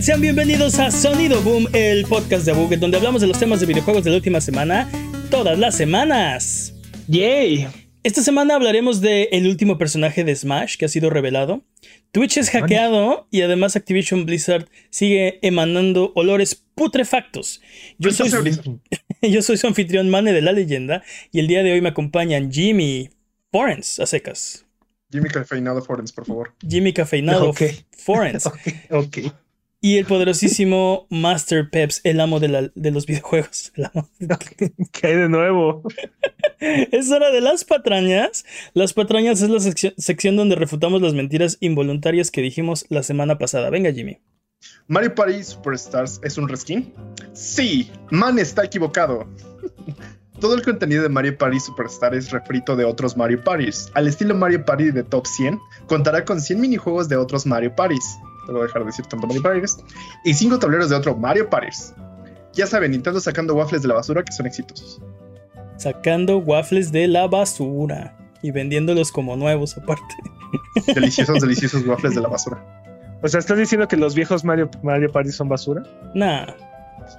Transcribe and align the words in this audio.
Buget, 0.00 0.04
sean 0.06 0.20
bienvenidos 0.22 0.78
a 0.78 0.90
Sonido 0.90 1.42
Boom, 1.42 1.66
el 1.74 2.06
podcast 2.06 2.46
de 2.46 2.52
Buget, 2.52 2.80
donde 2.80 2.96
hablamos 2.96 3.20
de 3.20 3.26
los 3.26 3.38
temas 3.38 3.60
de 3.60 3.66
videojuegos 3.66 4.02
de 4.02 4.10
la 4.10 4.16
última 4.16 4.40
semana, 4.40 4.88
todas 5.30 5.58
las 5.58 5.76
semanas. 5.76 6.74
¡Yay! 7.06 7.68
Esta 8.02 8.22
semana 8.22 8.54
hablaremos 8.54 9.02
de 9.02 9.24
el 9.32 9.46
último 9.46 9.76
personaje 9.76 10.24
de 10.24 10.34
Smash 10.34 10.78
que 10.78 10.86
ha 10.86 10.88
sido 10.88 11.10
revelado. 11.10 11.64
Twitch 12.12 12.38
es 12.38 12.48
hackeado 12.48 13.28
y 13.30 13.42
además 13.42 13.76
Activision 13.76 14.24
Blizzard 14.24 14.70
sigue 14.88 15.38
emanando 15.42 16.12
olores 16.14 16.54
putrefactos. 16.74 17.60
Yo 17.98 18.10
soy, 18.10 18.30
yo 19.22 19.42
soy 19.42 19.58
su 19.58 19.66
anfitrión 19.66 20.08
Mane 20.08 20.32
de 20.32 20.40
la 20.40 20.52
leyenda 20.52 21.02
y 21.30 21.40
el 21.40 21.46
día 21.46 21.62
de 21.62 21.72
hoy 21.72 21.82
me 21.82 21.90
acompañan 21.90 22.50
Jimmy 22.50 23.10
Forens 23.52 24.00
a 24.00 24.06
secas. 24.06 24.64
Jimmy 25.12 25.28
Cafeinado 25.28 25.82
Forens, 25.82 26.12
por 26.12 26.24
favor. 26.24 26.54
Jimmy 26.66 26.94
Cafeinado 26.94 27.50
Ok. 27.50 27.62
Forens. 27.90 28.46
Ok. 28.90 29.18
Y 29.82 29.96
el 29.96 30.04
poderosísimo 30.04 31.06
Master 31.08 31.70
Peps, 31.70 32.00
el 32.04 32.20
amo 32.20 32.38
de, 32.38 32.48
la- 32.48 32.70
de 32.74 32.90
los 32.90 33.06
videojuegos. 33.06 33.72
El 33.76 33.86
amo. 33.86 34.08
¿Qué 34.92 35.06
hay 35.06 35.16
de 35.16 35.28
nuevo? 35.28 35.82
Es 36.60 37.10
hora 37.10 37.30
de 37.30 37.40
las 37.40 37.64
patrañas. 37.64 38.44
Las 38.74 38.92
patrañas 38.92 39.40
es 39.40 39.48
la 39.48 39.60
sección, 39.60 39.94
sección 39.96 40.36
donde 40.36 40.56
refutamos 40.56 41.00
las 41.00 41.14
mentiras 41.14 41.56
involuntarias 41.60 42.30
que 42.30 42.42
dijimos 42.42 42.84
la 42.90 43.02
semana 43.02 43.38
pasada. 43.38 43.70
Venga, 43.70 43.90
Jimmy. 43.92 44.18
¿Mario 44.86 45.14
Party 45.14 45.42
Superstars 45.42 46.20
es 46.22 46.36
un 46.36 46.50
reskin? 46.50 46.92
Sí, 47.32 47.90
Man 48.10 48.38
está 48.38 48.62
equivocado. 48.62 49.26
Todo 50.40 50.54
el 50.54 50.62
contenido 50.62 51.02
de 51.02 51.10
Mario 51.10 51.36
Party 51.36 51.60
Superstars 51.60 52.16
es 52.16 52.30
refrito 52.30 52.74
de 52.74 52.86
otros 52.86 53.14
Mario 53.14 53.44
Parties. 53.44 53.90
Al 53.92 54.08
estilo 54.08 54.34
Mario 54.34 54.64
Party 54.64 54.90
de 54.90 55.02
Top 55.02 55.26
100, 55.26 55.60
contará 55.86 56.24
con 56.24 56.40
100 56.40 56.58
minijuegos 56.58 57.10
de 57.10 57.16
otros 57.16 57.44
Mario 57.44 57.74
Parties. 57.74 58.18
Te 58.46 58.52
voy 58.52 58.62
a 58.62 58.64
dejar 58.64 58.82
de 58.82 58.86
decir 58.86 59.04
tanto 59.04 59.26
Mario 59.26 59.42
Parties. 59.42 59.76
Y 60.24 60.32
5 60.32 60.58
tableros 60.58 60.88
de 60.88 60.96
otro 60.96 61.14
Mario 61.14 61.50
Parties. 61.50 61.94
Ya 62.54 62.66
saben, 62.66 62.92
Nintendo 62.92 63.20
sacando 63.20 63.54
waffles 63.54 63.82
de 63.82 63.88
la 63.88 63.94
basura 63.94 64.24
que 64.24 64.32
son 64.32 64.46
exitosos. 64.46 65.02
Sacando 65.76 66.38
waffles 66.38 66.90
de 66.90 67.06
la 67.06 67.26
basura 67.26 68.16
y 68.42 68.50
vendiéndolos 68.50 69.12
como 69.12 69.36
nuevos 69.36 69.76
aparte. 69.76 70.14
Deliciosos, 70.94 71.40
deliciosos 71.40 71.86
waffles 71.86 72.14
de 72.14 72.20
la 72.22 72.28
basura. 72.28 72.64
O 73.22 73.28
sea, 73.28 73.40
¿estás 73.40 73.58
diciendo 73.58 73.86
que 73.86 73.98
los 73.98 74.14
viejos 74.14 74.42
Mario, 74.42 74.70
Mario 74.82 75.12
Party 75.12 75.30
son 75.30 75.50
basura? 75.50 75.82
Nah, 76.14 76.46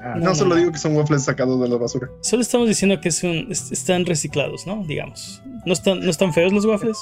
Ah, 0.01 0.15
No, 0.17 0.25
No, 0.25 0.35
solo 0.35 0.51
no. 0.51 0.55
digo 0.55 0.71
que 0.71 0.77
son 0.77 0.95
waffles 0.95 1.23
sacados 1.23 1.59
de 1.61 1.67
la 1.67 1.77
basura. 1.77 2.09
solo 2.21 2.41
estamos 2.41 2.67
diciendo 2.67 2.99
que 3.01 3.09
es 3.09 3.23
un, 3.23 3.47
es- 3.49 3.71
están 3.71 4.05
reciclados, 4.05 4.65
¿no? 4.67 4.83
Digamos. 4.85 5.41
¿No 5.65 5.73
están, 5.73 5.99
¿No 6.01 6.09
están 6.09 6.33
feos 6.33 6.51
los 6.53 6.65
waffles? 6.65 6.97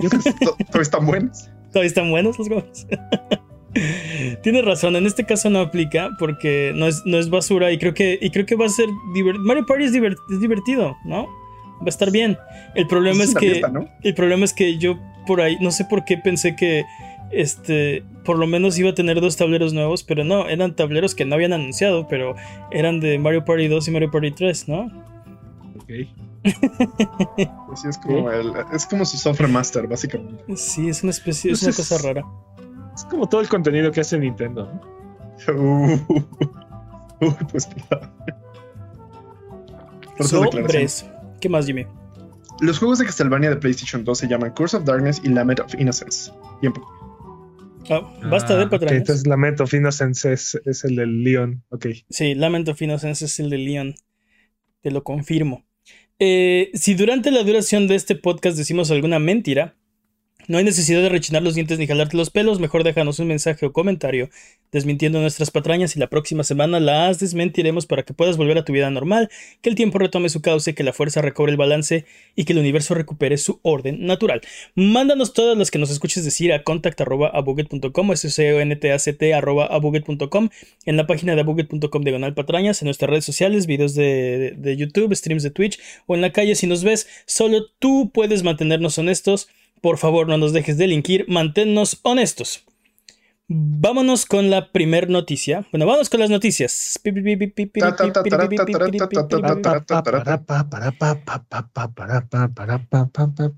To- 0.00 0.56
Todavía 0.56 0.82
están 0.82 1.06
buenos. 1.06 1.48
Todavía 1.70 1.88
están 1.88 2.10
buenos 2.10 2.38
los 2.38 2.48
waffles. 2.48 2.86
Tienes 4.42 4.64
razón, 4.64 4.96
en 4.96 5.06
este 5.06 5.24
caso 5.24 5.48
no 5.48 5.60
aplica 5.60 6.10
porque 6.18 6.72
no 6.74 6.86
es, 6.86 7.02
no 7.06 7.18
es 7.18 7.30
basura 7.30 7.72
y 7.72 7.78
creo 7.78 7.94
que, 7.94 8.18
y 8.20 8.30
creo 8.30 8.44
que 8.44 8.54
va 8.54 8.66
a 8.66 8.68
ser 8.68 8.86
divertido. 9.14 9.44
Mario 9.46 9.64
Party 9.66 9.84
es, 9.84 9.92
divert- 9.94 10.18
es 10.30 10.40
divertido, 10.40 10.94
¿no? 11.06 11.26
Va 11.80 11.86
a 11.86 11.88
estar 11.88 12.10
bien. 12.10 12.36
El 12.74 12.86
problema 12.86 13.24
es, 13.24 13.34
que. 13.34 13.48
fiesta, 13.50 13.68
¿no? 13.68 13.88
El 14.02 14.14
problema 14.14 14.44
es 14.44 14.52
que 14.52 14.76
yo 14.78 14.98
por 15.26 15.40
ahí, 15.40 15.56
no 15.60 15.70
sé 15.70 15.84
por 15.86 16.04
qué 16.04 16.18
pensé 16.18 16.54
que 16.54 16.84
este, 17.32 18.04
por 18.24 18.38
lo 18.38 18.46
menos 18.46 18.78
iba 18.78 18.90
a 18.90 18.94
tener 18.94 19.20
dos 19.20 19.36
tableros 19.36 19.72
nuevos, 19.72 20.02
pero 20.02 20.24
no, 20.24 20.48
eran 20.48 20.76
tableros 20.76 21.14
que 21.14 21.24
no 21.24 21.34
habían 21.34 21.52
anunciado, 21.52 22.06
pero 22.08 22.34
eran 22.70 23.00
de 23.00 23.18
Mario 23.18 23.44
Party 23.44 23.68
2 23.68 23.88
y 23.88 23.90
Mario 23.90 24.10
Party 24.10 24.30
3, 24.32 24.68
¿no? 24.68 24.80
ok. 25.76 25.90
Así 27.72 27.88
es 27.88 27.98
como, 27.98 28.30
el, 28.30 28.52
es 28.72 28.86
como 28.86 29.04
su 29.04 29.16
software 29.16 29.48
master, 29.50 29.86
básicamente. 29.86 30.44
Sí, 30.56 30.88
es 30.88 31.02
una 31.02 31.10
especie, 31.10 31.52
es 31.52 31.60
Pues 31.60 31.62
una 31.62 31.70
es- 31.82 31.88
cosa 31.88 32.08
rara. 32.08 32.22
Es 32.94 33.04
como 33.06 33.28
todo 33.28 33.40
el 33.40 33.48
contenido 33.48 33.90
que 33.92 34.00
hace 34.00 34.18
Nintendo. 34.18 34.70
¿no? 35.48 35.52
Uh, 35.54 35.94
uh, 37.26 37.34
pues. 37.50 37.68
Sobres. 40.20 41.06
¿Qué 41.40 41.48
más, 41.48 41.66
Jimmy? 41.66 41.86
Los 42.60 42.78
juegos 42.78 42.98
de 42.98 43.06
Castlevania 43.06 43.50
de 43.50 43.56
PlayStation 43.56 44.04
2 44.04 44.18
se 44.18 44.28
llaman 44.28 44.50
Curse 44.52 44.76
of 44.76 44.84
Darkness 44.84 45.20
y 45.24 45.28
Lament 45.30 45.60
of 45.60 45.74
Innocence. 45.78 46.30
Tiempo. 46.60 46.86
Ah, 47.90 48.00
basta 48.30 48.54
de 48.56 48.62
Ah, 48.62 48.66
ok, 48.66 48.70
patrañas. 48.70 48.98
entonces 49.00 49.26
Lament 49.26 49.60
of 49.60 49.72
Innocence 49.74 50.32
es, 50.32 50.60
es 50.64 50.84
el 50.84 50.96
del 50.96 51.22
Leon. 51.24 51.62
Ok. 51.70 51.86
Sí, 52.08 52.34
Lament 52.34 52.68
of 52.68 52.80
Innocence 52.80 53.24
es 53.24 53.38
el 53.40 53.50
de 53.50 53.58
Leon. 53.58 53.94
Te 54.80 54.90
lo 54.90 55.02
confirmo. 55.04 55.64
Eh, 56.18 56.70
si 56.74 56.94
durante 56.94 57.30
la 57.30 57.42
duración 57.42 57.88
de 57.88 57.94
este 57.96 58.14
podcast 58.14 58.56
decimos 58.56 58.90
alguna 58.90 59.18
mentira, 59.18 59.76
no 60.48 60.58
hay 60.58 60.64
necesidad 60.64 61.00
de 61.02 61.08
rechinar 61.08 61.42
los 61.42 61.54
dientes 61.54 61.78
ni 61.78 61.86
jalarte 61.86 62.16
los 62.16 62.30
pelos. 62.30 62.60
Mejor 62.60 62.84
déjanos 62.84 63.18
un 63.18 63.28
mensaje 63.28 63.66
o 63.66 63.72
comentario 63.72 64.28
desmintiendo 64.72 65.20
nuestras 65.20 65.50
patrañas 65.50 65.96
y 65.96 65.98
la 65.98 66.08
próxima 66.08 66.44
semana 66.44 66.80
las 66.80 67.18
desmentiremos 67.18 67.84
para 67.86 68.04
que 68.04 68.14
puedas 68.14 68.36
volver 68.38 68.56
a 68.56 68.64
tu 68.64 68.72
vida 68.72 68.88
normal, 68.90 69.28
que 69.60 69.68
el 69.68 69.76
tiempo 69.76 69.98
retome 69.98 70.28
su 70.30 70.40
cauce, 70.40 70.74
que 70.74 70.82
la 70.82 70.92
fuerza 70.94 71.20
recobre 71.20 71.52
el 71.52 71.58
balance 71.58 72.06
y 72.36 72.44
que 72.44 72.54
el 72.54 72.58
universo 72.58 72.94
recupere 72.94 73.36
su 73.36 73.60
orden 73.62 74.06
natural. 74.06 74.40
Mándanos 74.74 75.34
todas 75.34 75.58
las 75.58 75.70
que 75.70 75.78
nos 75.78 75.90
escuches 75.90 76.24
decir 76.24 76.52
a 76.52 76.62
contact.abuget.com, 76.62 78.12
s 78.12 78.30
c 78.30 78.52
o 78.54 78.60
n 78.60 78.76
t 78.76 78.92
a 78.92 78.98
c 78.98 79.12
t 79.12 79.32
en 80.86 80.96
la 80.96 81.06
página 81.06 81.34
de 81.34 81.40
abuget.com 81.42 82.02
diagonal 82.02 82.34
patrañas, 82.34 82.80
en 82.82 82.86
nuestras 82.86 83.10
redes 83.10 83.24
sociales, 83.24 83.66
videos 83.66 83.94
de, 83.94 84.04
de- 84.38 84.50
de 84.56 84.76
YouTube, 84.76 85.14
streams 85.14 85.42
de 85.42 85.50
Twitch 85.50 85.78
o 86.06 86.14
en 86.14 86.20
la 86.20 86.32
calle 86.32 86.54
si 86.54 86.66
nos 86.66 86.82
ves. 86.82 87.06
Solo 87.26 87.66
tú 87.78 88.10
puedes 88.12 88.42
mantenernos 88.42 88.98
honestos. 88.98 89.48
Por 89.82 89.98
favor, 89.98 90.28
no 90.28 90.38
nos 90.38 90.52
dejes 90.52 90.78
delinquir, 90.78 91.26
manténnos 91.28 91.98
honestos. 92.02 92.64
Vámonos 93.48 94.24
con 94.24 94.48
la 94.48 94.70
primer 94.70 95.10
noticia. 95.10 95.66
Bueno, 95.72 95.84
vamos 95.86 96.08
con 96.08 96.20
las 96.20 96.30
noticias. 96.30 96.98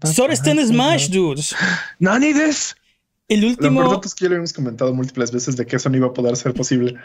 Sora 0.04 0.32
está 0.32 0.50
en 0.50 0.66
Smash, 0.66 1.10
dudes. 1.10 1.54
¡Nani 1.98 2.32
des! 2.32 2.74
El 3.28 3.42
Lo 3.42 3.48
último. 3.48 3.80
importante 3.80 4.08
es 4.08 4.14
que 4.14 4.24
ya 4.24 4.30
lo 4.30 4.36
hemos 4.36 4.52
comentado 4.52 4.94
múltiples 4.94 5.30
veces 5.30 5.56
de 5.56 5.66
que 5.66 5.76
eso 5.76 5.88
no 5.90 5.96
iba 5.96 6.06
a 6.08 6.12
poder 6.12 6.36
ser 6.36 6.54
posible. 6.54 6.96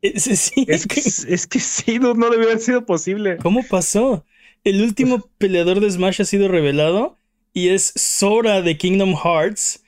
Eh, 0.00 0.18
sí, 0.20 0.64
Es 0.68 0.86
que, 0.86 1.00
es 1.00 1.46
que 1.46 1.58
sí, 1.58 1.98
no, 1.98 2.14
no 2.14 2.30
debió 2.30 2.46
haber 2.46 2.60
sido 2.60 2.86
posible. 2.86 3.36
¿Cómo 3.38 3.64
pasó? 3.68 4.24
El 4.62 4.80
último 4.80 5.28
peleador 5.38 5.80
de 5.80 5.90
Smash 5.90 6.22
ha 6.22 6.24
sido 6.24 6.48
revelado 6.48 7.18
y 7.54 7.68
es 7.70 7.92
Sora 7.96 8.60
de 8.60 8.76
Kingdom 8.76 9.14
Hearts. 9.16 9.80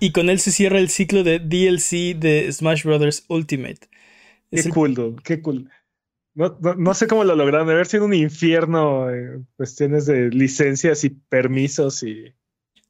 Y 0.00 0.10
con 0.10 0.28
él 0.28 0.40
se 0.40 0.50
cierra 0.50 0.80
el 0.80 0.88
ciclo 0.88 1.22
de 1.22 1.38
DLC 1.38 2.18
de 2.18 2.50
Smash 2.52 2.82
Bros. 2.82 3.24
Ultimate. 3.28 3.78
Es 4.50 4.62
Qué 4.62 4.68
el- 4.68 4.74
cool, 4.74 4.94
dude, 4.94 5.22
qué 5.22 5.40
cool. 5.40 5.70
No, 6.34 6.58
no, 6.60 6.74
no 6.74 6.94
sé 6.94 7.06
cómo 7.06 7.22
lo 7.22 7.36
lograron, 7.36 7.68
debe 7.68 7.76
haber 7.76 7.86
sido 7.86 8.04
un 8.06 8.12
infierno 8.14 9.08
en 9.08 9.46
cuestiones 9.56 10.06
de 10.06 10.30
licencias 10.30 11.04
y 11.04 11.10
permisos 11.10 12.02
y... 12.02 12.34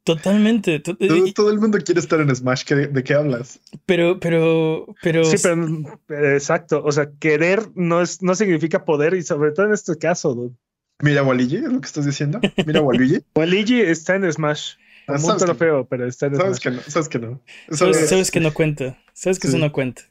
Totalmente. 0.03 0.81
to- 0.81 0.97
Todo, 0.97 1.27
y- 1.27 1.33
todo 1.33 1.51
el 1.51 1.59
mundo 1.59 1.79
quiere 1.79 2.01
estar 2.01 2.21
en 2.21 2.35
Smash. 2.35 2.65
¿qué- 2.65 2.75
¿De 2.87 3.05
qué 3.05 3.13
hablas? 3.15 3.61
Pero, 3.87 4.19
pero, 4.21 4.95
pero. 5.03 5.25
Sí, 5.25 5.37
pero 5.43 5.63
eh, 6.09 6.35
exacto, 6.37 6.83
o 6.85 6.91
sea, 6.93 7.11
querer 7.19 7.69
no, 7.75 8.01
es, 8.01 8.23
no 8.23 8.35
significa 8.35 8.85
poder 8.85 9.13
y 9.15 9.23
sobre 9.23 9.53
todo 9.53 9.67
en 9.67 9.73
este 9.75 9.97
caso, 9.99 10.35
dude. 10.35 10.55
Mira, 11.03 11.23
Waluigi, 11.23 11.57
es 11.57 11.63
lo 11.65 11.81
que 11.81 11.87
estás 11.87 12.07
diciendo. 12.07 12.41
Mira, 12.67 12.81
Waluigi. 12.81 13.23
Waluigi 13.35 13.81
está 13.81 14.15
en 14.17 14.31
Smash. 14.33 14.75
Ah, 15.07 15.17
que- 15.19 15.45
trofeo, 15.45 15.87
pero 15.87 16.07
está 16.07 16.27
en 16.27 16.37
Sabes 16.37 16.57
Smash. 16.59 16.63
que 16.63 16.71
no, 16.71 16.83
sabes 16.91 17.09
que 17.09 17.19
no. 17.19 17.43
Sabes, 17.71 17.97
es- 17.99 18.09
sabes 18.09 18.31
que 18.31 18.41
no 18.41 18.55
cuenta. 18.55 18.99
Sabes 19.13 19.39
que 19.39 19.49
eso 19.49 19.59
no 19.59 19.71
cuenta. 19.73 20.03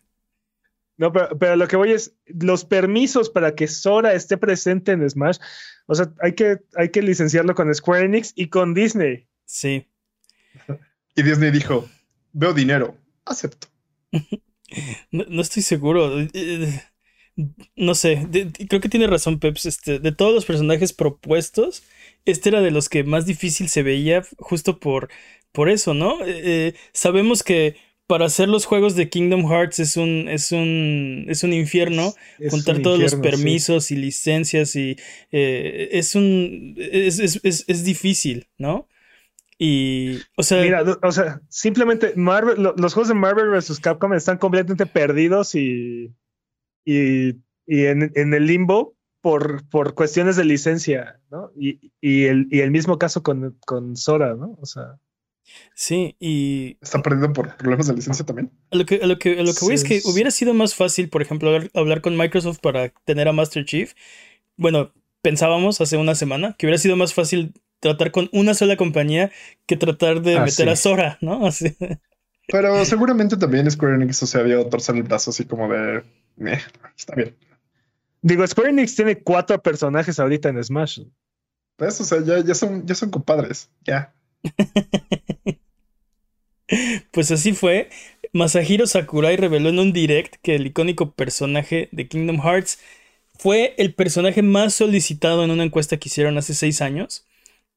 No, 0.98 1.12
pero, 1.12 1.38
pero 1.40 1.56
lo 1.56 1.68
que 1.68 1.76
voy 1.76 1.92
es 1.92 2.14
los 2.28 2.66
permisos 2.66 3.30
para 3.32 3.56
que 3.56 3.68
Sora 3.68 4.14
esté 4.14 4.38
presente 4.38 4.92
en 4.92 5.10
Smash. 5.10 5.38
O 5.88 5.96
sea, 5.96 6.14
hay 6.22 6.34
que, 6.34 6.60
hay 6.76 6.90
que 6.90 7.02
licenciarlo 7.02 7.56
con 7.56 7.74
Square 7.74 8.06
Enix 8.06 8.32
y 8.36 8.48
con 8.50 8.74
Disney. 8.76 9.28
Sí. 9.46 9.88
Y 11.16 11.24
Disney 11.24 11.50
dijo, 11.52 11.90
veo 12.34 12.54
dinero, 12.54 12.98
acepto. 13.26 13.68
No, 15.12 15.24
no 15.30 15.42
estoy 15.44 15.62
seguro. 15.62 16.18
No 17.76 17.96
sé. 17.96 18.26
de- 18.30 18.46
de- 18.46 18.68
creo 18.68 18.82
que 18.82 18.90
tiene 18.90 19.08
razón, 19.08 19.40
Peps. 19.40 19.66
Este, 19.66 20.00
de 20.00 20.12
todos 20.12 20.34
los 20.34 20.46
personajes 20.46 20.94
propuestos, 20.94 21.84
este 22.26 22.50
era 22.50 22.62
de 22.62 22.72
los 22.72 22.90
que 22.90 23.04
más 23.04 23.26
difícil 23.26 23.70
se 23.70 23.84
veía 23.84 24.24
justo 24.38 24.80
por, 24.80 25.10
por 25.52 25.70
eso, 25.70 25.94
¿no? 25.94 26.24
Eh, 26.26 26.42
eh, 26.44 26.74
sabemos 26.94 27.44
que 27.44 27.76
para 28.06 28.26
hacer 28.26 28.50
los 28.50 28.66
juegos 28.66 28.96
de 28.96 29.10
Kingdom 29.10 29.50
Hearts 29.50 29.80
es 29.80 29.98
un, 29.98 30.28
es 30.30 30.52
un, 30.52 31.26
es 31.30 31.44
un 31.44 31.54
infierno. 31.54 32.14
Es 32.38 32.54
un 32.54 32.64
todos 32.84 33.00
los 33.00 33.12
sí. 33.12 33.18
permisos 33.18 33.90
y 33.92 33.96
licencias 33.96 34.76
y 34.76 34.98
eh, 35.32 35.90
es 35.94 36.14
un 36.16 36.76
es, 36.78 37.20
es- 37.20 37.40
es- 37.44 37.66
es 37.68 37.84
difícil, 37.84 38.48
¿no? 38.58 38.88
Y 39.58 40.18
o 40.36 40.44
sea, 40.44 40.62
Mira, 40.62 40.84
o 41.02 41.12
sea, 41.12 41.42
simplemente 41.48 42.14
Marvel, 42.16 42.62
lo- 42.62 42.76
los 42.78 42.94
juegos 42.94 43.08
de 43.08 43.14
Marvel 43.14 43.50
vs. 43.50 43.80
Capcom 43.80 44.14
están 44.14 44.38
completamente 44.38 44.86
perdidos 44.86 45.56
y, 45.56 46.12
y, 46.86 47.30
y 47.66 47.86
en, 47.86 48.12
en 48.16 48.34
el 48.34 48.48
limbo 48.48 48.96
por, 49.22 49.68
por 49.70 49.94
cuestiones 49.96 50.36
de 50.36 50.46
licencia, 50.46 51.20
¿no? 51.32 51.52
Y, 51.56 51.92
y, 52.02 52.26
el, 52.26 52.48
y 52.52 52.60
el 52.60 52.72
mismo 52.72 52.98
caso 52.98 53.24
con, 53.24 53.58
con 53.66 53.96
Sora, 53.96 54.36
¿no? 54.36 54.58
O 54.62 54.66
sea, 54.66 55.00
Sí, 55.76 56.16
y. 56.20 56.78
¿Está 56.82 57.02
perdiendo 57.02 57.34
por 57.34 57.56
problemas 57.58 57.88
de 57.88 57.94
licencia 57.94 58.26
también? 58.26 58.52
A 58.72 58.78
lo 58.78 58.86
que, 58.86 58.96
a 58.96 59.08
lo 59.08 59.20
que, 59.20 59.40
a 59.40 59.44
lo 59.44 59.54
que 59.54 59.66
voy 59.66 59.76
es 59.76 59.84
que 59.84 60.02
hubiera 60.06 60.32
sido 60.32 60.54
más 60.54 60.74
fácil, 60.76 61.10
por 61.10 61.22
ejemplo, 61.22 61.50
hablar, 61.50 61.70
hablar, 61.74 62.02
con 62.02 62.18
Microsoft 62.18 62.60
para 62.60 62.90
tener 63.06 63.28
a 63.28 63.34
Master 63.34 63.66
Chief. 63.66 63.94
Bueno, 64.58 64.94
pensábamos 65.22 65.82
hace 65.82 65.98
una 65.98 66.16
semana 66.16 66.56
que 66.58 66.66
hubiera 66.66 66.78
sido 66.78 66.96
más 66.96 67.14
fácil 67.14 67.54
tratar 67.80 68.12
con 68.12 68.30
una 68.32 68.54
sola 68.54 68.78
compañía 68.78 69.32
que 69.66 69.76
tratar 69.78 70.22
de 70.22 70.38
Ah, 70.38 70.46
meter 70.46 70.68
sí. 70.68 70.70
a 70.70 70.76
Sora, 70.76 71.18
¿no? 71.22 71.46
Así. 71.48 71.76
Pero 72.48 72.84
seguramente 72.86 73.38
también 73.38 73.70
Square 73.70 73.96
Enix 73.96 74.22
o 74.24 74.28
sea, 74.28 74.44
dio 74.44 74.68
torcer 74.68 74.96
el 74.96 75.04
brazo 75.04 75.30
así 75.32 75.46
como 75.46 75.68
de. 75.72 76.04
"Eh, 76.40 76.60
está 76.98 77.16
bien. 77.16 77.36
Digo, 78.22 78.46
Square 78.48 78.70
Enix 78.72 78.96
tiene 78.96 79.22
cuatro 79.22 79.62
personajes 79.62 80.20
ahorita 80.20 80.50
en 80.50 80.64
Smash. 80.64 81.02
Pues, 81.76 82.00
o 82.02 82.04
sea, 82.04 82.24
ya, 82.24 82.44
ya 82.44 82.56
son, 82.56 82.86
ya 82.86 82.96
son 82.96 83.10
compadres. 83.12 83.70
Ya. 83.86 84.14
Pues 87.12 87.32
así 87.32 87.54
fue. 87.54 87.90
Masahiro 88.34 88.88
Sakurai 88.88 89.38
reveló 89.38 89.70
en 89.70 89.80
un 89.80 89.94
direct 89.94 90.36
que 90.42 90.56
el 90.56 90.66
icónico 90.68 91.12
personaje 91.12 91.90
de 91.92 92.08
Kingdom 92.08 92.40
Hearts 92.42 92.80
fue 93.38 93.76
el 93.78 93.94
personaje 93.94 94.42
más 94.42 94.74
solicitado 94.74 95.44
en 95.44 95.52
una 95.52 95.64
encuesta 95.64 95.98
que 95.98 96.10
hicieron 96.10 96.38
hace 96.38 96.54
seis 96.54 96.82
años. 96.82 97.26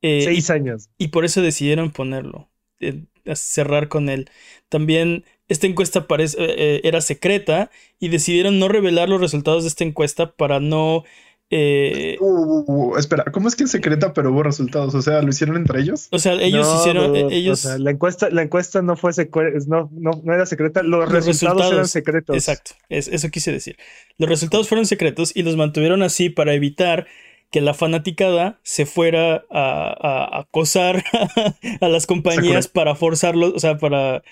Eh, 0.03 0.23
Seis 0.25 0.51
años. 0.51 0.91
y 0.99 1.09
por 1.09 1.25
eso 1.25 1.43
decidieron 1.43 1.91
ponerlo, 1.91 2.51
eh, 2.81 3.05
cerrar 3.35 3.89
con 3.89 4.09
él. 4.09 4.31
También 4.69 5.25
esta 5.49 5.67
encuesta 5.67 6.07
parece- 6.07 6.37
eh, 6.39 6.55
eh, 6.59 6.81
era 6.85 7.01
secreta 7.01 7.71
y 7.99 8.09
decidieron 8.09 8.59
no 8.59 8.69
revelar 8.69 9.09
los 9.09 9.21
resultados 9.21 9.65
de 9.65 9.69
esta 9.71 9.85
encuesta 9.85 10.33
para 10.37 10.61
no... 10.61 11.05
eh, 11.51 12.17
Uh, 12.21 12.25
uh, 12.27 12.65
uh, 12.93 12.97
espera, 12.99 13.25
¿cómo 13.33 13.47
es 13.47 13.55
que 13.55 13.65
es 13.65 13.71
secreta 13.71 14.13
pero 14.13 14.33
hubo 14.33 14.43
resultados? 14.43 14.95
O 14.97 15.03
sea, 15.03 15.23
¿lo 15.23 15.29
hicieron 15.29 15.57
entre 15.57 15.81
ellos? 15.81 16.09
o 16.11 16.19
sea, 16.19 16.33
ellos 16.35 16.67
No, 16.67 16.81
hicieron... 16.81 17.13
no, 17.13 17.17
eh, 17.19 17.25
o 17.25 17.31
ellos... 17.31 17.61
sea, 17.61 17.79
la 17.79 17.91
encuesta, 17.93 18.29
la 18.31 18.43
encuesta 18.43 18.83
no 18.83 18.97
fue 18.97 19.13
secre- 19.13 19.65
no, 19.67 19.89
no, 19.93 20.21
no 20.25 20.35
era 20.35 20.45
secreta, 20.47 20.83
los, 20.83 21.11
Los 21.13 21.25
resultados, 21.27 21.73
eran 21.73 21.87
secretos. 21.89 22.35
Exacto, 22.37 22.73
es- 22.89 23.07
eso 23.09 23.29
quise 23.31 23.53
decir. 23.53 23.77
Los 24.19 24.29
resultados 24.29 24.69
fueron 24.69 24.87
secretos 24.87 25.31
y 25.37 25.43
los 25.45 25.57
mantuvieron 25.57 26.03
así 26.03 26.29
para 26.31 26.53
evitar 26.55 27.07
que 27.57 27.63
la 27.63 27.73
fanaticada 27.73 28.61
se 28.63 28.85
fuera 28.85 29.47
a, 29.51 29.97
a 30.37 30.41
acosar 30.41 31.03
a 31.81 31.89
las 31.89 32.05
compañías 32.07 32.69
para 32.69 32.95
forzarlos, 32.95 33.55
o 33.55 33.59
sea, 33.59 33.79
para... 33.79 34.23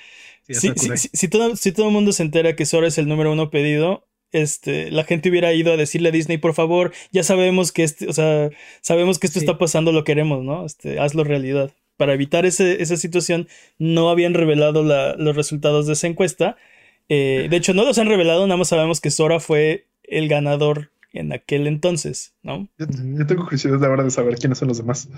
Sí, 0.46 0.54
Si, 0.54 0.68
Sakurai. 0.68 0.98
si- 0.98 1.08
si 1.14 1.28
todo, 1.28 1.56
si 1.56 1.72
todo 1.72 1.86
el 1.86 1.92
mundo 1.94 2.12
se 2.12 2.22
entera 2.22 2.54
que 2.54 2.66
Sora 2.66 2.86
es 2.86 2.98
el 2.98 3.08
número 3.08 3.32
uno 3.32 3.48
pedido, 3.48 4.06
este, 4.30 4.90
la 4.90 5.04
gente 5.04 5.30
hubiera 5.30 5.54
ido 5.54 5.72
a 5.72 5.78
decirle 5.78 6.10
a 6.10 6.12
Disney, 6.12 6.36
por 6.36 6.52
favor, 6.52 6.92
ya 7.12 7.22
sabemos 7.22 7.72
que 7.72 7.82
este, 7.84 8.08
o 8.08 8.12
sea, 8.12 8.50
sabemos 8.82 9.18
que 9.18 9.26
esto 9.26 9.40
Sí. 9.40 9.46
está 9.46 9.56
pasando, 9.56 9.90
lo 9.90 10.04
queremos, 10.04 10.44
¿no? 10.44 10.66
Este, 10.66 10.98
hazlo 11.00 11.24
realidad. 11.24 11.70
Para 11.96 12.12
evitar 12.12 12.44
ese- 12.44 12.82
esa 12.82 12.98
situación, 12.98 13.48
no 13.78 14.10
habían 14.10 14.34
revelado 14.34 14.82
la- 14.82 15.14
los 15.16 15.34
resultados 15.34 15.86
de 15.86 15.94
esa 15.94 16.08
encuesta. 16.08 16.56
Eh, 17.08 17.46
de 17.48 17.56
hecho, 17.56 17.72
no 17.72 17.84
los 17.86 17.96
han 17.96 18.08
revelado, 18.08 18.46
nada 18.46 18.58
más 18.58 18.68
sabemos 18.68 19.00
que 19.00 19.10
Sora 19.10 19.40
fue 19.40 19.86
el 20.02 20.28
ganador 20.28 20.90
en 21.14 21.32
aquel 21.32 21.66
entonces, 21.66 22.34
¿no? 22.42 22.68
Yo, 22.78 22.86
yo 22.88 23.26
tengo 23.26 23.44
curiosidad 23.44 23.78
de 23.78 23.86
ahora 23.86 24.04
de 24.04 24.10
saber 24.10 24.36
quiénes 24.36 24.58
son 24.58 24.68
los 24.68 24.78
demás. 24.78 25.08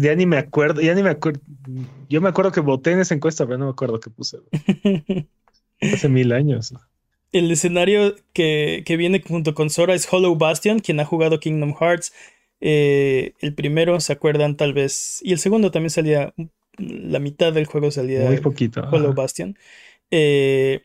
Ya 0.00 0.14
ni 0.14 0.26
me 0.26 0.36
acuerdo, 0.36 0.80
ya 0.80 0.94
ni 0.94 1.02
me 1.02 1.10
acuerdo. 1.10 1.40
Yo 2.08 2.20
me 2.20 2.28
acuerdo 2.28 2.52
que 2.52 2.60
voté 2.60 2.92
en 2.92 3.00
esa 3.00 3.14
encuesta, 3.14 3.46
pero 3.46 3.58
no 3.58 3.66
me 3.66 3.70
acuerdo 3.70 4.00
qué 4.00 4.10
puse. 4.10 4.38
Hace 5.80 6.08
mil 6.08 6.32
años. 6.32 6.74
El 7.32 7.50
escenario 7.50 8.14
que, 8.32 8.82
que 8.86 8.96
viene 8.96 9.22
junto 9.26 9.54
con 9.54 9.70
Sora 9.70 9.94
es 9.94 10.10
Hollow 10.10 10.36
Bastion, 10.36 10.78
quien 10.78 11.00
ha 11.00 11.04
jugado 11.04 11.40
Kingdom 11.40 11.74
Hearts. 11.74 12.12
Eh, 12.60 13.32
el 13.40 13.54
primero, 13.54 13.98
¿se 14.00 14.12
acuerdan 14.12 14.56
tal 14.56 14.72
vez? 14.72 15.20
Y 15.22 15.32
el 15.32 15.38
segundo 15.38 15.70
también 15.70 15.90
salía, 15.90 16.32
la 16.78 17.18
mitad 17.18 17.52
del 17.52 17.66
juego 17.66 17.90
salía 17.90 18.24
Muy 18.26 18.38
poquito. 18.38 18.82
Hollow. 18.90 19.14
Bastion. 19.14 19.58
Eh, 20.10 20.82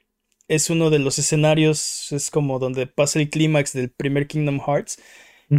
es 0.50 0.70
uno 0.70 0.90
de 0.90 1.00
los 1.00 1.18
escenarios, 1.20 2.12
es 2.12 2.30
como 2.30 2.60
donde 2.60 2.88
pasa 2.88 3.20
el 3.20 3.30
clímax 3.30 3.72
del 3.74 3.90
primer 3.92 4.28
Kingdom 4.28 4.60
Hearts. 4.60 5.02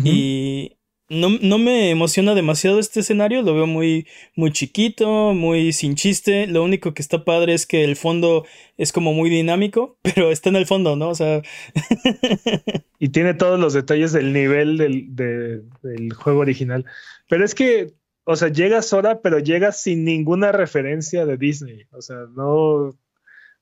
Y 0.05 0.77
no, 1.09 1.31
no 1.41 1.59
me 1.59 1.91
emociona 1.91 2.35
demasiado 2.37 2.79
este 2.79 3.01
escenario, 3.01 3.43
lo 3.43 3.55
veo 3.55 3.67
muy, 3.67 4.07
muy 4.37 4.53
chiquito, 4.53 5.33
muy 5.35 5.73
sin 5.73 5.97
chiste. 5.97 6.47
Lo 6.47 6.63
único 6.63 6.95
que 6.95 7.03
está 7.03 7.25
padre 7.25 7.55
es 7.55 7.67
que 7.67 7.83
el 7.83 7.97
fondo 7.97 8.45
es 8.77 8.93
como 8.93 9.13
muy 9.13 9.31
dinámico, 9.31 9.99
pero 10.03 10.31
está 10.31 10.51
en 10.51 10.57
el 10.57 10.67
fondo, 10.67 10.95
¿no? 10.95 11.09
O 11.09 11.15
sea, 11.15 11.43
Y 12.99 13.09
tiene 13.09 13.35
todos 13.35 13.59
los 13.59 13.73
detalles 13.73 14.13
del 14.13 14.33
nivel 14.33 14.77
del, 14.77 15.15
de- 15.17 15.63
del 15.83 16.13
juego 16.13 16.41
original. 16.41 16.85
Pero 17.29 17.45
es 17.45 17.55
que, 17.55 17.93
o 18.25 18.37
sea, 18.37 18.49
llega 18.49 18.83
Sora, 18.83 19.21
pero 19.23 19.39
llega 19.39 19.73
sin 19.73 20.05
ninguna 20.05 20.53
referencia 20.53 21.25
de 21.27 21.37
Disney. 21.37 21.85
O 21.93 22.03
sea, 22.03 22.27
no, 22.37 22.95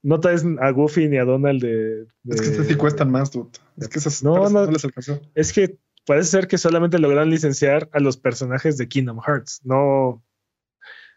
no 0.02 0.20
traes 0.20 0.44
a 0.60 0.70
Goofy 0.70 1.08
ni 1.08 1.16
a 1.18 1.24
Donald 1.24 1.60
de. 1.62 2.06
de- 2.22 2.34
Es 2.34 2.40
que 2.40 2.46
estos 2.48 2.66
sí 2.66 2.74
cuestan 2.76 3.10
más, 3.10 3.30
dude. 3.32 3.50
Es 3.76 3.88
que 3.88 3.98
esas 3.98 4.22
No, 4.22 4.34
parece 4.34 4.54
no. 4.54 4.66
no 4.66 4.70
les 4.72 4.84
alcanzó. 4.84 5.20
Es 5.34 5.52
que 5.52 5.78
parece 6.06 6.30
ser 6.30 6.48
que 6.48 6.58
solamente 6.58 6.98
lograron 6.98 7.30
licenciar 7.30 7.88
a 7.92 8.00
los 8.00 8.16
personajes 8.16 8.76
de 8.78 8.88
Kingdom 8.88 9.20
Hearts, 9.20 9.60
no, 9.64 10.24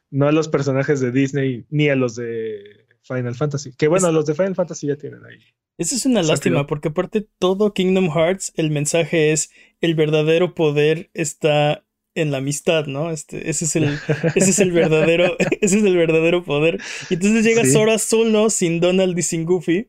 no 0.10 0.28
a 0.28 0.31
los 0.31 0.48
personajes 0.50 1.00
de 1.00 1.12
Disney 1.12 1.66
ni 1.69 1.89
a 1.89 1.95
los 1.95 2.16
de 2.16 2.88
Final 3.04 3.36
Fantasy. 3.36 3.74
Que 3.74 3.88
bueno, 3.88 4.07
Es- 4.10 4.13
los 4.13 4.25
de 4.25 4.36
Final 4.36 4.56
Fantasy 4.56 4.88
ya 4.88 4.95
tienen 4.98 5.24
ahí. 5.25 5.39
Esa 5.77 5.95
es 5.95 6.06
una 6.06 6.22
lástima, 6.22 6.68
porque 6.68 6.89
aparte 6.89 7.27
todo 7.39 7.74
Kingdom 7.74 8.10
Hearts, 8.12 8.51
el 8.56 8.69
mensaje 8.69 9.31
es 9.31 9.50
el 9.80 9.95
verdadero 9.95 10.54
poder 10.54 11.10
está 11.13 11.84
en 12.16 12.31
la 12.31 12.38
amistad, 12.38 12.86
¿no? 12.88 13.12
Este, 13.12 13.50
ese 13.50 13.66
es 13.66 13.75
el, 13.75 13.84
ese 14.36 14.50
es 14.52 14.60
el 14.60 14.72
verdadero, 14.72 15.36
ese 15.62 15.78
es 15.78 15.84
el 15.84 15.96
verdadero 15.98 16.44
poder. 16.44 16.80
Y 17.10 17.16
entonces 17.16 17.44
llega 17.44 17.63
Sí. 17.63 17.72
Sora 17.72 17.98
solo, 18.00 18.50
sin 18.50 18.80
Donald 18.80 19.18
y 19.18 19.22
sin 19.22 19.46
Goofy, 19.46 19.88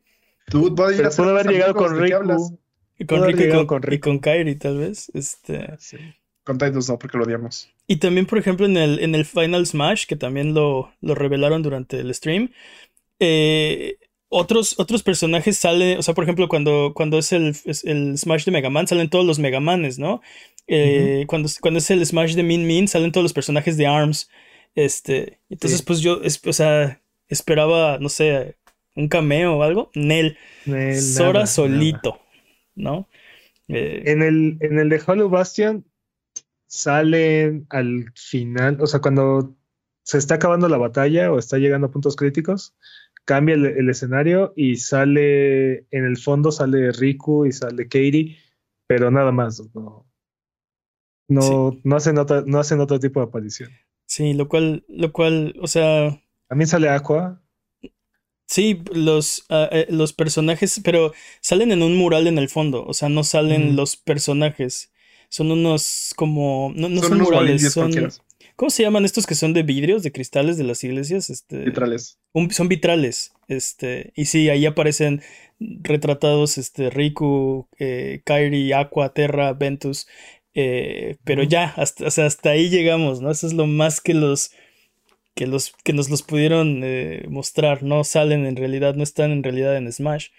ser 0.51 1.11
pudo 1.15 1.29
haber 1.29 1.47
llegado 1.47 1.73
con. 1.73 1.99
Riku. 1.99 2.59
y 2.99 3.05
con 3.05 3.29
y 3.29 3.49
con, 3.49 3.65
con 3.65 3.93
y 3.93 3.99
con 3.99 4.19
Kairi, 4.19 4.55
tal 4.55 4.77
vez. 4.77 5.11
Este. 5.13 5.69
Sí. 5.79 5.97
Con 6.43 6.57
Tidus 6.57 6.89
no, 6.89 6.99
porque 6.99 7.17
lo 7.17 7.23
odiamos. 7.23 7.69
Y 7.87 7.97
también, 7.97 8.25
por 8.25 8.37
ejemplo, 8.37 8.65
en 8.65 8.75
el, 8.75 8.99
en 8.99 9.15
el 9.15 9.25
Final 9.25 9.65
Smash, 9.65 10.05
que 10.05 10.17
también 10.17 10.53
lo, 10.53 10.91
lo 10.99 11.15
revelaron 11.15 11.63
durante 11.63 11.99
el 11.99 12.13
stream, 12.13 12.51
eh, 13.19 13.97
otros, 14.27 14.77
otros 14.77 15.03
personajes 15.03 15.57
salen, 15.57 15.99
o 15.99 16.01
sea, 16.01 16.13
por 16.13 16.23
ejemplo, 16.25 16.49
cuando, 16.49 16.93
cuando 16.93 17.17
es 17.17 17.31
el, 17.31 17.55
es 17.65 17.85
el 17.85 18.17
Smash 18.17 18.45
de 18.45 18.51
Mega 18.51 18.69
Man, 18.69 18.87
salen 18.87 19.09
todos 19.09 19.25
los 19.25 19.39
Mega 19.39 19.59
Manes, 19.59 19.99
¿no? 19.99 20.21
Eh, 20.67 21.25
cuando, 21.27 21.49
cuando 21.61 21.77
es 21.79 21.89
el 21.91 22.05
Smash 22.05 22.35
de 22.35 22.43
Min 22.43 22.65
Min, 22.65 22.87
salen 22.87 23.11
todos 23.11 23.23
los 23.23 23.33
personajes 23.33 23.77
de 23.77 23.87
ARMS. 23.87 24.29
Este, 24.75 25.39
entonces, 25.49 25.79
Sí. 25.79 25.85
pues 25.85 25.99
yo, 26.01 26.21
es- 26.23 26.41
o 26.45 26.53
sea, 26.53 27.01
esperaba, 27.27 27.97
no 27.99 28.09
sé, 28.09 28.57
un 28.95 29.07
cameo 29.07 29.57
o 29.57 29.63
algo. 29.63 29.91
Nel, 29.95 30.37
Sora 30.99 31.33
nada, 31.33 31.45
solito, 31.47 32.19
¿no? 32.75 33.07
Eh. 33.67 34.03
En 34.05 34.21
el, 34.21 34.57
en 34.61 34.79
el 34.79 34.89
de 34.89 35.01
Hollow 35.05 35.29
Bastion 35.29 35.85
salen 36.67 37.65
al 37.69 38.11
final, 38.15 38.77
o 38.81 38.87
sea, 38.87 38.99
cuando 38.99 39.55
se 40.03 40.17
está 40.17 40.35
acabando 40.35 40.67
la 40.67 40.77
batalla 40.77 41.31
o 41.31 41.39
está 41.39 41.57
llegando 41.57 41.87
a 41.87 41.91
puntos 41.91 42.15
críticos, 42.15 42.75
cambia 43.25 43.55
el, 43.55 43.65
el 43.65 43.89
escenario 43.89 44.53
y 44.55 44.75
sale, 44.77 45.85
en 45.91 46.05
el 46.05 46.17
fondo 46.17 46.51
sale 46.51 46.91
Riku 46.91 47.45
y 47.45 47.51
sale 47.51 47.83
Katie, 47.87 48.37
pero 48.87 49.11
nada 49.11 49.31
más, 49.31 49.61
no, 49.73 50.05
no, 51.27 51.77
no 51.83 51.95
hacen 51.95 52.17
otra, 52.17 52.43
no 52.45 52.59
hacen 52.59 52.79
otro 52.79 52.99
tipo 52.99 53.19
de 53.19 53.27
aparición. 53.27 53.71
sí, 54.05 54.33
lo 54.33 54.47
cual, 54.47 54.83
lo 54.87 55.11
cual, 55.11 55.55
o 55.61 55.67
sea. 55.67 56.19
También 56.47 56.67
sale 56.67 56.89
Aqua, 56.89 57.39
Sí, 58.45 58.83
los, 58.93 59.45
ah, 59.49 59.67
eh, 59.71 59.87
los 59.89 60.13
personajes, 60.13 60.79
pero 60.83 61.13
salen 61.41 61.71
en 61.71 61.81
un 61.81 61.95
mural 61.95 62.27
en 62.27 62.37
el 62.37 62.49
fondo, 62.49 62.85
o 62.85 62.93
sea, 62.93 63.09
no 63.09 63.23
salen 63.23 63.75
los 63.75 63.95
personajes. 63.95 64.91
Son 65.29 65.49
unos 65.49 66.13
como, 66.15 66.71
no, 66.75 66.89
no 66.89 67.01
son 67.01 67.17
murales, 67.17 67.71
son. 67.71 67.91
¿cómo 68.55 68.69
se 68.69 68.83
llaman 68.83 69.05
estos 69.05 69.25
que 69.25 69.33
son 69.33 69.53
de 69.53 69.63
vidrios, 69.63 70.03
de 70.03 70.11
cristales 70.11 70.57
de 70.57 70.65
las 70.65 70.83
iglesias? 70.83 71.31
Este, 71.31 71.65
Literales. 71.65 72.19
un- 72.33 72.51
son 72.51 72.67
vitrales, 72.67 73.33
este, 73.47 74.11
y 74.15 74.25
sí, 74.25 74.49
ahí 74.49 74.67
aparecen 74.67 75.23
retratados, 75.59 76.59
este, 76.59 76.91
Riku, 76.91 77.67
eh, 77.79 78.21
Kairi, 78.25 78.73
Aqua, 78.73 79.13
Terra, 79.13 79.53
Ventus, 79.53 80.05
eh, 80.55 81.17
pero 81.23 81.43
ya, 81.43 81.73
hasta, 81.77 82.07
o 82.07 82.11
sea, 82.11 82.25
hasta 82.27 82.51
ahí 82.51 82.69
llegamos, 82.69 83.21
¿no? 83.21 83.31
Eso 83.31 83.47
es 83.47 83.53
lo 83.53 83.67
más 83.67 84.01
que 84.01 84.13
los, 84.13 84.51
que 85.35 85.47
los, 85.47 85.73
que 85.83 85.93
nos 85.93 86.09
los 86.09 86.23
pudieron 86.23 86.81
eh, 86.83 87.25
mostrar, 87.29 87.83
no 87.83 88.03
salen 88.05 88.45
en 88.45 88.55
realidad, 88.57 88.95
no 88.95 89.03
están 89.03 89.31
en 89.31 89.43
realidad 89.43 89.77
en 89.77 89.91
Smash, 89.91 90.29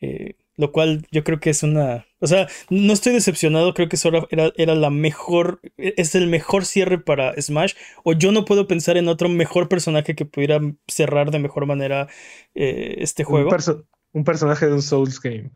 Eh, 0.00 0.36
lo 0.56 0.72
cual 0.72 1.06
yo 1.10 1.24
creo 1.24 1.40
que 1.40 1.50
es 1.50 1.62
una, 1.62 2.06
o 2.20 2.26
sea, 2.26 2.48
no 2.70 2.92
estoy 2.92 3.12
decepcionado, 3.14 3.74
creo 3.74 3.88
que 3.88 3.96
Sora 3.96 4.26
era, 4.30 4.50
era 4.56 4.74
la 4.74 4.90
mejor, 4.90 5.60
es 5.76 6.14
el 6.14 6.26
mejor 6.26 6.64
cierre 6.66 6.98
para 6.98 7.34
Smash, 7.40 7.74
o 8.04 8.12
yo 8.14 8.32
no 8.32 8.44
puedo 8.44 8.66
pensar 8.66 8.96
en 8.96 9.08
otro 9.08 9.28
mejor 9.28 9.68
personaje 9.68 10.14
que 10.14 10.24
pudiera 10.26 10.60
cerrar 10.88 11.30
de 11.30 11.38
mejor 11.38 11.66
manera 11.66 12.08
eh, 12.54 12.96
este 12.98 13.24
un, 13.26 13.44
juego. 13.44 13.48
perso- 13.48 13.86
un 14.12 14.24
personaje 14.24 14.66
de 14.66 14.74
un 14.74 14.82
Souls 14.82 15.20
game. 15.20 15.50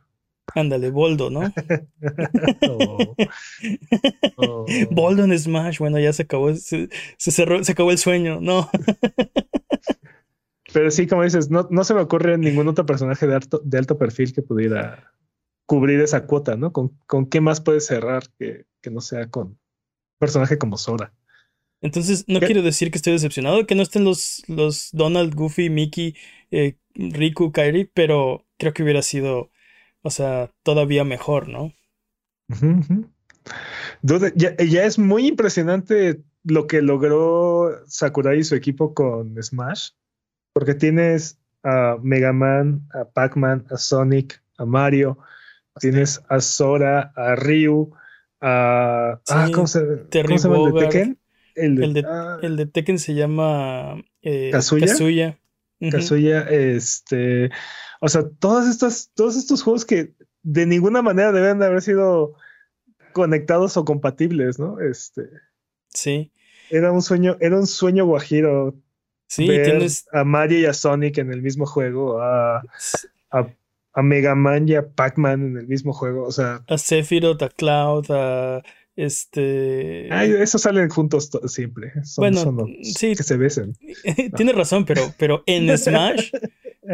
Ándale, 0.54 0.90
Boldo, 0.90 1.30
¿no? 1.30 1.42
Oh. 2.62 3.14
Oh. 4.36 4.66
Boldo 4.90 5.24
en 5.24 5.38
Smash, 5.38 5.78
bueno, 5.78 5.98
ya 5.98 6.12
se 6.12 6.22
acabó, 6.22 6.54
se, 6.54 6.88
se 7.16 7.30
cerró, 7.30 7.62
se 7.62 7.72
acabó 7.72 7.90
el 7.90 7.98
sueño, 7.98 8.40
no. 8.40 8.68
Pero 10.72 10.90
sí, 10.90 11.06
como 11.06 11.22
dices, 11.22 11.50
no, 11.50 11.68
no 11.70 11.84
se 11.84 11.94
me 11.94 12.00
ocurre 12.00 12.38
ningún 12.38 12.68
otro 12.68 12.86
personaje 12.86 13.26
de 13.26 13.34
alto, 13.34 13.60
de 13.64 13.78
alto 13.78 13.98
perfil 13.98 14.32
que 14.32 14.42
pudiera 14.42 15.12
cubrir 15.66 16.00
esa 16.00 16.26
cuota, 16.26 16.56
¿no? 16.56 16.72
¿Con, 16.72 16.98
con 17.06 17.26
qué 17.26 17.40
más 17.40 17.60
puedes 17.60 17.86
cerrar 17.86 18.24
que, 18.38 18.66
que 18.80 18.90
no 18.90 19.00
sea 19.00 19.30
con 19.30 19.48
un 19.48 19.58
personaje 20.18 20.58
como 20.58 20.78
Sora? 20.78 21.12
Entonces, 21.80 22.24
no 22.28 22.40
¿Qué? 22.40 22.46
quiero 22.46 22.62
decir 22.62 22.90
que 22.90 22.98
estoy 22.98 23.12
decepcionado, 23.12 23.66
que 23.66 23.74
no 23.74 23.82
estén 23.82 24.04
los, 24.04 24.42
los 24.48 24.88
Donald, 24.92 25.34
Goofy, 25.34 25.70
Mickey, 25.70 26.16
eh, 26.50 26.76
Riku, 26.94 27.52
Kairi, 27.52 27.84
pero 27.84 28.46
creo 28.56 28.72
que 28.72 28.82
hubiera 28.82 29.02
sido, 29.02 29.50
o 30.04 30.10
sea, 30.10 30.50
todavía 30.62 31.02
mejor, 31.02 31.48
¿no? 31.48 31.72
Dude, 34.02 34.32
ya, 34.36 34.54
ya 34.56 34.84
es 34.84 34.98
muy 34.98 35.26
impresionante 35.26 36.22
lo 36.44 36.66
que 36.66 36.82
logró 36.82 37.72
Sakurai 37.86 38.38
y 38.38 38.44
su 38.44 38.54
equipo 38.54 38.92
con 38.92 39.42
Smash, 39.42 39.90
porque 40.52 40.74
tienes 40.74 41.40
a 41.62 41.96
Mega 42.02 42.34
Man, 42.34 42.86
a 42.92 43.06
Pac-Man, 43.06 43.66
a 43.70 43.78
Sonic, 43.78 44.42
a 44.58 44.66
Mario, 44.66 45.18
tienes 45.80 46.22
a 46.28 46.40
Sora, 46.40 47.12
a 47.16 47.34
Ryu, 47.34 47.90
a... 48.42 49.20
ah, 49.26 49.48
¿cómo 49.54 49.66
se, 49.66 49.80
Terry 50.10 50.36
cómo 50.36 50.38
se 50.38 50.48
llama 50.48 50.68
el 50.68 50.74
de. 50.74 50.80
Tekken? 50.80 51.18
El 51.54 51.76
de, 51.76 51.84
El 51.84 51.94
de, 51.94 52.04
ah, 52.06 52.38
el 52.42 52.56
de 52.56 52.66
Tekken 52.66 52.98
se 52.98 53.14
llama 53.14 54.04
eh, 54.20 54.50
¿Kazuya? 54.52 55.38
Kazuya, 55.90 56.40
este, 56.42 57.50
o 58.04 58.08
sea, 58.08 58.28
todas 58.38 58.68
estas, 58.68 59.10
todos 59.14 59.36
estos 59.36 59.62
juegos 59.62 59.84
que 59.84 60.12
de 60.42 60.66
ninguna 60.66 61.00
manera 61.02 61.32
deben 61.32 61.58
de 61.58 61.66
haber 61.66 61.82
sido 61.82 62.34
conectados 63.12 63.76
o 63.76 63.84
compatibles, 63.84 64.58
¿no? 64.58 64.80
Este, 64.80 65.22
Sí, 65.88 66.32
era 66.70 66.90
un 66.92 67.02
sueño, 67.02 67.36
era 67.40 67.56
un 67.56 67.66
sueño 67.66 68.04
guajiro 68.04 68.74
sí, 69.28 69.46
ver 69.46 69.64
tienes. 69.64 70.06
a 70.12 70.24
Mario 70.24 70.58
y 70.58 70.64
a 70.66 70.74
Sonic 70.74 71.18
en 71.18 71.32
el 71.32 71.40
mismo 71.40 71.66
juego, 71.66 72.20
a, 72.20 72.62
a, 73.30 73.48
a 73.92 74.02
Mega 74.02 74.34
Man 74.34 74.68
y 74.68 74.74
a 74.74 74.86
Pac-Man 74.88 75.42
en 75.46 75.56
el 75.58 75.68
mismo 75.68 75.92
juego, 75.92 76.24
o 76.26 76.32
sea, 76.32 76.64
A 76.68 76.76
Sephiroth, 76.78 77.40
a 77.42 77.48
Cloud, 77.48 78.06
a 78.10 78.62
este. 78.96 80.08
ay, 80.10 80.32
esos 80.32 80.62
salen 80.62 80.88
juntos 80.88 81.30
to- 81.30 81.46
siempre, 81.48 81.92
son, 82.04 82.22
Bueno, 82.22 82.40
son 82.42 82.56
los 82.56 82.68
sí. 82.94 83.14
que 83.14 83.22
se 83.22 83.36
besen. 83.36 83.76
Tienes 84.36 84.54
razón, 84.56 84.84
pero, 84.84 85.14
pero 85.18 85.42
en 85.46 85.66
Smash 85.78 86.30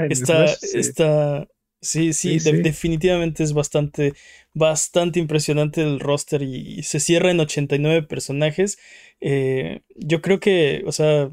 está, 0.09 0.45
está. 0.45 1.49
Sí, 1.83 2.12
sí, 2.12 2.38
Sí, 2.38 2.50
de- 2.50 2.57
sí. 2.59 2.62
definitivamente 2.62 3.42
es 3.42 3.54
bastante, 3.54 4.12
bastante 4.52 5.19
impresionante 5.19 5.80
el 5.83 5.99
roster 5.99 6.42
y, 6.42 6.78
y 6.78 6.83
se 6.83 7.00
cierra 7.00 7.30
en 7.30 7.40
89 7.40 8.02
personajes. 8.02 8.78
Eh, 9.21 9.80
yo 9.97 10.21
creo 10.21 10.40
que, 10.40 10.83
o 10.87 10.92
sea, 10.92 11.30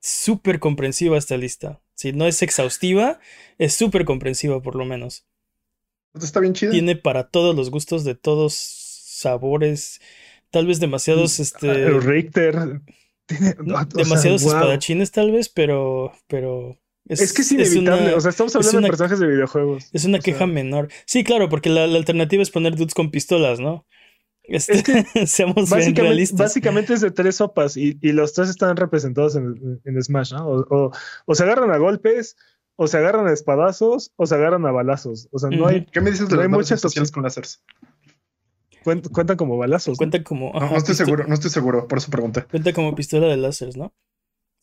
súper 0.00 0.58
comprensiva 0.60 1.18
esta 1.18 1.36
lista. 1.36 1.80
Si 1.94 2.12
no 2.12 2.26
es 2.26 2.42
exhaustiva, 2.42 3.18
es 3.58 3.74
súper 3.74 4.04
comprensiva 4.04 4.62
por 4.62 4.76
lo 4.76 4.84
menos. 4.84 5.26
Está 6.14 6.40
bien 6.40 6.54
chido. 6.54 6.72
Tiene 6.72 6.96
para 6.96 7.28
todos 7.28 7.54
los 7.54 7.70
gustos 7.70 8.04
de 8.04 8.14
todos 8.14 8.54
sabores, 8.54 10.00
tal 10.50 10.66
vez 10.66 10.80
demasiados, 10.80 11.40
este, 11.40 11.66
El 11.86 12.02
Richter 12.02 12.80
tiene, 13.26 13.54
no, 13.58 13.76
sea, 13.76 13.84
demasiados 13.84 14.42
wow. 14.44 14.52
espadachines 14.54 15.10
tal 15.10 15.32
vez, 15.32 15.48
pero, 15.48 16.12
pero 16.28 16.78
Es, 17.08 17.32
que 17.32 17.42
es 17.42 17.52
inevitable, 17.52 18.06
una- 18.08 18.16
o 18.16 18.20
sea, 18.20 18.30
estamos 18.30 18.52
es 18.52 18.56
hablando 18.56 18.78
una- 18.78 18.86
de 18.86 18.90
personajes 18.90 19.18
de 19.20 19.26
videojuegos. 19.26 19.88
Es 19.92 20.04
una 20.04 20.18
O 20.18 20.22
sea, 20.22 20.32
queja 20.32 20.46
menor. 20.46 20.88
Sí, 21.06 21.24
claro, 21.24 21.48
porque 21.48 21.70
la, 21.70 21.86
la 21.86 21.96
alternativa 21.98 22.42
es 22.42 22.50
poner 22.50 22.76
dudes 22.76 22.94
con 22.94 23.10
pistolas, 23.10 23.60
¿no? 23.60 23.86
Este, 24.44 24.72
Es 24.74 24.82
que 24.82 24.92
seamos 25.26 25.54
bien 25.56 25.70
Básicamente, 25.70 26.02
realistas. 26.02 26.38
básicamente 26.38 26.94
es 26.94 27.00
de 27.02 27.10
tres 27.10 27.36
sopas 27.36 27.76
y, 27.76 27.98
y 28.00 28.12
los 28.12 28.32
tres 28.32 28.48
están 28.48 28.76
representados 28.76 29.36
en, 29.36 29.80
en 29.84 30.02
Smash, 30.02 30.32
¿no? 30.32 30.46
O, 30.48 30.60
o- 30.70 30.92
o 31.26 31.34
se 31.34 31.42
agarran 31.42 31.70
a 31.70 31.76
golpes, 31.76 32.36
o 32.76 32.86
se 32.86 32.96
agarran 32.96 33.26
a 33.26 33.32
espadazos, 33.32 34.12
o 34.16 34.26
se 34.26 34.34
agarran 34.36 34.64
a 34.64 34.70
balazos. 34.70 35.28
O 35.32 35.38
sea, 35.38 35.50
no 35.50 35.66
hay, 35.66 35.84
¿Qué 35.86 36.00
me 36.00 36.10
dices 36.10 36.28
de 36.28 36.36
No 36.36 36.42
las 36.42 36.44
hay 36.46 36.56
muchas 36.56 36.72
espaciales 36.78 37.10
con 37.10 37.24
láseres? 37.24 37.62
cuen- 38.84 39.02
cuentan 39.12 39.36
como 39.36 39.56
balazos. 39.58 39.92
¿no? 39.92 39.96
Cuenta 39.98 40.22
como. 40.22 40.52
No, 40.52 40.58
ajá, 40.58 40.70
no 40.72 40.76
estoy 40.78 40.94
seguro, 40.94 41.26
no 41.26 41.34
estoy 41.34 41.50
seguro, 41.50 41.86
por 41.88 41.98
eso 41.98 42.10
pregunté. 42.10 42.44
Cuenta 42.44 42.72
como 42.72 42.94
pistola 42.94 43.26
de 43.26 43.36
láseres, 43.36 43.76
¿no? 43.76 43.92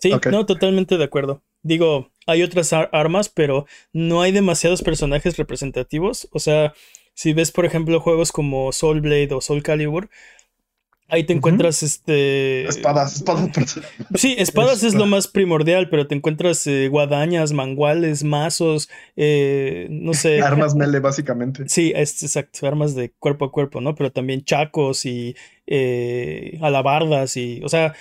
Sí, 0.09 0.29
no, 0.31 0.45
totalmente 0.45 0.97
de 0.97 1.03
acuerdo. 1.03 1.41
Digo, 1.63 2.11
hay 2.27 2.43
otras 2.43 2.73
ar- 2.73 2.89
armas, 2.91 3.29
pero 3.29 3.65
no 3.93 4.21
hay 4.21 4.31
demasiados 4.31 4.81
personajes 4.83 5.37
representativos. 5.37 6.27
O 6.31 6.39
sea, 6.39 6.73
si 7.13 7.33
ves, 7.33 7.51
por 7.51 7.65
ejemplo, 7.65 7.99
juegos 7.99 8.31
como 8.31 8.71
Soul 8.71 9.01
Blade 9.01 9.29
o 9.33 9.41
Soul 9.41 9.63
Calibur, 9.63 10.09
ahí 11.07 11.23
te 11.23 11.33
encuentras 11.33 11.81
este. 11.81 12.67
Espadas, 12.67 13.15
espadas. 13.15 13.49
Sí, 14.15 14.35
espadas 14.37 14.83
es 14.83 14.93
lo 14.95 15.05
más 15.05 15.27
primordial, 15.27 15.89
pero 15.89 16.07
te 16.07 16.15
encuentras 16.15 16.65
eh, 16.67 16.87
guadañas, 16.89 17.51
manguales, 17.53 18.23
mazos, 18.23 18.89
eh, 19.15 19.87
no 19.89 20.13
sé. 20.13 20.41
Armas 20.43 20.75
melee, 20.75 20.99
básicamente. 20.99 21.67
Sí, 21.67 21.93
es 21.95 22.21
exacto, 22.21 22.67
armas 22.67 22.95
de 22.95 23.11
cuerpo 23.17 23.45
a 23.45 23.51
cuerpo, 23.51 23.81
¿no? 23.81 23.95
Pero 23.95 24.11
también 24.11 24.43
chacos 24.43 25.05
y 25.05 25.35
eh, 25.67 26.57
alabardas 26.61 27.37
y, 27.37 27.61
o 27.63 27.69
sea, 27.69 27.95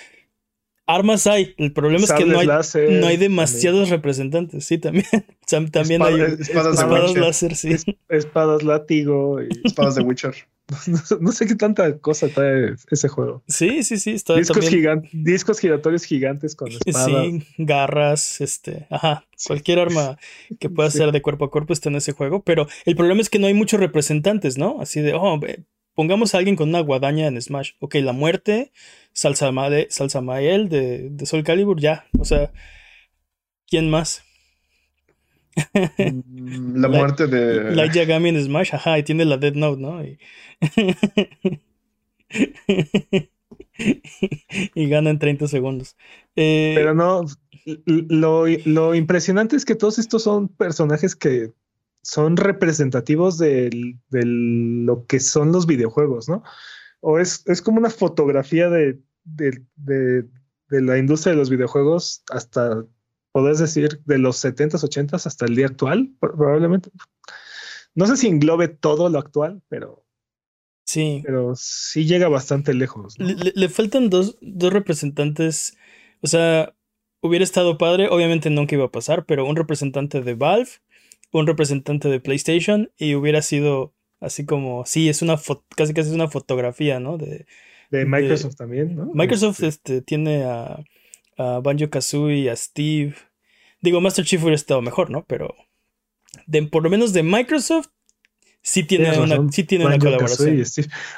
armas 0.87 1.27
hay. 1.27 1.53
El 1.57 1.71
problema 1.73 2.03
es 2.05 2.11
que 2.13 2.25
no 2.25 2.39
hay, 2.39 2.47
láser, 2.47 2.91
no 2.91 3.07
hay 3.07 3.17
demasiados 3.17 3.89
representantes, 3.89 4.65
sí, 4.65 4.77
también. 4.77 5.05
También 5.71 6.01
hay 6.01 6.19
Espada- 6.39 6.71
espadas 6.71 7.13
de 7.13 7.19
láser, 7.19 7.55
sí. 7.55 7.75
Espadas, 8.09 8.63
látigo. 8.63 9.41
Y 9.43 9.49
Espadas 9.63 9.93
de 9.95 10.01
Witcher. 10.01 10.33
no, 10.87 10.97
sé- 10.97 11.17
no 11.21 11.31
sé 11.31 11.45
qué 11.45 11.53
tanta 11.55 11.99
cosa 11.99 12.27
trae 12.29 12.73
ese 12.89 13.07
juego. 13.07 13.43
Sí, 13.47 13.83
sí, 13.83 13.97
sí, 13.99 14.13
está 14.13 14.35
Discos, 14.35 14.57
también. 14.65 14.83
gigan- 14.83 15.09
discos 15.13 15.59
giratorios 15.59 16.03
gigantes 16.05 16.55
con 16.55 16.69
espadas. 16.71 17.05
Sí, 17.05 17.43
garras, 17.59 18.41
este, 18.41 18.87
ajá, 18.89 19.27
cualquier 19.45 19.77
arma 19.77 20.17
que 20.59 20.71
pueda 20.71 20.89
Sí. 20.89 20.97
ser 20.97 21.11
de 21.11 21.21
cuerpo 21.21 21.45
a 21.45 21.51
cuerpo 21.51 21.71
está 21.73 21.89
en 21.89 21.97
ese 21.97 22.13
juego, 22.13 22.41
pero 22.41 22.67
el 22.85 22.95
problema 22.95 23.21
es 23.21 23.29
que 23.29 23.37
no 23.37 23.45
hay 23.45 23.53
muchos 23.53 23.79
representantes, 23.79 24.57
¿no? 24.57 24.81
Así 24.81 25.01
de, 25.01 25.13
oh, 25.13 25.39
pongamos 25.95 26.35
a 26.35 26.39
alguien 26.39 26.55
con 26.55 26.69
una 26.69 26.79
guadaña 26.81 27.27
en 27.27 27.41
Smash. 27.41 27.71
Ok, 27.79 27.95
la 27.95 28.13
muerte, 28.13 28.71
Salsamael, 29.13 29.87
Salsamael 29.89 30.69
de, 30.69 31.09
de 31.11 31.25
Soul 31.25 31.43
Calibur, 31.43 31.79
ya, 31.79 32.05
o 32.19 32.25
sea, 32.25 32.51
¿quién 33.67 33.89
más? 33.89 34.23
Mm, 36.03 36.81
La 36.81 36.87
muerte 36.89 37.27
de. 37.27 37.75
Light 37.75 37.93
Yagami 37.93 38.29
en 38.29 38.43
Smash, 38.43 38.73
ajá, 38.75 38.97
y 38.99 39.03
tiene 39.03 39.25
la 39.25 39.37
Dead 39.37 39.53
Note, 39.53 39.81
¿no? 39.81 40.03
Y, 40.03 40.17
y 44.75 44.89
gana 44.89 45.09
en 45.09 45.19
30 45.19 45.47
segundos. 45.47 45.95
Eh, 46.35 46.73
Pero 46.75 46.93
no, 46.93 47.25
lo, 47.85 48.47
lo 48.47 48.95
impresionante 48.95 49.55
es 49.55 49.65
que 49.65 49.75
todos 49.75 49.99
estos 49.99 50.23
son 50.23 50.49
personajes 50.49 51.15
que 51.15 51.53
son 52.05 52.37
representativos 52.37 53.37
de 53.39 53.69
lo 54.11 55.05
que 55.07 55.19
son 55.19 55.51
los 55.51 55.65
videojuegos, 55.65 56.29
¿no? 56.29 56.43
O 57.01 57.19
es, 57.19 57.43
es 57.47 57.61
como 57.61 57.79
una 57.79 57.89
fotografía 57.89 58.69
de, 58.69 58.99
de, 59.23 59.63
de- 59.75 60.25
de 60.69 60.81
la 60.81 60.97
industria 60.97 61.33
de 61.33 61.37
los 61.39 61.49
videojuegos 61.51 62.23
hasta, 62.31 62.85
podés 63.31 63.59
decir, 63.59 64.01
de 64.05 64.17
los 64.17 64.37
70s, 64.37 64.83
80s 64.83 65.27
hasta 65.27 65.45
el 65.45 65.55
día 65.55 65.67
actual, 65.67 66.11
pro- 66.19 66.35
probablemente. 66.35 66.89
No 67.93 68.07
sé 68.07 68.17
si 68.17 68.27
englobe 68.27 68.67
todo 68.67 69.09
lo 69.09 69.19
actual, 69.19 69.61
pero, 69.69 70.05
sí. 70.85 71.21
pero 71.25 71.53
sí 71.55 72.05
llega 72.05 72.27
bastante 72.27 72.73
lejos. 72.73 73.17
le- 73.19 73.53
le 73.55 73.69
faltan 73.69 74.09
dos, 74.09 74.37
dos 74.41 74.73
representantes. 74.73 75.77
O 76.21 76.27
sea, 76.27 76.73
hubiera 77.21 77.43
estado 77.43 77.77
padre. 77.77 78.07
Obviamente 78.09 78.49
nunca 78.49 78.75
iba 78.75 78.85
a 78.85 78.91
pasar, 78.91 79.25
pero 79.25 79.45
un 79.45 79.55
representante 79.55 80.21
de 80.21 80.33
Valve, 80.35 80.69
un 81.39 81.47
representante 81.47 82.09
de 82.09 82.19
PlayStation, 82.19 82.91
y 82.97 83.15
hubiera 83.15 83.41
sido 83.41 83.93
así 84.19 84.45
como, 84.45 84.85
sí, 84.85 85.09
es 85.09 85.21
una 85.21 85.37
foto, 85.37 85.65
casi 85.75 85.93
casi 85.93 86.09
es 86.09 86.15
una 86.15 86.29
fotografía, 86.29 86.99
¿no? 86.99 87.17
De 87.17 87.45
De 87.91 88.05
Microsoft 88.05 88.55
también, 88.55 88.95
¿no? 88.95 89.11
Microsoft 89.13 89.61
este, 89.63 90.01
tiene 90.01 90.43
a, 90.43 90.83
a 91.37 91.59
Banjo 91.59 91.89
Kazooie, 91.89 92.49
a 92.49 92.55
Steve. 92.55 93.15
Digo, 93.81 94.01
Master 94.01 94.25
Chief 94.25 94.41
hubiera 94.41 94.55
estado 94.55 94.81
mejor, 94.81 95.09
¿no? 95.09 95.25
Pero 95.25 95.53
de, 96.47 96.63
por 96.63 96.83
lo 96.83 96.89
menos 96.89 97.13
de 97.13 97.23
Microsoft, 97.23 97.89
sí 98.67 98.81
tiene 98.83 99.03
Tienes 99.05 99.19
una, 99.19 99.35
razón, 99.35 99.51
sí 99.51 99.63
tiene 99.63 99.85
una 99.85 99.99
colaboración. 99.99 100.65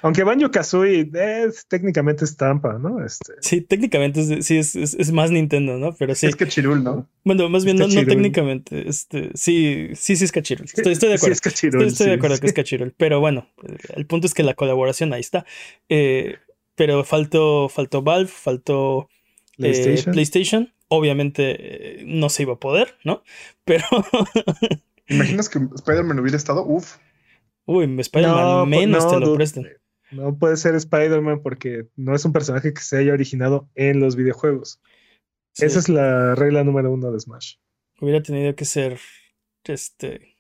Aunque 0.01 0.24
Banjo 0.25 0.51
Kazooie 0.51 1.10
es, 1.13 1.66
técnicamente 1.68 2.25
es 2.25 2.36
Tampa, 2.36 2.77
¿no? 2.77 3.04
Este, 3.06 3.34
Sí, 3.39 3.62
técnicamente 3.62 4.20
es, 4.20 4.46
sí, 4.46 4.58
es, 4.58 4.75
es- 4.75 4.96
es 4.96 5.12
más 5.13 5.32
Nintendo, 5.32 5.77
¿no? 5.77 5.96
Pero 5.96 6.13
sí. 6.13 6.25
Es 6.27 6.36
que 6.36 6.46
Chirul, 6.48 6.84
¿no? 6.84 7.08
Bueno, 7.24 7.48
más 7.50 7.63
bien 7.63 7.77
no, 7.77 7.84
no 7.84 7.88
Cachirul. 7.88 8.08
técnicamente. 8.10 8.88
Este, 8.89 9.32
sí, 9.34 9.88
sí, 9.96 10.18
sí 10.18 10.25
es 10.25 10.32
Cachirul. 10.34 10.66
Estoy, 10.66 10.92
estoy 10.92 11.10
de 11.10 11.18
Sí, 11.18 11.22
acuerdo. 11.22 11.34
es 11.34 11.42
Cachirul, 11.42 11.82
estoy, 11.84 11.92
estoy 11.94 12.06
de 12.08 12.12
sí, 12.13 12.18
acuerdo 12.18 12.36
sí. 12.36 12.42
que 12.42 12.48
es 12.48 12.54
Cachirul. 12.54 12.94
Pero 12.98 13.20
bueno, 13.22 13.48
el 13.96 14.06
punto 14.06 14.27
es 14.27 14.34
que 14.34 14.44
la 14.44 14.54
colaboración 14.54 15.13
ahí 15.13 15.22
está. 15.22 15.46
Eh, 15.88 16.36
pero 16.75 17.04
faltó, 17.06 17.70
faltó 17.70 18.01
Valve, 18.01 18.27
faltó 18.30 19.08
eh, 19.54 19.56
PlayStation. 19.58 20.13
PlayStation. 20.13 20.74
Obviamente 20.89 21.56
eh, 22.01 22.04
no 22.06 22.27
se 22.30 22.44
iba 22.44 22.54
a 22.54 22.60
poder, 22.60 22.96
¿no? 23.06 23.24
Pero 23.66 23.86
¿Imaginas 25.10 25.48
que 25.50 25.60
Spider-Man 25.75 26.20
hubiera 26.20 26.38
estado? 26.38 26.66
Uf. 26.66 26.98
Uy, 27.68 28.00
Spider-Man 28.00 28.44
No, 28.44 28.66
menos 28.66 29.04
no, 29.06 29.12
te 29.12 29.20
lo 29.20 29.36
prestan. 29.36 29.68
No 30.12 30.38
puede 30.38 30.56
ser 30.58 30.74
Spider-Man 30.76 31.42
porque 31.44 31.88
no 31.96 32.16
es 32.16 32.24
un 32.26 32.32
personaje 32.34 32.74
que 32.74 32.82
se 32.82 32.98
haya 32.98 33.14
originado 33.14 33.70
en 33.76 34.00
los 34.00 34.16
videojuegos. 34.16 34.82
Sí, 35.54 35.66
Esa 35.66 35.80
es 35.80 35.90
la 35.90 36.34
regla 36.36 36.64
número 36.64 36.92
uno 36.92 37.12
de 37.12 37.20
Smash. 37.20 37.56
Hubiera 38.00 38.22
tenido 38.24 38.56
que 38.56 38.64
ser. 38.66 39.00
Este. 39.66 40.36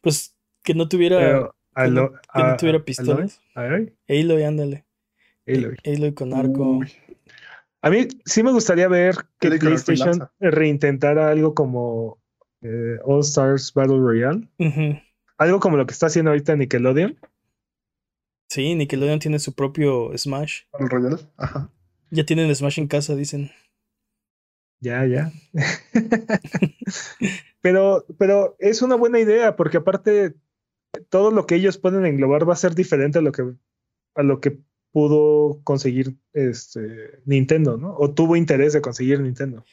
Pues 0.00 0.36
que 0.62 0.74
no 0.74 0.88
tuviera. 0.88 1.18
Pero 1.18 1.56
que 1.74 1.90
no, 1.90 2.00
Alo- 2.00 2.12
que 2.32 2.42
no 2.42 2.44
a- 2.44 2.56
tuviera 2.56 2.78
a- 2.78 2.84
pistolas. 2.84 3.40
Aloy, 3.54 3.92
Aloy, 4.08 4.42
ándale. 4.44 4.84
Aloy. 5.48 5.76
Aloy 5.84 6.14
con 6.14 6.32
arco. 6.32 6.62
Uy, 6.78 6.92
A 7.84 7.90
mí 7.90 8.06
sí 8.24 8.44
me 8.44 8.52
gustaría 8.52 8.86
ver 8.86 9.16
que 9.40 9.50
PlayStation 9.50 10.28
reintentara 10.38 11.30
algo 11.30 11.54
como 11.54 12.22
eh, 12.60 12.98
All 13.04 13.20
Stars 13.22 13.72
Battle 13.74 13.98
Royale. 13.98 14.48
Ujú. 14.60 15.00
Algo 15.42 15.58
como 15.58 15.76
lo 15.76 15.86
que 15.86 15.92
está 15.92 16.06
haciendo 16.06 16.30
ahorita 16.30 16.54
Nickelodeon. 16.54 17.18
Sí, 18.48 18.76
Nickelodeon 18.76 19.18
tiene 19.18 19.40
su 19.40 19.54
propio 19.54 20.16
Smash. 20.16 20.66
Battle 20.72 20.88
Royale. 20.88 21.22
Ajá. 21.36 21.68
Ya 22.10 22.24
tienen 22.24 22.54
Smash 22.54 22.78
en 22.78 22.86
casa, 22.86 23.16
dicen. 23.16 23.50
Ya, 24.78 25.04
ya. 25.04 25.32
pero, 27.60 28.06
pero 28.18 28.54
es 28.60 28.82
una 28.82 28.94
buena 28.94 29.18
idea 29.18 29.56
porque 29.56 29.78
aparte 29.78 30.36
todo 31.08 31.32
lo 31.32 31.44
que 31.44 31.56
ellos 31.56 31.76
pueden 31.76 32.06
englobar 32.06 32.48
va 32.48 32.52
a 32.52 32.56
ser 32.56 32.76
diferente 32.76 33.18
a 33.18 33.22
lo 33.22 33.32
que, 33.32 33.42
a 34.14 34.22
lo 34.22 34.40
que 34.40 34.60
pudo 34.92 35.60
conseguir 35.64 36.14
este 36.34 37.20
Nintendo, 37.24 37.78
¿no? 37.78 37.96
O 37.98 38.14
tuvo 38.14 38.36
interés 38.36 38.74
de 38.74 38.80
conseguir 38.80 39.18
Nintendo. 39.18 39.64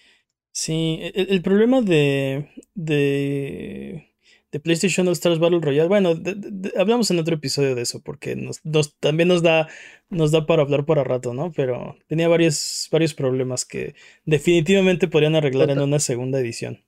Sí, 0.51 0.99
el, 1.13 1.29
el 1.29 1.41
problema 1.43 1.81
de, 1.81 2.49
de, 2.73 4.08
de 4.51 4.59
PlayStation 4.59 5.07
All 5.07 5.13
Stars 5.13 5.39
Battle 5.39 5.59
Royale, 5.61 5.87
bueno, 5.87 6.15
de- 6.15 6.33
de- 6.35 6.49
de- 6.51 6.73
hablamos 6.79 7.11
en 7.11 7.19
otro 7.19 7.35
episodio 7.35 7.75
de 7.75 7.81
eso, 7.83 8.01
porque 8.01 8.35
nos, 8.35 8.59
nos- 8.65 8.95
también 8.97 9.27
nos 9.29 9.43
da, 9.43 9.67
nos 10.09 10.31
da 10.31 10.45
para 10.45 10.63
hablar 10.63 10.85
para 10.85 11.03
rato, 11.03 11.33
¿no? 11.33 11.51
Pero 11.51 11.95
tenía 12.07 12.27
varios, 12.27 12.87
varios 12.91 13.13
problemas 13.13 13.65
que 13.65 13.93
definitivamente 14.25 15.07
podrían 15.07 15.35
arreglar 15.35 15.69
en 15.69 15.75
Total. 15.75 15.87
una 15.87 15.99
segunda 15.99 16.39
edición. 16.39 16.79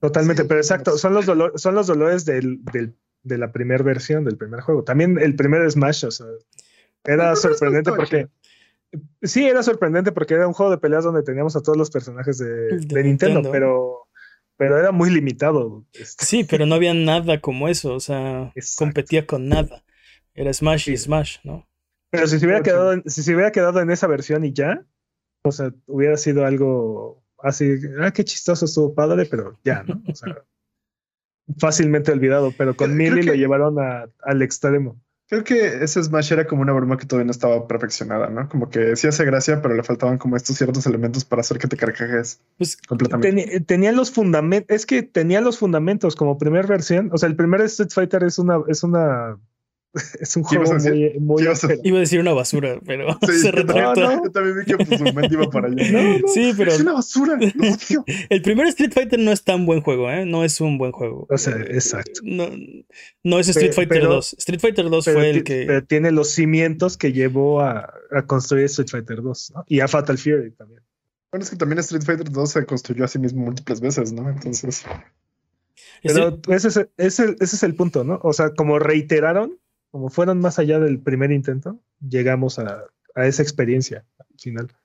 Totalmente, 0.00 0.42
Sí, 0.42 0.48
pero 0.48 0.60
exacto, 0.60 0.98
son 0.98 1.14
los, 1.14 1.24
dolor- 1.26 1.52
son 1.58 1.74
los 1.74 1.86
dolores 1.86 2.24
del, 2.26 2.62
del- 2.64 2.94
de 3.22 3.38
la 3.38 3.50
primera 3.50 3.82
versión, 3.82 4.24
del 4.24 4.36
primer 4.36 4.60
juego. 4.60 4.84
También 4.84 5.18
el 5.18 5.34
primer 5.34 5.68
Smash, 5.70 6.04
o 6.04 6.10
sea, 6.10 6.26
era 7.04 7.34
sorprendente 7.34 7.92
porque... 7.92 8.28
Sí, 9.22 9.44
era 9.44 9.62
sorprendente 9.62 10.12
porque 10.12 10.34
era 10.34 10.46
un 10.46 10.52
juego 10.54 10.70
de 10.70 10.78
peleas 10.78 11.04
donde 11.04 11.22
teníamos 11.22 11.56
a 11.56 11.60
todos 11.62 11.76
los 11.76 11.90
personajes 11.90 12.38
de, 12.38 12.46
De 12.46 12.76
de 12.78 13.02
Nintendo, 13.02 13.34
Nintendo. 13.40 13.50
pero, 13.50 14.05
pero 14.56 14.78
era 14.78 14.92
muy 14.92 15.10
limitado. 15.10 15.84
este. 15.92 16.24
Sí, 16.24 16.44
pero 16.44 16.66
no 16.66 16.74
había 16.74 16.94
nada 16.94 17.40
como 17.40 17.68
eso, 17.68 17.94
o 17.94 18.00
sea, 18.00 18.52
Exacto. 18.54 18.84
competía 18.84 19.26
con 19.26 19.48
nada. 19.48 19.84
Era 20.34 20.52
Smash 20.52 20.90
y. 20.90 20.96
Smash, 20.96 21.38
¿no? 21.44 21.68
Pero 22.10 22.26
si 22.26 22.38
se 22.38 22.46
hubiera 22.46 22.62
quedado 22.62 22.92
en, 22.92 23.02
si 23.08 23.22
se 23.22 23.34
hubiera 23.34 23.52
quedado 23.52 23.80
en 23.80 23.90
esa 23.90 24.06
versión 24.06 24.44
y 24.44 24.52
ya, 24.52 24.84
o 25.44 25.52
sea, 25.52 25.72
hubiera 25.86 26.16
sido 26.16 26.44
algo 26.46 27.22
así, 27.38 27.74
ah, 28.00 28.10
qué 28.12 28.24
chistoso 28.24 28.64
estuvo 28.64 28.94
padre, 28.94 29.26
pero 29.26 29.58
ya, 29.64 29.82
¿no? 29.82 30.02
O 30.08 30.14
sea, 30.14 30.42
fácilmente 31.58 32.12
olvidado, 32.12 32.52
pero 32.56 32.76
con 32.76 32.96
Millie 32.96 33.20
que- 33.20 33.26
lo 33.28 33.34
llevaron 33.34 33.78
a- 33.78 34.06
al 34.22 34.42
extremo. 34.42 35.00
Creo 35.28 35.42
que 35.42 35.82
ese 35.82 36.02
Smash 36.02 36.32
era 36.32 36.46
como 36.46 36.62
una 36.62 36.72
broma 36.72 36.96
que 36.96 37.04
todavía 37.04 37.26
no 37.26 37.32
estaba 37.32 37.66
perfeccionada, 37.66 38.28
¿no? 38.28 38.48
Como 38.48 38.70
que 38.70 38.94
sí 38.94 39.08
hace 39.08 39.24
gracia, 39.24 39.60
pero 39.60 39.74
le 39.74 39.82
faltaban 39.82 40.18
como 40.18 40.36
estos 40.36 40.56
ciertos 40.56 40.86
elementos 40.86 41.24
para 41.24 41.40
hacer 41.40 41.58
que 41.58 41.66
te 41.66 41.76
carcajes 41.76 42.40
Pues 42.58 42.76
completamente. 42.76 43.60
Tenía 43.60 43.90
los 43.90 44.12
fundamentos, 44.12 44.74
es 44.74 44.86
que 44.86 45.02
tenía 45.02 45.40
los 45.40 45.58
fundamentos 45.58 46.14
como 46.14 46.38
primer 46.38 46.68
versión, 46.68 47.10
o 47.12 47.18
sea, 47.18 47.28
el 47.28 47.34
primer 47.34 47.60
Street 47.62 47.90
Fighter 47.92 48.22
es 48.22 48.38
una, 48.38 48.60
es 48.68 48.84
una, 48.84 49.36
es 50.20 50.36
un 50.36 50.44
¿Qué 50.44 50.54
ibas 50.56 50.68
juego 50.68 50.84
decir? 50.84 50.92
muy, 50.92 51.20
muy 51.20 51.36
¿Qué 51.38 51.44
ibas 51.44 51.64
a 51.64 51.66
áspero. 51.66 51.80
iba 51.84 51.96
a 51.96 52.00
decir 52.00 52.20
una 52.20 52.32
basura, 52.32 52.80
pero 52.86 53.18
Sí, 53.26 53.38
se 53.40 53.50
retractó. 53.50 54.00
no. 54.00 54.24
yo 54.24 54.30
también 54.30 54.58
vi 54.58 54.64
que 54.64 54.84
pues, 54.84 54.98
su 55.00 55.04
mente 55.12 55.34
iba 55.34 55.50
para 55.50 55.68
allá. 55.68 55.90
No, 55.92 56.18
no. 56.18 56.28
Sí, 56.28 56.52
pero 56.56 56.70
Es 56.72 56.80
una 56.80 56.92
basura. 56.92 57.38
el 58.28 58.42
primer 58.42 58.66
Street 58.68 58.92
Fighter 58.92 59.18
no 59.18 59.32
es 59.32 59.42
tan 59.44 59.66
buen 59.66 59.80
juego, 59.80 60.10
¿eh? 60.10 60.24
No 60.26 60.44
es 60.44 60.60
un 60.60 60.78
buen 60.78 60.92
juego. 60.92 61.26
O 61.30 61.38
sea, 61.38 61.54
Eh, 61.56 61.66
exacto. 61.72 62.20
No, 62.22 62.48
no 63.22 63.38
es 63.40 63.48
Street 63.48 63.72
Fighter 63.72 64.00
pero- 64.00 64.14
2. 64.14 64.34
Street 64.38 64.60
Fighter 64.60 64.88
2 64.90 65.04
Pero, 65.04 65.18
fue 65.18 65.30
el 65.30 65.44
que. 65.44 65.64
pero 65.66 65.84
tiene 65.84 66.10
los 66.12 66.30
cimientos 66.30 66.96
que 66.96 67.12
llevó 67.12 67.60
a, 67.60 67.92
a 68.12 68.22
construir 68.26 68.66
Street 68.66 68.88
Fighter 68.90 69.22
2 69.22 69.52
¿no? 69.54 69.64
y 69.66 69.80
a 69.80 69.88
Fatal 69.88 70.18
Fury 70.18 70.52
también. 70.52 70.82
Bueno, 71.32 71.42
es 71.44 71.50
que 71.50 71.56
también 71.56 71.78
Street 71.80 72.02
Fighter 72.04 72.30
2 72.30 72.50
se 72.50 72.64
construyó 72.66 73.04
a 73.04 73.08
sí 73.08 73.18
mismo 73.18 73.44
múltiples 73.44 73.80
veces, 73.80 74.12
¿no? 74.12 74.28
Entonces, 74.30 74.84
Pero 76.02 76.38
ese 76.48 76.68
es, 76.68 76.76
ese, 76.96 77.36
ese 77.40 77.56
es 77.56 77.62
el 77.62 77.74
punto, 77.74 78.04
¿no? 78.04 78.20
O 78.22 78.32
sea, 78.32 78.50
como 78.54 78.78
reiteraron, 78.78 79.58
como 79.96 80.10
fueron 80.10 80.40
más 80.40 80.58
allá 80.58 80.78
del 80.78 81.00
primer 81.00 81.32
intento, 81.32 81.80
llegamos 82.06 82.58
a, 82.58 82.84
a 83.14 83.26
esa 83.26 83.42
experiencia 83.42 84.04
al 84.18 84.38
final. 84.38 84.76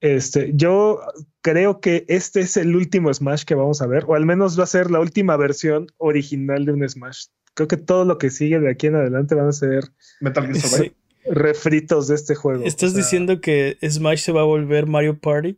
Este, 0.00 0.50
yo 0.52 1.00
creo 1.42 1.80
que 1.80 2.04
este 2.08 2.40
es 2.40 2.56
el 2.56 2.74
último 2.74 3.14
Smash 3.14 3.44
que 3.44 3.54
vamos 3.54 3.80
a 3.82 3.86
ver, 3.86 4.04
o 4.08 4.16
al 4.16 4.26
menos 4.26 4.58
va 4.58 4.64
a 4.64 4.66
ser 4.66 4.90
la 4.90 4.98
última 4.98 5.36
versión 5.36 5.86
original 5.98 6.64
de 6.64 6.72
un 6.72 6.88
Smash. 6.88 7.26
Creo 7.54 7.68
que 7.68 7.76
todo 7.76 8.04
lo 8.04 8.18
que 8.18 8.30
sigue 8.30 8.58
de 8.58 8.68
aquí 8.68 8.88
en 8.88 8.96
adelante 8.96 9.36
van 9.36 9.46
a 9.46 9.52
ser 9.52 9.84
Metal 10.20 10.44
Gear 10.44 10.58
Survive. 10.58 10.88
Sí. 10.88 11.30
refritos 11.30 12.08
de 12.08 12.16
este 12.16 12.34
juego. 12.34 12.64
¿Estás 12.64 12.90
O 12.90 12.92
sea, 12.94 13.02
diciendo 13.04 13.40
que 13.40 13.78
Smash 13.80 14.22
se 14.22 14.32
va 14.32 14.40
a 14.40 14.44
volver 14.44 14.88
Mario 14.88 15.20
Party? 15.20 15.56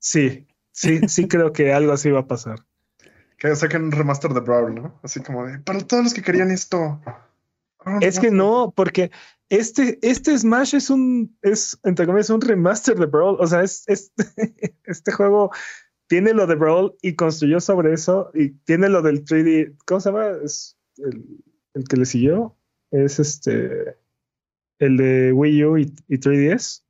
Sí, 0.00 0.48
sí, 0.72 1.02
sí 1.06 1.28
creo 1.28 1.52
que 1.52 1.72
algo 1.72 1.92
así 1.92 2.10
va 2.10 2.18
a 2.18 2.26
pasar. 2.26 2.66
Que 3.38 3.54
saquen 3.54 3.84
un 3.84 3.92
remaster 3.92 4.32
de 4.32 4.40
Brawl, 4.40 4.74
¿no? 4.74 4.98
Así 5.04 5.22
como 5.22 5.46
de, 5.46 5.60
para 5.60 5.78
todos 5.86 6.02
los 6.02 6.14
que 6.14 6.22
querían 6.22 6.50
esto. 6.50 7.00
Un 7.86 8.02
Es 8.02 8.18
que 8.20 8.26
remaster". 8.30 8.32
no, 8.32 8.72
porque 8.76 9.10
este, 9.48 9.98
este 10.02 10.36
Smash 10.38 10.74
es 10.74 10.90
un, 10.90 11.36
es, 11.42 11.78
entre 11.84 12.06
comillas, 12.06 12.30
un 12.30 12.40
remaster 12.40 12.96
de 12.98 13.06
Brawl. 13.06 13.36
O 13.40 13.46
sea, 13.46 13.62
es, 13.62 13.84
es- 13.88 14.12
este 14.84 15.12
juego 15.12 15.50
tiene 16.08 16.32
lo 16.34 16.46
de 16.46 16.54
Brawl 16.56 16.96
y 17.02 17.14
construyó 17.14 17.60
sobre 17.60 17.92
eso 17.92 18.30
y 18.34 18.50
tiene 18.64 18.88
lo 18.88 19.02
del 19.02 19.24
3D. 19.24 19.76
¿Cómo 19.86 20.00
se 20.00 20.10
llama? 20.10 20.28
Es 20.44 20.76
el, 20.98 21.24
el 21.74 21.84
que 21.84 21.96
le 21.96 22.06
siguió. 22.06 22.56
Es 22.90 23.18
este, 23.18 23.96
el 24.78 24.96
de 24.96 25.32
Wii 25.32 25.64
U 25.64 25.78
y, 25.78 25.94
y 26.08 26.18
3DS. 26.18 26.82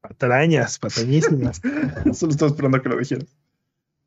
Patrañas, 0.00 0.78
patrañísimas. 0.78 1.60
Solo 2.12 2.30
estaba 2.32 2.50
esperando 2.50 2.78
a 2.78 2.82
que 2.82 2.88
lo 2.88 2.96
dijeras. 2.98 3.36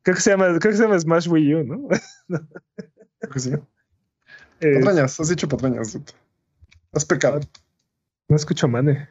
Creo 0.02 0.16
que 0.16 0.22
se 0.22 0.30
llama, 0.30 0.46
creo 0.58 0.72
que 0.72 0.76
se 0.78 0.82
llama 0.82 0.98
Smash 0.98 1.28
Wii 1.28 1.54
U, 1.56 1.64
¿no? 1.64 1.88
Creo 3.20 3.32
que 3.32 3.40
sí. 3.40 3.52
Eh, 4.60 4.74
Patrañas, 4.80 5.18
has 5.20 5.28
dicho 5.28 5.48
patrañas. 5.48 5.92
dude. 5.92 6.12
Has 6.92 7.04
pecado. 7.04 7.40
no 8.28 8.36
escucho 8.36 8.66
Mane. 8.68 9.08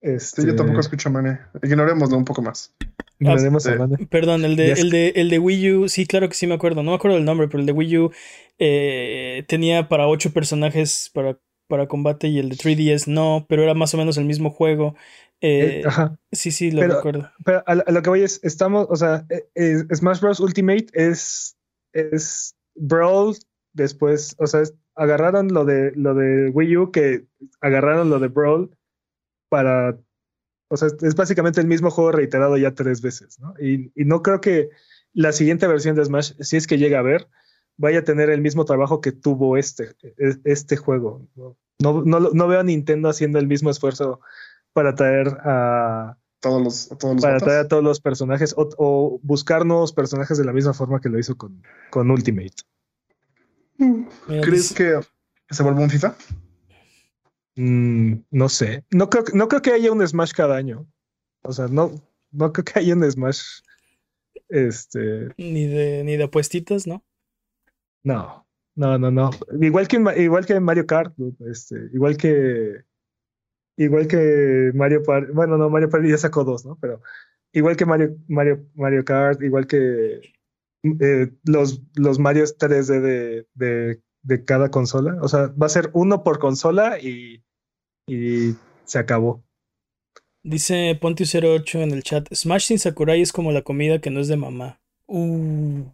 Este, 0.00 0.42
Sí, 0.42 0.46
yo 0.48 0.54
tampoco 0.56 0.80
escucho 0.80 1.08
a 1.08 1.12
Mane. 1.12 1.38
Ignorémoslo 1.62 2.16
un 2.16 2.24
poco 2.24 2.42
más. 2.42 2.74
ignoremos 3.18 3.66
a 3.66 3.70
este, 3.70 3.78
Mane. 3.80 4.06
Perdón, 4.06 4.44
el 4.44 4.56
de, 4.56 4.72
el, 4.72 4.90
de, 4.90 5.08
el 5.16 5.30
de 5.30 5.38
Wii 5.38 5.72
U, 5.72 5.88
sí, 5.88 6.06
claro 6.06 6.28
que 6.28 6.34
sí 6.34 6.46
me 6.46 6.54
acuerdo. 6.54 6.82
No 6.82 6.90
me 6.90 6.96
acuerdo 6.96 7.16
del 7.16 7.24
nombre, 7.24 7.48
pero 7.48 7.60
el 7.60 7.66
de 7.66 7.72
Wii 7.72 7.98
U 7.98 8.10
eh, 8.58 9.44
tenía 9.48 9.88
para 9.88 10.06
ocho 10.08 10.32
personajes 10.32 11.10
para, 11.14 11.38
para 11.68 11.88
combate 11.88 12.28
y 12.28 12.38
el 12.38 12.50
de 12.50 12.56
3DS 12.56 13.06
no, 13.08 13.46
pero 13.48 13.62
era 13.62 13.74
más 13.74 13.94
o 13.94 13.96
menos 13.96 14.16
el 14.18 14.24
mismo 14.26 14.50
juego. 14.50 14.94
Eh, 15.40 15.80
Eh, 15.80 15.82
ajá. 15.86 16.18
sí, 16.32 16.50
sí, 16.50 16.70
lo 16.70 16.80
pero- 16.82 16.96
recuerdo. 16.96 17.30
Pero 17.44 17.58
a, 17.66 17.72
a 17.72 17.92
lo 17.92 18.02
que 18.02 18.10
voy 18.10 18.22
es, 18.22 18.40
estamos, 18.42 18.86
o 18.90 18.96
sea, 18.96 19.26
eh, 19.30 19.48
eh, 19.54 19.82
Smash 19.94 20.20
Bros. 20.20 20.40
Ultimate 20.40 20.86
es, 20.92 21.55
es 21.96 22.54
Brawl 22.74 23.36
después, 23.72 24.34
o 24.38 24.46
sea, 24.46 24.62
agarraron 24.94 25.52
lo 25.52 25.64
de, 25.64 25.92
lo 25.94 26.14
de 26.14 26.50
Wii 26.50 26.76
U, 26.76 26.90
que 26.90 27.26
agarraron 27.60 28.10
lo 28.10 28.18
de 28.18 28.28
Brawl 28.28 28.76
para, 29.48 29.98
o 30.68 30.76
sea, 30.76 30.88
es 31.00 31.14
básicamente 31.14 31.60
el 31.60 31.66
mismo 31.66 31.90
juego 31.90 32.12
reiterado 32.12 32.56
ya 32.56 32.74
tres 32.74 33.02
veces, 33.02 33.38
¿no? 33.38 33.54
Y, 33.60 33.92
y 33.94 34.04
no 34.04 34.22
creo 34.22 34.40
que 34.40 34.70
la 35.12 35.32
siguiente 35.32 35.66
versión 35.66 35.96
de 35.96 36.04
Smash, 36.04 36.32
si 36.40 36.56
es 36.56 36.66
que 36.66 36.78
llega 36.78 36.98
a 36.98 37.02
ver, 37.02 37.28
vaya 37.76 38.00
a 38.00 38.04
tener 38.04 38.30
el 38.30 38.40
mismo 38.40 38.64
trabajo 38.64 39.00
que 39.00 39.12
tuvo 39.12 39.56
este, 39.56 39.94
e- 40.02 40.40
este 40.44 40.76
juego. 40.76 41.26
No, 41.78 42.02
no, 42.04 42.20
no 42.20 42.48
veo 42.48 42.60
a 42.60 42.64
Nintendo 42.64 43.08
haciendo 43.08 43.38
el 43.38 43.46
mismo 43.46 43.70
esfuerzo 43.70 44.20
para 44.72 44.94
traer 44.94 45.28
a, 45.42 46.16
Todos 46.46 46.62
los, 46.62 46.92
a 46.92 46.96
todos 46.96 47.14
los 47.14 47.22
para 47.22 47.38
traer 47.38 47.58
a 47.58 47.68
todos 47.68 47.82
los 47.82 48.00
personajes 48.00 48.54
o, 48.56 48.68
o 48.78 49.20
buscar 49.24 49.66
nuevos 49.66 49.92
personajes 49.92 50.38
de 50.38 50.44
la 50.44 50.52
misma 50.52 50.74
forma 50.74 51.00
que 51.00 51.08
lo 51.08 51.18
hizo 51.18 51.36
con, 51.36 51.60
con 51.90 52.08
Ultimate. 52.08 52.54
Mira, 53.78 54.42
¿Crees 54.42 54.72
que, 54.72 55.00
se 55.50 55.62
vuelva 55.64 55.80
un 55.80 55.90
FIFA? 55.90 56.14
Mm, 57.56 58.12
no 58.30 58.48
sé. 58.48 58.84
No 58.92 59.10
creo, 59.10 59.24
no 59.34 59.48
creo 59.48 59.60
que 59.60 59.72
haya 59.72 59.90
un 59.90 60.06
Smash 60.06 60.30
cada 60.30 60.54
año. 60.54 60.86
O 61.42 61.52
sea, 61.52 61.66
no, 61.66 61.90
no 62.30 62.52
creo 62.52 62.64
que 62.64 62.78
haya 62.78 62.94
un 62.94 63.10
Smash. 63.10 63.42
Este, 64.48 65.34
Ni 65.36 65.66
de, 65.66 66.04
ni 66.04 66.16
de 66.16 66.22
apuestitas, 66.22 66.86
¿no? 66.86 67.04
no, 68.04 68.46
no, 68.76 68.98
no, 68.98 69.10
no. 69.10 69.30
Igual 69.60 69.88
que, 69.88 70.00
igual 70.18 70.46
que 70.46 70.60
Mario 70.60 70.86
Kart, 70.86 71.12
este, 71.50 71.90
igual 71.92 72.16
que, 72.16 72.84
igual 73.76 74.06
que 74.06 74.70
Mario 74.74 75.02
Party. 75.02 75.32
Bueno, 75.32 75.56
no, 75.56 75.70
Mario 75.70 75.90
Party 75.90 76.10
ya 76.10 76.18
sacó 76.18 76.44
dos, 76.44 76.64
¿no? 76.64 76.78
Pero 76.80 77.02
igual 77.52 77.76
que 77.76 77.86
Mario, 77.86 78.16
Mario, 78.28 78.66
Mario 78.74 79.04
Kart, 79.04 79.42
igual 79.42 79.66
que 79.66 80.20
eh, 81.00 81.32
los, 81.44 81.82
los 81.94 82.18
Mario 82.18 82.44
3D 82.44 83.00
de, 83.00 83.46
de, 83.54 84.00
de, 84.22 84.44
cada 84.44 84.70
consola. 84.70 85.18
O 85.22 85.28
sea, 85.28 85.48
va 85.48 85.66
a 85.66 85.70
ser 85.70 85.90
uno 85.92 86.22
por 86.22 86.38
consola 86.38 86.98
y, 87.00 87.44
y 88.06 88.54
se 88.84 88.98
acabó. 88.98 89.44
Dice 90.42 90.98
Pontius08 91.00 91.82
en 91.82 91.90
el 91.90 92.02
chat: 92.02 92.32
Smash 92.32 92.66
sin 92.66 92.78
Sakurai 92.78 93.20
es 93.20 93.32
como 93.32 93.52
la 93.52 93.62
comida 93.62 94.00
que 94.00 94.10
no 94.10 94.20
es 94.20 94.28
de 94.28 94.36
mamá. 94.36 94.80
Uh. 95.06 95.84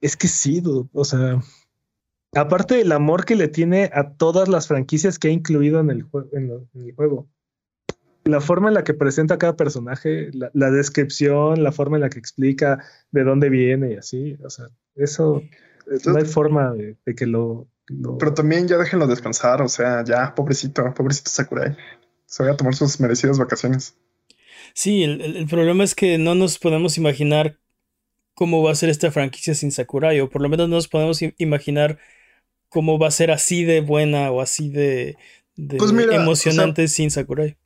Es 0.00 0.16
que 0.16 0.28
sí, 0.28 0.62
o 0.92 1.04
sea. 1.04 1.40
Aparte 2.36 2.76
del 2.76 2.92
amor 2.92 3.24
que 3.24 3.36
le 3.36 3.48
tiene 3.48 3.90
a 3.92 4.10
todas 4.10 4.48
las 4.48 4.66
franquicias 4.66 5.18
que 5.18 5.28
ha 5.28 5.30
incluido 5.30 5.80
en 5.80 5.90
el, 5.90 6.06
en 6.32 6.66
el 6.74 6.94
juego 6.94 7.28
la 8.24 8.40
forma 8.40 8.68
en 8.68 8.74
la 8.74 8.84
que 8.84 8.94
presenta 8.94 9.38
cada 9.38 9.56
personaje, 9.56 10.30
la, 10.32 10.70
descripción, 10.70 11.62
la 11.62 11.72
forma 11.72 11.96
en 11.96 12.02
la 12.02 12.08
que 12.08 12.18
explica 12.18 12.82
de 13.10 13.22
dónde 13.22 13.50
viene 13.50 13.92
y 13.92 13.96
así, 13.96 14.36
o 14.44 14.50
sea, 14.50 14.66
eso 14.96 15.42
no 16.06 16.16
hay 16.16 16.24
forma 16.24 16.72
de, 16.72 16.96
que 17.14 17.26
lo, 17.26 17.68
Pero 18.18 18.32
también 18.32 18.66
ya 18.66 18.78
déjenlo 18.78 19.06
descansar, 19.06 19.60
o 19.60 19.68
sea, 19.68 20.02
ya, 20.04 20.34
pobrecito, 20.34 20.92
pobrecito 20.94 21.30
Sakurai. 21.30 21.76
Se 22.26 22.42
va 22.42 22.52
a 22.52 22.56
tomar 22.56 22.74
sus 22.74 22.98
merecidas 23.00 23.38
vacaciones. 23.38 23.96
Sí, 24.72 25.04
el, 25.04 25.46
problema 25.46 25.84
es 25.84 25.94
que 25.94 26.18
no 26.18 26.34
nos 26.34 26.58
podemos 26.58 26.96
imaginar 26.96 27.60
cómo 28.34 28.62
va 28.62 28.72
a 28.72 28.74
ser 28.74 28.88
esta 28.88 29.10
franquicia 29.10 29.54
sin 29.54 29.70
Sakurai, 29.70 30.18
o 30.20 30.30
por 30.30 30.40
lo 30.40 30.48
menos 30.48 30.68
no 30.68 30.76
nos 30.76 30.88
podemos 30.88 31.20
imaginar 31.36 31.98
cómo 32.74 32.98
va 32.98 33.08
a 33.08 33.12
ser 33.12 33.30
así 33.30 33.64
de 33.64 33.80
buena 33.80 34.30
o 34.30 34.42
así 34.42 34.68
de, 34.68 35.16
pues 35.78 35.92
emocionante 35.92 36.88
sin 36.88 37.10
Sakurai 37.10 37.56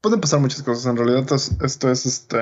pueden 0.00 0.20
pasar 0.20 0.40
muchas 0.40 0.62
cosas. 0.62 0.86
En 0.86 0.96
realidad, 0.96 1.26
esto 1.62 1.90
es 1.90 2.06
este. 2.06 2.38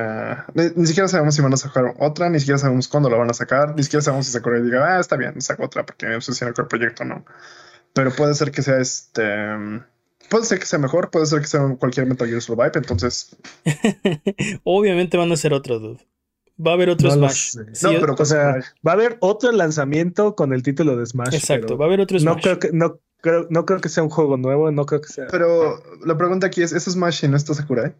Ni, 0.55 0.87
siquiera 0.87 1.09
sabemos 1.09 1.35
si 1.35 1.43
van 1.43 1.55
a 1.55 1.57
sacar 1.57 1.95
otra, 1.99 2.29
ni 2.29 2.39
siquiera 2.39 2.59
sabemos 2.59 2.89
cuándo 2.89 3.11
la 3.11 3.17
van 3.17 3.31
a 3.31 3.35
sacar, 3.35 3.75
ni 3.77 3.83
siquiera 3.83 4.03
sabemos 4.03 4.27
si 4.27 4.33
Sakurai 4.33 4.63
diga, 4.63 4.97
ah, 4.97 5.01
está 5.01 5.17
bien, 5.17 5.41
saco 5.41 5.65
otra 5.65 5.85
porque 5.85 6.07
me 6.07 6.17
obsesiona 6.17 6.53
con 6.53 6.65
el 6.65 6.69
proyecto, 6.69 7.05
no. 7.05 7.25
Pero 7.93 8.11
puede 8.13 8.35
ser 8.35 8.51
que 8.51 8.63
sea 8.63 8.79
este. 8.79 9.23
Puede 10.29 10.45
ser 10.45 10.59
que 10.59 10.67
sea 10.67 10.79
mejor, 10.79 11.11
puede 11.11 11.27
ser 11.27 11.41
que 11.41 11.47
sea 11.47 11.61
cualquier 11.79 12.07
Metal 12.07 12.29
Gear 12.29 12.43
Survive, 12.43 12.73
entonces. 12.75 13.37
Obviamente 14.65 15.17
van 15.17 15.31
a 15.31 15.37
ser 15.37 15.53
otros, 15.53 15.81
dude. 15.81 16.07
Va 16.65 16.71
a 16.71 16.75
haber 16.75 16.91
otro 16.91 17.11
Smash. 17.11 17.57
no, 17.83 17.91
pero 18.01 18.15
o 18.19 18.25
sea, 18.25 18.57
va 18.87 18.93
a 18.93 18.95
haber 18.95 19.19
otro 19.21 19.53
lanzamiento 19.53 20.35
con 20.35 20.53
el 20.53 20.63
título 20.63 20.97
de 20.97 21.05
Smash. 21.05 21.35
Exacto, 21.35 21.77
va 21.77 21.85
a 21.85 21.89
haber 21.89 22.01
otro 22.01 22.19
Smash. 22.19 22.35
No 22.35 22.41
creo 22.41 22.59
que, 22.59 22.71
no, 22.73 23.01
no 23.51 23.67
creo 23.67 23.81
que 23.81 23.89
sea 23.89 24.03
un 24.03 24.11
juego 24.11 24.37
nuevo, 24.37 24.71
no 24.71 24.87
creo 24.87 25.01
que 25.01 25.09
sea. 25.09 25.27
Pero 25.31 25.83
la 26.05 26.17
pregunta 26.17 26.47
aquí 26.47 26.63
es: 26.63 26.73
¿eso 26.73 26.89
es 26.91 26.95
Smash 26.95 27.25
y 27.25 27.29
no 27.29 27.37
está 27.37 27.53
Sakurai? 27.53 27.95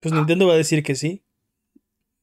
Pues 0.00 0.14
Nintendo 0.14 0.46
va 0.46 0.54
a 0.54 0.56
decir 0.56 0.82
que 0.82 0.94
sí. 0.94 1.22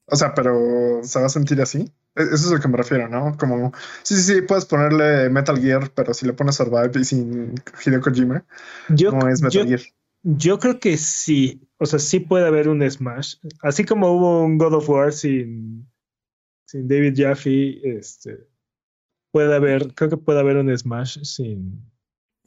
O 0.07 0.15
sea, 0.15 0.33
pero 0.33 1.01
¿se 1.03 1.19
va 1.19 1.27
a 1.27 1.29
sentir 1.29 1.61
así? 1.61 1.91
E-, 2.15 2.23
eso 2.23 2.35
es 2.35 2.51
a 2.51 2.55
lo 2.55 2.59
que 2.59 2.67
me 2.67 2.77
refiero, 2.77 3.07
¿no? 3.07 3.37
Como, 3.37 3.71
sí, 4.03 4.15
sí, 4.15 4.33
sí, 4.33 4.41
puedes 4.41 4.65
ponerle 4.65 5.29
Metal 5.29 5.59
Gear, 5.59 5.91
pero 5.93 6.13
si 6.13 6.25
le 6.25 6.33
pones 6.33 6.55
Survive 6.55 6.91
y 6.99 7.03
sin 7.03 7.55
Hideo 7.85 8.01
Kojima, 8.01 8.43
yo, 8.89 9.11
no 9.11 9.29
es 9.29 9.41
Metal 9.41 9.67
Gear. 9.67 9.81
Yo 10.23 10.59
creo 10.59 10.79
que 10.79 10.97
sí. 10.97 11.61
O 11.77 11.85
sea, 11.85 11.99
sí 11.99 12.19
puede 12.19 12.47
haber 12.47 12.67
un 12.69 12.89
Smash. 12.89 13.35
Así 13.61 13.83
como 13.83 14.11
hubo 14.11 14.43
un 14.43 14.57
God 14.57 14.73
of 14.73 14.89
War 14.89 15.13
sin, 15.13 15.87
sin 16.65 16.87
David 16.87 17.13
Jaffe, 17.15 17.97
este, 17.97 18.47
puede 19.31 19.55
haber, 19.55 19.93
creo 19.93 20.09
que 20.09 20.17
puede 20.17 20.39
haber 20.39 20.57
un 20.57 20.75
Smash 20.75 21.19
sin, 21.23 21.81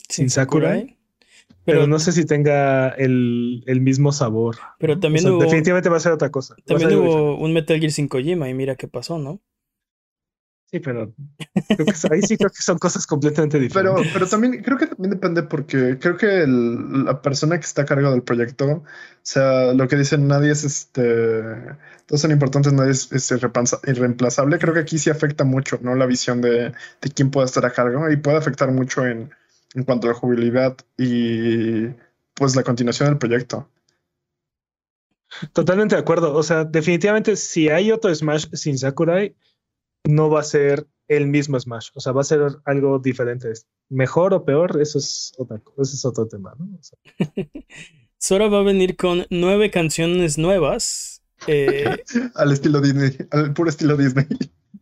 sin, 0.08 0.28
Sakurai. 0.28 0.96
Pero, 1.64 1.86
no 1.86 1.98
sé 1.98 2.12
si 2.12 2.24
tenga 2.24 2.88
el, 2.90 3.62
el 3.66 3.80
mismo 3.80 4.12
sabor. 4.12 4.56
Pero 4.78 4.98
también 4.98 5.28
hubo, 5.28 5.42
Definitivamente 5.42 5.88
va 5.88 5.98
a 5.98 6.00
ser 6.00 6.12
otra 6.12 6.30
cosa. 6.30 6.56
También 6.64 6.94
hubo 6.94 7.38
un 7.38 7.52
Metal 7.52 7.78
Gear 7.78 7.92
sin 7.92 8.08
Kojima 8.08 8.48
y 8.48 8.54
mira 8.54 8.76
qué 8.76 8.88
pasó, 8.88 9.18
¿no? 9.18 9.40
Sí, 10.70 10.78
pero 10.78 11.12
ahí 12.10 12.22
sí 12.22 12.36
creo 12.36 12.50
que 12.50 12.62
son 12.62 12.78
cosas 12.78 13.04
completamente 13.04 13.58
diferentes. 13.58 14.02
Pero, 14.02 14.12
pero 14.12 14.28
también 14.28 14.62
creo 14.62 14.78
que 14.78 14.86
también 14.86 15.10
depende 15.10 15.42
porque 15.42 15.98
creo 15.98 16.16
que 16.16 16.46
la 16.46 17.20
persona 17.20 17.58
que 17.58 17.66
está 17.66 17.82
a 17.82 17.86
cargo 17.86 18.12
del 18.12 18.22
proyecto, 18.22 18.66
o 18.66 18.84
sea, 19.22 19.72
lo 19.74 19.88
que 19.88 19.96
dicen 19.96 20.28
nadie 20.28 20.52
es 20.52 20.62
este, 20.62 21.42
todos 22.06 22.20
son 22.20 22.30
importantes, 22.30 22.72
nadie 22.72 22.92
es, 22.92 23.32
irreemplazable. 23.84 24.60
Creo 24.60 24.72
que 24.72 24.80
aquí 24.80 24.98
sí 24.98 25.10
afecta 25.10 25.42
mucho, 25.42 25.80
¿no? 25.82 25.96
La 25.96 26.06
visión 26.06 26.40
de, 26.40 26.72
de 27.00 27.10
quién 27.12 27.32
puede 27.32 27.46
estar 27.46 27.66
a 27.66 27.72
cargo 27.72 28.08
y 28.08 28.16
puede 28.16 28.36
afectar 28.36 28.70
mucho 28.70 29.04
en, 29.04 29.30
en 29.74 29.82
cuanto 29.82 30.06
a 30.06 30.12
la 30.12 30.16
jubilidad 30.16 30.76
y 30.96 31.88
pues 32.34 32.54
la 32.54 32.62
continuación 32.62 33.08
del 33.08 33.18
proyecto. 33.18 33.68
Totalmente 35.52 35.96
de 35.96 36.00
acuerdo. 36.00 36.34
O 36.34 36.44
sea, 36.44 36.64
definitivamente 36.64 37.34
si 37.34 37.68
hay 37.68 37.90
otro 37.90 38.14
Smash 38.14 38.46
sin 38.52 38.78
Sakurai, 38.78 39.34
no 40.04 40.30
va 40.30 40.40
a 40.40 40.44
ser 40.44 40.86
el 41.08 41.26
mismo 41.26 41.58
Smash, 41.58 41.88
o 41.94 42.00
sea, 42.00 42.12
va 42.12 42.20
a 42.20 42.24
ser 42.24 42.40
algo 42.64 42.98
diferente. 42.98 43.52
Mejor 43.88 44.32
o 44.32 44.44
peor, 44.44 44.80
eso 44.80 44.98
es, 44.98 45.32
otra, 45.38 45.60
ese 45.78 45.96
es 45.96 46.04
otro 46.04 46.28
tema, 46.28 46.54
¿no? 46.58 46.68
Sora 48.18 48.48
va 48.48 48.60
a 48.60 48.62
venir 48.62 48.96
con 48.96 49.26
nueve 49.30 49.70
canciones 49.70 50.38
nuevas. 50.38 51.22
Eh, 51.46 51.96
al 52.34 52.52
estilo 52.52 52.80
Disney, 52.80 53.16
al 53.30 53.52
puro 53.54 53.70
estilo 53.70 53.96
Disney. 53.96 54.26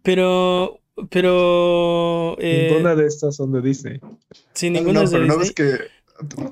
Pero, 0.03 0.81
pero. 1.11 2.37
Eh, 2.41 2.69
ninguna 2.71 2.95
de 2.95 3.07
estas 3.07 3.37
son 3.37 3.53
de 3.53 3.63
Disney. 3.63 4.01
Sí, 4.53 4.71
ninguna 4.71 5.05
es 5.05 5.13
de 5.13 5.21
Disney. 5.21 5.37
No 5.37 5.43
es 5.43 5.53
que 5.53 5.79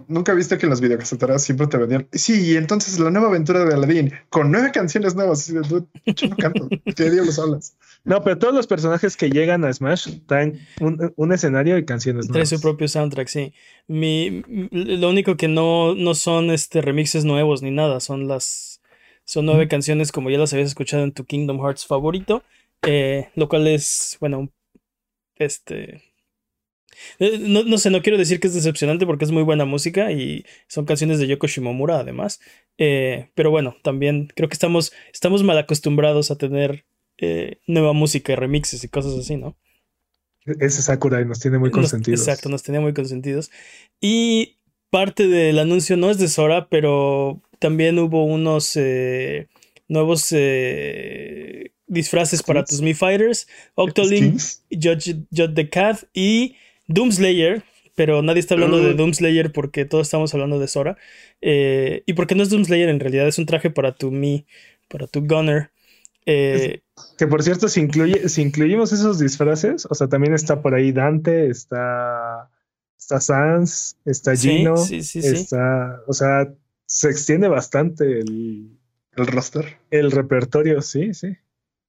Nunca 0.06 0.32
viste 0.32 0.58
que 0.58 0.66
en 0.66 0.70
las 0.70 0.80
videocaseteras 0.80 1.42
siempre 1.42 1.66
te 1.66 1.76
vendían. 1.76 2.08
Sí, 2.12 2.52
y 2.52 2.56
entonces 2.56 3.00
la 3.00 3.10
nueva 3.10 3.28
aventura 3.28 3.64
de 3.64 3.74
Aladdin 3.74 4.12
con 4.30 4.52
nueve 4.52 4.70
canciones 4.72 5.16
nuevas. 5.16 5.46
yo 5.48 6.28
no 6.28 6.36
canto. 6.36 6.68
¿Qué 6.94 7.10
diablos 7.10 7.38
hablas? 7.38 7.76
No, 8.06 8.22
pero 8.22 8.38
todos 8.38 8.54
los 8.54 8.66
personajes 8.66 9.16
que 9.16 9.30
llegan 9.30 9.64
a 9.64 9.72
Smash 9.72 10.20
traen 10.26 10.60
un, 10.80 11.32
escenario 11.32 11.76
y 11.76 11.84
canciones 11.84 12.28
nuevas. 12.28 12.48
Trae 12.48 12.58
su 12.58 12.62
propio 12.62 12.86
soundtrack, 12.86 13.28
sí. 13.28 13.52
Mi, 13.88 14.42
lo 14.70 15.10
único 15.10 15.36
que 15.36 15.48
no, 15.48 15.94
no 15.94 16.14
son 16.14 16.50
este 16.50 16.80
remixes 16.80 17.24
nuevos 17.24 17.62
ni 17.62 17.72
nada. 17.72 18.00
Son 18.00 18.28
las. 18.28 18.80
Son 19.24 19.44
nueve 19.44 19.66
canciones 19.66 20.12
como 20.12 20.30
ya 20.30 20.38
las 20.38 20.52
habías 20.52 20.68
escuchado 20.68 21.02
en 21.02 21.10
tu 21.12 21.24
Kingdom 21.24 21.60
Hearts 21.60 21.84
favorito. 21.84 22.44
Eh, 22.82 23.28
lo 23.34 23.48
cual 23.48 23.66
es, 23.66 24.16
bueno, 24.20 24.50
este 25.34 26.02
eh, 27.18 27.38
no, 27.40 27.78
sé, 27.78 27.90
no 27.90 28.02
quiero 28.02 28.18
decir 28.18 28.40
que 28.40 28.46
es 28.46 28.54
decepcionante 28.54 29.06
porque 29.06 29.24
es 29.24 29.30
muy 29.30 29.42
buena 29.42 29.64
música 29.64 30.12
y 30.12 30.44
son 30.68 30.84
canciones 30.84 31.18
de 31.18 31.26
Yoko 31.26 31.46
Shimomura 31.46 31.98
además. 31.98 32.40
Eh, 32.78 33.30
pero 33.34 33.50
bueno, 33.50 33.76
también 33.82 34.28
creo 34.34 34.48
que 34.48 34.54
estamos, 34.54 34.92
estamos 35.12 35.42
mal 35.42 35.58
acostumbrados 35.58 36.30
a 36.30 36.38
tener 36.38 36.84
eh, 37.18 37.58
nueva 37.66 37.92
música 37.92 38.32
y 38.32 38.36
remixes 38.36 38.84
y 38.84 38.88
cosas 38.88 39.14
así, 39.18 39.36
¿no? 39.36 39.56
Ese 40.60 40.82
Sakurai 40.82 41.24
nos 41.24 41.40
tiene 41.40 41.58
muy 41.58 41.70
consentidos. 41.70 42.20
exacto, 42.20 42.48
nos 42.48 42.62
tenía 42.62 42.80
muy 42.80 42.94
consentidos. 42.94 43.50
Y 44.00 44.58
parte 44.90 45.26
del 45.26 45.58
anuncio 45.58 45.96
no 45.96 46.10
es 46.10 46.18
de 46.18 46.28
Sora, 46.28 46.68
pero 46.68 47.42
también 47.58 47.98
hubo 47.98 48.24
unos 48.24 48.78
nuevos 49.88 50.32
disfraces 51.86 52.42
para 52.42 52.64
tus 52.64 52.80
Mi 52.80 52.94
Fighters, 52.94 53.48
Octolink, 53.74 54.40
Judge, 54.70 55.16
Judge 55.30 55.54
the 55.54 55.68
Cat 55.68 56.04
y 56.12 56.56
Doomslayer, 56.88 57.62
pero 57.94 58.22
nadie 58.22 58.40
está 58.40 58.54
hablando 58.54 58.78
de 58.78 58.94
Doomslayer 58.94 59.52
porque 59.52 59.84
todos 59.84 60.06
estamos 60.06 60.32
hablando 60.34 60.58
de 60.58 60.68
Sora. 60.68 60.96
Eh, 61.40 62.02
y 62.06 62.12
porque 62.12 62.34
no 62.34 62.42
es 62.42 62.50
Doomslayer 62.50 62.88
en 62.88 63.00
realidad, 63.00 63.26
es 63.26 63.38
un 63.38 63.46
traje 63.46 63.70
para 63.70 63.94
tu 63.94 64.10
Mi, 64.10 64.46
para 64.88 65.06
tu 65.06 65.26
Gunner. 65.26 65.70
Eh, 66.26 66.80
que 67.18 67.26
por 67.26 67.42
cierto, 67.42 67.68
si, 67.68 67.80
incluye, 67.80 68.28
si 68.28 68.42
incluimos 68.42 68.92
esos 68.92 69.18
disfraces, 69.18 69.86
o 69.90 69.94
sea, 69.94 70.08
también 70.08 70.34
está 70.34 70.62
por 70.62 70.74
ahí 70.74 70.92
Dante, 70.92 71.48
está, 71.48 72.50
está 72.98 73.20
Sans, 73.20 73.96
está 74.04 74.36
Gino, 74.36 74.76
sí, 74.76 75.02
sí, 75.02 75.22
sí, 75.22 75.28
está, 75.28 76.02
o 76.06 76.12
sea, 76.12 76.52
se 76.86 77.10
extiende 77.10 77.48
bastante 77.48 78.20
el, 78.20 78.78
el 79.16 79.26
roster. 79.26 79.78
El 79.90 80.10
repertorio, 80.10 80.82
sí, 80.82 81.14
sí. 81.14 81.36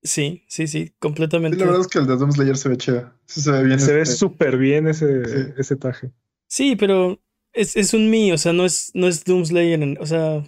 Sí, 0.04 0.44
sí, 0.48 0.68
sí, 0.68 0.94
completamente. 1.00 1.58
la 1.58 1.66
verdad 1.66 1.82
es 1.82 1.88
que 1.88 2.00
el 2.00 2.08
de 2.08 2.16
Doom 2.16 2.32
Slayer 2.32 2.56
se 2.56 2.70
ve 2.70 2.78
chido. 2.78 3.12
se 3.26 3.52
ve 3.52 3.64
bien. 3.64 3.80
Se 3.80 3.94
ve 3.94 4.02
este 4.02 4.16
súper 4.16 4.58
bien 4.58 4.88
ese, 4.88 5.54
ese 5.58 5.76
traje. 5.76 6.12
Sí, 6.48 6.76
pero 6.76 7.20
es, 7.52 7.76
es 7.76 7.94
un 7.94 8.10
mí, 8.10 8.32
o 8.32 8.38
sea, 8.38 8.54
no 8.54 8.66
es, 8.66 8.92
no 8.94 9.08
es 9.08 9.24
Doom 9.26 9.46
Slayer, 9.46 9.98
o 10.00 10.06
sea. 10.06 10.44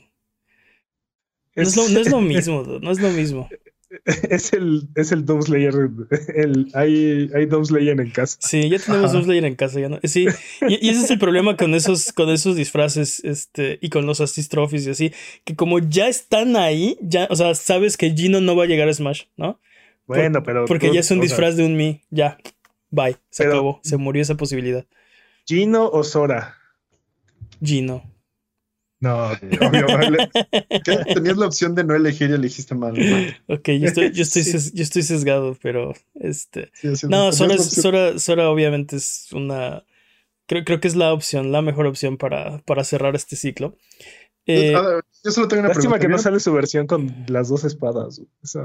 No 1.56 1.63
es, 1.63 1.76
lo, 1.76 1.89
no 1.89 2.00
es 2.00 2.10
lo 2.10 2.22
mismo, 2.22 2.63
no 2.63 2.91
es 2.91 3.02
lo 3.02 3.10
mismo. 3.10 3.50
Es 4.30 4.54
el, 4.54 4.88
es 4.95 5.12
el 5.12 5.25
Doom 5.25 5.41
Slayer. 5.41 5.73
El, 6.36 6.67
hay, 6.73 7.30
hay 7.34 7.45
Doom 7.45 7.65
Slayer 7.65 7.99
en 7.99 8.12
casa. 8.12 8.38
Sí, 8.39 8.69
ya 8.69 8.78
tenemos 8.80 9.12
Doom 9.12 9.23
Slayer 9.23 9.45
en 9.45 9.56
casa. 9.56 9.80
Ya 9.80 9.89
no, 9.89 9.99
sí, 10.04 10.28
y, 10.67 10.89
ese 10.89 11.06
es 11.06 11.12
el 11.12 11.19
problema 11.19 11.58
con 11.58 11.73
esos, 11.73 12.13
con 12.13 12.30
esos 12.30 12.56
disfraces 12.56 13.23
este, 13.23 13.80
y 13.82 13.89
con 13.89 14.06
los 14.06 14.21
Assist 14.21 14.52
Trophies 14.52 14.88
y 14.88 14.89
así. 14.91 15.13
Que 15.43 15.56
como 15.56 15.80
ya 15.80 16.08
están 16.08 16.56
ahí, 16.56 16.97
ya, 17.02 17.28
o 17.30 17.36
sea, 17.36 17.56
sabes 17.56 17.97
que 17.97 18.12
Gino 18.12 18.41
no 18.41 18.56
va 18.56 18.65
a 18.65 18.67
llegar 18.67 18.88
a 18.88 18.93
Smash, 18.93 19.23
¿no? 19.38 19.60
Bueno, 20.06 20.43
pero. 20.43 20.65
Porque 20.65 20.93
ya 20.93 21.02
es 21.02 21.12
un 21.12 21.19
disfraz 21.19 21.56
de 21.56 21.65
un 21.65 21.75
Mi. 21.75 22.02
Ya. 22.10 22.38
Bye. 22.89 23.17
Se 23.30 23.45
acabó. 23.45 23.80
Se 23.84 23.97
murió 23.97 24.21
esa 24.21 24.36
posibilidad. 24.36 24.86
¿Gino 25.45 25.88
o 25.88 26.04
Sora? 26.04 26.56
Gino. 27.63 28.04
No, 29.02 29.28
Obvio. 29.28 29.86
Tenías 31.14 31.38
la 31.38 31.46
opción 31.48 31.74
de 31.76 31.84
no 31.86 31.96
elegir 31.96 32.30
y 32.30 32.34
elegiste 32.34 32.76
mal. 32.76 32.94
¿no? 32.96 33.56
Ok, 33.56 33.70
yo 33.80 33.88
estoy, 33.88 34.12
yo 34.12 34.24
estoy, 34.24 34.44
Sí. 34.44 34.52
ses- 34.54 34.74
yo 34.74 34.84
estoy 34.84 35.04
sesgado, 35.04 35.58
pero 35.62 35.94
este. 36.16 36.72
Sí. 36.74 36.90
No, 37.08 37.32
Sora, 37.32 37.56
es- 37.56 37.70
Sora, 37.70 38.20
Sora 38.20 38.50
obviamente 38.50 38.98
es 38.98 39.32
una. 39.32 39.86
Creo, 40.48 40.66
creo 40.66 40.80
que 40.80 40.88
es 40.88 40.96
la 40.96 41.14
opción, 41.14 41.52
la 41.52 41.62
mejor 41.62 41.86
opción 41.86 42.18
para, 42.18 42.58
para 42.66 42.84
cerrar 42.84 43.16
este 43.16 43.36
ciclo. 43.36 43.78
Eh, 44.46 44.74
A 44.76 44.82
ver, 44.82 45.04
yo 45.24 45.32
solo 45.32 45.48
tengo 45.48 45.60
una 45.62 45.70
Lástima 45.70 45.92
pregunta. 45.94 46.00
que 46.00 46.08
no 46.08 46.16
¿Vieron- 46.18 46.24
sale 46.24 46.40
su 46.40 46.52
versión 46.54 46.88
con 46.88 47.26
las 47.28 47.50
dos 47.50 47.64
espadas. 47.66 48.20
O 48.20 48.48
sea, 48.48 48.64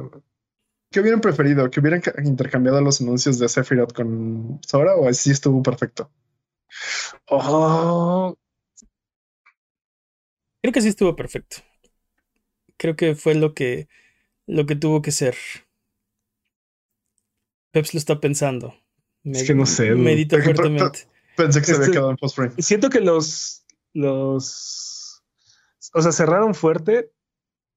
¿Qué 0.90 1.01
hubieran 1.01 1.20
preferido? 1.20 1.68
¿Que 1.70 1.81
hubieran 1.81 2.01
ca- 2.01 2.14
intercambiado 2.25 2.81
los 2.81 3.01
anuncios 3.01 3.38
de 3.38 3.49
Sephiroth 3.49 3.92
con 3.92 4.61
Sora 4.66 4.94
o 4.97 5.09
así 5.09 5.31
estuvo 5.31 5.62
perfecto? 5.62 6.11
oh, 7.29 8.37
creo 10.64 10.72
que 10.72 10.81
sí 10.81 10.88
estuvo 10.88 11.14
perfecto. 11.14 11.57
Creo 12.79 12.96
que 12.96 13.14
fue 13.14 13.35
lo 13.35 13.53
que, 13.53 13.87
lo 14.46 14.64
que 14.64 14.77
tuvo 14.77 15.03
que 15.03 15.11
ser. 15.11 15.37
Peps 17.70 17.92
lo 17.92 17.98
está 17.98 18.18
pensando. 18.18 18.74
Es 19.24 19.46
que 19.46 19.55
no 19.55 19.66
sé. 19.66 19.94
Medita 19.94 20.38
fuertemente. 20.42 21.00
Pensé 21.37 21.61
que 21.61 21.66
se 21.66 21.72
había 21.72 21.85
Este- 21.85 21.92
quedado 21.92 22.11
en 22.11 22.16
post-frame. 22.16 22.53
siento 22.62 22.88
que 22.88 23.00
los, 23.00 23.66
los, 23.92 25.22
o 25.92 26.00
sea, 26.00 26.12
cerraron 26.12 26.55
fuerte, 26.55 27.12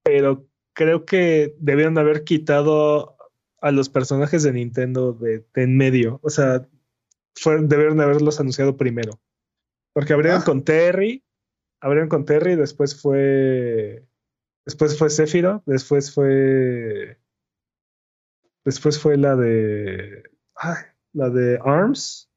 pero 0.02 0.48
creo 0.72 1.04
que 1.04 1.54
debieron 1.58 1.98
haber 1.98 2.24
quitado 2.24 3.16
a 3.60 3.70
los 3.70 3.90
personajes 3.90 4.44
de 4.44 4.52
Nintendo 4.52 5.12
de, 5.12 5.44
de 5.52 5.62
en 5.62 5.76
medio. 5.76 6.20
O 6.22 6.30
sea, 6.30 6.66
fue, 7.34 7.60
debieron 7.60 8.00
haberlos 8.00 8.40
anunciado 8.40 8.78
primero. 8.78 9.20
Porque 9.92 10.14
abrieron 10.14 10.40
Ah. 10.40 10.44
con 10.44 10.62
Terry, 10.64 11.24
abrieron 11.80 12.08
con 12.08 12.24
Terry, 12.24 12.56
después 12.56 13.00
fue, 13.00 14.06
después 14.66 14.98
fue 14.98 15.10
Sephiroth, 15.10 15.62
después 15.66 16.12
fue, 16.12 17.18
después 18.64 18.98
fue 18.98 19.16
la 19.16 19.36
de, 19.36 20.22
ay, 20.56 20.76
la 21.12 21.30
de 21.30 21.58
Arms. 21.64 22.30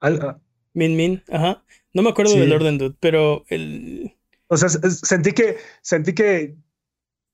Al- 0.00 0.20
ah, 0.22 0.40
Min 0.74 0.96
Min, 0.96 1.22
ajá. 1.30 1.64
No 1.92 2.02
me 2.02 2.10
acuerdo 2.10 2.32
Sí. 2.32 2.40
del 2.40 2.52
orden, 2.52 2.78
dude, 2.78 2.96
pero 3.00 3.44
el. 3.48 4.16
O 4.48 4.56
sea, 4.56 4.68
sentí 4.68 5.32
que, 5.32 5.56
sentí 5.82 6.14
que 6.14 6.56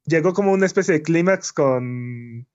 llegó 0.04 0.32
como 0.32 0.52
una 0.52 0.66
especie 0.66 0.94
de 0.94 1.02
clímax 1.02 1.52
con, 1.52 2.46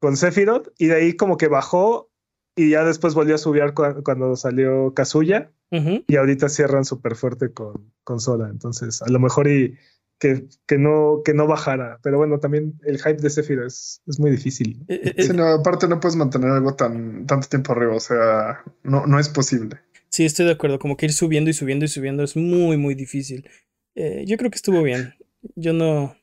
con 0.00 0.16
Sephiroth 0.16 0.68
y 0.78 0.86
de 0.86 0.94
ahí 0.94 1.16
como 1.16 1.36
que 1.36 1.48
bajó 1.48 2.10
y 2.58 2.70
ya 2.70 2.84
después 2.84 3.14
volvió 3.14 3.34
a 3.36 3.38
subir 3.38 3.62
cua- 3.74 4.02
cuando 4.02 4.36
salió 4.36 4.92
Kazuya 4.94 5.50
Ujú. 5.70 6.04
y 6.06 6.16
ahorita 6.16 6.48
cierran 6.48 6.84
súper 6.84 7.14
fuerte 7.14 7.52
con, 7.52 7.92
con 8.04 8.20
Sora. 8.20 8.48
Entonces, 8.50 9.00
a 9.02 9.08
lo 9.10 9.18
mejor 9.20 9.48
y 9.48 9.76
que, 10.18 10.46
que, 10.66 10.78
no, 10.78 11.22
que 11.24 11.32
no 11.32 11.46
bajara. 11.46 11.98
Pero 12.02 12.18
bueno, 12.18 12.40
también 12.40 12.74
el 12.84 12.98
hype 12.98 13.18
de 13.22 13.30
Sephiroth 13.30 13.66
es, 13.68 14.02
es 14.06 14.18
muy 14.18 14.30
difícil. 14.32 14.84
Eh, 14.88 15.14
eh, 15.16 15.22
Sí, 15.22 15.32
no, 15.32 15.46
aparte 15.46 15.86
no 15.88 16.00
puedes 16.00 16.16
mantener 16.16 16.50
algo 16.50 16.74
tan 16.74 17.24
tanto 17.26 17.48
tiempo 17.48 17.72
arriba, 17.72 17.94
o 17.94 18.00
sea, 18.00 18.62
no, 18.82 19.06
no 19.06 19.18
es 19.20 19.28
posible. 19.28 19.78
Sí, 20.10 20.24
estoy 20.24 20.46
de 20.46 20.52
acuerdo. 20.52 20.78
Como 20.78 20.96
que 20.96 21.06
ir 21.06 21.12
subiendo 21.12 21.50
y 21.50 21.52
subiendo 21.52 21.84
y 21.84 21.88
subiendo 21.88 22.24
es 22.24 22.34
muy, 22.36 22.76
muy 22.76 22.94
difícil. 22.96 23.48
Eh, 23.94 24.24
yo 24.26 24.36
creo 24.36 24.50
que 24.50 24.56
estuvo 24.56 24.82
bien. 24.82 25.14
Yo 25.54 25.72
no. 25.72 26.16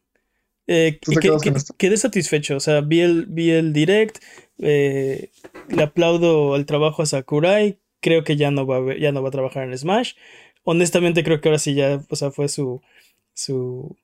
eh, 0.68 1.00
quedé 1.78 1.98
satisfecho. 1.98 2.56
O 2.58 2.60
sea, 2.60 2.82
vi 2.82 3.02
el, 3.02 3.26
vi 3.28 3.52
el 3.52 3.74
direct. 3.74 4.18
Eh, 4.60 5.30
le 5.70 5.84
aplaudo 5.84 6.56
el 6.56 6.66
trabajo 6.66 7.02
a 7.02 7.06
Sakurai. 7.06 7.80
Creo 8.02 8.24
que 8.24 8.36
ya 8.36 8.52
no 8.52 8.66
va 8.68 8.78
a, 8.78 8.80
ver- 8.80 9.00
ya 9.00 9.12
no 9.12 9.22
va 9.22 9.30
a 9.30 9.32
trabajar 9.32 9.68
en 9.68 9.78
Smash. 9.78 10.14
Honestamente, 10.64 11.24
creo 11.24 11.42
que 11.42 11.50
ahora 11.50 11.60
sí 11.60 11.74
ya, 11.76 12.02
o 12.10 12.16
sea, 12.16 12.32
fue 12.32 12.48
su, 12.50 12.82
su, 13.34 13.98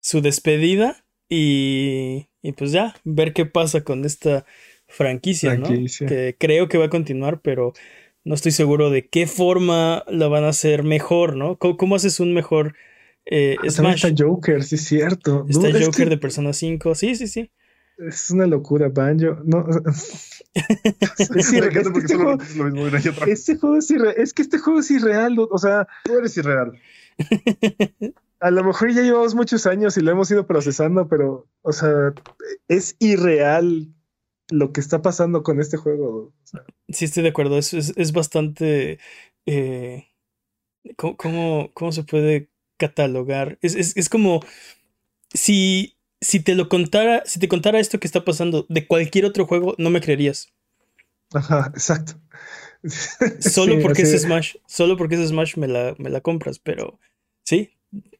su 0.00 0.20
despedida. 0.20 1.04
Y, 1.28 2.28
y 2.42 2.52
pues 2.52 2.70
ya, 2.72 2.94
ver 3.04 3.32
qué 3.32 3.46
pasa 3.46 3.82
con 3.82 4.04
esta 4.04 4.46
franquicia, 4.86 5.56
¿no? 5.56 5.66
Que 6.06 6.36
creo 6.38 6.68
que 6.68 6.78
va 6.78 6.84
a 6.86 6.90
continuar, 6.90 7.40
pero 7.40 7.72
no 8.24 8.34
estoy 8.34 8.52
seguro 8.52 8.90
de 8.90 9.08
qué 9.08 9.26
forma 9.26 10.04
la 10.08 10.28
van 10.28 10.44
a 10.44 10.50
hacer 10.50 10.84
mejor, 10.84 11.36
¿no? 11.36 11.56
¿Cómo, 11.58 11.76
cómo 11.76 11.96
haces 11.96 12.20
un 12.20 12.32
mejor 12.32 12.74
eh, 13.24 13.56
Ah, 13.64 13.68
Smash? 13.70 14.04
está 14.04 14.24
Joker, 14.24 14.62
sí 14.62 14.76
es 14.76 14.84
cierto. 14.84 15.46
Está 15.48 15.68
es 15.68 15.84
Joker 15.84 16.04
que 16.04 16.10
de 16.10 16.18
Persona 16.18 16.52
5. 16.52 16.94
Sí, 16.94 17.16
sí, 17.16 17.26
sí. 17.26 17.50
Es 17.98 18.30
una 18.30 18.46
locura, 18.46 18.88
Banjo. 18.88 19.38
No. 19.44 19.66
es 20.54 21.30
Me 21.30 21.42
irre- 21.42 21.70
encanta 21.70 21.80
es 21.80 21.86
que 21.86 21.90
porque 21.92 21.98
este 22.06 22.16
juego-. 22.16 23.26
Este 23.26 23.56
juego 23.56 23.76
es 23.78 23.90
irreal. 23.90 24.14
Es 24.16 24.32
que 24.34 24.42
este 24.42 24.58
juego 24.58 24.80
es 24.80 24.90
irreal. 24.90 25.36
O 25.38 25.58
sea, 25.58 25.86
Tú 26.04 26.18
eres 26.18 26.36
irreal. 26.36 26.72
a 28.40 28.50
lo 28.50 28.64
mejor 28.64 28.92
ya 28.92 29.02
llevamos 29.02 29.34
muchos 29.34 29.66
años 29.66 29.96
y 29.96 30.00
lo 30.02 30.10
hemos 30.10 30.30
ido 30.30 30.46
procesando, 30.46 31.08
pero, 31.08 31.46
o 31.62 31.72
sea, 31.72 32.12
es 32.68 32.96
irreal 32.98 33.88
lo 34.50 34.72
que 34.72 34.80
está 34.80 35.00
pasando 35.02 35.42
con 35.42 35.60
este 35.60 35.76
juego. 35.76 36.06
dude. 36.10 36.26
O 36.28 36.46
sea, 36.46 36.64
Sí, 36.88 37.06
estoy 37.06 37.22
de 37.22 37.30
acuerdo. 37.30 37.58
Es, 37.58 37.72
es, 37.74 37.92
es 37.96 38.12
bastante. 38.12 38.98
eh, 39.46 40.06
¿cómo, 40.96 41.16
cómo, 41.16 41.70
cómo 41.74 41.92
se 41.92 42.04
puede 42.04 42.50
catalogar? 42.78 43.58
Es, 43.62 43.74
es, 43.74 43.96
es 43.96 44.08
como 44.08 44.40
si, 45.32 45.95
si 46.26 46.40
te 46.40 46.54
lo 46.54 46.68
contara, 46.68 47.22
si 47.26 47.38
te 47.38 47.46
contara 47.48 47.78
esto 47.78 48.00
que 48.00 48.06
está 48.06 48.24
pasando 48.24 48.66
de 48.68 48.86
cualquier 48.86 49.24
otro 49.26 49.46
juego, 49.46 49.74
no 49.78 49.90
me 49.90 50.00
creerías. 50.00 50.48
ajá, 51.32 51.70
exacto. 51.74 52.14
Solo 53.40 53.74
Sí, 53.76 53.80
porque 53.82 54.02
es 54.02 54.22
Smash. 54.22 54.56
Solo 54.66 54.96
porque 54.96 55.14
es 55.16 55.28
Smash 55.28 55.56
me 55.56 55.68
la, 55.68 55.94
me 55.98 56.10
la 56.10 56.20
compras. 56.20 56.58
Pero 56.58 56.98
sí, 57.44 57.70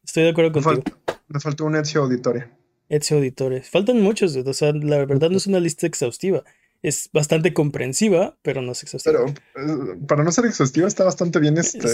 estoy 0.04 0.24
de 0.24 0.30
acuerdo 0.30 0.52
contigo. 0.52 0.82
fal- 0.82 1.16
me 1.28 1.40
faltó 1.40 1.64
un 1.64 1.76
Ezio 1.76 2.02
Auditoria. 2.02 2.50
Ezio 2.88 3.16
Auditores. 3.16 3.68
Faltan 3.70 4.00
muchos, 4.00 4.36
o 4.36 4.54
sea, 4.54 4.72
la 4.72 4.98
verdad 5.04 5.30
no 5.30 5.36
es 5.36 5.46
una 5.46 5.60
lista 5.60 5.86
exhaustiva. 5.86 6.44
Es 6.82 7.10
bastante 7.12 7.52
comprensiva, 7.52 8.36
pero 8.42 8.62
no 8.62 8.72
es 8.72 8.82
exhaustiva. 8.82 9.24
Pero 9.54 9.72
eh, 9.94 9.98
para 10.06 10.22
no 10.22 10.30
ser 10.30 10.46
exhaustivo, 10.46 10.86
está 10.86 11.04
bastante 11.04 11.40
bien 11.40 11.58
este, 11.58 11.88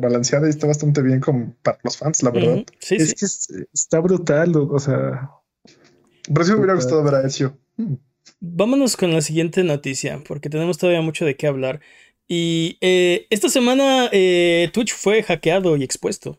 balanceada 0.00 0.46
y 0.46 0.50
está 0.50 0.66
bastante 0.66 1.02
bien 1.02 1.20
como 1.20 1.54
para 1.62 1.78
los 1.84 1.96
fans, 1.96 2.22
la 2.22 2.30
verdad. 2.30 2.54
Ujú, 2.54 2.64
Sí, 2.80 2.96
Es 2.96 3.08
sí. 3.10 3.14
que 3.14 3.24
es- 3.26 3.48
está 3.72 4.00
brutal, 4.00 4.52
o 4.56 4.78
sea, 4.80 5.30
Pero 6.26 6.44
sí 6.44 6.52
me 6.52 6.58
hubiera 6.58 6.74
gustado 6.74 7.02
ver 7.02 7.14
a 7.16 7.26
Ezio. 7.26 7.58
Hmm. 7.76 7.94
Vámonos 8.40 8.96
con 8.96 9.12
la 9.12 9.20
siguiente 9.20 9.64
noticia, 9.64 10.22
porque 10.26 10.50
tenemos 10.50 10.78
todavía 10.78 11.00
mucho 11.00 11.24
de 11.24 11.36
qué 11.36 11.46
hablar. 11.46 11.80
Y 12.28 12.78
eh, 12.80 13.26
esta 13.30 13.48
semana 13.48 14.08
eh, 14.12 14.70
Twitch 14.72 14.94
fue 14.94 15.22
hackeado 15.22 15.76
y 15.76 15.84
expuesto. 15.84 16.38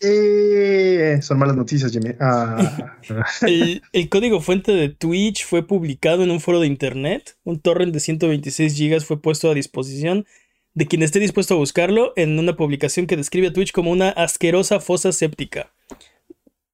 Eh, 0.00 1.18
son 1.22 1.38
malas 1.38 1.56
noticias, 1.56 1.92
Jimmy. 1.92 2.14
Ah, 2.20 2.98
El, 3.42 3.82
el 3.92 4.08
código 4.08 4.40
fuente 4.40 4.72
de 4.72 4.88
Twitch 4.88 5.44
fue 5.44 5.66
publicado 5.66 6.22
en 6.22 6.30
un 6.30 6.40
foro 6.40 6.60
de 6.60 6.66
internet. 6.66 7.36
Un 7.44 7.60
torrent 7.60 7.92
de 7.92 8.00
126 8.00 8.78
GB 8.78 9.00
fue 9.00 9.20
puesto 9.20 9.50
a 9.50 9.54
disposición 9.54 10.26
de 10.74 10.86
quien 10.86 11.02
esté 11.02 11.20
dispuesto 11.20 11.54
a 11.54 11.58
buscarlo 11.58 12.12
en 12.16 12.38
una 12.38 12.56
publicación 12.56 13.06
que 13.06 13.16
describe 13.16 13.48
a 13.48 13.52
Twitch 13.52 13.72
como 13.72 13.90
una 13.90 14.10
asquerosa 14.10 14.80
fosa 14.80 15.12
séptica. 15.12 15.73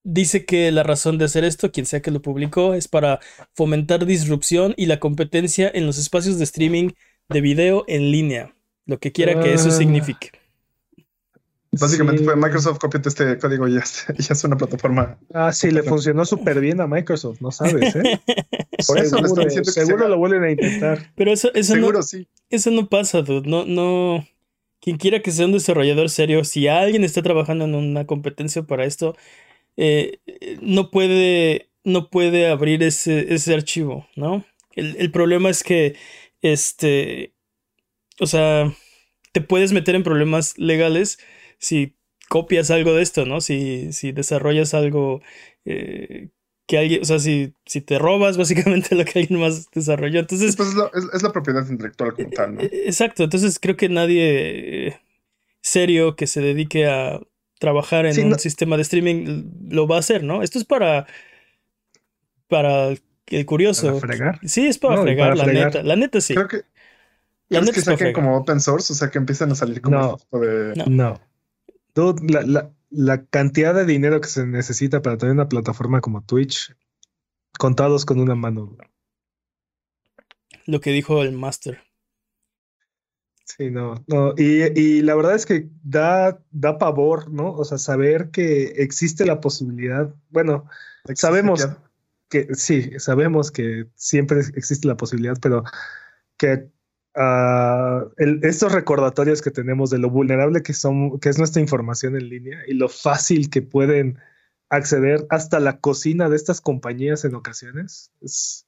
Dice 0.02 0.44
que 0.46 0.70
la 0.72 0.82
razón 0.82 1.18
de 1.18 1.26
hacer 1.26 1.44
esto, 1.44 1.70
quien 1.72 1.84
sea 1.86 2.00
que 2.00 2.10
lo 2.10 2.22
publicó, 2.22 2.74
es 2.74 2.88
para 2.88 3.20
fomentar 3.54 4.06
disrupción 4.06 4.72
y 4.76 4.86
la 4.86 4.98
competencia 4.98 5.70
en 5.72 5.86
los 5.86 5.98
espacios 5.98 6.38
de 6.38 6.44
streaming 6.44 6.90
de 7.28 7.40
video 7.42 7.84
en 7.86 8.10
línea, 8.10 8.54
lo 8.86 8.98
que 8.98 9.12
quiera 9.12 9.40
que 9.40 9.52
eso 9.52 9.68
Ah. 9.68 9.72
signifique. 9.72 10.30
básicamente 11.72 12.18
sí. 12.18 12.24
fue 12.24 12.34
Microsoft, 12.36 12.78
cópiate 12.78 13.08
este 13.08 13.38
código 13.38 13.68
y 13.68 13.74
ya, 13.74 13.80
es- 13.80 14.04
ya 14.28 14.32
es 14.32 14.44
una 14.44 14.56
plataforma. 14.56 15.18
Ah, 15.32 15.52
sí, 15.52 15.70
le 15.70 15.82
funcionó 15.84 16.24
súper 16.24 16.60
bien 16.60 16.80
a 16.80 16.86
Microsoft, 16.88 17.40
no 17.40 17.52
sabes, 17.52 17.94
¿eh? 17.94 18.20
Por 18.88 18.98
eso 18.98 19.16
le 19.20 19.22
seguro 19.22 19.26
estoy 19.26 19.44
diciendo 19.44 19.66
que 19.66 19.80
se 19.80 19.86
seguro 19.86 20.08
lo 20.08 20.18
vuelven 20.18 20.42
a 20.44 20.50
intentar. 20.50 21.12
Pero 21.14 21.30
eso, 21.32 21.50
eso 21.54 21.76
no, 21.76 21.80
Seguro 21.82 22.02
sí. 22.02 22.26
Eso 22.48 22.70
no 22.72 22.88
pasa, 22.88 23.22
dude. 23.22 23.48
No, 23.48 23.64
no. 23.66 24.26
Quien 24.80 24.96
quiera 24.96 25.20
que 25.20 25.30
sea 25.30 25.46
un 25.46 25.52
desarrollador 25.52 26.08
serio, 26.10 26.42
si 26.42 26.66
alguien 26.66 27.04
está 27.04 27.22
trabajando 27.22 27.66
en 27.66 27.74
una 27.76 28.04
competencia 28.06 28.62
para 28.64 28.84
esto, 28.84 29.14
eh, 29.80 30.18
no 30.62 30.90
puede, 30.90 31.70
no 31.84 32.10
puede 32.10 32.48
abrir 32.48 32.82
ese, 32.82 33.32
ese 33.34 33.54
archivo, 33.54 34.06
¿no? 34.16 34.44
El, 34.76 34.96
el 34.98 35.10
problema 35.10 35.48
es 35.50 35.62
que, 35.64 35.96
este, 36.42 37.32
o 38.20 38.26
sea, 38.26 38.72
te 39.32 39.40
puedes 39.40 39.72
meter 39.72 39.94
en 39.94 40.02
problemas 40.02 40.58
legales 40.58 41.18
si 41.58 41.96
copias 42.28 42.70
algo 42.70 42.92
de 42.94 43.02
esto, 43.02 43.24
¿no? 43.26 43.40
Si, 43.40 43.92
si 43.92 44.12
desarrollas 44.12 44.74
algo 44.74 45.22
eh, 45.64 46.28
que 46.66 46.78
alguien, 46.78 47.02
o 47.02 47.04
sea, 47.04 47.18
si, 47.18 47.54
si 47.66 47.80
te 47.80 47.98
robas 47.98 48.36
básicamente 48.42 48.94
lo 48.94 49.04
que 49.04 49.20
alguien 49.20 49.40
más 49.40 49.70
desarrolló. 49.72 50.20
Entonces, 50.20 50.56
Pues 50.56 50.70
es, 50.70 50.74
la, 50.76 50.90
es- 50.94 51.08
es 51.14 51.22
la 51.22 51.32
propiedad 51.32 51.66
intelectual 51.68 52.12
como 52.14 52.30
tal, 52.30 52.54
¿no? 52.56 52.60
eh, 52.62 52.84
Exacto, 52.86 53.24
entonces 53.24 53.58
creo 53.60 53.76
que 53.76 53.88
nadie 53.88 55.00
serio 55.62 56.16
que 56.16 56.26
se 56.26 56.40
dedique 56.40 56.86
a 56.86 57.20
trabajar 57.60 58.06
en 58.06 58.14
Sí, 58.14 58.22
un 58.22 58.30
no- 58.30 58.38
sistema 58.38 58.74
de 58.76 58.82
streaming 58.82 59.44
lo 59.70 59.86
va 59.86 59.94
a 59.96 60.00
hacer, 60.00 60.24
¿no? 60.24 60.42
Esto 60.42 60.58
es 60.58 60.64
para 60.64 61.06
para 62.48 62.88
el 63.26 63.46
curioso. 63.46 63.86
Para 63.86 64.00
fregar. 64.00 64.40
Sí, 64.42 64.66
es 64.66 64.78
para 64.78 64.96
No, 64.96 65.02
fregar, 65.02 65.28
para 65.28 65.36
la 65.36 65.44
fregar. 65.44 65.66
neta. 65.66 65.82
La 65.84 65.94
neta 65.94 66.20
sí. 66.20 66.34
Creo 66.34 66.48
que, 66.48 66.56
La 66.56 67.60
¿crees 67.60 67.62
neta 67.62 67.72
que 67.74 67.78
es 67.78 67.84
para 67.84 67.96
saquen 67.96 67.96
fregar. 67.98 68.14
como 68.24 68.36
open 68.38 68.60
source? 68.60 68.92
O 68.92 68.96
sea, 68.96 69.08
que 69.10 69.18
empiecen 69.18 69.52
a 69.52 69.54
salir 69.54 69.80
como 69.80 69.96
No. 69.98 70.16
tipo 70.16 70.40
de. 70.40 70.74
No. 70.74 70.84
No. 70.86 71.20
Dude, 71.94 72.32
la, 72.32 72.42
la, 72.42 72.70
la 72.90 73.24
cantidad 73.26 73.72
de 73.74 73.84
dinero 73.84 74.20
que 74.20 74.28
se 74.28 74.46
necesita 74.46 75.00
para 75.02 75.16
tener 75.16 75.32
una 75.34 75.48
plataforma 75.48 76.00
como 76.00 76.24
Twitch, 76.24 76.74
contados 77.58 78.04
con 78.04 78.18
una 78.20 78.34
mano. 78.34 78.76
Lo 80.66 80.80
que 80.80 80.90
dijo 80.90 81.22
el 81.22 81.32
Master. 81.32 81.80
Sí, 83.56 83.70
no, 83.70 84.04
no. 84.06 84.34
Y, 84.36 84.78
y 84.78 85.02
la 85.02 85.14
verdad 85.14 85.34
es 85.34 85.46
que 85.46 85.68
da, 85.82 86.38
da 86.50 86.78
pavor, 86.78 87.30
¿no? 87.30 87.52
O 87.52 87.64
sea, 87.64 87.78
saber 87.78 88.30
que 88.30 88.64
existe 88.76 89.24
la 89.26 89.40
posibilidad. 89.40 90.14
Bueno, 90.30 90.66
sabemos 91.14 91.66
que 92.28 92.48
sí, 92.54 92.92
sabemos 92.98 93.50
que 93.50 93.86
siempre 93.96 94.40
existe 94.54 94.86
la 94.86 94.96
posibilidad, 94.96 95.36
pero 95.42 95.64
que 96.36 96.68
ah, 97.16 98.04
el- 98.18 98.40
estos 98.44 98.72
recordatorios 98.72 99.42
que 99.42 99.50
tenemos 99.50 99.90
de 99.90 99.98
lo 99.98 100.10
vulnerable 100.10 100.62
que 100.62 100.72
son, 100.74 101.18
que 101.18 101.28
es 101.28 101.38
nuestra 101.38 101.60
información 101.60 102.14
en 102.16 102.28
línea 102.28 102.58
y 102.68 102.74
lo 102.74 102.88
fácil 102.88 103.50
que 103.50 103.62
pueden 103.62 104.18
acceder 104.68 105.26
hasta 105.30 105.58
la 105.58 105.80
cocina 105.80 106.28
de 106.28 106.36
estas 106.36 106.60
compañías 106.60 107.24
en 107.24 107.34
ocasiones, 107.34 108.12
es, 108.20 108.66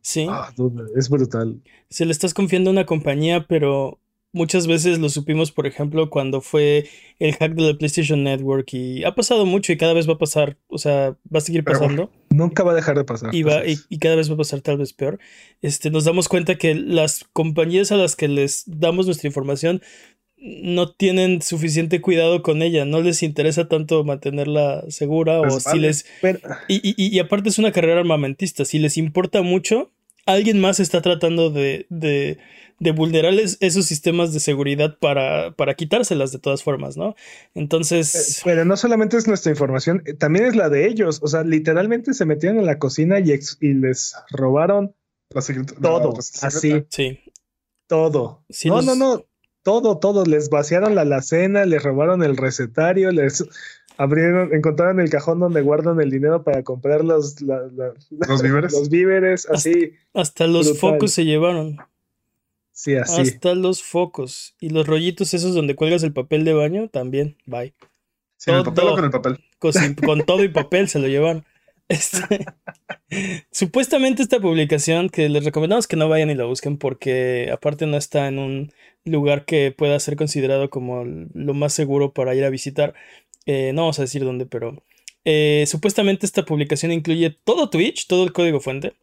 Sí. 0.00 0.26
ah, 0.30 0.52
es 0.96 1.08
brutal. 1.08 1.60
Se 1.90 2.04
le 2.04 2.12
estás 2.12 2.34
confiando 2.34 2.70
a 2.70 2.72
una 2.72 2.86
compañía, 2.86 3.46
pero 3.48 3.98
muchas 4.34 4.66
veces 4.66 4.98
lo 4.98 5.08
supimos, 5.08 5.50
por 5.52 5.66
ejemplo, 5.66 6.10
cuando 6.10 6.42
fue 6.42 6.86
el 7.18 7.34
hack 7.36 7.54
de 7.54 7.62
la 7.62 7.78
PlayStation 7.78 8.22
Network 8.22 8.74
y 8.74 9.02
ha 9.04 9.14
pasado 9.14 9.46
mucho 9.46 9.72
y 9.72 9.78
cada 9.78 9.94
vez 9.94 10.06
va 10.06 10.14
a 10.14 10.18
pasar, 10.18 10.58
o 10.68 10.76
sea, 10.76 11.16
va 11.34 11.38
a 11.38 11.40
seguir 11.40 11.64
Pero- 11.64 11.78
pasando 11.78 12.10
Nunca 12.30 12.62
va 12.64 12.72
a 12.72 12.74
dejar 12.74 12.96
de 12.98 13.04
pasar. 13.04 13.34
y, 13.34 13.44
va, 13.44 13.62
y, 13.64 13.98
cada 13.98 14.16
vez 14.16 14.28
va 14.28 14.34
a 14.34 14.38
pasar 14.38 14.60
tal 14.60 14.76
vez 14.76 14.92
peor. 14.92 15.18
Este, 15.62 15.90
nos 15.90 16.04
damos 16.04 16.28
cuenta 16.28 16.56
que 16.56 16.74
las 16.74 17.24
compañías 17.32 17.92
a 17.92 17.96
las 17.96 18.16
que 18.16 18.26
les 18.28 18.64
damos 18.66 19.06
nuestra 19.06 19.28
información 19.28 19.80
no 20.36 20.90
tienen 20.92 21.40
suficiente 21.40 22.00
cuidado 22.02 22.42
con 22.42 22.60
ella, 22.60 22.84
no 22.84 23.00
les 23.00 23.22
interesa 23.22 23.68
tanto 23.68 24.04
mantenerla 24.04 24.84
segura 24.88 25.40
o 25.40 25.44
Les 25.46 25.62
si 25.62 25.78
les 25.78 26.06
Pero- 26.20 26.40
y, 26.68 26.80
y- 26.84 26.94
y 27.16 27.18
aparte 27.20 27.48
es 27.48 27.58
una 27.58 27.72
carrera 27.72 28.00
armamentista. 28.00 28.64
Si 28.64 28.78
les 28.78 28.98
importa 28.98 29.40
mucho, 29.42 29.92
alguien 30.26 30.60
más 30.60 30.80
está 30.80 31.00
tratando 31.02 31.50
de, 31.50 31.86
de, 31.88 32.38
de 32.80 32.90
vulnerarles 32.92 33.56
esos 33.60 33.86
sistemas 33.86 34.32
de 34.32 34.40
seguridad 34.40 34.98
para, 34.98 35.52
para 35.52 35.74
quitárselas 35.74 36.32
de 36.32 36.38
todas 36.38 36.62
formas, 36.62 36.96
¿no? 36.96 37.10
Eh, 37.10 37.14
Entonces, 37.54 38.40
Pero 38.44 38.64
no 38.64 38.76
solamente 38.76 39.16
es 39.16 39.26
nuestra 39.28 39.52
información, 39.52 40.02
eh, 40.06 40.14
también 40.14 40.44
es 40.46 40.56
la 40.56 40.68
de 40.68 40.86
ellos. 40.88 41.20
O 41.22 41.28
sea, 41.28 41.44
literalmente 41.44 42.14
se 42.14 42.24
metieron 42.24 42.58
en 42.58 42.66
la 42.66 42.78
cocina 42.78 43.20
y, 43.20 43.32
ex- 43.32 43.58
y 43.60 43.74
les 43.74 44.14
robaron 44.30 44.94
La 45.30 45.40
secret- 45.40 45.74
la 45.76 45.80
todo, 45.80 46.14
así, 46.42 46.84
sí. 46.90 47.20
todo. 47.86 48.44
Sí, 48.50 48.68
no, 48.68 48.76
los- 48.76 48.84
no, 48.86 48.94
no, 48.96 49.24
todo, 49.62 49.98
todo. 49.98 50.24
Les 50.24 50.50
vaciaron 50.50 50.94
la 50.94 51.02
alacena, 51.02 51.64
les 51.64 51.82
robaron 51.82 52.22
el 52.22 52.36
recetario, 52.36 53.10
les 53.12 53.44
abrieron, 53.96 54.52
encontraron 54.54 55.00
el 55.00 55.10
cajón 55.10 55.38
donde 55.40 55.62
guardan 55.62 56.00
el 56.00 56.10
dinero 56.10 56.42
para 56.42 56.62
comprar 56.62 57.04
los, 57.04 57.40
la- 57.40 57.68
la- 57.74 57.94
Los 58.28 58.42
víveres. 58.42 58.72
los 58.78 58.88
víveres, 58.90 59.48
así, 59.50 59.92
Hasta 60.12 60.46
los 60.46 60.66
Brutal. 60.72 60.80
focos 60.92 61.12
se 61.12 61.24
llevaron. 61.24 61.76
Sí, 62.74 62.96
así. 62.96 63.22
Hasta 63.22 63.54
los 63.54 63.82
focos. 63.82 64.54
Y 64.60 64.68
los 64.68 64.86
rollitos 64.86 65.32
esos 65.32 65.54
donde 65.54 65.74
cuelgas 65.74 66.02
el 66.02 66.12
papel 66.12 66.44
de 66.44 66.52
baño, 66.52 66.88
también. 66.88 67.38
Bye. 67.46 67.72
¿Sin 68.36 68.54
el 68.54 68.64
papel 68.64 68.84
todo. 68.84 68.92
o 68.92 68.96
con 68.96 69.04
el 69.04 69.10
papel? 69.10 69.38
con, 70.04 70.26
todo 70.26 70.44
y 70.44 70.48
papel 70.48 70.88
se 70.88 70.98
lo 70.98 71.08
llevaron. 71.08 71.44
Este, 71.88 72.46
supuestamente 73.50 74.22
esta 74.22 74.40
publicación 74.40 75.08
que 75.08 75.28
les 75.28 75.44
recomendamos 75.44 75.86
que 75.86 75.96
no 75.96 76.08
vayan 76.08 76.30
y 76.30 76.34
la 76.34 76.44
busquen 76.44 76.78
porque 76.78 77.50
aparte 77.52 77.86
no 77.86 77.96
está 77.96 78.28
en 78.28 78.38
un 78.38 78.72
lugar 79.04 79.44
que 79.44 79.70
pueda 79.70 79.98
ser 80.00 80.16
considerado 80.16 80.70
como 80.70 81.04
lo 81.04 81.54
más 81.54 81.72
seguro 81.72 82.12
para 82.12 82.34
ir 82.34 82.44
a 82.44 82.50
visitar. 82.50 82.94
Eh, 83.46 83.72
no 83.74 83.82
vamos 83.82 83.98
a 83.98 84.02
decir 84.02 84.24
dónde, 84.24 84.46
pero 84.46 84.82
eh, 85.24 85.64
supuestamente 85.66 86.26
esta 86.26 86.44
publicación 86.44 86.92
incluye 86.92 87.30
todo 87.30 87.70
Twitch, 87.70 88.06
todo 88.06 88.24
el 88.24 88.32
código 88.32 88.60
fuente, 88.60 88.94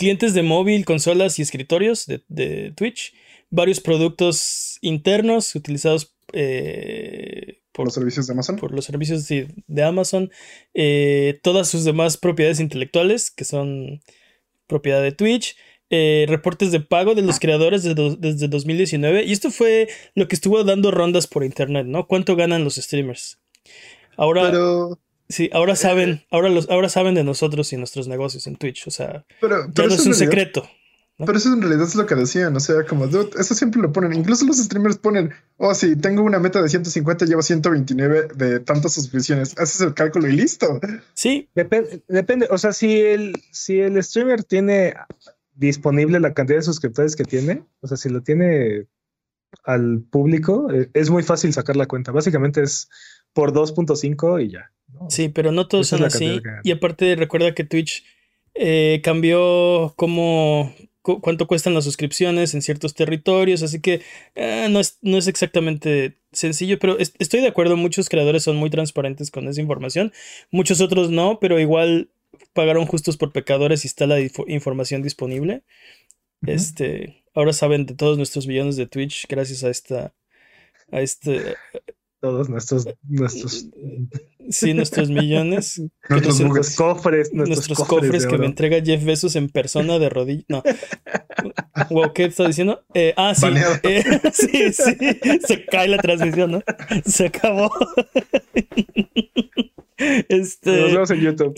clientes 0.00 0.32
de 0.34 0.42
móvil, 0.42 0.84
consolas 0.84 1.38
y 1.38 1.42
escritorios 1.42 2.06
de, 2.06 2.22
de 2.28 2.72
Twitch, 2.74 3.12
varios 3.50 3.80
productos 3.80 4.78
internos 4.80 5.54
utilizados 5.54 6.14
eh, 6.32 7.60
Por 7.72 7.84
los 7.86 7.94
servicios 7.94 8.26
de 8.26 8.32
Amazon. 8.32 8.56
por 8.56 8.72
los 8.72 8.84
servicios 8.86 9.28
de, 9.28 9.48
de 9.66 9.82
Amazon, 9.82 10.30
eh, 10.74 11.38
todas 11.42 11.68
sus 11.68 11.84
demás 11.84 12.16
propiedades 12.16 12.60
intelectuales, 12.60 13.30
que 13.30 13.44
son 13.44 14.00
propiedad 14.66 15.02
de 15.02 15.12
Twitch, 15.12 15.56
eh, 15.90 16.24
reportes 16.28 16.70
de 16.72 16.80
pago 16.80 17.14
de 17.14 17.22
los 17.22 17.38
creadores 17.40 17.82
de 17.82 17.94
do- 17.94 18.16
desde 18.16 18.48
2019, 18.48 19.24
y 19.24 19.32
esto 19.32 19.50
fue 19.50 19.88
lo 20.14 20.28
que 20.28 20.36
estuvo 20.36 20.62
dando 20.64 20.90
rondas 20.92 21.26
por 21.26 21.44
internet, 21.44 21.86
¿no? 21.86 22.06
¿Cuánto 22.06 22.36
ganan 22.36 22.64
los 22.64 22.76
streamers? 22.76 23.38
Ahora, 24.16 24.50
Pero, 24.50 24.98
sí, 25.30 25.48
ahora 25.52 25.74
saben, 25.76 26.22
ahora 26.30 26.48
los, 26.50 26.68
ahora 26.68 26.88
saben 26.90 27.14
de 27.14 27.24
nosotros 27.24 27.72
y 27.72 27.76
nuestros 27.78 28.06
negocios 28.08 28.46
en 28.46 28.56
Twitch, 28.56 28.86
o 28.86 28.90
sea, 28.90 29.24
pero, 29.40 29.66
ya 29.66 29.72
pero 29.74 29.88
no 29.88 29.94
es 29.94 30.00
un 30.00 30.12
realidad- 30.12 30.18
secreto. 30.30 30.68
¿no? 31.18 31.26
Pero 31.26 31.36
eso 31.36 31.52
en 31.52 31.60
realidad 31.60 31.86
es 31.86 31.94
lo 31.96 32.06
que 32.06 32.14
decían, 32.14 32.56
o 32.56 32.60
sea, 32.60 32.84
como, 32.86 33.06
dude, 33.06 33.28
eso 33.38 33.54
siempre 33.54 33.78
lo 33.82 33.92
ponen. 33.92 34.14
Incluso 34.14 34.46
los 34.46 34.56
streamers 34.56 34.96
ponen, 34.96 35.30
oh, 35.58 35.74
sí, 35.74 35.94
tengo 35.94 36.22
una 36.22 36.38
meta 36.38 36.62
de 36.62 36.68
150, 36.70 37.26
llevo 37.26 37.42
129 37.42 38.28
de 38.36 38.60
tantas 38.60 38.94
suscripciones. 38.94 39.54
Haces 39.58 39.82
el 39.82 39.92
cálculo 39.92 40.28
y 40.28 40.32
listo. 40.32 40.80
Sí, 41.12 41.50
Depen- 41.54 42.02
depende, 42.08 42.48
o 42.50 42.56
sea, 42.56 42.72
si 42.72 43.00
el, 43.02 43.34
si 43.52 43.80
el 43.80 44.02
streamer 44.02 44.44
tiene 44.44 44.94
disponible 45.54 46.20
la 46.20 46.32
cantidad 46.32 46.58
de 46.58 46.62
suscriptores 46.64 47.16
que 47.16 47.24
tiene, 47.24 47.64
o 47.80 47.86
sea, 47.86 47.98
si 47.98 48.08
lo 48.08 48.22
tiene 48.22 48.86
al 49.64 50.00
público, 50.10 50.72
eh, 50.72 50.88
es 50.94 51.10
muy 51.10 51.22
fácil 51.22 51.52
sacar 51.52 51.76
la 51.76 51.84
cuenta. 51.86 52.12
Básicamente 52.12 52.62
es 52.62 52.88
por 53.32 53.52
2.5 53.52 54.44
y 54.44 54.50
ya. 54.50 54.72
¿no? 54.92 55.10
Sí, 55.10 55.28
pero 55.28 55.52
no 55.52 55.66
todos 55.68 55.86
Esa 55.86 55.96
son 55.98 56.06
así. 56.06 56.40
Y 56.64 56.70
aparte, 56.72 57.14
recuerda 57.16 57.54
que 57.54 57.64
Twitch 57.64 58.04
eh, 58.54 59.00
cambió 59.04 59.92
cómo, 59.96 60.74
cu- 61.02 61.20
cuánto 61.20 61.46
cuestan 61.46 61.74
las 61.74 61.84
suscripciones 61.84 62.54
en 62.54 62.62
ciertos 62.62 62.94
territorios, 62.94 63.62
así 63.62 63.80
que 63.80 64.02
eh, 64.34 64.66
no, 64.70 64.80
es, 64.80 64.98
no 65.02 65.16
es 65.18 65.28
exactamente 65.28 66.16
sencillo, 66.32 66.78
pero 66.78 66.98
es- 66.98 67.14
estoy 67.18 67.40
de 67.40 67.48
acuerdo, 67.48 67.76
muchos 67.76 68.08
creadores 68.08 68.42
son 68.42 68.56
muy 68.56 68.70
transparentes 68.70 69.30
con 69.30 69.46
esa 69.48 69.60
información, 69.60 70.12
muchos 70.50 70.80
otros 70.80 71.10
no, 71.10 71.38
pero 71.40 71.60
igual 71.60 72.10
pagaron 72.52 72.86
justos 72.86 73.16
por 73.16 73.32
pecadores 73.32 73.84
y 73.84 73.88
está 73.88 74.06
la 74.06 74.18
información 74.48 75.02
disponible. 75.02 75.62
Este, 76.42 77.22
ahora 77.34 77.52
saben 77.52 77.86
de 77.86 77.94
todos 77.94 78.16
nuestros 78.16 78.46
billones 78.46 78.76
de 78.76 78.86
Twitch 78.86 79.26
gracias 79.28 79.62
a 79.62 79.70
esta, 79.70 80.14
a 80.90 81.00
este, 81.02 81.54
Todos 82.20 82.50
nuestros, 82.50 82.86
nuestros, 83.08 83.66
sí, 84.50 84.74
nuestros 84.74 85.08
millones. 85.10 85.80
Nuestros 86.08 86.40
nos- 86.40 86.50
nuestros 86.52 86.76
cofres, 86.76 87.32
nuestros, 87.32 87.68
nuestros 87.68 87.88
cofres, 87.88 88.26
que 88.26 88.36
me 88.38 88.46
entrega 88.46 88.82
Jeff 88.84 89.02
Bezos 89.04 89.36
en 89.36 89.48
persona 89.48 89.98
de 89.98 90.08
rodillas. 90.08 90.44
No. 90.48 90.62
Wow, 91.88 92.12
¿qué 92.12 92.24
está 92.26 92.46
diciendo? 92.46 92.84
Eh, 92.92 93.14
ah, 93.16 93.34
sí. 93.34 93.46
Eh, 93.84 94.04
sí, 94.32 94.72
sí. 94.72 94.96
Se 95.46 95.64
cae 95.64 95.88
la 95.88 95.96
transmisión, 95.96 96.50
¿no? 96.52 96.62
Se 97.06 97.26
acabó. 97.26 97.70
Nos 99.98 100.26
Este. 100.28 100.70
vemos 100.70 101.10
en 101.10 101.20
YouTube. 101.20 101.54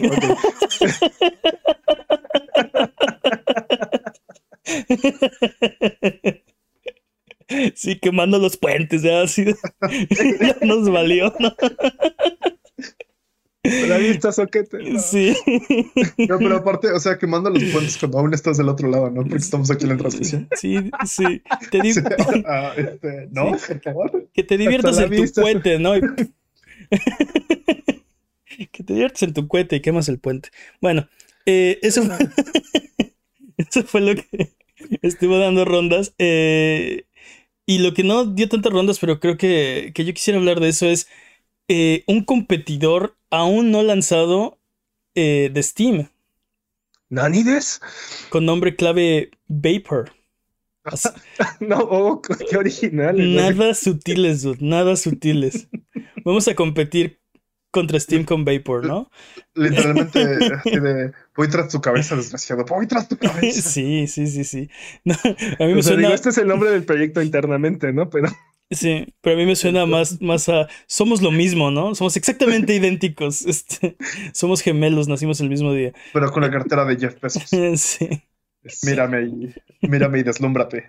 Sí, 7.75 7.99
quemando 7.99 8.39
los 8.39 8.57
puentes, 8.57 9.03
ya 9.03 9.23
así. 9.23 9.45
Ya 10.41 10.57
nos 10.63 10.91
valió, 10.91 11.33
¿no? 11.39 11.55
La 13.65 13.97
vista 13.97 14.33
soquete. 14.33 14.79
no. 14.91 14.99
Sí. 14.99 15.37
No, 16.29 16.37
pero 16.39 16.57
aparte, 16.57 16.91
o 16.91 16.99
sea, 16.99 17.17
quemando 17.17 17.49
los 17.49 17.63
puentes 17.65 17.97
cuando 17.97 18.19
aún 18.19 18.35
estás 18.35 18.57
del 18.59 18.69
otro 18.69 18.89
lado, 18.89 19.09
¿no? 19.11 19.23
Porque 19.23 19.37
estamos 19.37 19.71
aquí 19.71 19.85
en 19.85 19.91
la 19.91 19.97
transmisión. 19.99 20.49
Sí, 20.57 20.77
sí. 21.07 21.43
Te 21.71 21.81
di- 21.81 21.91
O 21.91 21.95
sea, 21.95 22.17
ah, 22.47 22.73
este, 22.77 23.29
no, 23.31 23.51
por 23.53 23.81
favor. 23.83 24.29
Que 24.35 24.43
te 24.43 24.59
diviertas 24.59 24.99
en 24.99 25.11
tu 25.15 25.33
puente, 25.41 25.79
¿no? 25.79 25.97
Y- 25.97 26.01
que 28.73 28.83
te 28.83 28.93
diviertas 28.95 29.23
en 29.23 29.33
tu 29.35 29.47
puente 29.47 29.77
y 29.77 29.81
quemas 29.81 30.09
el 30.09 30.19
puente. 30.19 30.49
Bueno, 30.81 31.09
eh, 31.47 31.79
eso, 31.83 32.03
fue... 32.03 32.19
eso 33.59 33.85
fue 33.85 34.01
lo 34.01 34.15
que 34.17 34.51
estuvo 35.03 35.39
dando 35.39 35.65
rondas. 35.65 36.15
eh, 36.19 37.05
y 37.67 37.79
lo 37.79 37.95
que 37.95 38.05
no 38.05 38.27
dio 38.27 38.49
tantas 38.49 38.73
rondas, 38.73 38.99
pero 38.99 39.21
creo 39.21 39.37
que, 39.37 39.93
que 39.95 40.05
yo 40.05 40.15
quisiera 40.15 40.39
hablar 40.39 40.61
de 40.61 40.69
eso 40.69 40.87
es 40.87 41.09
eh, 41.69 42.05
un 42.07 42.25
competidor 42.25 43.17
aún 43.31 43.71
no 43.71 43.83
lanzado 43.83 44.59
eh, 45.15 45.51
de 45.53 45.63
Steam 45.63 46.09
¿Nanides? 47.11 47.81
con 48.29 48.45
nombre 48.47 48.77
clave 48.77 49.31
Vapor. 49.49 50.13
Así- 50.85 51.09
No, 51.61 51.79
oh, 51.79 52.23
qué 52.23 52.57
original. 52.57 53.17
Nada 53.17 53.75
sutiles, 53.75 54.43
dude, 54.43 54.59
nada 54.61 54.97
sutiles. 54.97 55.69
Vamos 56.25 56.49
a 56.49 56.55
competir 56.55 57.21
contra 57.73 57.99
Steam 57.99 58.25
con 58.25 58.45
Vapor, 58.45 58.85
¿no? 58.87 59.11
Literalmente, 59.55 60.21
así 60.55 60.79
de, 60.79 61.13
voy 61.37 61.49
tras 61.49 61.69
tu 61.71 61.81
cabeza, 61.81 62.15
desgraciado. 62.17 62.65
Voy 62.67 62.87
tras 62.87 63.09
tu 63.09 63.17
cabeza. 63.19 63.61
Sí, 63.73 64.07
sí, 64.07 64.29
sí, 64.29 64.45
sí. 64.45 64.71
No, 65.05 65.15
a 65.15 65.65
mí 65.67 65.75
me 65.75 65.81
O 65.81 65.83
sea, 65.83 65.95
suena. 65.95 66.03
digo, 66.03 66.15
este 66.15 66.29
es 66.31 66.39
el 66.39 66.47
nombre 66.49 66.71
del 66.71 66.85
proyecto 66.85 67.23
internamente, 67.23 67.93
¿no? 67.93 68.09
Pero 68.11 68.29
Sí, 68.71 69.15
pero 69.21 69.37
a 69.37 69.39
mí 69.39 69.45
me 69.45 69.57
suena 69.57 69.85
más, 69.85 70.23
más 70.23 70.49
a. 70.49 70.67
Somos 70.87 71.21
lo 71.21 71.31
mismo, 71.31 71.71
¿no? 71.71 71.95
Somos 71.95 72.17
exactamente 72.17 72.75
idénticos. 72.75 73.45
Este, 73.45 73.97
somos 74.33 74.63
gemelos, 74.63 75.09
nacimos 75.09 75.41
el 75.41 75.51
mismo 75.51 75.75
día. 75.75 75.93
Pero 76.13 76.31
con 76.33 76.43
la 76.43 76.51
cartera 76.51 76.85
de 76.87 76.97
Jeff 76.97 77.21
Bezos. 77.21 77.45
Sí. 77.79 78.09
Mírame 78.85 79.23
y, 79.25 79.55
mírame 79.89 80.21
y 80.21 80.23
deslúmbrate. 80.23 80.87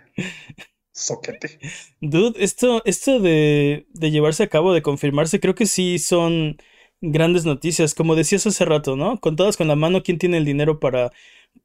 Soquete. 0.94 1.60
Dude, 2.02 2.42
esto, 2.44 2.84
esto 2.86 3.20
de, 3.20 3.88
de 3.94 4.12
llevarse 4.12 4.44
a 4.44 4.48
cabo, 4.48 4.74
de 4.74 4.84
confirmarse, 4.84 5.40
creo 5.40 5.56
que 5.56 5.66
sí 5.66 5.98
son 6.00 6.58
grandes 7.04 7.46
noticias. 7.46 7.94
Como 7.94 8.16
decías 8.16 8.48
hace 8.48 8.66
rato, 8.66 8.96
¿no? 8.96 9.20
Contadas 9.20 9.58
con 9.58 9.68
la 9.68 9.76
mano, 9.76 10.02
¿quién 10.04 10.18
tiene 10.18 10.38
el 10.38 10.46
dinero 10.46 10.80
para, 10.80 11.12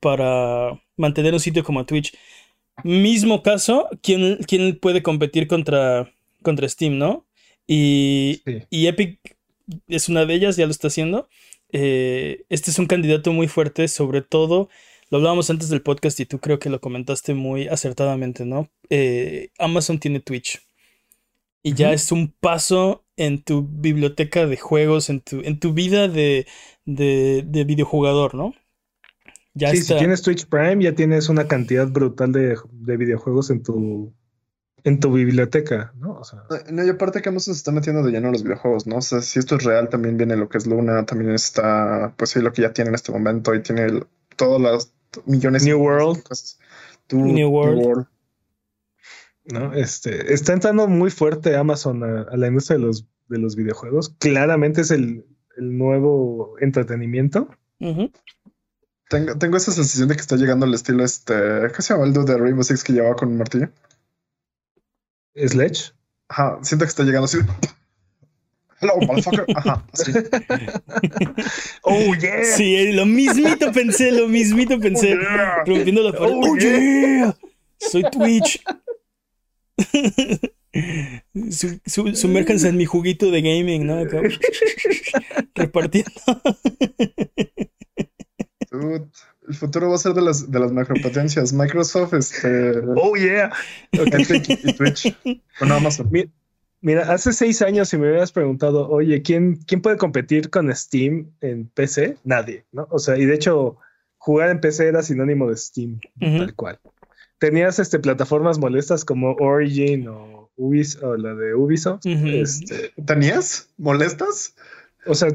para 0.00 0.82
mantener 0.96 1.32
un 1.34 1.40
sitio 1.40 1.64
como 1.64 1.86
Twitch? 1.86 2.14
Mismo 2.84 3.42
caso, 3.42 3.88
¿quién, 4.02 4.38
quién 4.46 4.78
puede 4.78 5.02
competir 5.02 5.46
contra, 5.48 6.12
contra 6.42 6.68
Steam, 6.68 6.98
¿no? 6.98 7.26
Y, 7.66 8.42
Sí. 8.46 8.62
y 8.70 8.86
Epic 8.86 9.18
es 9.88 10.08
una 10.08 10.24
de 10.24 10.34
ellas, 10.34 10.56
ya 10.56 10.64
lo 10.66 10.70
está 10.70 10.88
haciendo. 10.88 11.28
Eh, 11.72 12.44
este 12.48 12.70
es 12.70 12.78
un 12.78 12.86
candidato 12.86 13.32
muy 13.32 13.48
fuerte, 13.48 13.88
sobre 13.88 14.22
todo, 14.22 14.68
lo 15.10 15.18
hablábamos 15.18 15.50
antes 15.50 15.68
del 15.68 15.82
podcast 15.82 16.20
y 16.20 16.26
tú 16.26 16.38
creo 16.38 16.58
que 16.58 16.70
lo 16.70 16.80
comentaste 16.80 17.34
muy 17.34 17.66
acertadamente, 17.68 18.44
¿no? 18.44 18.70
Eh, 18.90 19.50
Amazon 19.58 19.98
tiene 19.98 20.20
Twitch. 20.20 20.60
Y 21.62 21.74
ya 21.74 21.92
es 21.92 22.12
un 22.12 22.32
paso 22.40 23.04
en 23.16 23.42
tu 23.42 23.62
biblioteca 23.68 24.46
de 24.46 24.56
juegos, 24.56 25.10
en 25.10 25.20
tu, 25.20 25.40
en 25.40 25.58
tu 25.60 25.72
vida 25.72 26.08
de, 26.08 26.46
de, 26.84 27.44
de 27.46 27.64
videojugador, 27.64 28.34
¿no? 28.34 28.54
Ya 29.54 29.70
Sí, 29.70 29.78
está. 29.78 29.94
si 29.94 29.98
tienes 29.98 30.22
Twitch 30.22 30.46
Prime, 30.48 30.82
ya 30.82 30.94
tienes 30.94 31.28
una 31.28 31.48
cantidad 31.48 31.88
brutal 31.88 32.32
de, 32.32 32.56
de 32.72 32.96
videojuegos 32.96 33.50
en 33.50 33.62
tu, 33.62 34.12
en 34.84 35.00
tu 35.00 35.12
biblioteca, 35.12 35.92
¿no? 35.96 36.12
O 36.20 36.24
sea, 36.24 36.44
No, 36.70 36.84
y 36.84 36.88
aparte 36.88 37.20
que 37.22 37.28
Amazon 37.28 37.54
se 37.54 37.58
está 37.58 37.72
metiendo 37.72 38.02
de 38.02 38.12
lleno 38.12 38.28
en 38.28 38.32
los 38.34 38.42
videojuegos, 38.44 38.86
¿no? 38.86 38.96
O 38.98 39.02
sea, 39.02 39.20
si 39.20 39.38
esto 39.38 39.56
es 39.56 39.64
real, 39.64 39.88
también 39.88 40.16
viene 40.16 40.36
lo 40.36 40.48
que 40.48 40.58
es 40.58 40.66
Luna, 40.66 41.04
también 41.06 41.32
está, 41.32 42.14
pues 42.16 42.30
sí, 42.30 42.40
lo 42.40 42.52
que 42.52 42.62
ya 42.62 42.72
tiene 42.72 42.90
en 42.90 42.94
este 42.94 43.12
momento 43.12 43.54
y 43.54 43.62
tiene 43.62 44.04
todas 44.36 44.60
las 44.60 44.92
millones 45.26 45.64
New 45.64 45.76
y 45.76 45.80
millones 45.80 46.12
de 46.14 46.20
World. 46.20 46.22
cosas. 46.22 46.58
Tu- 47.08 47.18
New 47.22 47.48
World. 47.50 48.06
¿No? 49.52 49.72
Este, 49.74 50.32
está 50.32 50.52
entrando 50.52 50.88
muy 50.88 51.10
fuerte 51.10 51.56
Amazon 51.56 52.04
a, 52.04 52.22
a 52.22 52.36
la 52.36 52.48
industria 52.48 52.78
de 52.78 52.84
los, 52.84 53.06
de 53.28 53.38
los 53.38 53.56
videojuegos. 53.56 54.14
Claramente 54.18 54.82
es 54.82 54.90
el, 54.90 55.24
el 55.56 55.76
nuevo 55.76 56.54
entretenimiento. 56.60 57.48
Tengo, 59.08 59.38
tengo 59.38 59.56
esa 59.56 59.72
sensación 59.72 60.08
de 60.08 60.14
que 60.14 60.20
está 60.20 60.36
llegando 60.36 60.66
al 60.66 60.74
estilo 60.74 61.04
este, 61.04 61.34
¿qué 61.74 61.82
se 61.82 61.94
llama 61.94 62.06
el 62.06 62.12
dude 62.12 62.32
de 62.32 62.38
Rainbow 62.38 62.62
Six 62.62 62.84
que 62.84 62.92
llevaba 62.92 63.16
con 63.16 63.28
un 63.28 63.38
martillo? 63.38 63.70
Sledge. 65.34 65.92
Ajá, 66.28 66.58
siento 66.62 66.84
que 66.84 66.90
está 66.90 67.04
llegando 67.04 67.24
así. 67.24 67.38
Hello, 68.80 68.94
motherfucker. 69.00 69.46
Ajá, 69.56 69.84
así. 69.92 70.12
Oh, 71.82 72.14
yeah. 72.14 72.44
Sí, 72.44 72.92
lo 72.92 73.06
mismito 73.06 73.72
pensé, 73.72 74.12
lo 74.12 74.28
mismito 74.28 74.78
pensé. 74.78 75.14
Oh, 75.14 75.20
yeah. 75.20 75.64
Rompiendo 75.64 76.02
la 76.02 76.12
pared. 76.12 76.34
Oh, 76.34 76.52
¡Oh, 76.52 76.56
yeah! 76.56 77.36
Soy 77.78 78.02
Twitch. 78.10 78.62
Su- 81.50 81.80
su- 81.86 82.14
sumérjanse 82.14 82.68
en 82.68 82.76
mi 82.76 82.84
juguito 82.84 83.30
de 83.30 83.42
gaming, 83.42 83.86
¿no? 83.86 83.98
Acá, 84.00 84.20
Repartiendo. 85.54 86.10
Dude, 88.70 89.06
el 89.48 89.54
futuro 89.54 89.88
va 89.88 89.94
a 89.94 89.98
ser 89.98 90.12
de 90.14 90.22
las, 90.22 90.50
de 90.50 90.58
las 90.60 90.72
macropotencias. 90.72 91.52
Microsoft, 91.52 92.14
este, 92.14 92.72
Oh, 92.96 93.14
yeah. 93.16 93.50
Epic 93.92 94.48
y 94.64 94.72
Twitch 94.74 95.16
con 95.58 95.72
Amazon. 95.72 96.08
Mi- 96.10 96.30
Mira, 96.80 97.12
hace 97.12 97.32
seis 97.32 97.60
años 97.62 97.88
si 97.88 97.96
me 97.96 98.08
hubieras 98.08 98.30
preguntado, 98.30 98.88
oye, 98.88 99.20
¿quién, 99.22 99.56
¿quién 99.66 99.80
puede 99.82 99.96
competir 99.96 100.48
con 100.48 100.72
Steam 100.76 101.32
en 101.40 101.66
PC? 101.66 102.18
Nadie, 102.22 102.66
¿no? 102.70 102.86
O 102.90 103.00
sea, 103.00 103.16
y 103.18 103.24
de 103.24 103.34
hecho, 103.34 103.78
jugar 104.16 104.50
en 104.50 104.60
PC 104.60 104.86
era 104.86 105.02
sinónimo 105.02 105.48
de 105.50 105.56
Steam, 105.56 105.98
tal 106.20 106.54
cual. 106.54 106.78
Tenías 107.38 107.78
este, 107.78 107.98
plataformas 107.98 108.58
molestas 108.58 109.04
como 109.04 109.32
Origin 109.34 110.08
o, 110.08 110.50
Ubis, 110.56 111.00
o 111.02 111.16
la 111.16 111.34
de 111.34 111.54
Ubisoft. 111.54 112.04
Este, 112.06 112.92
¿Tenías? 113.06 113.70
¿Molestas? 113.76 114.54
o 115.06 115.14
sea, 115.14 115.28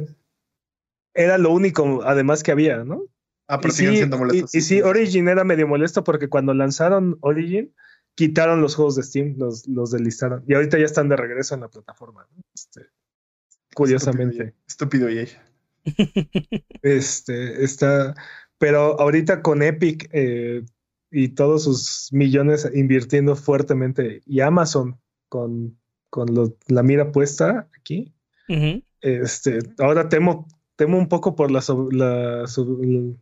era 1.13 1.37
lo 1.37 1.51
único 1.51 2.03
además 2.03 2.43
que 2.43 2.51
había, 2.51 2.83
¿no? 2.83 3.03
Ah, 3.47 3.59
pero 3.59 3.73
y, 3.73 3.77
siguen 3.77 3.91
sí, 3.93 3.97
siendo 3.97 4.17
molestas. 4.17 4.53
y- 4.53 4.57
y 4.57 4.61
sí, 4.61 4.81
Origin 4.81 5.27
era 5.27 5.43
medio 5.43 5.67
molesto 5.67 6.03
porque 6.03 6.27
cuando 6.29 6.53
lanzaron 6.53 7.17
Origin, 7.21 7.73
quitaron 8.15 8.61
los 8.61 8.75
juegos 8.75 8.95
de 8.95 9.03
Steam, 9.03 9.35
los, 9.37 9.67
los 9.67 9.91
deslistaron. 9.91 10.43
Y 10.47 10.53
ahorita 10.55 10.77
ya 10.77 10.85
están 10.85 11.09
de 11.09 11.15
regreso 11.17 11.55
en 11.55 11.61
la 11.61 11.69
plataforma. 11.69 12.27
¿no? 12.35 12.43
Este, 12.53 12.81
curiosamente. 13.73 14.53
Estúpido 14.67 15.07
EA. 15.09 15.27
Este, 16.81 17.63
está. 17.63 18.15
Pero 18.57 18.99
ahorita 18.99 19.41
con 19.41 19.61
Epic 19.61 20.09
eh, 20.13 20.63
y 21.13 21.29
todos 21.29 21.63
sus 21.63 22.09
millones 22.11 22.69
invirtiendo 22.73 23.35
fuertemente 23.35 24.21
y 24.25 24.39
Amazon 24.41 24.99
con, 25.29 25.77
con 26.09 26.33
lo- 26.33 26.57
la 26.67 26.83
mira 26.83 27.11
puesta 27.11 27.69
aquí, 27.79 28.13
este, 29.01 29.59
ahora 29.79 30.09
temo, 30.09 30.47
temo 30.75 30.97
un 30.97 31.07
poco 31.07 31.35
por 31.35 31.51
la, 31.51 31.61
so- 31.61 31.89
la 31.91 32.47
so- 32.47 32.79
el, 32.81 33.17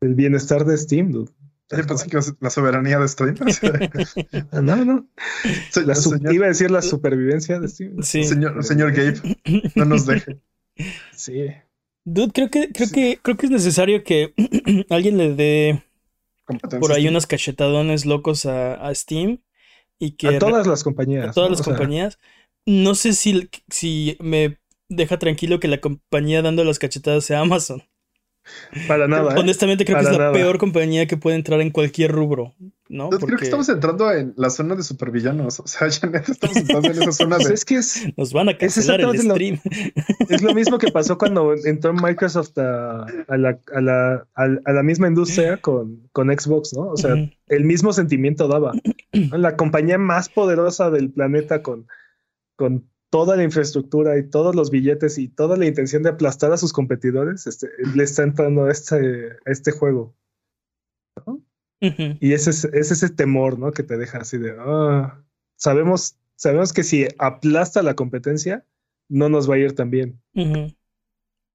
el 0.00 0.14
bienestar 0.14 0.64
de 0.64 0.76
Steam. 0.76 1.12
dude. 1.12 1.30
Yo 1.70 1.86
pensé 1.86 2.08
que 2.08 2.18
la 2.40 2.50
soberanía 2.50 2.98
de 2.98 3.06
Steam. 3.06 3.36
No, 4.62 4.84
no. 4.84 5.06
Se- 5.70 5.86
La 5.86 5.94
su- 5.94 6.10
señor, 6.10 6.34
iba 6.34 6.46
a 6.46 6.48
decir 6.48 6.70
la 6.70 6.82
supervivencia 6.82 7.60
de 7.60 7.68
Steam. 7.68 8.02
Sí. 8.02 8.24
señor, 8.24 8.62
señor 8.64 8.92
Gabe, 8.92 9.14
no 9.76 9.84
nos 9.84 10.04
deje. 10.06 10.40
Sí. 11.14 11.46
Dude, 12.04 12.32
creo 12.32 12.50
que, 12.50 12.72
creo 12.72 12.88
que, 12.92 13.18
creo 13.22 13.36
que 13.36 13.46
es 13.46 13.52
necesario 13.52 14.02
que 14.02 14.34
alguien 14.90 15.16
le 15.18 15.34
dé 15.34 15.84
Competencias. 16.50 16.80
por 16.80 16.92
ahí 16.92 17.08
unos 17.08 17.26
cachetadones 17.26 18.06
locos 18.06 18.46
a, 18.46 18.74
a 18.74 18.94
Steam 18.94 19.42
y 19.98 20.12
que 20.12 20.28
A 20.28 20.38
todas 20.38 20.66
las 20.66 20.84
compañías. 20.84 21.28
a 21.28 21.32
todas 21.32 21.50
¿no? 21.50 21.50
las 21.50 21.60
O 21.60 21.64
sea, 21.64 21.74
compañías. 21.76 22.18
No 22.66 22.94
sé 22.94 23.12
si, 23.14 23.48
si 23.68 24.16
me 24.20 24.58
deja 24.88 25.18
tranquilo 25.18 25.60
que 25.60 25.68
la 25.68 25.80
compañía 25.80 26.42
dando 26.42 26.64
las 26.64 26.78
cachetadas 26.78 27.24
sea 27.24 27.40
Amazon. 27.40 27.82
Para 28.86 29.08
nada. 29.08 29.34
¿eh? 29.34 29.38
Honestamente 29.38 29.84
creo 29.84 29.98
que 29.98 30.04
es 30.04 30.12
la 30.12 30.18
nada. 30.18 30.32
peor 30.32 30.58
compañía 30.58 31.06
que 31.06 31.16
puede 31.16 31.36
entrar 31.36 31.60
en 31.60 31.70
cualquier 31.70 32.12
rubro, 32.12 32.54
¿no? 32.88 33.04
Entonces, 33.04 33.26
Creo 33.26 33.38
que 33.38 33.44
estamos 33.44 33.68
entrando 33.68 34.12
en 34.12 34.32
la 34.36 34.50
zona 34.50 34.74
de 34.76 34.82
supervillanos. 34.82 35.60
O 35.60 35.66
sea, 35.66 35.88
ya 35.88 36.08
neta 36.08 36.32
estamos 36.32 36.56
entrando 36.56 36.88
en 36.88 37.02
esa 37.02 37.12
zona 37.12 37.36
Pues 37.36 37.48
de. 37.48 37.54
es 37.54 37.64
que 37.64 37.74
es, 37.76 38.08
nos 38.16 38.32
van 38.32 38.48
a 38.48 38.56
cancelar 38.58 39.00
el 39.00 39.10
exactamente 39.10 39.56
stream. 39.62 39.92
Es 40.28 40.42
lo 40.42 40.54
mismo 40.54 40.78
que 40.78 40.90
pasó 40.92 41.18
cuando 41.18 41.54
entró 41.64 41.92
Microsoft 41.92 42.56
a, 42.58 43.04
a 43.28 43.36
la, 43.36 43.58
a, 43.74 43.80
la, 43.80 44.26
a, 44.34 44.44
a 44.64 44.72
la 44.72 44.82
misma 44.82 45.08
industria 45.08 45.56
con, 45.56 46.08
con 46.12 46.28
Xbox, 46.28 46.72
¿no? 46.74 46.88
O 46.90 46.96
sea, 46.96 47.14
el 47.48 47.64
mismo 47.64 47.92
sentimiento 47.92 48.46
daba. 48.48 48.72
¿no? 49.12 49.38
La 49.38 49.56
compañía 49.56 49.98
más 49.98 50.28
poderosa 50.28 50.90
del 50.90 51.10
planeta 51.10 51.62
con, 51.62 51.86
con 52.56 52.89
toda 53.10 53.36
la 53.36 53.42
infraestructura 53.42 54.16
y 54.18 54.28
todos 54.28 54.54
los 54.54 54.70
billetes 54.70 55.18
y 55.18 55.28
toda 55.28 55.56
la 55.56 55.66
intención 55.66 56.02
de 56.02 56.10
aplastar 56.10 56.52
a 56.52 56.56
sus 56.56 56.72
competidores, 56.72 57.46
este, 57.46 57.68
le 57.94 58.04
está 58.04 58.22
entrando 58.22 58.64
a 58.64 58.70
este, 58.70 59.30
a 59.44 59.50
este 59.50 59.72
juego. 59.72 60.14
Y 62.20 62.32
ese 62.32 62.50
es, 62.50 62.64
es 62.64 62.90
ese 62.90 63.08
temor, 63.10 63.58
¿no? 63.58 63.72
Que 63.72 63.82
te 63.82 63.96
deja 63.96 64.18
así 64.18 64.38
de, 64.38 64.54
"Ah, 64.58 65.22
sabemos, 65.56 66.18
sabemos 66.36 66.72
que 66.72 66.82
si 66.82 67.08
aplasta 67.18 67.82
la 67.82 67.94
competencia, 67.94 68.64
no 69.08 69.28
nos 69.28 69.50
va 69.50 69.54
a 69.56 69.58
ir 69.58 69.74
tan 69.74 69.90
bien. 69.90 70.20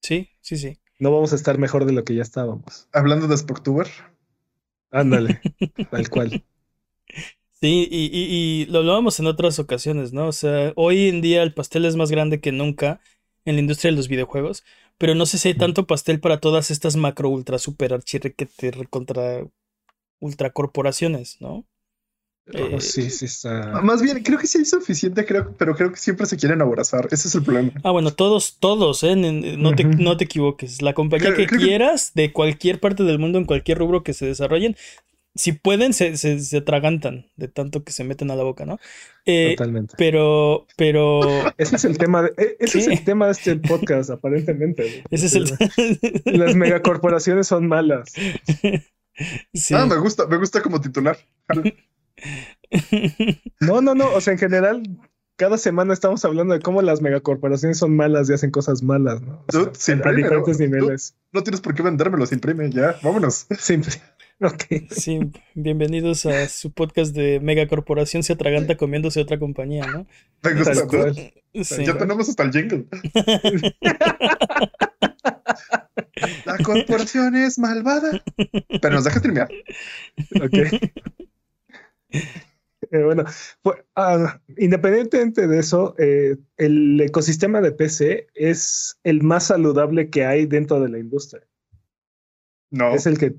Sí, 0.01 0.29
sí, 0.41 0.57
sí. 0.57 0.79
No 0.99 1.11
vamos 1.11 1.33
a 1.33 1.35
estar 1.35 1.57
mejor 1.57 1.85
de 1.85 1.93
lo 1.93 2.03
que 2.03 2.15
ya 2.15 2.21
estábamos. 2.21 2.87
Hablando 2.91 3.27
de 3.27 3.37
Spooktuber, 3.37 3.87
Ándale, 4.91 5.41
tal 5.91 6.09
cual. 6.09 6.43
Sí, 7.65 7.87
y, 7.89 8.05
y- 8.15 8.61
y 8.61 8.65
lo 8.67 8.79
hablábamos 8.79 9.19
en 9.19 9.25
otras 9.25 9.57
ocasiones, 9.57 10.13
¿no? 10.13 10.27
O 10.27 10.31
sea, 10.31 10.71
hoy 10.75 11.07
en 11.09 11.21
día 11.21 11.41
el 11.41 11.51
pastel 11.53 11.85
es 11.85 11.95
más 11.95 12.11
grande 12.11 12.39
que 12.39 12.51
nunca 12.51 12.99
en 13.43 13.55
la 13.55 13.61
industria 13.61 13.89
de 13.89 13.97
los 13.97 14.07
videojuegos, 14.07 14.63
pero 14.99 15.15
no 15.15 15.25
sé 15.25 15.39
si 15.39 15.47
hay 15.47 15.53
tanto 15.55 15.87
pastel 15.87 16.19
para 16.19 16.39
todas 16.39 16.69
estas 16.69 16.95
macro, 16.95 17.29
ultra, 17.29 17.57
super, 17.57 17.93
archirrequete, 17.95 18.71
contra 18.89 19.47
ultra 20.19 20.51
corporaciones, 20.51 21.37
¿no? 21.39 21.65
Eh, 22.53 22.73
Oh, 22.75 22.79
sí, 22.79 23.09
sí 23.09 23.25
está. 23.25 23.81
más 23.81 24.03
bien, 24.03 24.21
creo 24.21 24.37
que 24.37 24.45
sí 24.45 24.59
hay 24.59 24.65
suficiente, 24.65 25.25
creo, 25.25 25.55
pero 25.57 25.75
creo 25.75 25.91
que 25.91 25.97
siempre 25.97 26.27
se 26.27 26.37
quieren 26.37 26.61
abrazar. 26.61 27.07
Ese 27.11 27.27
es 27.29 27.33
el 27.33 27.43
problema. 27.43 27.71
Ah, 27.83 27.89
bueno, 27.89 28.11
todos, 28.13 28.57
todos, 28.59 29.01
¿eh? 29.03 29.15
No 29.15 29.73
te, 29.73 29.87
Ujú. 29.87 29.97
no 30.03 30.17
te 30.17 30.25
equivoques. 30.25 30.83
La 30.83 30.93
compañía 30.93 31.29
Creo- 31.33 31.37
que 31.37 31.47
creo 31.47 31.59
que- 31.59 31.65
quieras, 31.65 32.11
de 32.13 32.31
cualquier 32.31 32.79
parte 32.79 33.03
del 33.03 33.17
mundo, 33.17 33.39
en 33.39 33.45
cualquier 33.45 33.79
rubro 33.79 34.03
que 34.03 34.13
se 34.13 34.27
desarrollen, 34.27 34.75
si 35.35 35.51
pueden, 35.51 35.93
se, 35.93 36.15
se, 36.17 36.39
se 36.39 36.57
atragantan 36.57 37.29
de 37.35 37.49
tanto 37.49 37.83
que 37.83 37.91
se 37.91 38.05
meten 38.05 38.31
a 38.31 38.35
la 38.35 38.43
boca, 38.43 38.65
¿no? 38.65 38.79
Eh, 39.25 39.55
Totalmente. 39.57 39.95
pero, 39.97 40.65
pero, 40.77 41.19
Ese 41.57 41.75
es 41.75 41.85
el 41.85 41.97
tema 41.97 42.23
de, 42.23 42.29
e- 42.37 42.55
ese 42.59 42.79
es 42.79 42.87
el 42.87 43.03
tema 43.03 43.25
de 43.25 43.33
este 43.33 43.55
podcast, 43.57 44.09
aparentemente. 44.09 45.03
ese 45.11 45.25
es 45.25 45.35
el... 45.35 45.45
Las 46.25 46.55
megacorporaciones 46.55 47.47
son 47.47 47.67
malas. 47.67 48.13
Sí. 49.53 49.73
Ah, 49.73 49.85
me 49.85 49.97
gusta, 49.97 50.25
me 50.27 50.37
gusta 50.37 50.61
como 50.61 50.79
titular. 50.81 51.17
No, 53.59 53.81
no, 53.81 53.93
no. 53.95 54.13
O 54.13 54.21
sea, 54.21 54.33
en 54.33 54.39
general, 54.39 54.83
cada 55.37 55.57
semana 55.57 55.93
estamos 55.93 56.23
hablando 56.23 56.53
de 56.53 56.61
cómo 56.61 56.81
las 56.81 57.01
megacorporaciones 57.01 57.77
son 57.77 57.95
malas 57.95 58.29
y 58.29 58.33
hacen 58.33 58.51
cosas 58.51 58.83
malas, 58.83 59.21
¿no? 59.21 59.43
O 59.47 59.51
sea, 59.51 59.61
Dude, 59.61 59.75
se 59.75 59.93
a 59.93 60.11
diferentes 60.11 60.59
niveles. 60.59 61.15
No 61.31 61.43
tienes 61.43 61.61
por 61.61 61.75
qué 61.75 61.83
vendérmelo, 61.83 62.25
se 62.25 62.35
imprime, 62.35 62.69
ya, 62.69 62.95
vámonos. 63.03 63.47
Siempre. 63.57 63.93
Ok. 64.41 64.65
Sí, 64.91 65.19
bienvenidos 65.53 66.25
a 66.25 66.49
su 66.49 66.73
podcast 66.73 67.15
de 67.15 67.39
Mega 67.39 67.65
Corporación 67.67 68.21
se 68.21 68.33
atraganta 68.33 68.75
comiéndose 68.75 69.21
otra 69.21 69.39
compañía, 69.39 69.87
¿no? 69.87 70.05
Me 70.43 70.53
gusta, 70.55 70.73
Tal 70.73 70.87
cual. 70.87 71.15
Sí. 71.63 71.85
Ya 71.85 71.97
tenemos 71.97 72.27
hasta 72.27 72.43
el 72.43 72.51
jingle. 72.51 72.85
La 76.45 76.57
corporación 76.63 77.35
es 77.35 77.57
malvada. 77.57 78.23
Pero 78.81 78.95
nos 78.95 79.05
deja 79.05 79.19
streamear. 79.19 79.49
Ok. 80.41 80.53
Eh, 82.91 83.03
bueno, 83.03 83.25
pues, 83.61 83.77
ah, 83.95 84.39
independientemente 84.57 85.47
de 85.47 85.59
eso, 85.59 85.95
eh, 85.97 86.37
el 86.57 87.01
ecosistema 87.01 87.61
de 87.61 87.71
PC 87.71 88.27
es 88.35 88.99
el 89.03 89.23
más 89.23 89.47
saludable 89.47 90.09
que 90.09 90.25
hay 90.25 90.45
dentro 90.45 90.79
de 90.79 90.89
la 90.89 90.99
industria. 90.99 91.43
No. 92.69 92.93
Es 92.93 93.07
el 93.07 93.17
que... 93.17 93.35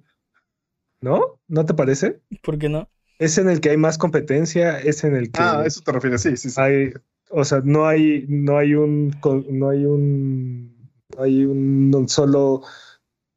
¿No? 1.01 1.41
¿No 1.49 1.65
te 1.65 1.75
parece? 1.75 2.21
¿Por 2.43 2.59
qué 2.59 2.69
no? 2.69 2.89
Es 3.19 3.39
en 3.39 3.49
el 3.49 3.61
que 3.61 3.71
hay 3.71 3.77
más 3.77 3.99
competencia, 3.99 4.79
es 4.79 5.05
en 5.05 5.17
el 5.17 5.31
que 5.33 5.41
Ah, 5.41 5.63
eso 5.67 5.81
te 5.83 5.93
refieres, 5.93 6.23
sí, 6.23 6.37
sí, 6.37 6.51
sí. 6.51 6.61
hay, 6.61 6.93
o 7.31 7.45
sea, 7.45 7.61
no 7.65 7.87
hay, 7.87 8.27
no 8.29 8.59
hay 8.59 8.75
un, 8.75 9.11
no 9.51 9.71
hay 9.71 9.85
un, 9.87 10.91
no 11.17 11.23
hay 11.23 11.45
un, 11.45 11.95
un 11.95 12.09
solo 12.09 12.63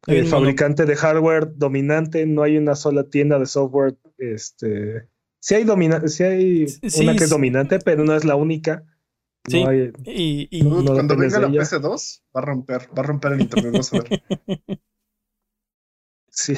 Hay 0.07 0.18
eh, 0.18 0.22
un 0.22 0.30
mono- 0.30 0.30
fabricante 0.32 0.86
de 0.86 0.95
hardware 0.95 1.55
dominante, 1.57 2.26
no 2.26 2.43
hay 2.43 2.57
una 2.57 2.76
sola 2.76 3.05
tienda 3.05 3.39
de 3.39 3.45
software, 3.45 3.97
este, 4.18 5.07
sí 5.39 5.55
hay 5.55 5.64
domina, 5.64 6.05
sí 6.07 6.24
hay 6.24 6.68
Sí, 6.68 7.01
una 7.01 7.14
que 7.16 7.24
es 7.24 7.30
sí. 7.30 7.36
dominante, 7.36 7.80
pero 7.80 8.03
no 8.03 8.16
es 8.16 8.26
la 8.26 8.36
única. 8.36 8.84
No 9.45 9.60
Sí. 9.60 9.66
hay- 9.68 9.93
Y, 10.05 10.47
y- 10.51 10.64
Dude, 10.64 10.84
no 10.84 10.93
cuando 10.93 11.16
venga 11.16 11.39
la 11.39 11.47
ella. 11.47 11.62
PC2, 11.62 12.24
va 12.36 12.41
a 12.41 12.45
romper, 12.45 12.82
va 12.97 13.01
a 13.01 13.05
romper 13.05 13.32
el 13.34 13.41
internet, 13.41 13.74
vas 13.76 13.93
a 13.93 13.97
ver. 13.97 14.07
sí, 16.32 16.53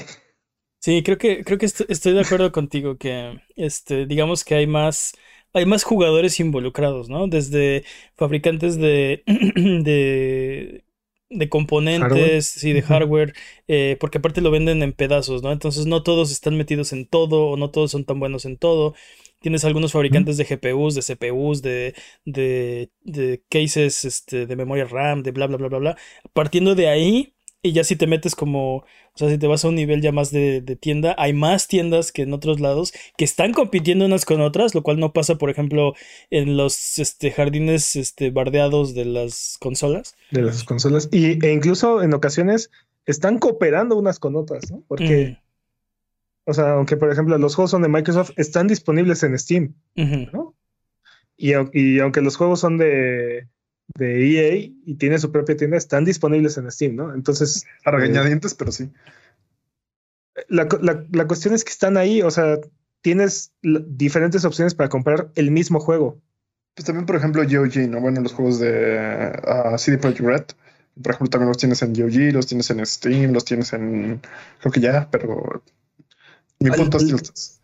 sí, 0.82 1.04
creo 1.04 1.20
que, 1.20 1.46
creo 1.46 1.60
que 1.60 1.68
est- 1.68 1.90
estoy 1.90 2.14
de 2.14 2.22
acuerdo 2.22 2.52
contigo 2.54 2.98
que 2.98 3.42
este, 3.58 4.08
digamos 4.08 4.46
que 4.46 4.56
hay 4.56 4.68
más, 4.68 5.14
hay 5.54 5.66
más 5.68 5.84
jugadores 5.86 6.40
involucrados, 6.42 7.10
¿no? 7.10 7.28
Desde 7.30 7.86
fabricantes 8.18 8.78
de, 8.80 9.24
de, 9.56 10.86
de 11.32 11.50
componentes, 11.50 12.48
sí, 12.48 12.74
de 12.74 12.84
hardware, 12.84 13.34
eh, 13.70 13.98
porque 14.02 14.20
aparte 14.20 14.42
lo 14.42 14.52
venden 14.52 14.84
en 14.84 14.94
pedazos, 14.94 15.44
¿no? 15.44 15.52
Entonces 15.54 15.86
no 15.88 16.04
todos 16.04 16.32
están 16.32 16.58
metidos 16.58 16.94
en 16.94 17.08
todo 17.08 17.48
o 17.50 17.58
no 17.58 17.72
todos 17.72 17.92
son 17.92 18.06
tan 18.06 18.20
buenos 18.20 18.46
en 18.46 18.58
todo. 18.58 18.96
Tienes 19.40 19.66
algunos 19.66 19.92
fabricantes 19.94 20.38
de 20.38 20.46
GPUs, 20.46 20.94
de 20.96 21.02
CPUs, 21.02 21.62
de, 21.64 21.96
de, 22.26 22.92
de 23.02 23.44
cases, 23.50 24.06
este, 24.06 24.46
de 24.46 24.56
memoria 24.56 24.86
RAM, 24.86 25.24
de 25.24 25.32
bla, 25.32 25.48
bla, 25.48 25.58
bla, 25.58 25.68
bla, 25.70 25.80
bla. 25.80 25.98
Partiendo 26.34 26.76
de 26.76 26.88
ahí, 26.90 27.34
y 27.64 27.74
ya 27.74 27.84
si 27.84 27.96
te 27.96 28.08
metes 28.08 28.36
como, 28.36 28.78
o 28.78 28.86
sea, 29.16 29.30
si 29.30 29.38
te 29.38 29.48
vas 29.48 29.64
a 29.64 29.68
un 29.68 29.76
nivel 29.76 30.02
ya 30.02 30.12
más 30.12 30.32
de, 30.32 30.62
de 30.62 30.76
tienda, 30.76 31.16
hay 31.18 31.34
más 31.34 31.68
tiendas 31.68 32.12
que 32.12 32.24
en 32.24 32.34
otros 32.34 32.60
lados 32.60 32.94
que 33.18 33.26
están 33.26 33.54
compitiendo 33.54 34.06
unas 34.06 34.26
con 34.26 34.42
otras, 34.42 34.74
lo 34.74 34.82
cual 34.82 35.00
no 35.00 35.14
pasa, 35.14 35.36
por 35.36 35.50
ejemplo, 35.50 35.94
en 36.30 36.58
los 36.58 36.98
este, 36.98 37.32
jardines 37.32 37.96
este, 37.96 38.32
bardeados 38.32 38.96
de 38.96 39.06
las 39.06 39.58
consolas. 39.60 40.16
de 40.32 40.42
las 40.42 40.64
consolas. 40.64 41.08
Y, 41.12 41.44
e 41.46 41.54
incluso 41.54 42.02
en 42.02 42.14
ocasiones 42.14 42.72
están 43.06 43.38
cooperando 43.38 43.96
unas 43.96 44.20
con 44.20 44.36
otras, 44.36 44.72
¿no? 44.72 44.84
Porque, 44.88 45.38
Mm, 46.46 46.50
o 46.50 46.54
sea, 46.54 46.72
aunque 46.72 46.98
por 46.98 47.12
ejemplo 47.12 47.38
los 47.38 47.56
juegos 47.56 47.72
son 47.72 47.84
de 47.84 47.90
Microsoft, 47.90 48.32
están 48.38 48.68
disponibles 48.68 49.22
en 49.24 49.38
Steam. 49.38 49.76
¿no? 49.96 50.56
Y 51.38 51.54
aunque 51.54 52.22
los 52.22 52.38
juegos 52.38 52.60
son 52.60 52.78
de, 52.78 53.48
de 53.96 54.32
EA 54.32 54.56
y 54.86 54.96
tiene 54.96 55.20
su 55.20 55.32
propia 55.32 55.58
tienda, 55.58 55.78
están 55.78 56.06
disponibles 56.06 56.58
en 56.58 56.72
Steam, 56.72 56.96
¿no? 56.96 57.14
Entonces, 57.14 57.66
A 57.86 57.92
regañadientes, 57.92 58.54
pero 58.54 58.72
sí. 58.72 58.90
la, 60.48 60.68
la- 60.82 61.06
la 61.12 61.28
cuestión 61.28 61.54
es 61.54 61.64
que 61.64 61.72
están 61.72 61.98
ahí, 61.98 62.22
o 62.22 62.32
sea, 62.32 62.58
tienes 63.02 63.54
diferentes 63.62 64.46
opciones 64.46 64.76
para 64.76 64.90
comprar 64.90 65.32
el 65.36 65.52
mismo 65.52 65.80
juego. 65.80 66.22
Pues 66.76 66.86
también, 66.86 67.06
por 67.06 67.16
ejemplo, 67.18 67.44
GOG, 67.44 67.90
¿no? 67.90 68.00
Bueno, 68.00 68.22
los 68.22 68.34
juegos 68.34 68.60
de 68.60 68.98
ah, 69.46 69.76
CD 69.78 69.98
Projekt 69.98 70.22
Red. 70.22 70.44
Por 71.02 71.14
ejemplo, 71.14 71.30
también 71.30 71.48
los 71.50 71.58
tienes 71.58 71.82
en 71.82 71.94
GOG, 71.94 72.34
los 72.34 72.48
tienes 72.48 72.70
en 72.70 72.86
Steam, 72.86 73.34
los 73.34 73.44
tienes 73.46 73.74
en. 73.74 74.22
Creo 74.60 74.72
que 74.72 74.80
ya, 74.80 75.10
pero. 75.12 75.64
Mi 76.60 76.70
punto 76.72 76.98
es. 76.98 77.60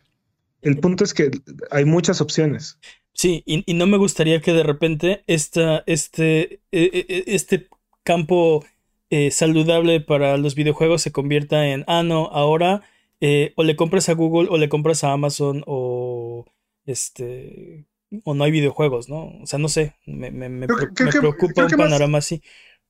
El 0.62 0.80
punto 0.80 1.04
es 1.04 1.14
que 1.14 1.32
hay 1.72 1.86
muchas 1.86 2.20
opciones. 2.20 2.80
Sí, 3.18 3.42
y, 3.48 3.64
y 3.70 3.74
no 3.74 3.88
me 3.88 3.98
gustaría 3.98 4.42
que 4.42 4.54
de 4.54 4.62
repente 4.64 5.24
esta, 5.26 5.84
este, 5.88 6.62
e- 6.72 6.92
e- 6.94 7.06
e- 7.10 7.24
este 7.36 7.68
campo 8.04 8.64
eh, 9.10 9.32
saludable 9.32 10.02
para 10.02 10.38
los 10.38 10.54
videojuegos 10.54 11.02
se 11.02 11.12
convierta 11.12 11.68
en, 11.68 11.84
ah, 11.88 12.04
no, 12.04 12.28
ahora 12.28 12.84
eh, 13.20 13.54
o 13.56 13.64
le 13.64 13.76
compras 13.76 14.10
a 14.10 14.14
Google 14.14 14.50
o 14.52 14.58
le 14.60 14.70
compras 14.70 15.04
a 15.04 15.14
Amazon 15.14 15.64
o 15.66 16.46
este 16.86 17.88
o 18.24 18.36
no 18.36 18.44
hay 18.44 18.52
videojuegos, 18.52 19.10
¿no? 19.10 19.40
O 19.42 19.48
sea, 19.48 19.58
no 19.60 19.68
sé, 19.68 19.96
me, 20.06 20.30
me- 20.32 20.48
me 20.50 20.68
Creo 20.68 20.78
que- 20.78 20.86
pre- 20.86 20.94
creo 20.94 21.06
me 21.08 21.12
que- 21.14 21.20
preocupa 21.20 21.64
un 21.64 21.70
que 21.70 21.76
más- 21.78 21.88
panorama 21.88 22.18
así. 22.20 22.42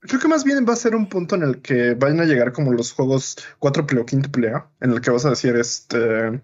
Creo 0.02 0.20
que 0.20 0.28
más 0.28 0.44
bien 0.44 0.66
va 0.68 0.74
a 0.74 0.76
ser 0.76 0.94
un 0.96 1.08
punto 1.08 1.36
en 1.36 1.44
el 1.44 1.62
que 1.62 1.94
vayan 1.96 2.20
a 2.20 2.26
llegar 2.26 2.52
como 2.52 2.72
los 2.74 2.92
juegos 2.92 3.38
4 3.60 3.84
o 3.84 4.06
5 4.08 4.30
A, 4.56 4.70
en 4.82 4.92
el 4.92 5.00
que 5.02 5.10
vas 5.10 5.26
a 5.26 5.30
decir, 5.32 5.56
este. 5.56 6.42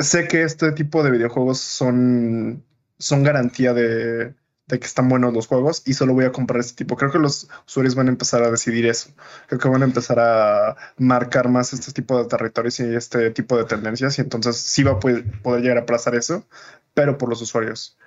Sé 0.00 0.26
que 0.28 0.42
este 0.42 0.72
tipo 0.72 1.02
de 1.02 1.10
videojuegos 1.10 1.58
son, 1.60 2.64
son 2.98 3.22
garantía 3.22 3.74
de, 3.74 4.34
de 4.66 4.78
que 4.78 4.86
están 4.86 5.08
buenos 5.08 5.34
los 5.34 5.46
juegos 5.46 5.82
y 5.86 5.92
solo 5.94 6.14
voy 6.14 6.24
a 6.24 6.32
comprar 6.32 6.60
este 6.60 6.74
tipo. 6.74 6.96
Creo 6.96 7.10
que 7.12 7.18
los 7.18 7.48
usuarios 7.66 7.94
van 7.94 8.06
a 8.06 8.10
empezar 8.10 8.42
a 8.42 8.50
decidir 8.50 8.86
eso. 8.86 9.10
Creo 9.48 9.60
que 9.60 9.68
van 9.68 9.82
a 9.82 9.86
empezar 9.86 10.18
a 10.18 10.76
marcar 10.96 11.48
más 11.48 11.72
este 11.72 11.92
tipo 11.92 12.16
de 12.18 12.28
territorios 12.28 12.80
y 12.80 12.94
este 12.94 13.30
tipo 13.30 13.56
de 13.56 13.64
tendencias 13.64 14.18
y 14.18 14.22
entonces 14.22 14.56
sí 14.56 14.82
va 14.82 14.92
a 14.92 14.98
poder, 15.00 15.24
poder 15.42 15.62
llegar 15.62 15.78
a 15.78 15.82
aplazar 15.82 16.14
eso, 16.14 16.46
pero 16.94 17.18
por 17.18 17.28
los 17.28 17.42
usuarios. 17.42 17.98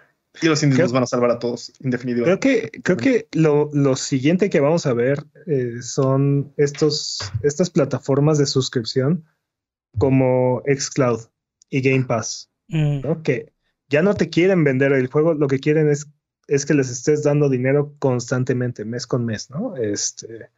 Y 0.41 0.47
los 0.47 0.61
Creo- 0.61 0.77
nos 0.77 0.91
van 0.91 1.03
a 1.03 1.07
salvar 1.07 1.29
a 1.29 1.37
todos, 1.37 1.73
en 1.79 1.91
definitiva. 1.91 2.25
Creo 2.25 2.39
que, 2.39 2.71
creo 2.81 2.97
que 2.97 3.27
lo, 3.33 3.69
lo 3.71 3.95
siguiente 3.95 4.49
que 4.49 4.61
vamos 4.61 4.87
a 4.87 4.93
ver 4.93 5.23
eh, 5.45 5.75
son 5.81 6.51
estos, 6.57 7.19
estas 7.43 7.69
plataformas 7.69 8.39
de 8.39 8.47
suscripción 8.47 9.25
como 9.99 10.63
Xcloud 10.65 11.19
y 11.73 11.81
Game 11.81 12.05
Pass. 12.05 12.51
Mm, 12.67 13.01
¿no? 13.01 13.23
Que 13.23 13.51
ya 13.89 14.03
no 14.03 14.13
te 14.13 14.29
quieren 14.29 14.63
vender 14.63 14.93
el 14.93 15.07
juego, 15.07 15.33
lo 15.33 15.47
que 15.47 15.59
quieren 15.59 15.89
es, 15.89 16.07
es 16.47 16.67
que 16.67 16.75
les 16.75 16.91
estés 16.91 17.23
dando 17.23 17.49
dinero 17.49 17.95
constantemente, 17.97 18.85
mes 18.85 19.07
con 19.07 19.25
mes, 19.25 19.49
¿no? 19.49 19.75
Este, 19.75 20.49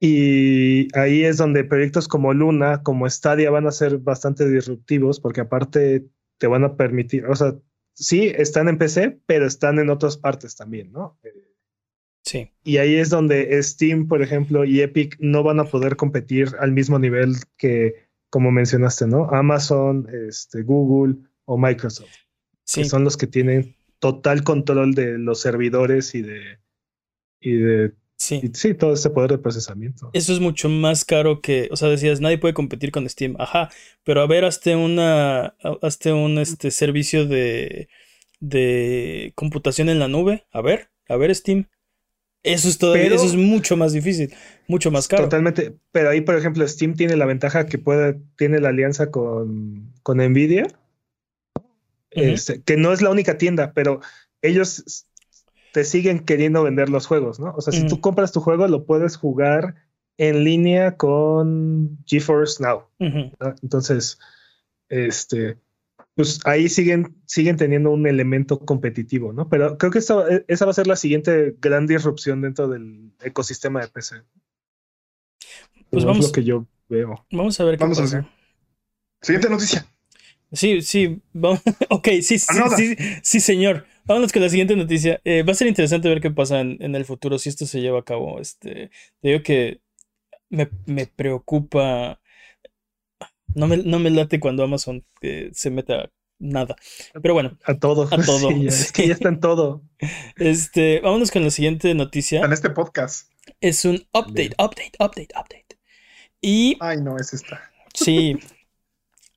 y 0.00 0.88
ahí 0.98 1.22
es 1.22 1.36
donde 1.36 1.62
proyectos 1.62 2.08
como 2.08 2.34
Luna, 2.34 2.82
como 2.82 3.08
Stadia 3.08 3.52
van 3.52 3.68
a 3.68 3.72
ser 3.72 3.98
bastante 3.98 4.48
disruptivos, 4.48 5.20
porque 5.20 5.42
aparte 5.42 6.06
te 6.38 6.46
van 6.48 6.64
a 6.64 6.76
permitir, 6.76 7.26
o 7.26 7.36
sea, 7.36 7.54
sí, 7.94 8.32
están 8.36 8.68
en 8.68 8.78
PC, 8.78 9.20
pero 9.26 9.46
están 9.46 9.78
en 9.78 9.90
otras 9.90 10.16
partes 10.16 10.56
también, 10.56 10.90
¿no? 10.90 11.16
sí. 12.22 12.50
Y 12.64 12.78
ahí 12.78 12.96
es 12.96 13.10
donde 13.10 13.62
Steam, 13.62 14.08
por 14.08 14.22
ejemplo, 14.22 14.64
y 14.64 14.80
Epic 14.80 15.16
no 15.20 15.44
van 15.44 15.60
a 15.60 15.64
poder 15.66 15.94
competir 15.94 16.48
al 16.58 16.72
mismo 16.72 16.98
nivel 16.98 17.36
que, 17.56 18.03
como 18.34 18.50
mencionaste, 18.50 19.06
¿no? 19.06 19.28
Amazon, 19.30 20.08
este, 20.28 20.62
Google 20.62 21.14
o 21.44 21.56
Microsoft, 21.56 22.10
Sí. 22.64 22.80
que 22.82 22.88
son 22.88 23.04
los 23.04 23.16
que 23.16 23.28
tienen 23.28 23.76
total 24.00 24.42
control 24.42 24.92
de 24.92 25.18
los 25.18 25.38
servidores 25.40 26.16
y 26.16 26.22
de, 26.22 26.58
y 27.40 27.52
de, 27.52 27.92
Sí. 28.16 28.40
y 28.42 28.48
sí, 28.52 28.74
todo 28.74 28.92
este 28.94 29.10
poder 29.10 29.30
de 29.30 29.38
procesamiento. 29.38 30.10
Eso 30.14 30.32
es 30.32 30.40
mucho 30.40 30.68
más 30.68 31.04
caro 31.04 31.40
que, 31.40 31.68
o 31.70 31.76
sea, 31.76 31.88
decías, 31.88 32.20
nadie 32.20 32.38
puede 32.38 32.54
competir 32.54 32.90
con 32.90 33.08
Steam. 33.08 33.36
Ajá, 33.38 33.70
pero 34.02 34.20
a 34.20 34.26
ver, 34.26 34.44
hazte 34.44 34.74
una, 34.74 35.54
hazte 35.80 36.12
un 36.12 36.38
este 36.38 36.72
servicio 36.72 37.26
de, 37.26 37.88
de 38.40 39.32
computación 39.36 39.88
en 39.88 40.00
la 40.00 40.08
nube. 40.08 40.44
A 40.50 40.60
ver, 40.60 40.88
a 41.08 41.16
ver, 41.16 41.32
Steam. 41.36 41.68
Eso 42.44 42.68
es 42.68 42.78
todavía, 42.78 43.04
Pero- 43.04 43.14
eso 43.16 43.24
es 43.26 43.34
mucho 43.34 43.76
más 43.76 43.92
difícil, 43.92 44.32
mucho 44.68 44.90
más 44.90 45.08
caro. 45.08 45.24
Totalmente, 45.24 45.74
pero 45.92 46.10
ahí, 46.10 46.20
por 46.20 46.36
ejemplo, 46.36 46.66
Steam 46.68 46.94
tiene 46.94 47.16
la 47.16 47.26
ventaja 47.26 47.66
que 47.66 47.78
puede, 47.78 48.20
tiene 48.36 48.60
la 48.60 48.68
alianza 48.68 49.10
con, 49.10 49.92
con 50.02 50.18
Nvidia, 50.18 50.66
este, 52.10 52.62
que 52.62 52.76
no 52.76 52.92
es 52.92 53.02
la 53.02 53.10
única 53.10 53.38
tienda, 53.38 53.72
pero 53.74 54.00
ellos 54.42 55.06
te 55.72 55.84
siguen 55.84 56.20
queriendo 56.20 56.62
vender 56.62 56.88
los 56.90 57.06
juegos, 57.06 57.40
¿no? 57.40 57.52
O 57.56 57.60
sea, 57.60 57.72
si 57.72 57.86
tú 57.86 58.00
compras 58.00 58.30
tu 58.30 58.40
juego, 58.40 58.68
lo 58.68 58.84
puedes 58.84 59.16
jugar 59.16 59.74
en 60.18 60.44
línea 60.44 60.96
con 60.96 61.98
GeForce 62.06 62.62
Now. 62.62 62.84
Entonces, 63.62 64.18
este, 64.88 65.56
pues 66.14 66.40
ahí 66.44 66.68
siguen, 66.68 67.16
siguen 67.26 67.56
teniendo 67.56 67.90
un 67.90 68.06
elemento 68.06 68.60
competitivo, 68.60 69.32
¿no? 69.32 69.48
Pero 69.48 69.76
creo 69.78 69.90
que 69.90 69.98
esa, 69.98 70.24
esa 70.46 70.64
va 70.64 70.70
a 70.70 70.74
ser 70.74 70.86
la 70.86 70.96
siguiente 70.96 71.56
gran 71.60 71.86
disrupción 71.86 72.40
dentro 72.40 72.68
del 72.68 73.12
ecosistema 73.22 73.80
de 73.80 73.88
PC. 73.88 74.16
Pues 74.16 74.24
Como 75.90 75.98
es 75.98 76.04
vamos- 76.04 76.26
lo 76.26 76.32
que 76.32 76.44
yo 76.44 76.66
veo. 76.88 77.26
Vamos 77.32 77.58
a 77.58 77.64
ver 77.64 77.76
qué 77.76 77.84
Vamos 77.84 77.98
a 77.98 78.02
pasa. 78.02 78.16
ver. 78.18 78.26
Siguiente 79.22 79.48
noticia. 79.48 79.86
Sí, 80.52 80.82
sí, 80.82 81.20
vamos. 81.32 81.60
ok, 81.90 82.08
sí, 82.22 82.38
sí, 82.38 82.46
sí, 82.76 82.96
sí, 83.22 83.40
señor. 83.40 83.86
Vámonos 84.04 84.32
con 84.32 84.42
la 84.42 84.48
siguiente 84.48 84.76
noticia. 84.76 85.20
Eh, 85.24 85.42
va 85.42 85.52
a 85.52 85.56
ser 85.56 85.66
interesante 85.66 86.08
ver 86.08 86.20
qué 86.20 86.30
pasa 86.30 86.60
en, 86.60 86.94
el 86.94 87.04
futuro 87.04 87.38
si 87.38 87.48
esto 87.48 87.66
se 87.66 87.80
lleva 87.80 88.00
a 88.00 88.04
cabo. 88.04 88.38
Este, 88.40 88.90
te 89.20 89.28
digo 89.28 89.42
que 89.42 89.80
me, 90.50 90.68
me 90.86 91.06
preocupa. 91.06 92.20
No 93.54 93.66
me, 93.66 93.78
no 93.78 93.98
me 93.98 94.10
late 94.10 94.40
cuando 94.40 94.64
Amazon 94.64 95.04
eh, 95.22 95.50
se 95.52 95.70
mete 95.70 95.94
a 95.94 96.10
nada. 96.38 96.76
Pero 97.20 97.34
bueno. 97.34 97.58
A 97.64 97.74
todo. 97.74 98.08
A 98.10 98.22
todo. 98.22 98.50
es 98.66 98.92
que 98.92 99.08
ya 99.08 99.14
está 99.14 99.28
en 99.28 99.40
todo. 99.40 99.82
Este, 100.36 101.00
vámonos 101.00 101.30
con 101.30 101.44
la 101.44 101.50
siguiente 101.50 101.94
noticia. 101.94 102.40
En 102.40 102.52
este 102.52 102.70
podcast. 102.70 103.30
Es 103.60 103.84
un 103.84 104.06
update, 104.12 104.54
update, 104.58 104.92
update, 104.98 105.28
update. 105.38 105.78
Y. 106.40 106.76
Ay, 106.80 106.98
no, 107.00 107.16
es 107.16 107.32
esta. 107.32 107.70
Sí. 107.94 108.38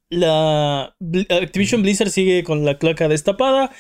La 0.10 0.96
Activision 1.30 1.82
Blizzard 1.82 2.10
sigue 2.10 2.44
con 2.44 2.66
la 2.66 2.78
claca 2.78 3.08
destapada. 3.08 3.72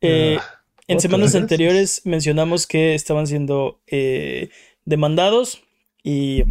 Eh, 0.00 0.38
ah, 0.40 0.64
en 0.86 1.00
semanas 1.00 1.34
anteriores 1.34 2.02
mencionamos 2.04 2.66
que 2.66 2.94
estaban 2.94 3.26
siendo 3.26 3.80
eh, 3.86 4.50
demandados 4.84 5.62
y 6.02 6.44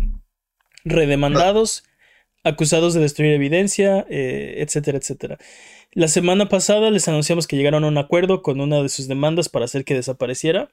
redemandados, 0.84 1.84
acusados 2.44 2.94
de 2.94 3.02
destruir 3.02 3.34
evidencia, 3.34 4.06
eh, 4.10 4.56
etcétera, 4.60 4.98
etcétera. 4.98 5.38
La 5.94 6.08
semana 6.08 6.50
pasada 6.50 6.92
les 6.92 7.08
anunciamos 7.08 7.48
que 7.48 7.56
llegaron 7.56 7.84
a 7.84 7.88
un 7.88 7.98
acuerdo 7.98 8.42
con 8.42 8.62
una 8.62 8.82
de 8.82 8.90
sus 8.90 9.08
demandas 9.08 9.50
para 9.50 9.66
hacer 9.66 9.86
que 9.86 9.94
desapareciera. 9.94 10.70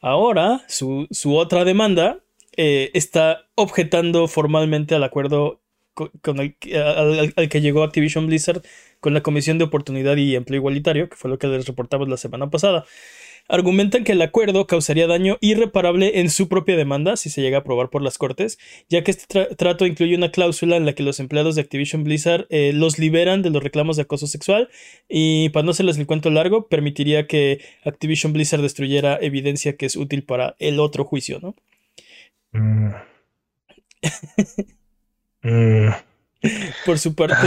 Ahora, 0.00 0.64
su, 0.68 1.06
otra 1.34 1.64
demanda 1.64 2.18
está 2.56 3.46
objetando 3.54 4.28
formalmente 4.28 4.94
al 4.94 5.04
acuerdo 5.04 5.60
con 5.94 6.40
el, 6.40 6.56
al, 6.74 7.48
que 7.48 7.60
llegó 7.60 7.82
Activision 7.82 8.26
Blizzard 8.26 8.62
con 9.00 9.14
la 9.14 9.22
Comisión 9.22 9.58
de 9.58 9.64
Oportunidad 9.64 10.16
y 10.16 10.36
Empleo 10.36 10.58
Igualitario, 10.58 11.08
que 11.08 11.16
fue 11.16 11.30
lo 11.30 11.38
que 11.38 11.46
les 11.46 11.66
reportamos 11.66 12.08
la 12.08 12.16
semana 12.16 12.50
pasada. 12.50 12.84
Argumentan 13.48 14.04
que 14.04 14.12
el 14.12 14.22
acuerdo 14.22 14.66
causaría 14.66 15.06
daño 15.06 15.38
irreparable 15.40 16.20
en 16.20 16.30
su 16.30 16.48
propia 16.48 16.76
demanda 16.76 17.16
si 17.16 17.30
se 17.30 17.42
llega 17.42 17.58
a 17.58 17.60
aprobar 17.60 17.90
por 17.90 18.02
las 18.02 18.18
Cortes, 18.18 18.58
ya 18.88 19.04
que 19.04 19.10
este 19.12 19.46
trato 19.56 19.86
incluye 19.86 20.16
una 20.16 20.30
cláusula 20.30 20.76
en 20.76 20.86
la 20.86 20.94
que 20.94 21.02
los 21.02 21.20
empleados 21.20 21.54
de 21.54 21.62
Activision 21.62 22.04
Blizzard 22.04 22.46
eh, 22.50 22.72
los 22.74 22.98
liberan 22.98 23.42
de 23.42 23.50
los 23.50 23.62
reclamos 23.62 23.96
de 23.96 24.02
acoso 24.02 24.26
sexual 24.26 24.68
y 25.08 25.50
para 25.50 25.64
no 25.64 25.70
hacerles 25.70 25.98
el 25.98 26.06
cuento 26.06 26.30
largo, 26.30 26.68
permitiría 26.68 27.26
que 27.26 27.60
Activision 27.84 28.32
Blizzard 28.32 28.62
destruyera 28.62 29.18
evidencia 29.20 29.76
que 29.76 29.86
es 29.86 29.96
útil 29.96 30.24
para 30.24 30.56
el 30.58 30.80
otro 30.80 31.04
juicio, 31.04 31.38
¿no? 31.40 31.54
Mm. 32.52 32.90
Mm. 35.42 35.90
Por 36.84 36.98
su 36.98 37.14
parte, 37.14 37.46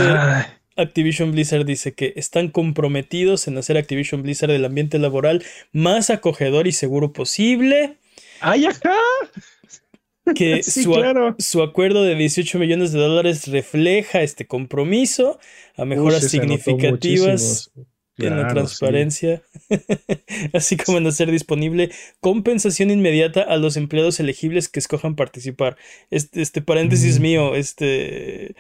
Activision 0.80 1.32
Blizzard 1.32 1.66
dice 1.66 1.94
que 1.94 2.14
están 2.16 2.50
comprometidos 2.50 3.48
en 3.48 3.58
hacer 3.58 3.78
Activision 3.78 4.24
Blizzard 4.24 4.52
el 4.52 4.66
ambiente 4.66 5.00
laboral 5.00 5.44
más 5.72 6.10
acogedor 6.10 6.68
y 6.68 6.72
seguro 6.72 7.14
posible. 7.14 7.98
¡Ay, 8.40 8.66
ajá! 8.66 8.96
Que 10.36 10.64
su, 11.40 11.62
acuerdo 11.62 12.04
de 12.04 12.16
18 12.16 12.60
millones 12.60 12.92
de 12.92 13.00
dólares 13.00 13.48
refleja 13.48 14.22
este 14.22 14.48
compromiso 14.48 15.40
a 15.76 15.86
mejoras 15.86 16.30
significativas 16.30 17.72
en 18.18 18.36
la 18.36 18.48
transparencia, 18.48 19.42
así 20.54 20.76
como 20.78 20.98
en 20.98 21.08
hacer 21.08 21.32
disponible 21.32 21.90
compensación 22.20 22.92
inmediata 22.92 23.42
a 23.42 23.56
los 23.58 23.78
empleados 23.78 24.20
elegibles 24.20 24.68
que 24.68 24.80
escojan 24.80 25.16
participar. 25.16 25.78
Este, 26.10 26.42
este 26.42 26.62
paréntesis 26.62 27.20
mm. 27.20 27.22
mío, 27.22 27.56
este... 27.56 28.56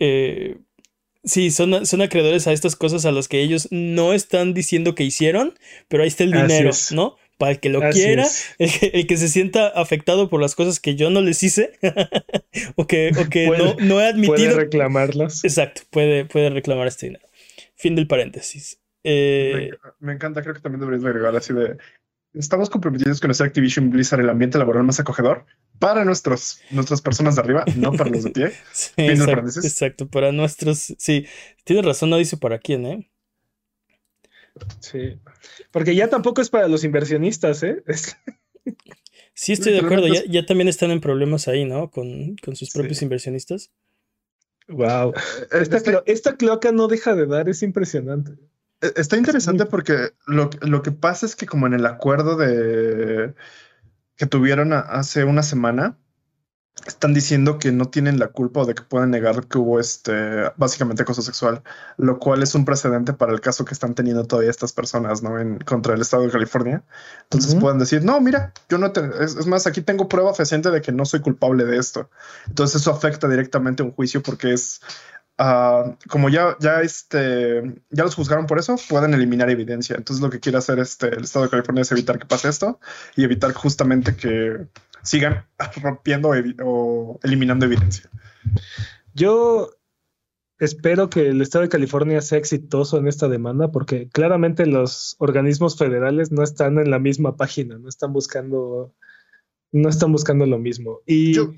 Eh, 0.00 0.56
sí, 1.24 1.50
son, 1.50 1.86
son 1.86 2.02
acreedores 2.02 2.46
a 2.46 2.52
estas 2.52 2.76
cosas 2.76 3.04
a 3.04 3.12
las 3.12 3.28
que 3.28 3.40
ellos 3.40 3.68
no 3.70 4.12
están 4.12 4.54
diciendo 4.54 4.94
que 4.94 5.04
hicieron, 5.04 5.54
pero 5.88 6.02
ahí 6.02 6.08
está 6.08 6.24
el 6.24 6.32
dinero, 6.32 6.70
¿no? 6.92 7.16
Para 7.38 7.52
el 7.52 7.60
que 7.60 7.68
lo 7.68 7.80
quiera, 7.90 8.26
el 8.58 9.06
que, 9.06 9.16
se 9.16 9.28
sienta 9.28 9.68
afectado 9.68 10.30
por 10.30 10.40
las 10.40 10.54
cosas 10.54 10.78
que 10.78 10.94
yo 10.94 11.10
no 11.10 11.20
les 11.20 11.42
hice 11.42 11.72
o 12.76 12.86
que, 12.86 13.10
no, 13.58 13.76
no, 13.80 14.00
he 14.00 14.06
admitido. 14.06 14.34
Puede 14.34 14.54
reclamarlas. 14.54 15.44
Exacto, 15.44 15.82
puede, 15.90 16.24
puede 16.26 16.50
reclamar 16.50 16.86
este 16.86 17.06
dinero. 17.06 17.26
Fin 17.74 17.96
del 17.96 18.06
paréntesis. 18.06 18.78
Eh, 19.02 19.70
me, 19.98 20.12
encanta, 20.12 20.42
creo 20.42 20.54
que 20.54 20.60
también 20.60 20.80
deberías 20.80 21.04
agregar 21.04 21.34
así 21.36 21.52
de. 21.52 21.76
Estamos 22.32 22.70
comprometidos 22.70 23.20
con 23.20 23.30
hacer 23.30 23.46
Activision 23.46 23.90
Blizzard 23.90 24.20
el 24.20 24.30
ambiente 24.30 24.58
laboral 24.58 24.84
más 24.84 24.98
acogedor 24.98 25.44
para 25.78 26.04
nuestros, 26.04 26.60
nuestras 26.70 27.02
personas 27.02 27.34
de 27.36 27.42
arriba, 27.42 27.64
no 27.76 27.92
para 27.92 28.10
los 28.10 28.24
de 28.24 28.30
pie. 28.30 28.52
exacto, 28.96 30.08
para 30.08 30.32
nuestros. 30.32 30.94
Sí, 30.98 31.26
tienes 31.64 31.84
razón, 31.84 32.10
no 32.10 32.16
dice 32.16 32.36
para 32.36 32.58
quién, 32.58 32.86
¿eh? 32.86 33.10
Sí, 34.80 35.18
porque 35.72 35.94
ya 35.94 36.08
tampoco 36.08 36.40
es 36.40 36.48
para 36.48 36.68
los 36.68 36.84
inversionistas, 36.84 37.62
¿eh? 37.62 37.82
Sí, 39.36 39.52
estoy 39.52 39.72
de 39.72 39.80
acuerdo. 39.80 40.06
Ya, 40.06 40.46
también 40.46 40.68
están 40.68 40.92
en 40.92 41.00
problemas 41.00 41.48
ahí, 41.48 41.64
¿no? 41.64 41.90
Con, 41.90 42.36
sus 42.54 42.70
propios 42.70 43.02
inversionistas. 43.02 43.72
Wow. 44.68 45.12
Esta, 45.50 46.02
esta 46.06 46.36
cloaca 46.36 46.70
no 46.70 46.86
deja 46.86 47.16
de 47.16 47.26
dar, 47.26 47.48
es 47.48 47.64
impresionante. 47.64 48.34
E-, 48.80 48.92
está 48.96 49.16
interesante 49.16 49.66
porque 49.66 50.12
lo, 50.26 50.50
lo, 50.60 50.82
que 50.82 50.92
pasa 50.92 51.26
es 51.26 51.34
que 51.34 51.46
como 51.46 51.66
en 51.66 51.74
el 51.74 51.84
acuerdo 51.84 52.36
de 52.36 53.34
que 54.16 54.26
tuvieron 54.26 54.72
hace 54.72 55.24
una 55.24 55.42
semana, 55.42 55.96
están 56.86 57.14
diciendo 57.14 57.58
que 57.58 57.72
no 57.72 57.86
tienen 57.88 58.18
la 58.18 58.28
culpa 58.28 58.60
o 58.60 58.66
de 58.66 58.74
que 58.74 58.82
pueden 58.82 59.10
negar 59.10 59.46
que 59.46 59.58
hubo 59.58 59.78
este 59.78 60.50
básicamente 60.56 61.02
acoso 61.02 61.22
sexual, 61.22 61.62
lo 61.96 62.18
cual 62.18 62.42
es 62.42 62.54
un 62.54 62.64
precedente 62.64 63.12
para 63.12 63.32
el 63.32 63.40
caso 63.40 63.64
que 63.64 63.72
están 63.72 63.94
teniendo 63.94 64.24
todavía 64.24 64.50
estas 64.50 64.72
personas, 64.72 65.22
¿no? 65.22 65.38
En 65.38 65.58
contra 65.60 65.92
del 65.92 66.02
estado 66.02 66.24
de 66.24 66.30
California. 66.30 66.82
Entonces 67.22 67.54
pueden 67.54 67.78
decir, 67.78 68.04
no, 68.04 68.20
mira, 68.20 68.52
yo 68.68 68.78
no 68.78 68.92
te, 68.92 69.08
es, 69.22 69.46
más, 69.46 69.66
aquí 69.66 69.82
tengo 69.82 70.08
prueba 70.08 70.34
fehaciente 70.34 70.70
de 70.70 70.82
que 70.82 70.92
no 70.92 71.04
soy 71.04 71.20
culpable 71.20 71.64
de 71.64 71.78
esto. 71.78 72.10
Entonces 72.48 72.82
eso 72.82 72.90
afecta 72.90 73.28
directamente 73.28 73.82
a 73.82 73.86
un 73.86 73.92
juicio 73.92 74.22
porque 74.22 74.52
es 74.52 74.80
Ah, 75.36 75.96
como 76.08 76.28
ya, 76.28 76.56
ya, 76.60 76.80
este, 76.82 77.62
ya 77.90 78.04
los 78.04 78.14
juzgaron 78.14 78.46
por 78.46 78.58
eso, 78.58 78.76
pueden 78.88 79.14
eliminar 79.14 79.50
evidencia. 79.50 79.96
Entonces 79.96 80.22
lo 80.22 80.30
que 80.30 80.38
quiere 80.38 80.58
hacer 80.58 80.78
este, 80.78 81.08
el 81.08 81.24
Estado 81.24 81.46
de 81.46 81.50
California 81.50 81.82
es 81.82 81.90
evitar 81.90 82.18
que 82.18 82.26
pase 82.26 82.48
esto 82.48 82.78
y 83.16 83.24
evitar 83.24 83.52
justamente 83.52 84.14
que 84.14 84.66
sigan 85.02 85.44
rompiendo 85.82 86.30
o 86.64 87.18
eliminando 87.24 87.66
evidencia. 87.66 88.08
Yo 89.12 89.70
espero 90.60 91.10
que 91.10 91.28
el 91.28 91.40
Estado 91.42 91.62
de 91.62 91.68
California 91.68 92.20
sea 92.20 92.38
exitoso 92.38 92.98
en 92.98 93.08
esta 93.08 93.28
demanda 93.28 93.72
porque 93.72 94.08
claramente 94.08 94.66
los 94.66 95.16
organismos 95.18 95.76
federales 95.76 96.30
no 96.30 96.44
están 96.44 96.78
en 96.78 96.90
la 96.90 97.00
misma 97.00 97.36
página, 97.36 97.76
no 97.78 97.88
están 97.88 98.12
buscando, 98.12 98.94
no 99.72 99.88
están 99.88 100.12
buscando 100.12 100.46
lo 100.46 100.60
mismo. 100.60 101.00
Y 101.06 101.34
yo 101.34 101.52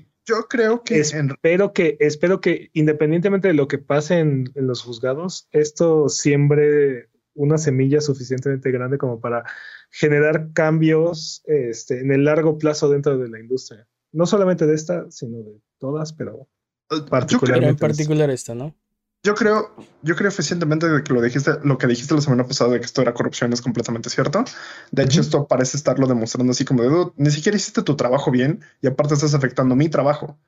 creo 0.49 0.83
que 0.83 0.99
espero 0.99 1.73
que 1.73 1.97
espero 1.99 2.41
que 2.41 2.69
independientemente 2.73 3.47
de 3.47 3.53
lo 3.53 3.67
que 3.67 3.77
pase 3.77 4.19
en, 4.19 4.51
los 4.55 4.81
juzgados, 4.83 5.47
esto 5.51 6.09
siembre 6.09 7.09
una 7.33 7.57
semilla 7.57 8.01
suficientemente 8.01 8.71
grande 8.71 8.97
como 8.97 9.19
para 9.19 9.43
generar 9.91 10.51
cambios 10.53 11.43
este, 11.45 11.99
en 11.99 12.11
el 12.11 12.25
largo 12.25 12.57
plazo 12.57 12.89
dentro 12.89 13.17
de 13.17 13.29
la 13.29 13.39
industria. 13.39 13.87
No 14.11 14.25
solamente 14.25 14.65
de 14.65 14.75
esta, 14.75 15.09
sino 15.11 15.39
de 15.39 15.61
todas, 15.77 16.13
pero 16.13 16.47
particularmente. 17.09 17.69
en 17.69 17.77
particular 17.77 18.29
esta, 18.29 18.55
¿no? 18.55 18.75
Yo 19.23 19.35
creo, 19.35 19.75
yo 20.03 20.15
creo 20.15 20.29
eficientemente 20.29 20.87
de 20.87 21.03
que 21.03 21.13
lo 21.13 21.21
dijiste, 21.21 21.51
lo 21.63 21.77
que 21.77 21.87
dijiste 21.87 22.13
la 22.13 22.21
semana 22.21 22.47
pasada 22.47 22.71
de 22.71 22.79
que 22.79 22.85
esto 22.85 23.01
era 23.01 23.13
corrupción 23.13 23.51
es 23.51 23.61
completamente 23.61 24.09
cierto. 24.09 24.45
De 24.91 25.03
hecho, 25.03 25.21
esto 25.21 25.47
parece 25.47 25.75
estarlo 25.77 26.07
demostrando 26.07 26.51
así 26.51 26.63
como 26.63 26.83
de 26.83 27.11
ni 27.17 27.31
siquiera 27.31 27.57
hiciste 27.57 27.81
tu 27.83 27.95
trabajo 27.95 28.31
bien 28.31 28.61
y 28.81 28.87
aparte 28.87 29.15
estás 29.15 29.33
afectando 29.33 29.75
mi 29.75 29.89
trabajo. 29.89 30.39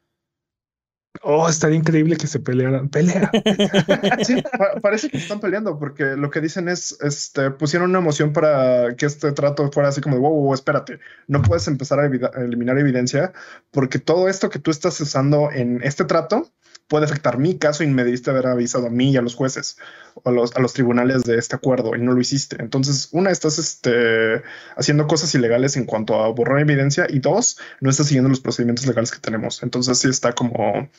Oh, 1.22 1.50
estaría 1.50 1.78
increíble 1.78 2.16
que 2.16 2.28
se 2.28 2.40
pelearan. 2.40 2.90
Pelea. 2.90 3.32
sí, 4.24 4.42
parece 4.82 5.10
que 5.10 5.18
están 5.18 5.40
peleando 5.40 5.78
porque 5.78 6.16
lo 6.16 6.30
que 6.30 6.40
dicen 6.40 6.70
es, 6.70 6.98
este, 7.02 7.52
pusieron 7.52 7.90
una 7.90 8.00
moción 8.00 8.32
para 8.32 8.96
que 8.96 9.08
este 9.08 9.32
trato 9.32 9.70
fuera 9.72 9.90
así 9.90 10.02
como 10.02 10.16
de, 10.16 10.22
wow, 10.22 10.32
wow 10.32 10.54
espérate, 10.54 11.00
no 11.28 11.42
puedes 11.42 11.68
empezar 11.68 12.00
a, 12.00 12.04
a 12.04 12.42
eliminar 12.44 12.78
evidencia 12.78 13.34
porque 13.72 14.00
todo 14.00 14.30
esto 14.30 14.50
que 14.50 14.60
tú 14.60 14.72
estás 14.72 15.00
usando 15.02 15.52
en 15.52 15.82
este 15.84 16.06
trato 16.06 16.52
puede 16.90 17.06
afectar 17.06 17.38
mi 17.38 17.58
caso 17.58 17.84
y 17.84 17.88
me 17.88 18.04
diste 18.04 18.32
haber 18.32 18.48
avisado 18.48 18.88
a 18.88 18.90
mí 18.90 19.12
y 19.12 19.18
a 19.18 19.22
los 19.22 19.36
jueces 19.36 19.78
o 20.16 20.28
a 20.28 20.34
los, 20.34 20.56
a 20.56 20.60
los 20.60 20.74
tribunales 20.74 21.24
de 21.24 21.38
este 21.38 21.56
acuerdo 21.56 21.96
y 21.96 22.02
no 22.02 22.14
lo 22.14 22.20
hiciste. 22.20 22.58
Entonces, 22.60 23.10
una, 23.12 23.30
estás 23.30 23.60
este, 23.60 24.42
haciendo 24.76 25.08
cosas 25.08 25.34
ilegales 25.36 25.78
en 25.78 25.86
cuanto 25.86 26.16
a 26.16 26.28
borrar 26.30 26.60
evidencia 26.60 27.06
y 27.08 27.20
dos, 27.20 27.60
no 27.80 27.92
estás 27.92 28.08
siguiendo 28.08 28.30
los 28.30 28.42
procedimientos 28.42 28.88
legales 28.88 29.12
que 29.12 29.20
tenemos. 29.20 29.62
Entonces, 29.62 30.00
sí 30.00 30.10
está 30.10 30.34
como... 30.34 30.90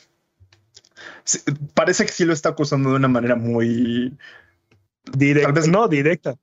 parece 1.73 2.05
que 2.05 2.13
sí 2.13 2.23
lo 2.23 2.33
está 2.33 2.49
acusando 2.49 2.89
de 2.89 2.95
una 2.95 3.09
manera 3.09 3.35
muy... 3.35 4.17
Directa. 5.13 5.47
Tal 5.47 5.53
vez 5.53 5.67
no, 5.67 5.87
directa. 5.89 6.35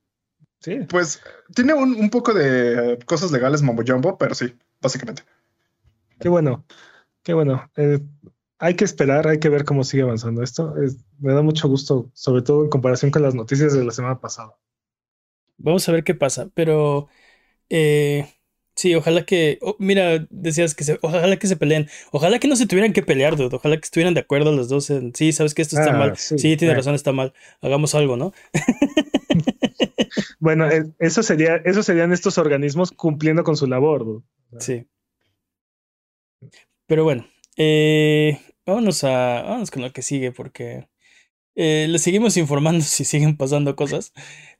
Sí. 0.59 0.79
Pues 0.87 1.21
tiene 1.55 1.73
un, 1.73 1.95
un 1.95 2.09
poco 2.11 2.33
de 2.35 2.99
cosas 3.05 3.31
legales 3.31 3.63
mambo 3.63 3.81
jumbo, 3.87 4.17
pero 4.17 4.35
sí, 4.35 4.53
básicamente. 4.79 5.23
Qué 6.19 6.29
bueno. 6.29 6.65
Qué 7.23 7.33
bueno. 7.33 7.71
Eh, 7.77 7.99
hay 8.59 8.75
que 8.75 8.83
esperar, 8.83 9.27
hay 9.27 9.39
que 9.39 9.49
ver 9.49 9.63
cómo 9.63 9.83
sigue 9.83 10.03
avanzando 10.03 10.43
esto. 10.43 10.75
me 11.19 11.33
da 11.33 11.41
mucho 11.41 11.67
gusto, 11.67 12.11
sobre 12.13 12.41
todo 12.41 12.63
en 12.63 12.69
comparación 12.69 13.09
con 13.09 13.23
las 13.23 13.33
noticias 13.33 13.73
de 13.73 13.83
la 13.83 13.91
semana 13.91 14.19
pasada. 14.19 14.55
Vamos 15.57 15.87
a 15.87 15.93
ver 15.93 16.03
qué 16.03 16.13
pasa, 16.13 16.49
pero 16.53 17.07
eh, 17.69 18.27
sí, 18.75 18.95
ojalá 18.95 19.25
que, 19.25 19.59
oh, 19.61 19.77
mira, 19.79 20.27
decías 20.29 20.75
que 20.75 20.83
se, 20.83 20.99
ojalá 21.01 21.37
que 21.37 21.47
se 21.47 21.55
peleen, 21.55 21.87
ojalá 22.11 22.39
que 22.39 22.49
no 22.49 22.57
se 22.57 22.67
tuvieran 22.67 22.93
que 22.93 23.01
pelear, 23.01 23.37
dude. 23.37 23.55
ojalá 23.55 23.77
que 23.77 23.85
estuvieran 23.85 24.13
de 24.13 24.21
acuerdo 24.21 24.51
los 24.51 24.67
dos 24.67 24.89
en, 24.89 25.15
sí, 25.15 25.31
sabes 25.31 25.53
que 25.53 25.61
esto 25.61 25.77
está 25.79 25.91
ah, 25.91 25.97
mal, 25.97 26.17
sí, 26.17 26.57
tiene 26.57 26.75
razón, 26.75 26.95
está 26.95 27.13
mal, 27.13 27.33
hagamos 27.61 27.95
algo, 27.95 28.17
¿no? 28.17 28.33
bueno, 30.39 30.69
eh, 30.69 30.85
eso 30.99 31.23
sería, 31.23 31.57
eso 31.63 31.81
serían 31.81 32.11
estos 32.11 32.37
organismos 32.37 32.91
cumpliendo 32.91 33.43
con 33.43 33.55
su 33.55 33.67
labor. 33.67 34.21
Sí. 34.59 34.85
Pero 36.87 37.03
bueno, 37.03 37.27
eh, 37.57 38.39
vámonos 38.69 39.03
a, 39.03 39.43
vámonos 39.43 39.71
con 39.71 39.81
lo 39.81 39.91
que 39.91 40.01
sigue 40.01 40.31
porque 40.31 40.87
eh, 41.55 41.87
les 41.89 42.01
seguimos 42.01 42.37
informando 42.37 42.81
si 42.85 43.05
siguen 43.05 43.35
pasando 43.35 43.75
cosas. 43.75 44.13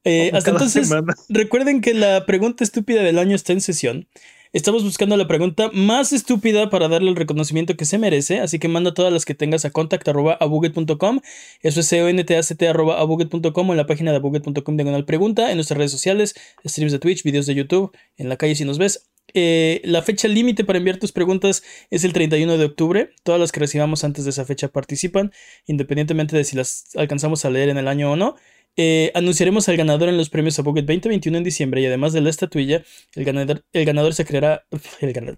Eh, 0.04 0.32
hasta 0.34 0.52
entonces, 0.52 0.90
recuerden 1.30 1.82
que 1.82 1.94
la 1.94 2.26
pregunta 2.26 2.64
estúpida 2.64 3.02
del 3.02 3.20
año 3.20 3.36
está 3.36 3.54
en 3.54 3.62
sesión. 3.62 4.08
Estamos 4.52 4.84
buscando 4.84 5.16
la 5.16 5.28
pregunta 5.28 5.70
más 5.74 6.12
estúpida 6.12 6.72
para 6.72 6.88
darle 6.88 7.12
el 7.12 7.16
reconocimiento 7.16 7.78
que 7.78 7.86
se 7.86 8.00
merece, 8.00 8.40
así 8.40 8.58
que 8.58 8.68
manda 8.68 8.96
todas 8.96 9.14
las 9.14 9.24
que 9.24 9.36
tengas 9.36 9.64
a 9.64 9.70
contact.abuget.com, 9.70 11.20
eso 11.62 11.80
es 11.80 11.86
c 11.86 12.02
o 12.02 12.10
n 12.10 12.24
t 12.24 12.36
a 12.36 12.42
c 12.42 12.56
t 12.56 12.68
o 12.68 13.72
en 13.72 13.78
la 13.78 13.86
página 13.86 14.10
de 14.10 14.18
abuget.com 14.18 14.76
diagonal 14.76 15.06
pregunta, 15.06 15.52
en 15.52 15.58
nuestras 15.58 15.78
redes 15.78 15.92
sociales, 15.92 16.34
streams 16.66 16.92
de 16.92 16.98
Twitch, 16.98 17.22
videos 17.22 17.46
de 17.46 17.54
YouTube, 17.54 17.96
en 18.18 18.28
la 18.28 18.38
calle 18.38 18.56
si 18.56 18.66
nos 18.66 18.80
ves. 18.80 19.08
Eh, 19.34 19.82
la 19.84 20.02
fecha 20.02 20.28
límite 20.28 20.64
para 20.64 20.78
enviar 20.78 20.98
tus 20.98 21.12
preguntas 21.12 21.64
es 21.90 22.04
el 22.04 22.14
31 22.14 22.58
de 22.58 22.66
octubre. 22.66 23.12
Todas 23.24 23.40
las 23.40 23.52
que 23.52 23.60
recibamos 23.60 24.04
antes 24.04 24.26
de 24.26 24.32
esa 24.32 24.46
fecha 24.46 24.70
participan, 24.70 25.32
independientemente 25.66 26.36
de 26.36 26.44
si 26.44 26.56
las 26.56 26.96
alcanzamos 26.96 27.46
a 27.46 27.50
leer 27.50 27.70
en 27.70 27.78
el 27.78 27.88
año 27.88 28.12
o 28.12 28.16
no. 28.16 28.36
Eh, 28.82 29.12
anunciaremos 29.14 29.68
al 29.68 29.76
ganador 29.76 30.08
en 30.08 30.16
los 30.16 30.30
premios 30.30 30.58
Bucket 30.58 30.86
2021 30.86 31.38
en 31.38 31.44
diciembre 31.44 31.82
y 31.82 31.86
además 31.86 32.14
de 32.14 32.22
la 32.22 32.30
estatuilla, 32.30 32.86
el 33.14 33.26
ganador, 33.26 33.66
el 33.74 33.84
ganador 33.84 34.14
se 34.14 34.24
creará. 34.24 34.66
El 35.02 35.12
ganador, 35.12 35.38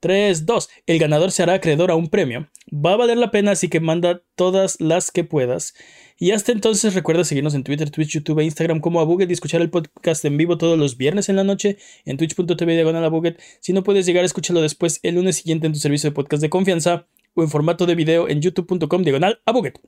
3, 0.00 0.46
2. 0.46 0.70
El 0.86 0.98
ganador 0.98 1.30
se 1.30 1.42
hará 1.42 1.52
acreedor 1.52 1.90
a 1.90 1.96
un 1.96 2.08
premio. 2.08 2.48
Va 2.72 2.94
a 2.94 2.96
valer 2.96 3.18
la 3.18 3.30
pena, 3.30 3.50
así 3.50 3.68
que 3.68 3.80
manda 3.80 4.22
todas 4.36 4.80
las 4.80 5.10
que 5.10 5.22
puedas. 5.22 5.74
Y 6.18 6.30
hasta 6.30 6.50
entonces 6.50 6.94
recuerda 6.94 7.24
seguirnos 7.24 7.52
en 7.52 7.62
Twitter, 7.62 7.90
Twitch, 7.90 8.08
YouTube 8.08 8.40
e 8.40 8.44
Instagram 8.44 8.80
como 8.80 9.00
Abuget 9.00 9.28
y 9.28 9.34
escuchar 9.34 9.60
el 9.60 9.68
podcast 9.68 10.24
en 10.24 10.38
vivo 10.38 10.56
todos 10.56 10.78
los 10.78 10.96
viernes 10.96 11.28
en 11.28 11.36
la 11.36 11.44
noche 11.44 11.76
en 12.06 12.16
twitch.tv 12.16 12.72
diagonal 12.72 13.04
Abuget. 13.04 13.38
Si 13.60 13.74
no 13.74 13.82
puedes 13.82 14.06
llegar, 14.06 14.24
escúchalo 14.24 14.62
después 14.62 15.00
el 15.02 15.16
lunes 15.16 15.36
siguiente 15.36 15.66
en 15.66 15.74
tu 15.74 15.78
servicio 15.78 16.08
de 16.08 16.14
podcast 16.14 16.40
de 16.40 16.48
confianza 16.48 17.06
o 17.34 17.42
en 17.42 17.50
formato 17.50 17.84
de 17.84 17.96
video 17.96 18.30
en 18.30 18.40
youtube.com 18.40 19.02
diagonal 19.02 19.42
Abuget. 19.44 19.78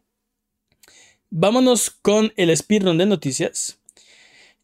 Vámonos 1.30 1.90
con 1.90 2.32
el 2.36 2.54
speedrun 2.56 2.98
de 2.98 3.06
noticias. 3.06 3.78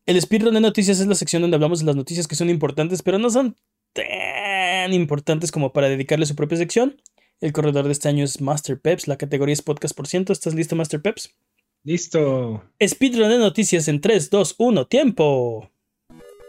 El 0.05 0.21
speedrun 0.21 0.55
de 0.55 0.61
noticias 0.61 0.99
es 0.99 1.07
la 1.07 1.15
sección 1.15 1.43
donde 1.43 1.55
hablamos 1.55 1.79
de 1.79 1.87
las 1.87 1.95
noticias 1.95 2.27
que 2.27 2.35
son 2.35 2.51
importantes, 2.51 3.03
pero 3.03 3.21
no 3.21 3.31
son 3.31 3.57
tan 3.93 4.93
importantes 4.93 5.53
como 5.53 5.73
para 5.73 5.89
dedicarle 5.89 6.27
su 6.27 6.35
propia 6.35 6.59
sección. 6.59 7.01
El 7.41 7.53
corredor 7.53 7.85
de 7.85 7.93
este 7.93 8.09
año 8.09 8.25
es 8.25 8.41
Master 8.41 8.81
Peps, 8.81 9.07
la 9.07 9.17
categoría 9.17 9.53
es 9.53 9.63
podcast 9.63 9.97
por 9.97 10.09
ciento. 10.09 10.33
¿Estás 10.33 10.55
listo, 10.55 10.75
Master 10.75 11.01
Peps? 11.01 11.37
Listo. 11.85 12.65
Speedrun 12.85 13.29
de 13.29 13.39
noticias 13.39 13.87
en 13.87 14.01
3, 14.01 14.29
2, 14.29 14.57
1, 14.59 14.87
tiempo. 14.89 15.71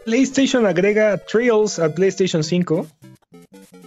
PlayStation 0.04 0.66
agrega 0.66 1.16
Trials 1.26 1.78
a 1.78 1.94
PlayStation 1.94 2.42
5 2.42 2.88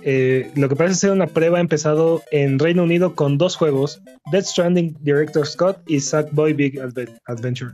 eh, 0.03 0.51
lo 0.55 0.69
que 0.69 0.75
parece 0.75 0.95
ser 0.95 1.11
una 1.11 1.27
prueba 1.27 1.57
ha 1.57 1.61
empezado 1.61 2.23
en 2.31 2.59
Reino 2.59 2.83
Unido 2.83 3.15
con 3.15 3.37
dos 3.37 3.55
juegos, 3.55 4.01
Dead 4.31 4.43
Stranding 4.43 4.97
Director 5.01 5.45
Scott 5.45 5.79
y 5.87 5.99
Sackboy 5.99 6.53
Big 6.53 6.79
Adventure. 7.25 7.73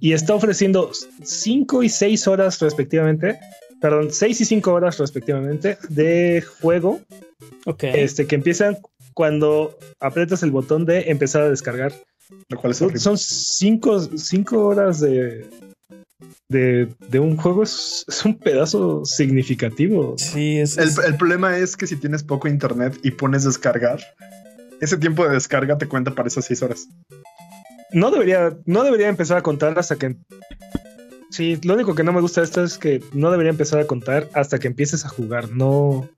Y 0.00 0.12
está 0.12 0.34
ofreciendo 0.34 0.90
5 1.22 1.82
y 1.82 1.88
6 1.88 2.28
horas 2.28 2.60
respectivamente, 2.60 3.38
perdón, 3.80 4.12
6 4.12 4.40
y 4.40 4.44
5 4.44 4.72
horas 4.72 4.98
respectivamente 4.98 5.78
de 5.88 6.44
juego. 6.60 7.00
Este, 7.80 8.26
que 8.26 8.36
empiezan 8.36 8.78
cuando 9.14 9.78
aprietas 10.00 10.42
el 10.42 10.50
botón 10.50 10.84
de 10.84 11.10
empezar 11.10 11.42
a 11.42 11.48
descargar. 11.48 11.92
Lo 12.48 12.58
cual 12.58 12.74
Son 12.74 13.16
5 13.18 14.58
horas 14.58 15.00
de, 15.00 15.46
de, 16.48 16.94
un 17.18 17.36
juego 17.36 17.62
es, 17.62 18.04
un 18.24 18.38
pedazo 18.38 19.04
significativo. 19.04 20.14
Sí, 20.16 20.58
es, 20.58 20.78
El, 20.78 21.16
problema 21.16 21.58
es 21.58 21.76
que 21.76 21.86
si 21.86 21.96
tienes 21.96 22.22
poco 22.22 22.48
internet 22.48 22.98
y 23.02 23.10
pones 23.12 23.44
descargar, 23.44 24.00
ese 24.80 24.96
tiempo 24.96 25.26
de 25.26 25.34
descarga 25.34 25.78
te 25.78 25.88
cuenta 25.88 26.14
para 26.14 26.28
esas 26.28 26.44
seis 26.44 26.62
horas. 26.62 26.88
No 27.92 28.10
debería, 28.10 28.56
no 28.64 28.84
debería 28.84 29.08
empezar 29.08 29.38
a 29.38 29.42
contar 29.42 29.78
hasta 29.78 29.96
que. 29.96 30.16
Sí, 31.30 31.58
lo 31.62 31.74
único 31.74 31.94
que 31.94 32.04
no 32.04 32.12
me 32.12 32.20
gusta 32.20 32.40
de 32.40 32.46
esto 32.46 32.62
es 32.62 32.78
que 32.78 33.02
no 33.12 33.30
debería 33.30 33.50
empezar 33.50 33.80
a 33.80 33.86
contar 33.86 34.28
hasta 34.32 34.58
que 34.58 34.68
empieces 34.68 35.04
a 35.04 35.08
jugar. 35.08 35.50
No, 35.50 36.08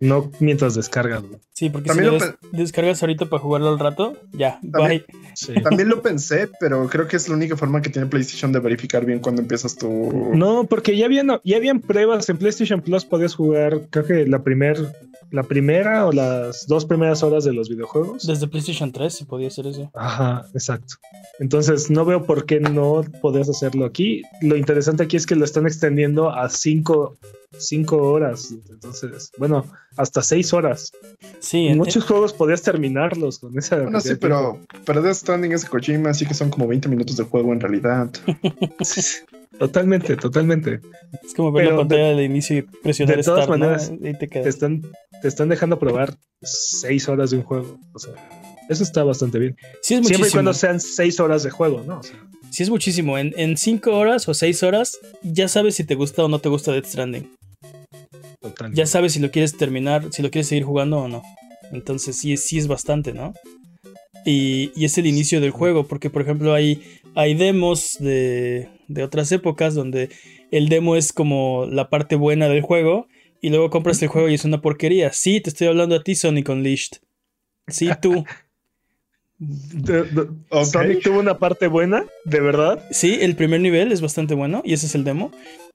no 0.00 0.30
mientras 0.40 0.74
descargas. 0.74 1.22
Sí, 1.52 1.70
porque 1.70 1.92
si 1.92 2.00
lo 2.00 2.18
descargas 2.52 3.02
ahorita 3.02 3.26
para 3.26 3.42
jugarlo 3.42 3.68
al 3.68 3.78
rato, 3.78 4.16
ya, 4.32 4.60
también, 4.72 5.04
También 5.64 5.88
lo 5.88 6.02
pensé, 6.02 6.48
pero 6.60 6.88
creo 6.88 7.08
que 7.08 7.16
es 7.16 7.28
la 7.28 7.34
única 7.34 7.56
forma 7.56 7.82
que 7.82 7.90
tiene 7.90 8.06
PlayStation 8.06 8.52
de 8.52 8.60
verificar 8.60 9.04
bien 9.04 9.18
cuando 9.18 9.42
empiezas 9.42 9.76
tu. 9.76 10.32
No, 10.34 10.64
porque 10.64 10.96
ya 10.96 11.06
habían, 11.06 11.40
ya 11.42 11.56
habían 11.56 11.80
pruebas 11.80 12.28
en 12.28 12.38
PlayStation 12.38 12.80
Plus, 12.80 13.04
podías 13.04 13.34
jugar, 13.34 13.88
creo 13.90 14.04
que 14.04 14.26
la 14.26 14.44
primer, 14.44 14.76
la 15.30 15.42
primera 15.42 16.06
o 16.06 16.12
las 16.12 16.66
dos 16.66 16.84
primeras 16.84 17.22
horas 17.22 17.44
de 17.44 17.52
los 17.52 17.68
videojuegos. 17.68 18.26
Desde 18.26 18.48
PlayStation 18.48 18.92
3 18.92 19.12
se 19.12 19.24
podía 19.26 19.48
hacer 19.48 19.66
eso. 19.66 19.90
Ajá, 19.94 20.46
exacto. 20.54 20.94
Entonces 21.38 21.90
no 21.90 22.04
veo 22.04 22.24
por 22.24 22.46
qué 22.46 22.60
no 22.60 23.02
podías 23.20 23.48
hacerlo 23.48 23.84
aquí. 23.84 24.22
Lo 24.40 24.56
interesante 24.56 25.02
aquí 25.02 25.16
es 25.16 25.26
que 25.26 25.36
lo 25.36 25.44
están 25.44 25.66
extendiendo 25.66 26.30
a 26.30 26.48
cinco 26.48 27.16
cinco 27.56 27.96
horas. 27.96 28.54
Entonces, 28.68 29.32
bueno, 29.38 29.64
hasta 29.96 30.22
seis 30.22 30.52
horas. 30.52 30.92
Sí, 31.40 31.66
en 31.66 31.78
muchos 31.78 32.04
juegos 32.04 32.32
podías 32.32 32.62
terminarlos 32.62 33.38
con 33.38 33.56
esa. 33.58 33.76
Bueno, 33.76 34.00
sí, 34.00 34.14
pero, 34.20 34.60
pero 34.84 35.02
Death 35.02 35.16
Stranding 35.16 35.52
es 35.52 35.64
Kojima, 35.64 36.10
así 36.10 36.26
que 36.26 36.34
son 36.34 36.50
como 36.50 36.66
20 36.66 36.88
minutos 36.88 37.16
de 37.16 37.24
juego 37.24 37.52
en 37.52 37.60
realidad. 37.60 38.10
totalmente, 39.58 40.16
totalmente. 40.16 40.80
Es 41.24 41.34
como 41.34 41.52
ver 41.52 41.66
la 41.70 41.76
pantalla 41.76 42.14
de, 42.14 42.24
inicio 42.24 42.58
y 42.58 42.62
presionar 42.62 43.16
de 43.16 43.22
todas 43.22 43.48
maneras, 43.48 43.92
te, 44.00 44.48
están, 44.48 44.82
te 45.22 45.28
están 45.28 45.48
dejando 45.48 45.78
probar 45.78 46.16
seis 46.42 47.08
horas 47.08 47.30
de 47.30 47.38
un 47.38 47.42
juego. 47.42 47.78
O 47.92 47.98
sea, 47.98 48.12
eso 48.68 48.82
está 48.82 49.04
bastante 49.04 49.38
bien. 49.38 49.56
Sí, 49.82 49.94
es 49.94 50.06
Siempre 50.06 50.28
y 50.28 50.32
cuando 50.32 50.54
sean 50.54 50.80
seis 50.80 51.20
horas 51.20 51.42
de 51.42 51.50
juego, 51.50 51.84
¿no? 51.86 52.00
O 52.00 52.02
sea, 52.02 52.16
sí 52.50 52.62
es 52.62 52.70
muchísimo. 52.70 53.18
En, 53.18 53.34
en 53.36 53.56
cinco 53.56 53.96
horas 53.96 54.28
o 54.28 54.34
seis 54.34 54.62
horas 54.62 54.98
ya 55.22 55.48
sabes 55.48 55.74
si 55.74 55.84
te 55.84 55.94
gusta 55.94 56.24
o 56.24 56.28
no 56.28 56.38
te 56.38 56.48
gusta 56.48 56.72
Death 56.72 56.86
Stranding. 56.86 57.30
Ya 58.72 58.86
sabes 58.86 59.12
si 59.12 59.20
lo 59.20 59.30
quieres 59.30 59.56
terminar, 59.56 60.08
si 60.10 60.22
lo 60.22 60.30
quieres 60.30 60.48
seguir 60.48 60.64
jugando 60.64 60.98
o 60.98 61.08
no. 61.08 61.22
Entonces 61.72 62.16
sí, 62.16 62.36
sí 62.36 62.58
es 62.58 62.66
bastante, 62.66 63.12
¿no? 63.12 63.34
Y, 64.24 64.84
es 64.84 64.98
el 64.98 65.06
inicio 65.06 65.40
del 65.40 65.50
juego, 65.50 65.86
porque 65.86 66.10
por 66.10 66.22
ejemplo 66.22 66.54
hay, 66.54 66.97
hay 67.14 67.34
demos 67.34 67.96
de, 67.98 68.68
de 68.88 69.02
otras 69.02 69.30
épocas 69.32 69.74
donde 69.74 70.10
el 70.50 70.68
demo 70.68 70.96
es 70.96 71.12
como 71.12 71.66
la 71.66 71.90
parte 71.90 72.16
buena 72.16 72.48
del 72.48 72.62
juego 72.62 73.06
y 73.40 73.50
luego 73.50 73.70
compras 73.70 74.02
el 74.02 74.08
juego 74.08 74.28
y 74.28 74.34
es 74.34 74.44
una 74.44 74.60
porquería. 74.60 75.12
Sí, 75.12 75.40
te 75.40 75.50
estoy 75.50 75.68
hablando 75.68 75.96
a 75.96 76.02
ti, 76.02 76.14
Sonic 76.14 76.48
Unleashed. 76.48 76.98
Sí, 77.68 77.88
tú. 78.00 78.24
¿Sonic 80.64 81.02
tuvo 81.02 81.20
una 81.20 81.38
parte 81.38 81.68
buena? 81.68 82.04
¿De 82.24 82.40
verdad? 82.40 82.84
Sí, 82.90 83.18
el 83.20 83.36
primer 83.36 83.60
nivel 83.60 83.92
es 83.92 84.00
bastante 84.00 84.34
bueno 84.34 84.62
y 84.64 84.72
ese 84.72 84.86
es 84.86 84.94
el 84.94 85.04
demo. 85.04 85.30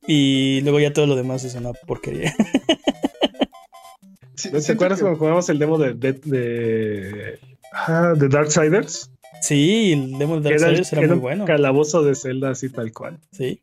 Y 0.06 0.60
luego 0.62 0.80
ya 0.80 0.92
todo 0.92 1.08
lo 1.08 1.16
demás 1.16 1.46
es 1.46 1.56
una 1.56 1.72
porquería. 1.74 2.36
¿Te 4.52 4.72
acuerdas 4.72 5.00
cuando 5.00 5.18
jugamos 5.18 5.48
el 5.50 5.60
demo 5.60 5.78
de, 5.78 5.94
de, 5.94 6.14
de, 6.14 7.40
ah, 7.72 8.14
Darksiders? 8.18 9.10
Sí, 9.42 9.94
el 9.94 10.18
demo 10.18 10.40
de 10.40 10.50
Darksiders 10.50 10.94
era, 10.94 11.08
muy 11.08 11.18
bueno. 11.18 11.46
Calabozo 11.46 12.04
de 12.04 12.16
Zelda 12.16 12.52
así 12.52 12.70
tal 12.70 12.92
cual. 12.94 13.20
Sí. 13.32 13.60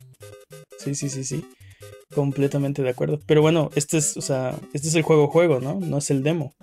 Sí, 0.77 0.95
sí, 0.95 1.09
sí, 1.09 1.23
sí. 1.23 1.45
Completamente 2.13 2.81
de 2.83 2.89
acuerdo. 2.89 3.19
Pero 3.25 3.41
bueno, 3.41 3.69
este 3.75 3.97
es, 3.97 4.17
o 4.17 4.21
sea, 4.21 4.55
este 4.73 4.89
es 4.89 4.95
el 4.95 5.03
juego 5.03 5.27
juego, 5.27 5.59
¿no? 5.59 5.79
No 5.79 5.97
es 5.97 6.11
el 6.11 6.23
demo. 6.23 6.53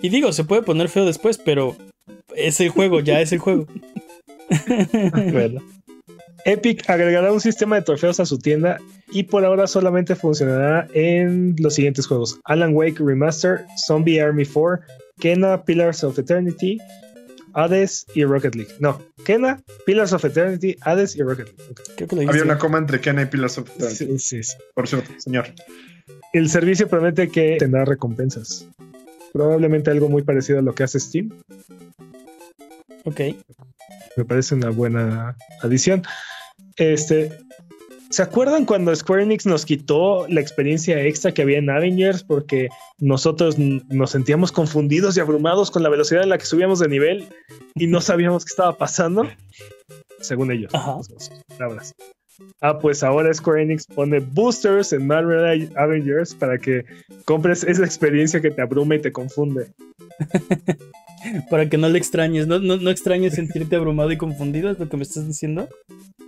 Y 0.00 0.10
digo, 0.10 0.32
se 0.32 0.44
puede 0.44 0.62
poner 0.62 0.88
feo 0.88 1.04
después, 1.04 1.38
pero 1.38 1.76
es 2.36 2.60
el 2.60 2.68
juego, 2.68 3.00
ya 3.00 3.20
es 3.20 3.32
el 3.32 3.40
juego. 3.40 3.66
bueno. 5.32 5.60
Epic 6.44 6.88
agregará 6.88 7.32
un 7.32 7.40
sistema 7.40 7.76
de 7.76 7.82
trofeos 7.82 8.20
a 8.20 8.26
su 8.26 8.38
tienda 8.38 8.78
y 9.10 9.24
por 9.24 9.44
ahora 9.44 9.66
solamente 9.66 10.14
funcionará 10.14 10.86
en 10.94 11.56
los 11.58 11.74
siguientes 11.74 12.06
juegos: 12.06 12.38
Alan 12.44 12.74
Wake 12.74 13.00
Remaster, 13.00 13.66
Zombie 13.86 14.20
Army 14.20 14.44
4, 14.46 14.80
Kena 15.18 15.64
Pillars 15.64 16.04
of 16.04 16.18
Eternity, 16.18 16.78
Hades 17.58 18.06
y 18.14 18.24
Rocket 18.24 18.54
League. 18.54 18.72
No, 18.78 19.02
Kena, 19.24 19.60
Pillars 19.84 20.12
of 20.12 20.24
Eternity, 20.24 20.76
Hades 20.82 21.16
y 21.16 21.22
Rocket 21.22 21.48
League. 22.12 22.28
Había 22.28 22.44
una 22.44 22.56
coma 22.56 22.78
entre 22.78 23.00
Kena 23.00 23.22
y 23.22 23.26
Pillars 23.26 23.58
of 23.58 23.68
Eternity. 23.70 24.18
Sí, 24.18 24.42
sí, 24.44 24.52
Por 24.74 24.86
cierto, 24.86 25.10
señor. 25.18 25.46
El 26.32 26.48
servicio 26.48 26.88
promete 26.88 27.28
que 27.28 27.56
tendrá 27.58 27.84
recompensas. 27.84 28.68
Probablemente 29.32 29.90
algo 29.90 30.08
muy 30.08 30.22
parecido 30.22 30.60
a 30.60 30.62
lo 30.62 30.74
que 30.74 30.84
hace 30.84 31.00
Steam. 31.00 31.30
Ok. 33.04 33.20
Me 34.16 34.24
parece 34.24 34.54
una 34.54 34.70
buena 34.70 35.36
adición. 35.60 36.02
Este, 36.76 37.32
¿Se 38.10 38.22
acuerdan 38.22 38.64
cuando 38.64 38.94
Square 38.94 39.22
Enix 39.22 39.44
nos 39.44 39.66
quitó 39.66 40.26
la 40.28 40.40
experiencia 40.40 41.00
extra 41.02 41.32
que 41.32 41.42
había 41.42 41.58
en 41.58 41.68
Avengers 41.68 42.24
porque 42.24 42.68
nosotros 42.98 43.56
nos 43.58 44.10
sentíamos 44.10 44.50
confundidos 44.50 45.16
y 45.16 45.20
abrumados 45.20 45.70
con 45.70 45.82
la 45.82 45.90
velocidad 45.90 46.22
en 46.22 46.30
la 46.30 46.38
que 46.38 46.46
subíamos 46.46 46.78
de 46.78 46.88
nivel 46.88 47.28
y 47.74 47.86
no 47.86 48.00
sabíamos 48.00 48.44
qué 48.44 48.50
estaba 48.50 48.76
pasando? 48.76 49.28
Según 50.20 50.50
ellos. 50.50 50.74
Ajá. 50.74 50.96
palabras. 51.58 51.94
Ah, 52.60 52.78
pues 52.78 53.02
ahora 53.02 53.34
Square 53.34 53.62
Enix 53.62 53.84
pone 53.86 54.20
boosters 54.20 54.92
en 54.92 55.06
Marvel 55.06 55.70
Avengers 55.76 56.34
para 56.34 56.56
que 56.56 56.84
compres 57.24 57.64
esa 57.64 57.84
experiencia 57.84 58.40
que 58.40 58.50
te 58.50 58.62
abruma 58.62 58.94
y 58.94 59.00
te 59.00 59.12
confunde. 59.12 59.70
Para 61.50 61.68
que 61.68 61.78
no 61.78 61.88
le 61.88 61.98
extrañes, 61.98 62.46
¿no, 62.46 62.58
no, 62.58 62.76
no 62.76 62.90
extrañes 62.90 63.34
sentirte 63.34 63.76
abrumado 63.76 64.10
y 64.12 64.16
confundido, 64.16 64.70
es 64.70 64.78
lo 64.78 64.88
que 64.88 64.96
me 64.96 65.02
estás 65.02 65.26
diciendo. 65.26 65.68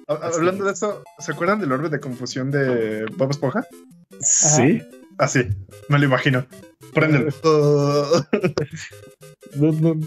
Ha- 0.09 0.15
Hablando 0.35 0.65
de 0.65 0.73
eso, 0.73 1.03
¿se 1.19 1.33
acuerdan 1.33 1.61
del 1.61 1.73
orbe 1.73 1.89
de 1.89 2.01
confusión 2.01 2.51
de 2.51 3.07
Bob 3.17 3.31
Esponja? 3.31 3.65
Sí. 4.21 4.83
Así, 5.19 5.41
me 5.89 5.99
lo 5.99 6.05
imagino. 6.07 6.47
Prenden. 6.95 7.29
No, 9.57 9.73
no- 9.73 9.99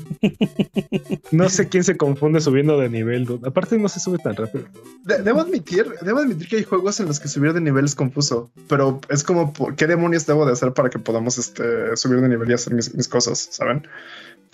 no 1.31 1.49
sé 1.49 1.67
quién 1.67 1.83
se 1.83 1.97
confunde 1.97 2.39
subiendo 2.39 2.79
de 2.79 2.87
nivel. 2.89 3.25
dude. 3.25 3.45
Aparte 3.47 3.77
no 3.77 3.89
se 3.89 3.99
sube 3.99 4.17
tan 4.17 4.35
rápido. 4.37 4.65
De- 5.03 5.21
debo 5.21 5.41
admitir, 5.41 5.85
debo 6.01 6.19
admitir 6.19 6.47
que 6.47 6.55
hay 6.57 6.63
juegos 6.63 6.99
en 7.01 7.07
los 7.07 7.19
que 7.19 7.27
subir 7.27 7.51
de 7.51 7.59
nivel 7.59 7.83
es 7.83 7.93
confuso, 7.95 8.51
pero 8.69 9.01
es 9.09 9.23
como 9.23 9.51
qué 9.75 9.85
demonios 9.87 10.25
debo 10.25 10.45
de 10.45 10.53
hacer 10.53 10.73
para 10.73 10.89
que 10.89 10.97
podamos 10.99 11.37
este, 11.37 11.95
subir 11.97 12.21
de 12.21 12.29
nivel 12.29 12.49
y 12.51 12.53
hacer 12.53 12.73
mis, 12.73 12.95
mis 12.95 13.09
cosas, 13.09 13.49
¿saben? 13.51 13.85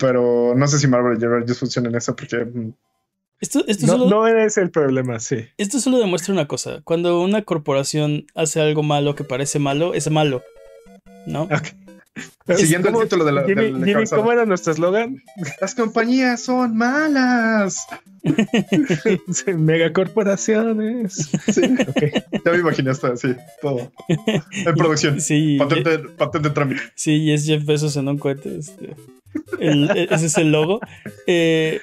Pero 0.00 0.54
no 0.56 0.66
sé 0.66 0.78
si 0.80 0.88
Marvel 0.88 1.22
Avengers 1.24 1.58
funciona 1.60 1.88
en 1.90 1.94
eso 1.94 2.16
porque 2.16 2.38
mm, 2.44 2.72
Esto, 3.40 3.62
esto, 3.68 3.86
No, 3.86 3.92
solo, 3.92 4.10
no 4.10 4.26
es 4.26 4.56
el 4.58 4.70
problema, 4.70 5.20
sí. 5.20 5.46
esto 5.58 5.78
solo 5.78 5.98
demuestra 5.98 6.32
una 6.34 6.48
cosa. 6.48 6.80
Cuando 6.82 7.20
una 7.22 7.42
corporación 7.42 8.26
hace 8.34 8.60
algo 8.60 8.82
malo 8.82 9.14
que 9.14 9.24
parece 9.24 9.58
malo, 9.58 9.94
es 9.94 10.10
malo. 10.10 10.42
¿No? 11.26 11.48
siguiendo 12.56 12.88
el 12.88 12.94
¿Cómo- 12.94 13.04
título 13.04 13.24
de 13.24 13.32
la 13.32 13.42
Jimmy, 13.44 13.62
del 13.62 13.74
Jimmy, 13.76 13.90
encabezado. 13.90 14.22
¿cómo 14.22 14.32
era 14.32 14.44
nuestro 14.44 14.72
eslogan? 14.72 15.22
las 15.60 15.74
compañías 15.74 16.40
son 16.42 16.76
malas. 16.76 17.86
Megacorporaciones. 19.46 21.30
Sí, 21.52 21.62
Ok. 21.88 22.02
ya 22.44 22.50
me 22.52 22.58
imaginé 22.58 22.90
hasta 22.90 23.08
así, 23.12 23.34
todo. 23.62 23.90
En 24.08 24.74
producción. 24.74 25.20
Sí, 25.20 25.56
Patente, 25.58 25.98
patente 26.16 26.48
en 26.48 26.54
trámite. 26.54 26.80
sí, 26.94 27.12
y 27.16 27.32
es 27.32 27.44
Jeff 27.46 27.64
Bezos 27.64 27.96
en 27.96 28.08
un 28.08 28.18
cohete. 28.18 28.58
este. 28.58 28.94
El- 29.58 29.90
e- 29.96 30.08
ese 30.10 30.26
es 30.26 30.36
el 30.38 30.50
logo. 30.52 30.80
Eh, 31.26 31.80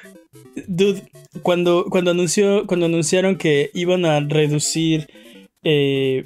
dude, 0.68 1.04
cuando, 1.44 1.86
cuando, 1.90 2.12
anunció, 2.12 2.66
cuando 2.68 2.86
anunciaron 2.88 3.38
que 3.38 3.70
iban 3.74 4.06
a 4.06 4.20
reducir, 4.20 5.08
eh, 5.64 6.26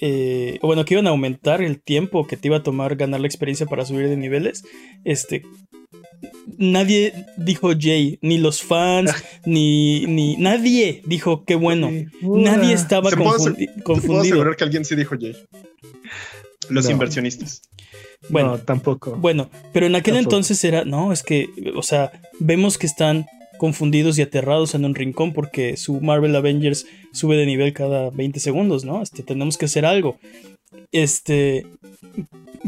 eh, 0.00 0.58
bueno, 0.62 0.84
que 0.84 0.94
iban 0.94 1.06
a 1.06 1.10
aumentar 1.10 1.62
el 1.62 1.80
tiempo 1.80 2.26
que 2.26 2.36
te 2.36 2.48
iba 2.48 2.58
a 2.58 2.62
tomar 2.62 2.96
ganar 2.96 3.20
la 3.20 3.26
experiencia 3.26 3.66
para 3.66 3.84
subir 3.86 4.08
de 4.08 4.16
niveles, 4.16 4.64
este, 5.04 5.42
nadie 6.58 7.12
dijo 7.36 7.70
Jay, 7.78 8.18
ni 8.22 8.38
los 8.38 8.62
fans, 8.62 9.12
ni, 9.46 10.06
ni 10.06 10.36
nadie 10.36 11.02
dijo 11.06 11.44
qué 11.44 11.54
bueno. 11.54 11.90
Nadie 12.22 12.72
estaba 12.74 13.10
Se 13.10 13.16
puede 13.16 13.30
confundi- 13.30 13.66
Puedo 13.72 13.82
confundido. 13.84 14.20
asegurar 14.22 14.56
que 14.56 14.64
alguien 14.64 14.84
sí 14.84 14.94
dijo 14.96 15.16
Jay. 15.20 15.36
Los 16.68 16.84
No. 16.86 16.90
inversionistas. 16.92 17.62
Bueno, 18.28 18.52
No, 18.52 18.58
tampoco. 18.58 19.16
Bueno, 19.16 19.48
pero 19.72 19.86
en 19.86 19.94
aquel 19.94 20.14
Tampoco. 20.14 20.34
entonces 20.36 20.64
era, 20.64 20.84
no, 20.84 21.12
es 21.12 21.22
que, 21.22 21.48
o 21.76 21.82
sea, 21.82 22.12
vemos 22.40 22.78
que 22.78 22.86
están 22.86 23.26
confundidos 23.58 24.18
y 24.18 24.22
aterrados 24.22 24.74
en 24.74 24.84
un 24.84 24.94
rincón 24.94 25.32
porque 25.32 25.76
su 25.76 26.00
Marvel 26.00 26.36
Avengers 26.36 26.86
sube 27.12 27.36
de 27.36 27.46
nivel 27.46 27.72
cada 27.72 28.10
20 28.10 28.38
segundos, 28.40 28.84
¿no? 28.84 29.02
Este, 29.02 29.22
tenemos 29.22 29.56
que 29.56 29.64
hacer 29.66 29.86
algo. 29.86 30.18
Este, 30.92 31.66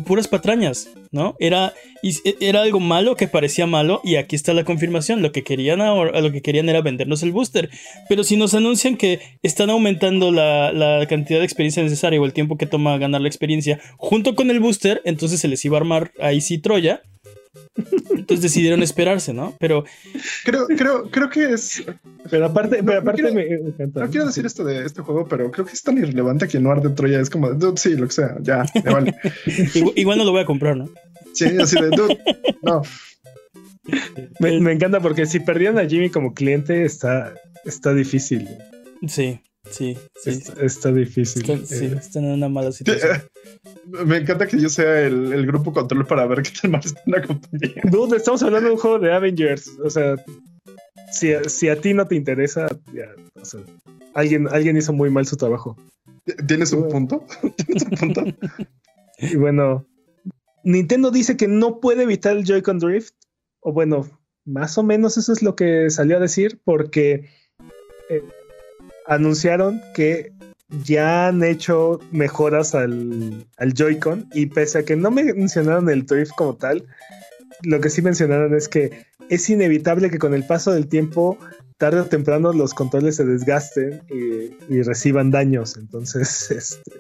puras 0.07 0.29
patrañas, 0.29 0.89
¿no? 1.11 1.35
Era, 1.39 1.73
y- 2.03 2.15
era 2.41 2.63
algo 2.63 2.81
malo 2.81 3.17
que 3.17 3.29
parecía 3.29 3.67
malo 3.67 4.01
y 4.05 4.17
aquí 4.17 4.37
está 4.37 4.55
la 4.55 4.65
confirmación. 4.65 5.23
Lo 5.23 5.33
que 5.33 5.43
querían 5.43 5.81
ahora, 5.81 6.21
lo 6.21 6.31
que 6.33 6.43
querían 6.43 6.69
era 6.69 6.83
vendernos 6.83 7.23
el 7.23 7.33
booster. 7.33 7.71
Pero 8.09 8.25
si 8.25 8.37
nos 8.37 8.55
anuncian 8.55 8.97
que 8.97 9.21
están 9.43 9.71
aumentando 9.71 10.31
la, 10.33 10.73
la 10.73 11.07
cantidad 11.07 11.39
de 11.39 11.45
experiencia 11.45 11.83
necesaria 11.83 12.21
o 12.21 12.25
el 12.25 12.33
tiempo 12.33 12.57
que 12.57 12.67
toma 12.67 12.99
ganar 12.99 13.21
la 13.21 13.29
experiencia 13.29 13.81
junto 13.97 14.35
con 14.35 14.51
el 14.51 14.61
booster, 14.61 15.01
entonces 15.05 15.41
se 15.41 15.49
les 15.49 15.65
iba 15.65 15.77
a 15.77 15.81
armar 15.81 16.13
ahí 16.21 16.41
sí 16.41 16.59
Troya. 16.59 17.03
Entonces 18.11 18.43
decidieron 18.43 18.83
esperarse, 18.83 19.33
¿no? 19.33 19.55
Pero 19.59 19.85
Creo, 20.45 20.66
creo, 20.66 21.11
creo 21.11 21.31
que 21.31 21.53
es. 21.53 21.83
Pero 22.31 22.47
aparte, 22.47 22.79
No, 22.79 22.85
pero 22.87 22.95
no 22.97 23.01
aparte 23.03 23.23
quiero- 23.23 23.35
me 23.35 23.69
encanta. 23.69 24.01
No 24.05 24.11
quiero 24.11 24.27
decir 24.27 24.45
esto 24.47 24.64
de 24.64 24.85
este 24.85 25.03
juego, 25.03 25.27
pero 25.29 25.51
creo 25.51 25.64
que 25.66 25.73
es 25.73 25.83
tan 25.83 25.99
irrelevante 25.99 26.49
que 26.49 26.59
no 26.61 26.71
arde 26.71 26.91
Troya. 26.91 27.21
Es 27.21 27.31
como, 27.31 27.51
dude, 27.53 27.77
sí, 27.79 27.97
lo 27.97 28.07
que 28.07 28.12
sea, 28.14 28.37
ya, 28.41 28.64
me 28.85 28.91
vale. 28.93 29.14
igual, 29.75 29.93
igual 29.97 30.19
no 30.19 30.25
lo 30.25 30.33
voy 30.33 30.41
a 30.43 30.47
comprar, 30.47 30.77
¿no? 30.77 30.89
Sí, 31.35 31.45
así 31.61 31.77
de, 31.81 31.89
dude, 31.91 32.19
no. 32.62 32.83
Me, 34.41 34.61
me 34.61 34.73
encanta 34.73 35.01
porque 35.01 35.27
si 35.27 35.41
perdieron 35.41 35.79
a 35.79 35.87
Jimmy 35.89 36.11
como 36.11 36.35
cliente, 36.35 36.85
está, 36.85 37.35
está 37.64 37.95
difícil. 37.95 38.49
Sí, 39.07 39.41
sí, 39.71 39.97
sí. 40.23 40.31
Está, 40.31 40.64
está 40.64 40.93
difícil. 40.93 41.43
Están, 41.43 41.66
sí, 41.66 41.87
Eh, 41.87 41.97
están 41.99 42.25
en 42.25 42.33
una 42.33 42.49
mala 42.49 42.73
Sí, 42.73 42.79
situación. 42.79 43.16
eh, 43.16 43.23
Me 44.07 44.19
encanta 44.19 44.47
que 44.47 44.61
yo 44.61 44.69
sea 44.69 45.01
el, 45.07 45.33
el 45.33 45.47
grupo 45.47 45.73
control 45.73 46.07
para 46.07 46.27
ver 46.27 46.43
qué 46.43 46.51
tan 46.61 46.71
mal 46.73 46.81
está 46.85 47.01
una 47.07 47.23
compañía. 47.23 47.83
Dude, 47.85 48.16
estamos 48.19 48.43
hablando 48.43 48.69
de 48.69 48.75
un 48.75 48.81
juego 48.81 48.99
de 48.99 49.12
Avengers. 49.12 49.71
O 49.83 49.89
sea, 49.91 50.16
si, 51.12 51.33
a- 51.33 51.49
si 51.49 51.69
a 51.69 51.81
ti 51.81 51.95
no 51.95 52.07
te 52.07 52.14
interesa, 52.14 52.69
ya, 52.93 53.07
o 53.41 53.45
sea, 53.45 53.61
alguien, 54.14 54.47
alguien 54.49 54.77
hizo 54.77 54.93
muy 54.93 55.11
mal 55.11 55.27
su 55.27 55.37
trabajo. 55.37 55.77
¿Tienes 56.47 56.73
un 56.73 56.89
punto? 56.89 57.25
¿Tienes 57.66 57.85
un 57.85 57.91
punto? 57.93 58.25
Y 59.19 59.37
bueno, 59.37 59.87
Nintendo 60.64 61.11
dice 61.11 61.37
que 61.37 61.49
no 61.49 61.81
puede 61.81 62.03
evitar 62.03 62.37
el 62.37 62.45
Joy-Con 62.45 62.79
Drift. 62.79 63.14
O 63.61 63.73
bueno, 63.73 64.07
más 64.45 64.77
o 64.79 64.83
menos 64.83 65.16
eso 65.16 65.33
es 65.33 65.43
lo 65.43 65.57
que 65.57 65.89
salió 65.91 66.19
a 66.19 66.21
decir, 66.21 66.61
porque 66.64 67.29
eh, 68.11 68.23
anunciaron 69.09 69.81
que 69.95 70.33
ya 70.85 71.29
han 71.29 71.43
hecho 71.43 71.99
mejoras 72.13 72.75
al, 72.75 73.47
al 73.57 73.75
Joy-Con. 73.75 74.29
Y 74.33 74.47
pese 74.47 74.79
a 74.79 74.85
que 74.85 74.97
no 74.97 75.11
me 75.11 75.25
mencionaron 75.33 75.89
el 75.89 76.07
Drift 76.07 76.33
como 76.37 76.57
tal, 76.57 76.87
lo 77.63 77.81
que 77.81 77.91
sí 77.91 78.03
mencionaron 78.03 78.55
es 78.55 78.69
que 78.69 79.07
es 79.29 79.49
inevitable 79.51 80.11
que 80.11 80.19
con 80.19 80.35
el 80.35 80.47
paso 80.47 80.73
del 80.73 80.89
tiempo, 80.89 81.39
tarde 81.77 82.01
o 82.01 82.07
temprano, 82.07 82.53
los 82.53 82.75
controles 82.75 83.17
se 83.17 83.25
desgasten 83.25 84.03
y, 84.09 84.75
y 84.75 84.83
reciban 84.83 85.31
daños. 85.31 85.77
Entonces, 85.77 86.51
este, 86.51 86.93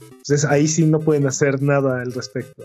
entonces 0.00 0.44
ahí 0.44 0.68
sí 0.68 0.84
no 0.84 1.00
pueden 1.00 1.26
hacer 1.26 1.62
nada 1.62 2.00
al 2.00 2.12
respecto. 2.12 2.64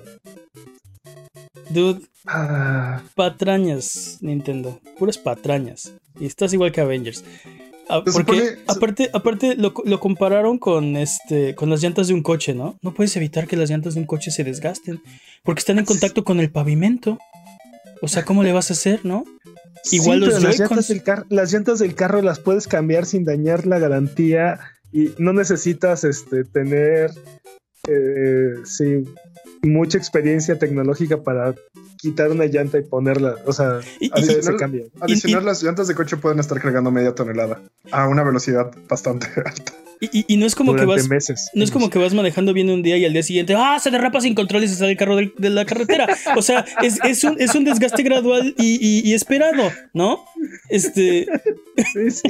Dude, 1.69 2.01
Ah, 2.25 3.03
patrañas, 3.15 4.19
Nintendo. 4.21 4.79
Puras 4.97 5.17
patrañas. 5.17 5.93
Y 6.19 6.25
estás 6.25 6.53
igual 6.53 6.71
que 6.71 6.81
Avengers. 6.81 7.23
Ah, 7.89 8.01
porque 8.13 8.57
aparte, 8.67 9.09
aparte 9.13 9.55
lo, 9.55 9.73
lo 9.85 9.99
compararon 9.99 10.57
con 10.57 10.95
este 10.95 11.53
con 11.55 11.69
las 11.69 11.81
llantas 11.81 12.07
de 12.07 12.13
un 12.13 12.23
coche, 12.23 12.53
¿no? 12.53 12.77
No 12.81 12.93
puedes 12.93 13.15
evitar 13.17 13.47
que 13.47 13.57
las 13.57 13.69
llantas 13.69 13.93
de 13.95 13.99
un 14.01 14.05
coche 14.07 14.31
se 14.31 14.43
desgasten. 14.43 15.01
Porque 15.43 15.59
están 15.59 15.79
en 15.79 15.85
contacto 15.85 16.23
con 16.23 16.39
el 16.39 16.49
pavimento. 16.49 17.19
O 18.01 18.07
sea, 18.07 18.23
¿cómo 18.25 18.43
le 18.43 18.53
vas 18.53 18.69
a 18.69 18.73
hacer, 18.73 19.01
no? 19.03 19.25
Igual 19.91 20.19
sí, 20.19 20.25
los 20.25 20.33
pero 20.35 20.47
las 20.47 20.59
llantas, 20.59 20.87
del 20.87 21.03
car- 21.03 21.25
las 21.29 21.51
llantas 21.51 21.79
del 21.79 21.95
carro 21.95 22.21
las 22.21 22.39
puedes 22.39 22.67
cambiar 22.67 23.05
sin 23.05 23.25
dañar 23.25 23.67
la 23.67 23.79
garantía 23.79 24.59
y 24.93 25.09
no 25.17 25.33
necesitas 25.33 26.03
este, 26.05 26.45
tener 26.45 27.11
eh, 27.89 28.53
sí, 28.65 29.03
mucha 29.61 29.97
experiencia 29.97 30.57
tecnológica 30.57 31.21
para 31.23 31.55
quitar 31.97 32.31
una 32.31 32.45
llanta 32.45 32.77
y 32.79 32.83
ponerla. 32.83 33.35
O 33.45 33.53
sea, 33.53 33.79
Y- 33.99 34.07
se, 34.07 34.11
y- 34.11 34.11
Adicional- 34.11 34.43
se 34.43 34.55
cambia. 34.55 34.83
Adicional, 35.01 35.45
las 35.45 35.63
llantas 35.63 35.87
de 35.87 35.95
coche 35.95 36.17
pueden 36.17 36.39
estar 36.39 36.59
cargando 36.61 36.91
media 36.91 37.13
tonelada 37.15 37.61
a 37.91 38.07
una 38.07 38.23
velocidad 38.23 38.71
bastante 38.89 39.27
alta. 39.45 39.73
Y, 40.11 40.35
no 40.35 40.45
es 40.45 40.53
como 40.53 40.75
que 40.75 40.83
vas. 40.83 41.07
meses. 41.07 41.49
No 41.53 41.63
es 41.63 41.71
como 41.71 41.89
que 41.89 41.97
vas 41.97 42.13
manejando 42.13 42.51
bien 42.51 42.69
un 42.69 42.83
día 42.83 42.97
y 42.97 43.05
al 43.05 43.13
día 43.13 43.23
siguiente, 43.23 43.55
¡ah! 43.57 43.79
Se 43.81 43.89
derrapa 43.89 44.19
sin 44.19 44.35
control 44.35 44.65
y 44.65 44.67
se 44.67 44.75
sale 44.75 44.91
el 44.91 44.97
carro 44.97 45.15
de 45.15 45.49
la 45.49 45.63
carretera. 45.63 46.07
O 46.35 46.41
sea, 46.41 46.65
es, 46.81 46.99
es 47.05 47.23
un, 47.23 47.39
es 47.39 47.55
un 47.55 47.63
desgaste 47.63 48.03
gradual 48.03 48.53
y, 48.57 48.75
y- 48.85 49.09
y 49.09 49.13
esperado, 49.13 49.71
¿no? 49.93 50.19
Este. 50.69 51.25
Sí, 51.93 52.11
sí. 52.11 52.27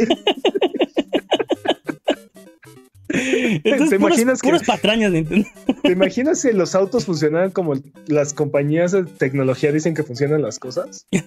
Entonces, 3.64 3.89
¿Te 3.89 3.95
imaginas 3.95 4.41
que- 4.41 4.59
patrañas, 4.66 5.11
Nintendo. 5.11 5.47
¿Te 5.84 5.91
imaginas 5.91 6.41
si 6.41 6.51
los 6.51 6.74
autos 6.76 7.05
funcionaran 7.05 7.51
como 7.51 7.76
las 8.07 8.34
compañías 8.34 8.91
de 8.91 9.03
tecnología 9.03 9.72
dicen 9.72 9.93
que 9.93 10.03
funcionan 10.03 10.41
las 10.41 10.59
cosas? 10.59 11.07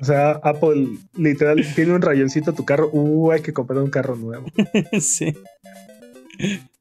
O 0.00 0.04
sea, 0.04 0.32
Apple 0.42 0.88
literal 1.14 1.64
tiene 1.76 1.92
un 1.94 2.02
rayoncito 2.02 2.50
a 2.50 2.54
tu 2.56 2.64
carro. 2.64 2.90
Uh, 2.92 3.30
hay 3.30 3.40
que 3.40 3.52
comprar 3.52 3.78
un 3.80 3.88
carro 3.88 4.16
nuevo. 4.16 4.46
sí. 5.00 5.32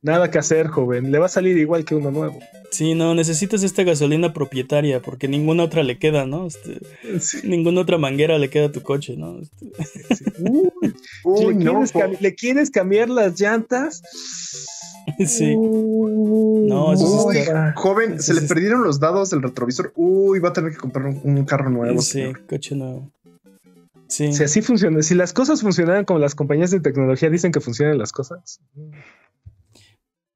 Nada 0.02 0.32
que 0.32 0.40
hacer, 0.40 0.68
joven. 0.68 1.12
Le 1.12 1.20
va 1.20 1.28
a 1.28 1.30
salir 1.30 1.58
igual 1.58 1.86
que 1.86 1.94
uno 1.94 2.10
nuevo. 2.10 2.40
Sí, 2.72 2.96
no, 2.96 3.14
necesitas 3.14 3.62
esta 3.64 3.84
gasolina 3.84 4.34
propietaria 4.34 5.02
porque 5.02 5.28
ninguna 5.28 5.64
otra 5.64 5.84
le 5.84 6.00
queda, 6.00 6.26
¿no? 6.26 6.48
Este, 6.48 6.80
Ninguna 7.44 7.82
otra 7.82 7.98
manguera 7.98 8.40
le 8.40 8.50
queda 8.50 8.68
a 8.68 8.72
tu 8.72 8.82
coche, 8.82 9.16
¿no? 9.18 9.40
Este, 9.40 9.72
Uy, 11.24 11.54
¿Le, 11.54 11.60
quieres 11.60 12.22
¿Le, 12.22 12.36
quieres 12.36 12.72
cambiar 12.72 13.10
las 13.10 13.40
llantas? 13.40 14.02
Sí. 15.26 15.56
no, 15.56 16.94
eso 16.94 17.32
es 17.32 17.50
Joven, 17.76 18.22
se 18.22 18.36
le 18.36 18.42
perdieron 18.42 18.84
los 18.84 19.00
dados 19.00 19.32
del 19.32 19.42
retrovisor. 19.42 19.92
Uy, 19.96 20.40
va 20.40 20.50
a 20.50 20.54
tener 20.54 20.72
que 20.72 20.78
comprar 20.78 21.08
un, 21.08 21.44
carro 21.44 21.72
nuevo. 21.72 22.00
Sí, 22.04 22.32
coche 22.48 22.76
nuevo. 22.76 23.10
Sí. 24.08 24.32
Si 24.32 24.44
así 24.44 24.62
funciona, 24.62 25.02
si 25.02 25.16
las 25.16 25.34
cosas 25.34 25.62
funcionaran 25.62 26.06
como 26.06 26.20
las 26.20 26.36
compañías 26.36 26.70
de 26.70 26.82
tecnología 26.82 27.32
dicen 27.32 27.52
que 27.52 27.60
funcionan 27.60 27.98
las 27.98 28.12
cosas. 28.12 28.62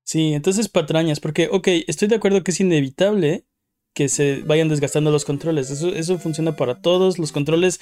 Sí, 0.05 0.33
entonces 0.33 0.69
patrañas, 0.69 1.19
porque, 1.19 1.49
ok, 1.51 1.67
estoy 1.87 2.07
de 2.07 2.15
acuerdo 2.15 2.43
que 2.43 2.51
es 2.51 2.59
inevitable 2.59 3.43
que 3.95 4.07
se 4.07 4.41
vayan 4.45 4.69
desgastando 4.69 5.09
los 5.09 5.25
controles. 5.25 5.71
Eso, 5.71 5.89
eso 5.89 6.19
funciona 6.19 6.55
para 6.55 6.81
todos 6.81 7.17
los 7.17 7.31
controles 7.31 7.79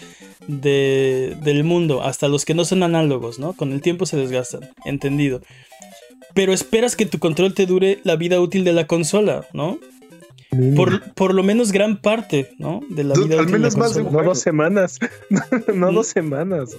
de, 0.47 1.35
del 1.43 1.63
mundo, 1.63 2.01
hasta 2.01 2.29
los 2.29 2.45
que 2.45 2.53
no 2.53 2.65
son 2.65 2.83
análogos, 2.83 3.39
¿no? 3.39 3.53
Con 3.53 3.73
el 3.73 3.81
tiempo 3.81 4.05
se 4.05 4.15
desgastan, 4.15 4.69
entendido. 4.85 5.41
Pero 6.33 6.53
esperas 6.53 6.95
que 6.95 7.05
tu 7.05 7.19
control 7.19 7.53
te 7.53 7.65
dure 7.65 7.99
la 8.03 8.15
vida 8.15 8.39
útil 8.39 8.63
de 8.63 8.73
la 8.73 8.87
consola, 8.87 9.45
¿no? 9.53 9.79
Por, 11.15 11.33
lo 11.33 11.43
menos 11.43 11.71
gran 11.71 12.01
parte, 12.01 12.53
¿no? 12.57 12.81
De 12.89 13.03
la 13.03 13.15
vida. 13.15 13.39
Al 13.39 13.49
menos 13.49 13.77
más 13.77 13.95
de 13.95 14.03
no 14.03 14.23
dos 14.23 14.39
semanas. 14.39 14.99
no 15.73 15.91
dos 15.91 16.07
semanas. 16.07 16.75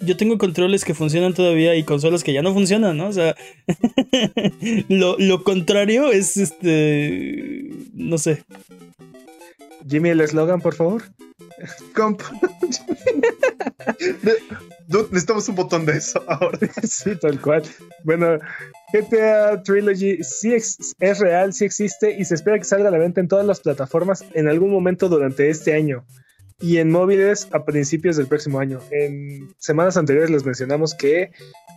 Yo 0.00 0.16
tengo 0.16 0.38
controles 0.38 0.84
que 0.84 0.94
funcionan 0.94 1.34
todavía 1.34 1.76
y 1.76 1.84
consolas 1.84 2.24
que 2.24 2.32
ya 2.32 2.42
no 2.42 2.52
funcionan, 2.52 2.96
¿no? 2.96 3.08
O 3.08 3.12
sea, 3.12 3.36
lo, 4.88 5.44
contrario 5.44 6.10
es 6.10 6.36
este. 6.36 7.70
No 7.92 8.18
sé. 8.18 8.42
Jimmy, 9.88 10.10
el 10.10 10.20
eslogan, 10.20 10.60
por 10.60 10.74
favor. 10.74 11.02
Comp. 11.94 12.22
necesitamos 15.10 15.48
un 15.48 15.54
botón 15.54 15.86
de 15.86 15.92
eso 15.92 16.22
ahora. 16.26 16.58
sí, 16.82 17.16
tal 17.20 17.40
cual. 17.40 17.62
Bueno, 18.04 18.38
GTA 18.92 19.62
Trilogy 19.62 20.22
sí 20.22 20.54
es, 20.54 20.94
real, 21.18 21.52
sí 21.52 21.64
existe 21.64 22.14
y 22.18 22.24
se 22.24 22.34
espera 22.34 22.58
que 22.58 22.64
salga 22.64 22.88
a 22.88 22.92
la 22.92 22.98
venta 22.98 23.20
en 23.20 23.28
todas 23.28 23.46
las 23.46 23.60
plataformas 23.60 24.24
en 24.34 24.48
algún 24.48 24.70
momento 24.70 25.08
durante 25.08 25.48
este 25.48 25.74
año 25.74 26.04
y 26.60 26.78
en 26.78 26.90
móviles 26.90 27.48
a 27.52 27.64
principios 27.64 28.16
del 28.16 28.26
próximo 28.26 28.60
año. 28.60 28.80
En 28.90 29.52
semanas 29.58 29.96
anteriores 29.96 30.30
les 30.30 30.44
mencionamos 30.44 30.94
que 30.94 31.32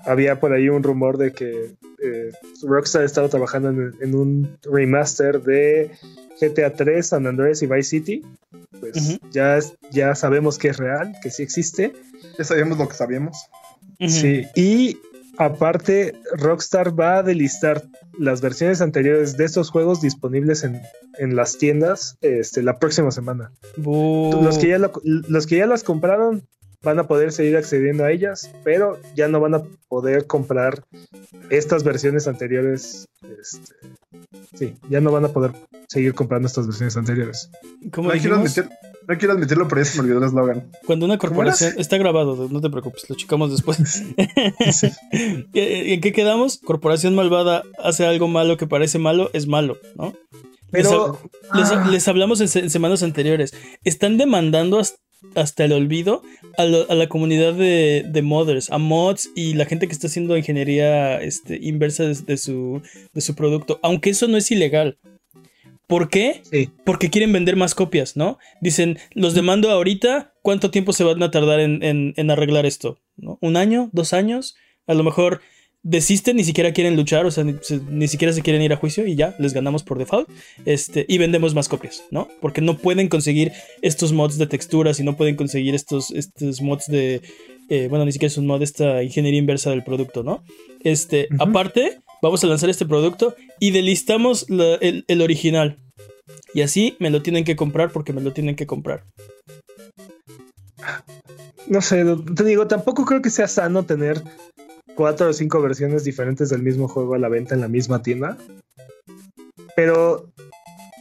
había 0.05 0.39
por 0.39 0.53
ahí 0.53 0.70
un 0.70 0.84
rumor 0.84 1.18
de 1.18 1.32
que 1.32 1.72
eh, 2.03 2.32
Rockstar 2.61 3.03
estaba 3.03 3.28
trabajando 3.28 3.70
en, 3.70 4.16
un 4.16 4.57
remaster 4.63 5.41
de 5.41 5.91
GTA 6.39 6.74
3, 6.74 7.07
San 7.07 7.26
Andreas 7.26 7.63
y 7.63 7.66
Vice 7.66 7.89
City. 7.89 8.22
Pues 8.80 9.20
ya, 9.32 9.57
ya 9.91 10.13
sabemos 10.13 10.59
que 10.59 10.68
es 10.68 10.78
real, 10.78 11.16
que 11.24 11.32
sí 11.32 11.41
existe. 11.41 11.93
Ya 12.38 12.43
sabemos 12.43 12.78
lo 12.78 12.88
que 12.88 12.95
sabíamos. 12.95 13.47
Sí, 13.99 14.45
y 14.55 14.99
Aparte, 15.38 16.14
Rockstar 16.38 16.98
va 16.98 17.18
a 17.18 17.24
delistar 17.24 17.84
las 18.18 18.42
versiones 18.42 18.82
anteriores 18.82 19.38
de 19.38 19.46
estos 19.46 19.70
juegos 19.70 20.02
disponibles 20.02 20.64
en, 20.64 20.82
las 21.36 21.58
tiendas 21.58 22.18
este, 22.22 22.64
la 22.64 22.80
próxima 22.80 23.12
semana. 23.12 23.52
Los 23.78 24.58
que, 24.58 24.70
ya 24.70 24.80
los 25.04 25.48
que 25.48 25.58
ya 25.58 25.66
las 25.66 25.84
compraron 25.84 26.48
van 26.86 27.00
a 27.00 27.08
poder 27.08 27.32
seguir 27.32 27.58
accediendo 27.58 28.06
a 28.06 28.12
ellas, 28.12 28.52
pero 28.64 29.00
ya 29.16 29.28
no 29.28 29.40
van 29.40 29.56
a 29.56 29.64
poder 29.90 30.28
comprar 30.28 30.84
estas 31.50 31.84
versiones 31.84 32.28
anteriores. 32.28 33.08
Este, 33.24 33.76
sí, 34.54 34.78
ya 34.90 35.02
no 35.02 35.12
van 35.12 35.26
a 35.26 35.30
poder 35.30 35.52
seguir 35.90 36.14
comprando 36.14 36.48
estas 36.48 36.68
versiones 36.68 36.96
anteriores. 36.96 37.50
¿Cómo 37.92 38.12
no 39.08 39.18
quiero 39.18 39.34
admitirlo, 39.34 39.68
pero 39.68 39.82
ya 39.82 39.86
se 39.86 39.97
me 39.97 40.03
olvidó 40.03 40.20
el 40.20 40.26
eslogan. 40.26 40.72
Cuando 40.86 41.06
una 41.06 41.18
corporación. 41.18 41.74
Está 41.78 41.97
grabado, 41.97 42.47
no 42.49 42.62
te 42.62 42.70
preocupes, 42.70 43.10
lo 43.10 43.16
checamos 43.16 43.51
después. 43.51 44.03
¿En 45.53 46.01
qué 46.01 46.12
quedamos? 46.12 46.58
Corporación 46.58 47.16
malvada 47.16 47.64
hace 47.84 48.06
algo 48.06 48.28
malo 48.28 48.58
que 48.58 48.68
parece 48.68 48.99
malo, 48.99 49.30
es 49.34 49.47
malo, 49.47 49.78
¿no? 49.95 50.14
Pero. 50.72 51.20
Les, 51.53 52.08
ah. 52.08 52.12
hablamos 52.12 52.41
en, 52.41 52.70
semanas 52.70 53.03
anteriores. 53.03 53.53
Están 53.84 54.18
demandando 54.18 54.82
hasta, 55.36 55.66
el 55.66 55.74
olvido 55.74 56.24
a, 56.58 56.66
la 56.66 57.08
comunidad 57.08 57.53
de, 57.53 58.22
modders, 58.24 58.72
a 58.72 58.78
mods 58.78 59.30
y 59.36 59.53
la 59.53 59.66
gente 59.66 59.88
que 59.88 59.93
está 59.93 60.08
haciendo 60.08 60.38
ingeniería 60.38 61.22
este, 61.22 61.60
inversa 61.62 62.06
de, 62.06 62.38
su, 62.38 62.82
de 63.14 63.22
su 63.22 63.36
producto. 63.36 63.80
Aunque 63.84 64.10
eso 64.10 64.28
no 64.28 64.38
es 64.38 64.51
ilegal. 64.51 64.97
¿Por 65.88 66.10
qué? 66.10 66.42
Porque 66.84 67.10
quieren 67.10 67.32
vender 67.32 67.56
más 67.56 67.76
copias, 67.76 68.16
¿no? 68.18 68.38
Dicen, 68.62 68.98
los 69.14 69.34
demando 69.34 69.70
ahorita, 69.70 70.34
¿cuánto 70.42 70.72
tiempo 70.72 70.94
se 70.94 71.04
van 71.04 71.22
a 71.22 71.32
tardar 71.32 71.60
en, 71.60 72.30
arreglar 72.30 72.66
esto? 72.66 73.00
¿Un 73.18 73.58
año? 73.58 73.90
¿Dos 73.94 74.14
años? 74.14 74.56
A 74.88 74.94
lo 74.94 75.04
mejor 75.04 75.42
desisten, 75.84 76.38
ni 76.38 76.44
siquiera 76.44 76.74
quieren 76.74 76.96
luchar, 76.96 77.28
o 77.28 77.32
sea, 77.32 77.44
ni, 77.44 78.08
siquiera 78.08 78.34
se 78.34 78.42
quieren 78.42 78.64
ir 78.64 78.74
a 78.74 78.78
juicio 78.78 79.06
y 79.06 79.16
ya, 79.16 79.36
les 79.38 79.54
ganamos 79.54 79.84
por 79.84 80.00
default, 80.00 80.28
este, 80.66 81.06
y 81.08 81.20
vendemos 81.20 81.54
más 81.54 81.70
copias, 81.70 82.04
¿no? 82.10 82.28
Porque 82.42 82.60
no 82.62 82.80
pueden 82.80 83.08
conseguir 83.08 83.52
estos 83.84 84.12
mods 84.12 84.40
de 84.40 84.48
texturas 84.48 85.00
y 85.00 85.04
no 85.04 85.16
pueden 85.16 85.36
conseguir 85.36 85.76
estos, 85.76 86.10
estos 86.10 86.60
mods 86.62 86.88
de, 86.88 87.22
eh, 87.70 87.88
bueno, 87.88 88.04
ni 88.04 88.12
siquiera 88.12 88.32
es 88.32 88.38
un 88.38 88.48
mod, 88.48 88.64
esta 88.64 89.04
ingeniería 89.04 89.40
inversa 89.40 89.70
del 89.70 89.84
producto, 89.84 90.24
¿no? 90.24 90.44
Este, 90.84 91.28
aparte, 91.38 92.00
vamos 92.22 92.43
a 92.43 92.47
lanzar 92.47 92.70
este 92.70 92.86
producto 92.86 93.36
y 93.59 93.72
delistamos 93.72 94.45
el, 94.49 95.22
original. 95.22 95.80
Y 96.53 96.61
así 96.61 96.95
me 96.99 97.09
lo 97.09 97.22
tienen 97.22 97.43
que 97.43 97.55
comprar 97.55 97.91
porque 97.91 98.13
me 98.13 98.22
lo 98.22 98.34
tienen 98.34 98.55
que 98.55 98.66
comprar. 98.66 99.03
No 101.68 101.82
sé, 101.82 102.05
te 102.36 102.43
digo, 102.43 102.68
tampoco 102.68 103.05
creo 103.05 103.22
que 103.22 103.30
sea 103.30 103.47
sano 103.47 103.86
tener 103.86 104.22
cuatro 104.95 105.30
o 105.30 105.34
cinco 105.34 105.61
versiones 105.61 106.03
diferentes 106.03 106.49
del 106.49 106.61
mismo 106.61 106.88
juego 106.88 107.16
a 107.16 107.20
la 107.20 107.30
venta 107.30 107.55
en 107.55 107.61
la 107.61 107.68
misma 107.68 108.01
tienda. 108.01 108.38
Pero 109.76 110.32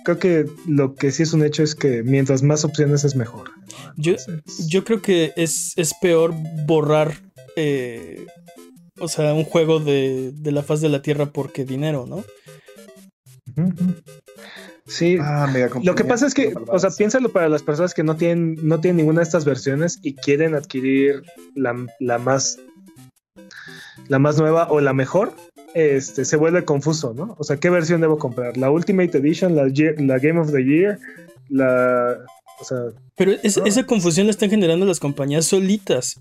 creo 0.04 0.18
que 0.18 0.46
lo 0.66 0.94
que 0.94 1.10
sí 1.10 1.22
es 1.22 1.32
un 1.32 1.44
hecho 1.44 1.62
es 1.62 1.74
que 1.74 2.02
mientras 2.02 2.42
más 2.42 2.64
opciones 2.64 3.04
es 3.04 3.14
mejor. 3.14 3.50
Yo, 3.96 4.14
yo 4.68 4.84
creo 4.84 5.00
que 5.00 5.32
es, 5.36 5.72
es 5.76 5.94
peor 6.00 6.34
borrar 6.66 7.14
eh, 7.56 8.26
o 8.98 9.08
sea, 9.08 9.34
un 9.34 9.44
juego 9.44 9.80
de, 9.80 10.32
la 10.44 10.62
faz 10.62 10.80
de 10.80 10.88
la 10.88 11.02
Tierra 11.02 11.26
porque 11.26 11.64
dinero, 11.64 12.06
¿no? 12.06 12.24
Sí, 14.86 15.16
ah, 15.20 15.52
lo 15.82 15.94
que 15.94 16.04
pasa 16.04 16.26
es 16.26 16.34
que, 16.34 16.54
o 16.68 16.78
sea, 16.78 16.90
piénsalo 16.90 17.30
para 17.30 17.48
las 17.48 17.62
personas 17.62 17.94
que 17.94 18.02
no 18.02 18.16
tienen, 18.16 18.58
no 18.62 18.80
tienen 18.80 18.98
ninguna 18.98 19.20
de 19.20 19.24
estas 19.24 19.44
versiones 19.44 19.98
y 20.02 20.14
quieren 20.14 20.54
adquirir 20.54 21.22
la, 21.54 21.72
más 22.18 22.58
la 24.08 24.18
más 24.18 24.36
nueva 24.36 24.70
o 24.70 24.80
la 24.80 24.92
mejor, 24.92 25.32
este, 25.74 26.24
se 26.24 26.36
vuelve 26.36 26.64
confuso, 26.64 27.14
¿no? 27.14 27.34
O 27.38 27.44
sea, 27.44 27.56
¿qué 27.56 27.70
versión 27.70 28.00
debo 28.00 28.18
comprar? 28.18 28.56
¿La 28.56 28.70
Ultimate 28.70 29.16
Edition, 29.18 29.56
la, 29.56 29.64
la 29.64 30.18
Game 30.18 30.38
of 30.38 30.52
the 30.52 30.64
Year, 30.64 30.98
la... 31.48 32.18
O 32.60 32.64
sea, 32.64 32.78
Pero 33.16 33.32
esa 33.42 33.84
confusión 33.84 34.26
la 34.26 34.30
están 34.30 34.50
generando 34.50 34.86
las 34.86 35.00
compañías 35.00 35.46
solitas. 35.46 36.20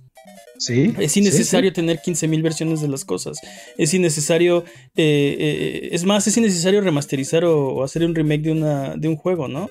Es 0.99 1.17
innecesario 1.17 1.73
tener 1.73 1.99
15.000 1.99 2.41
versiones 2.41 2.81
de 2.81 2.87
las 2.87 3.05
cosas. 3.05 3.37
Es 3.77 3.93
innecesario. 3.93 4.63
Eh, 4.95 5.35
eh, 5.39 5.89
es 5.91 6.05
más, 6.05 6.27
es 6.27 6.37
innecesario 6.37 6.81
remasterizar 6.81 7.43
o, 7.45 7.83
hacer 7.83 8.05
un 8.05 8.15
remake 8.15 8.43
de, 8.43 8.51
una, 8.51 8.95
de 8.95 9.07
un 9.07 9.15
juego, 9.15 9.47
¿no? 9.47 9.69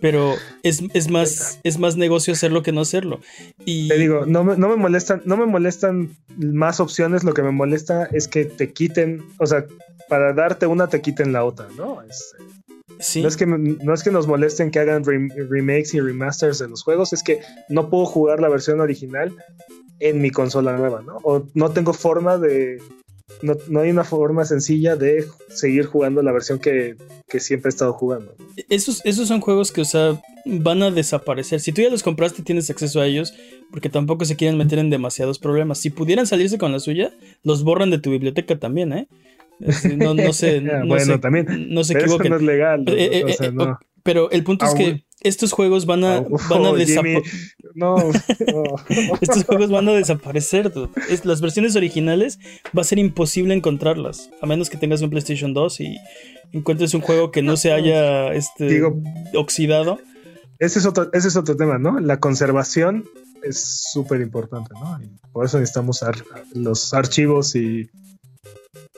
Pero 0.00 0.34
es, 0.62 1.10
más, 1.10 1.58
es 1.62 1.78
más 1.78 1.96
negocio 1.96 2.34
hacerlo 2.34 2.62
que 2.62 2.72
no 2.72 2.82
hacerlo. 2.82 3.20
Y... 3.64 3.88
Te 3.88 3.96
digo, 3.96 4.26
no 4.26 4.44
me, 4.44 4.56
no 4.56 4.68
me 4.68 4.76
molestan, 4.76 5.22
no 5.24 5.38
me 5.38 5.46
molestan 5.46 6.16
más 6.36 6.80
opciones, 6.80 7.24
lo 7.24 7.32
que 7.32 7.42
me 7.42 7.50
molesta 7.50 8.04
es 8.12 8.28
que 8.28 8.44
te 8.44 8.72
quiten, 8.74 9.24
o 9.38 9.46
sea, 9.46 9.64
para 10.08 10.34
darte 10.34 10.66
una 10.66 10.88
te 10.88 11.00
quiten 11.00 11.32
la 11.32 11.44
otra, 11.44 11.68
¿no? 11.76 12.02
Sí. 12.98 13.22
No, 13.22 13.28
es 13.28 13.36
que, 13.36 13.46
no 13.46 13.94
es 13.94 14.02
que 14.02 14.10
nos 14.10 14.26
molesten 14.26 14.70
que 14.70 14.78
hagan 14.78 15.04
remakes 15.04 15.94
y 15.94 16.00
remasters 16.00 16.58
de 16.58 16.68
los 16.68 16.82
juegos, 16.82 17.12
es 17.12 17.22
que 17.22 17.40
no 17.68 17.90
puedo 17.90 18.06
jugar 18.06 18.40
la 18.40 18.48
versión 18.48 18.80
original 18.80 19.32
en 20.00 20.20
mi 20.20 20.30
consola 20.30 20.76
nueva, 20.76 21.02
¿no? 21.02 21.18
O 21.22 21.46
no 21.54 21.70
tengo 21.70 21.92
forma 21.92 22.38
de... 22.38 22.80
No, 23.42 23.80
hay 23.80 23.90
una 23.90 24.04
forma 24.04 24.44
sencilla 24.44 24.94
de 24.94 25.26
seguir 25.48 25.84
jugando 25.84 26.22
la 26.22 26.32
versión 26.32 26.58
que, 26.58 26.96
siempre 27.38 27.68
he 27.68 27.70
estado 27.70 27.92
jugando. 27.92 28.34
Esos, 28.68 29.04
esos 29.04 29.28
son 29.28 29.40
juegos 29.40 29.72
que, 29.72 29.80
o 29.80 29.84
sea, 29.84 30.22
van 30.46 30.82
a 30.82 30.90
desaparecer. 30.90 31.60
Si 31.60 31.72
tú 31.72 31.82
ya 31.82 31.90
los 31.90 32.04
compraste, 32.04 32.42
tienes 32.42 32.70
acceso 32.70 33.00
a 33.00 33.06
ellos, 33.06 33.34
porque 33.72 33.90
tampoco 33.90 34.24
se 34.24 34.36
quieren 34.36 34.56
meter 34.56 34.78
en 34.78 34.90
demasiados 34.90 35.38
problemas. 35.38 35.78
Si 35.78 35.90
pudieran 35.90 36.26
salirse 36.26 36.56
con 36.56 36.72
la 36.72 36.78
suya, 36.78 37.12
los 37.42 37.64
borran 37.64 37.90
de 37.90 37.98
tu 37.98 38.10
biblioteca 38.10 38.58
también, 38.58 38.92
¿eh? 38.92 39.08
No, 39.96 40.14
no 40.14 40.32
sé. 40.32 40.60
bueno, 40.86 41.20
también. 41.20 41.68
No 41.70 41.82
se 41.84 41.94
equivoquen. 41.94 42.26
Eso 42.26 42.30
no 42.30 42.36
es 42.36 42.42
legal. 42.42 42.84
Eh, 42.88 43.22
eh, 43.26 43.36
eh, 43.40 43.52
pero 44.02 44.30
el 44.30 44.44
punto 44.44 44.66
es 44.66 44.74
que 44.74 45.04
estos 45.22 45.52
juegos 45.52 45.86
van 45.86 46.04
a, 46.04 46.18
Oh, 46.18 46.38
van 46.48 46.64
a 46.66 46.72
desapa- 46.72 47.02
Jimmy. 47.08 47.22
No. 47.74 47.96
estos 49.20 49.44
juegos 49.44 49.70
van 49.70 49.88
a 49.88 49.92
desaparecer. 49.92 50.72
dude. 50.72 50.90
Es- 51.10 51.24
las 51.24 51.40
versiones 51.40 51.74
originales 51.76 52.38
va 52.76 52.82
a 52.82 52.84
ser 52.84 52.98
imposible 52.98 53.54
encontrarlas, 53.54 54.30
a 54.40 54.46
menos 54.46 54.70
que 54.70 54.76
tengas 54.76 55.02
un 55.02 55.10
PlayStation 55.10 55.52
2 55.54 55.80
y 55.80 55.96
encuentres 56.52 56.94
un 56.94 57.00
juego 57.00 57.30
que 57.30 57.42
no 57.42 57.56
se 57.56 57.72
haya 57.72 58.32
este, 58.32 58.66
Digo- 58.68 59.00
oxidado. 59.34 59.98
Ese 60.58 60.78
es 60.78 60.86
otro, 60.86 61.10
ese 61.12 61.28
es 61.28 61.36
otro 61.36 61.56
tema, 61.56 61.78
¿no? 61.78 61.98
La 62.00 62.18
conservación 62.20 63.04
es 63.42 63.88
súper 63.92 64.20
importante, 64.20 64.70
¿no? 64.74 64.98
Y 65.02 65.10
por 65.32 65.44
eso 65.44 65.58
necesitamos 65.58 66.02
ar- 66.02 66.24
los 66.54 66.94
archivos 66.94 67.54
y, 67.56 67.90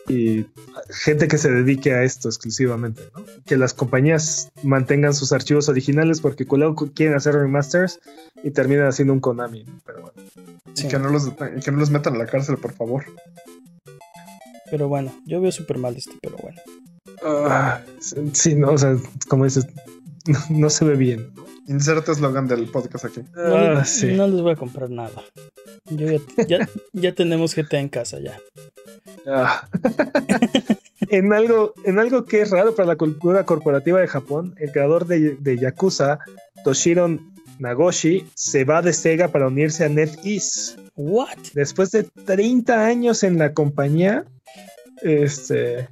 y 0.09 0.46
gente 0.90 1.28
que 1.28 1.38
se 1.38 1.50
dedique 1.50 1.92
a 1.92 2.02
esto 2.02 2.28
exclusivamente, 2.28 3.02
¿no? 3.16 3.24
Que 3.44 3.56
las 3.56 3.74
compañías 3.74 4.50
mantengan 4.62 5.14
sus 5.14 5.32
archivos 5.32 5.68
originales 5.68 6.20
porque 6.20 6.46
luego 6.50 6.90
quieren 6.94 7.16
hacer 7.16 7.34
remasters 7.34 8.00
y 8.42 8.50
terminan 8.50 8.86
haciendo 8.86 9.12
un 9.12 9.20
Konami, 9.20 9.64
¿no? 9.64 9.80
Pero 9.84 10.02
bueno. 10.02 10.30
Sí. 10.74 10.86
Y 10.86 10.88
que 10.90 10.98
no, 10.98 11.11
los, 11.11 11.26
y 11.56 11.61
que 11.61 11.70
no 11.72 11.78
los 11.78 11.90
metan 11.90 12.14
a 12.14 12.18
la 12.18 12.26
cárcel, 12.26 12.56
por 12.56 12.72
favor. 12.72 13.04
Pero 14.70 14.88
bueno, 14.88 15.12
yo 15.26 15.40
veo 15.40 15.52
súper 15.52 15.78
mal 15.78 15.96
esto, 15.96 16.12
pero 16.20 16.36
bueno. 16.36 16.61
Ah, 17.24 17.80
sí, 18.32 18.54
no, 18.54 18.70
o 18.72 18.78
sea, 18.78 18.96
como 19.28 19.44
dices, 19.44 19.66
no, 20.26 20.38
no 20.50 20.70
se 20.70 20.84
ve 20.84 20.94
bien. 20.96 21.30
Inserta 21.66 22.12
eslogan 22.12 22.46
del 22.48 22.66
podcast 22.66 23.04
aquí. 23.06 23.22
No, 23.34 23.56
Ah, 23.56 23.84
sí. 23.84 24.12
no 24.14 24.26
les 24.28 24.40
voy 24.40 24.52
a 24.52 24.56
comprar 24.56 24.88
nada. 24.90 25.22
Yo 25.90 26.06
ya, 26.11 26.46
ya, 26.46 26.68
ya 26.92 27.14
tenemos 27.14 27.54
GTA 27.54 27.80
en 27.80 27.88
casa 27.88 28.20
ya. 28.20 28.38
Ah. 29.31 29.68
en, 31.09 31.33
algo, 31.33 31.74
en 31.85 31.99
algo 31.99 32.24
que 32.24 32.41
es 32.43 32.51
raro 32.51 32.74
para 32.74 32.89
la 32.89 32.97
cultura 32.97 33.45
corporativa 33.45 34.01
de 34.01 34.09
Japón, 34.09 34.55
el 34.59 34.72
creador 34.72 35.07
de, 35.07 35.37
de 35.37 35.59
Yakuza, 35.59 36.18
Toshiro 36.64 37.18
Nagoshi, 37.59 38.26
se 38.35 38.64
va 38.64 38.83
de 38.83 38.93
Sega 38.93 39.29
para 39.29 39.49
unirse 39.49 39.85
a 39.85 39.89
NetEase. 39.89 40.76
What? 40.97 41.39
Después 41.55 41.91
de 41.91 42.05
30 42.05 42.87
años 42.87 43.22
en 43.22 43.39
la 43.39 43.53
compañía, 43.53 44.24
este. 45.03 45.89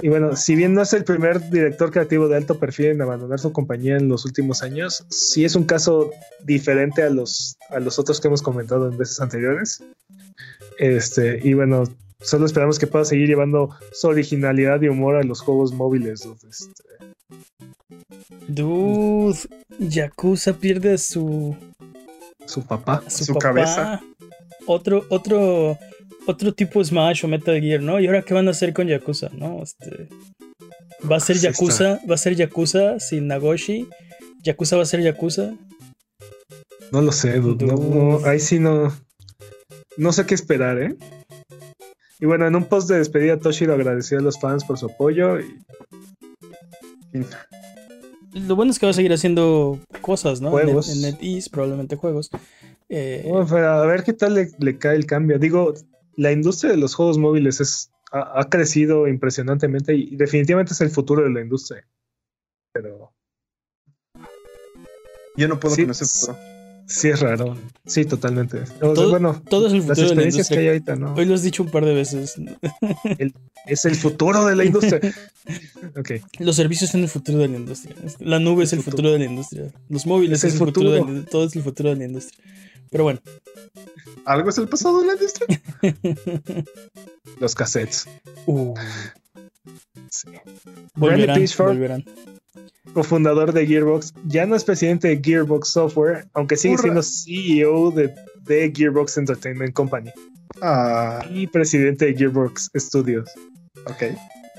Y 0.00 0.08
bueno, 0.08 0.34
si 0.34 0.56
bien 0.56 0.74
no 0.74 0.82
es 0.82 0.92
el 0.94 1.04
primer 1.04 1.48
director 1.50 1.92
creativo 1.92 2.26
de 2.26 2.36
alto 2.36 2.58
perfil 2.58 2.86
en 2.86 3.02
abandonar 3.02 3.38
su 3.38 3.52
compañía 3.52 3.96
en 3.96 4.08
los 4.08 4.24
últimos 4.24 4.62
años, 4.62 5.06
sí 5.10 5.44
es 5.44 5.54
un 5.54 5.64
caso 5.64 6.10
diferente 6.42 7.02
a 7.02 7.10
los, 7.10 7.56
a 7.70 7.78
los 7.78 8.00
otros 8.00 8.20
que 8.20 8.26
hemos 8.26 8.42
comentado 8.42 8.90
en 8.90 8.98
veces 8.98 9.20
anteriores. 9.20 9.84
Este, 10.78 11.38
y 11.44 11.54
bueno, 11.54 11.84
solo 12.22 12.46
esperamos 12.46 12.78
que 12.78 12.86
pueda 12.86 13.04
seguir 13.04 13.28
llevando 13.28 13.70
su 13.92 14.08
originalidad 14.08 14.80
y 14.82 14.88
humor 14.88 15.16
a 15.16 15.22
los 15.22 15.40
juegos 15.40 15.72
móviles. 15.72 16.26
Este, 16.48 16.72
Dude, 18.48 19.38
Yakuza 19.78 20.52
pierde 20.54 20.94
a 20.94 20.98
su, 20.98 21.56
su 22.46 22.62
papá. 22.66 23.02
a 23.06 23.10
su, 23.10 23.24
Su 23.24 23.34
papá. 23.34 23.40
cabeza. 23.48 24.00
Otro, 24.66 25.04
otro, 25.08 25.78
otro 26.26 26.52
tipo 26.54 26.82
Smash 26.84 27.24
o 27.24 27.28
Metal 27.28 27.60
Gear, 27.60 27.80
¿no? 27.82 27.98
¿Y 28.00 28.06
ahora 28.06 28.22
qué 28.22 28.34
van 28.34 28.48
a 28.48 28.52
hacer 28.52 28.72
con 28.72 28.86
Yakuza? 28.88 29.30
¿No? 29.32 29.62
Este, 29.62 30.08
va 31.10 31.16
a 31.16 31.20
ser 31.20 31.36
Yakuza, 31.38 32.00
va 32.08 32.14
a 32.14 32.18
ser 32.18 32.34
Yakuza 32.36 33.00
sin 33.00 33.26
Nagoshi. 33.26 33.88
Yakuza 34.42 34.76
va 34.76 34.82
a 34.82 34.86
ser 34.86 35.00
Yakuza. 35.02 35.54
No 36.92 37.00
lo 37.00 37.12
sé, 37.12 37.38
dude, 37.40 37.64
no- 37.64 37.76
no, 37.76 38.26
ahí 38.26 38.38
sí 38.38 38.58
no. 38.58 38.92
No 39.96 40.12
sé 40.12 40.26
qué 40.26 40.34
esperar, 40.34 40.78
¿eh? 40.80 40.96
Y 42.22 42.26
bueno, 42.26 42.46
en 42.46 42.54
un 42.54 42.64
post 42.66 42.88
de 42.88 42.98
despedida, 42.98 43.36
Toshiro 43.40 43.74
agradeció 43.74 44.18
a 44.18 44.22
los 44.22 44.38
fans 44.38 44.64
por 44.64 44.78
su 44.78 44.86
apoyo 44.86 45.40
y 45.40 45.58
Fin. 47.10 47.26
Lo 48.32 48.54
bueno 48.54 48.70
es 48.70 48.78
que 48.78 48.86
va 48.86 48.90
a 48.90 48.94
seguir 48.94 49.12
haciendo 49.12 49.80
cosas, 50.00 50.40
¿no? 50.40 50.48
En- 50.58 50.66
Juegos. 50.66 50.88
En, 50.88 51.02
NetEase, 51.02 51.50
probablemente 51.50 51.96
juegos. 51.96 52.30
Eh, 52.88 53.26
Bueno, 53.28 53.46
pero 53.50 53.68
a 53.68 53.86
ver 53.86 54.04
qué 54.04 54.12
tal 54.12 54.34
le, 54.34 54.52
le 54.60 54.78
cae 54.78 54.94
el 54.96 55.04
cambio. 55.04 55.38
Digo, 55.40 55.74
la 56.16 56.30
industria 56.30 56.70
de 56.70 56.78
los 56.78 56.94
juegos 56.94 57.18
móviles 57.18 57.60
es, 57.60 57.90
ha, 58.12 58.40
ha 58.40 58.44
crecido 58.48 59.08
impresionantemente 59.08 59.94
y 59.94 60.14
definitivamente 60.14 60.72
es 60.74 60.80
el 60.80 60.90
futuro 60.90 61.24
de 61.24 61.30
la 61.30 61.40
industria. 61.40 61.84
Pero 62.72 63.12
Yo 65.36 65.48
no 65.48 65.58
puedo 65.58 65.74
Sí, 65.74 65.82
con 65.82 65.90
ese 65.90 66.04
futuro. 66.06 66.38
Sí 66.94 67.08
es 67.08 67.20
raro. 67.20 67.56
Sí, 67.86 68.04
totalmente. 68.04 68.58
O 68.60 68.66
sea, 68.66 68.78
Todo- 68.78 69.10
bueno, 69.10 69.42
todo 69.48 69.66
es 69.66 69.72
el 69.72 69.78
las 69.80 69.88
futuro 69.88 70.08
de 70.10 70.14
la 70.14 70.20
que 70.22 70.26
hay 70.26 70.30
industria. 70.32 70.68
ahorita, 70.70 70.96
¿no? 70.96 71.14
Hoy 71.14 71.24
lo 71.26 71.34
has 71.34 71.42
dicho 71.42 71.62
un 71.62 71.70
par 71.70 71.84
de 71.84 71.94
veces. 71.94 72.34
Es 73.66 73.84
el 73.84 73.94
futuro 73.96 74.44
de 74.46 74.56
la 74.56 74.64
industria. 74.64 75.00
Los 76.38 76.56
servicios 76.56 76.90
son 76.90 77.02
el 77.02 77.08
futuro 77.08 77.38
de 77.38 77.48
la 77.48 77.56
industria. 77.56 77.94
La 78.20 78.38
nube 78.38 78.64
es 78.64 78.72
el 78.72 78.82
futuro 78.82 79.10
de 79.12 79.18
la 79.18 79.24
industria. 79.24 79.72
Los 79.88 80.06
móviles 80.06 80.38
Es 80.38 80.44
es 80.44 80.52
el 80.54 80.58
futuro. 80.66 80.90
de 80.90 81.00
la- 81.00 81.24
todo 81.26 81.44
es 81.46 81.56
el 81.56 81.62
futuro 81.62 81.90
de 81.90 81.96
la 81.96 82.04
industria. 82.04 82.38
Pero 82.90 83.04
bueno. 83.04 83.20
¿Algo 84.24 84.50
es 84.50 84.58
el 84.58 84.68
pasado 84.68 85.00
de 85.00 85.06
la 85.06 85.12
industria? 85.14 85.60
Los 87.40 87.54
cassettes. 87.54 88.06
Uh, 88.46 88.74
Sí. 90.10 90.28
volverán, 90.94 91.38
Pitchford. 91.40 91.68
volverán. 91.74 92.04
cofundador 92.92 93.52
de 93.52 93.66
Gearbox, 93.66 94.12
ya 94.26 94.44
no 94.46 94.54
es 94.56 94.64
presidente 94.64 95.08
de 95.08 95.20
Gearbox 95.22 95.68
Software, 95.68 96.26
aunque 96.34 96.56
sigue 96.56 96.76
siendo 96.78 97.02
CEO 97.02 97.90
de, 97.92 98.14
de 98.42 98.72
Gearbox 98.74 99.16
Entertainment 99.18 99.72
Company 99.72 100.10
Ah, 100.60 101.24
y 101.32 101.46
presidente 101.46 102.06
de 102.06 102.14
Gearbox 102.14 102.70
Studios, 102.76 103.30
ok. 103.86 104.16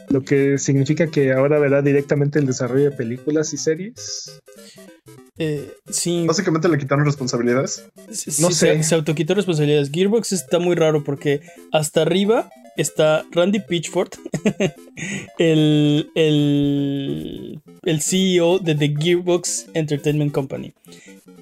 lo 0.09 0.21
que 0.23 0.57
significa 0.57 1.07
que 1.07 1.31
ahora 1.31 1.59
verá 1.59 1.81
directamente 1.81 2.39
el 2.39 2.45
desarrollo 2.47 2.85
de 2.89 2.95
películas 2.97 3.53
y 3.53 3.57
series. 3.57 4.39
Eh, 5.37 5.71
sí, 5.89 6.25
Básicamente 6.27 6.67
le 6.69 6.77
quitaron 6.77 7.05
responsabilidades. 7.05 7.85
sí, 8.11 8.31
no 8.41 8.49
se- 8.51 8.77
sé. 8.77 8.83
Se, 8.83 8.95
autoquitó 8.95 9.33
responsabilidades. 9.35 9.91
Gearbox 9.91 10.31
está 10.31 10.59
muy 10.59 10.75
raro 10.75 11.03
porque 11.03 11.41
hasta 11.71 12.01
arriba 12.01 12.49
está 12.77 13.23
Randy 13.31 13.59
Pitchford, 13.59 14.09
el, 15.37 16.09
el, 16.15 17.59
el 17.83 18.01
CEO 18.01 18.59
de 18.59 18.75
The 18.75 18.93
Gearbox 18.99 19.67
Entertainment 19.73 20.31
Company. 20.31 20.73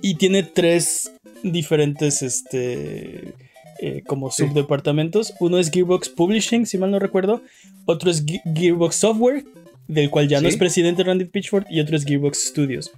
Y 0.01 0.15
tiene 0.15 0.43
tres 0.43 1.11
diferentes 1.43 2.21
este, 2.21 3.33
eh, 3.79 4.03
como 4.05 4.31
Sí. 4.31 4.47
subdepartamentos. 4.47 5.33
Uno 5.39 5.57
es 5.57 5.69
Gearbox 5.71 6.09
Publishing, 6.09 6.65
si 6.65 6.77
mal 6.77 6.91
no 6.91 6.99
recuerdo. 6.99 7.41
Otro 7.85 8.09
es 8.11 8.25
Ge- 8.25 8.41
Gearbox 8.55 8.95
Software, 8.95 9.45
del 9.87 10.09
cual 10.09 10.27
ya 10.27 10.41
no 10.41 10.47
es 10.47 10.57
presidente 10.57 11.03
Randy 11.03 11.25
Pitchford. 11.25 11.65
Y 11.69 11.79
otro 11.79 11.95
es 11.95 12.05
Gearbox 12.05 12.47
Studios. 12.47 12.91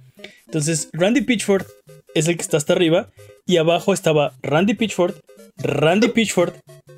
Entonces, 0.46 0.88
Randy 0.92 1.22
Pitchford 1.22 1.66
es 2.14 2.28
el 2.28 2.36
que 2.36 2.42
está 2.42 2.56
hasta 2.56 2.72
arriba. 2.72 3.10
Y 3.46 3.58
abajo 3.58 3.92
estaba 3.92 4.34
Randy 4.42 4.74
Pitchford, 4.74 5.16
Randy 5.58 6.08
Pitchford 6.08 6.54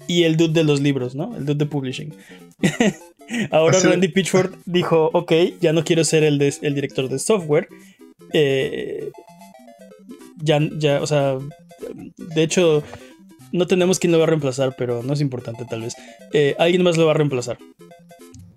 y 0.08 0.22
el 0.24 0.36
dude 0.36 0.52
de 0.54 0.64
los 0.64 0.80
libros, 0.80 1.14
¿no? 1.14 1.36
El 1.36 1.44
dude 1.46 1.58
de 1.58 1.66
publishing. 1.66 2.14
Ahora 3.50 3.78
Así- 3.78 3.88
Randy 3.88 4.08
Pitchford 4.08 4.54
dijo, 4.66 5.10
ok, 5.12 5.32
ya 5.60 5.72
no 5.72 5.84
quiero 5.84 6.04
ser 6.04 6.22
el, 6.24 6.38
de- 6.38 6.54
el 6.62 6.74
director 6.74 7.08
de 7.08 7.18
software. 7.18 7.68
Eh, 8.32 9.10
ya, 10.42 10.60
ya, 10.78 11.02
o 11.02 11.06
sea, 11.06 11.38
de 12.16 12.42
hecho, 12.42 12.82
no 13.52 13.66
tenemos 13.66 13.98
quien 13.98 14.12
lo 14.12 14.18
va 14.18 14.24
a 14.24 14.28
reemplazar, 14.28 14.74
pero 14.78 15.02
no 15.02 15.12
es 15.12 15.20
importante 15.20 15.64
tal 15.68 15.82
vez. 15.82 15.94
Eh, 16.32 16.54
alguien 16.58 16.82
más 16.82 16.96
lo 16.96 17.06
va 17.06 17.12
a 17.12 17.16
reemplazar. 17.16 17.58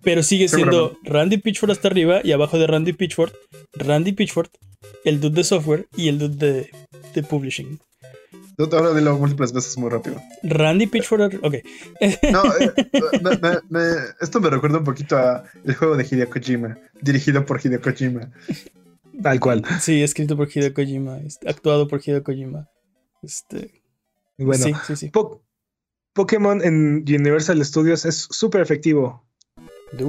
Pero 0.01 0.23
sigue 0.23 0.47
siendo 0.47 0.97
Randy 1.03 1.37
Pitchford 1.37 1.71
hasta 1.71 1.89
arriba 1.89 2.21
y 2.23 2.31
abajo 2.31 2.57
de 2.57 2.67
Randy 2.67 2.93
Pitchford, 2.93 3.33
Randy 3.73 4.13
Pitchford, 4.13 4.47
el 5.03 5.19
dude 5.19 5.35
de 5.35 5.43
software 5.43 5.87
y 5.97 6.07
el 6.07 6.19
dude 6.19 6.37
de, 6.37 6.69
de 7.13 7.23
publishing. 7.23 7.79
Ahora 8.59 8.93
dilo 8.93 9.17
múltiples 9.17 9.53
veces 9.53 9.77
muy 9.77 9.89
rápido. 9.89 10.21
Randy 10.43 10.87
Pitchford, 10.87 11.35
ok. 11.41 11.55
No, 12.31 12.43
eh, 12.57 12.73
me- 13.23 13.37
me- 13.37 13.59
me- 13.69 13.95
esto 14.19 14.41
me 14.41 14.49
recuerda 14.49 14.79
un 14.79 14.83
poquito 14.83 15.17
a 15.17 15.43
el 15.63 15.75
juego 15.75 15.95
de 15.95 16.03
Hideo 16.09 16.29
Kojima, 16.29 16.77
dirigido 17.01 17.45
por 17.45 17.65
Hideo 17.65 17.81
Kojima. 17.81 18.29
Tal 19.23 19.39
cual. 19.39 19.63
Sí, 19.79 20.03
escrito 20.03 20.35
por 20.35 20.49
Hideo 20.53 20.73
Kojima, 20.73 21.19
este, 21.19 21.49
actuado 21.49 21.87
por 21.87 22.01
Hideo 22.05 22.23
Kojima. 22.23 22.67
Este, 23.23 23.81
bueno, 24.37 24.63
sí, 24.65 24.73
sí, 24.87 24.95
sí. 24.95 25.09
Po- 25.09 25.41
Pokémon 26.13 26.61
en 26.63 27.05
Universal 27.07 27.63
Studios 27.63 28.03
es 28.05 28.27
súper 28.29 28.61
efectivo. 28.61 29.25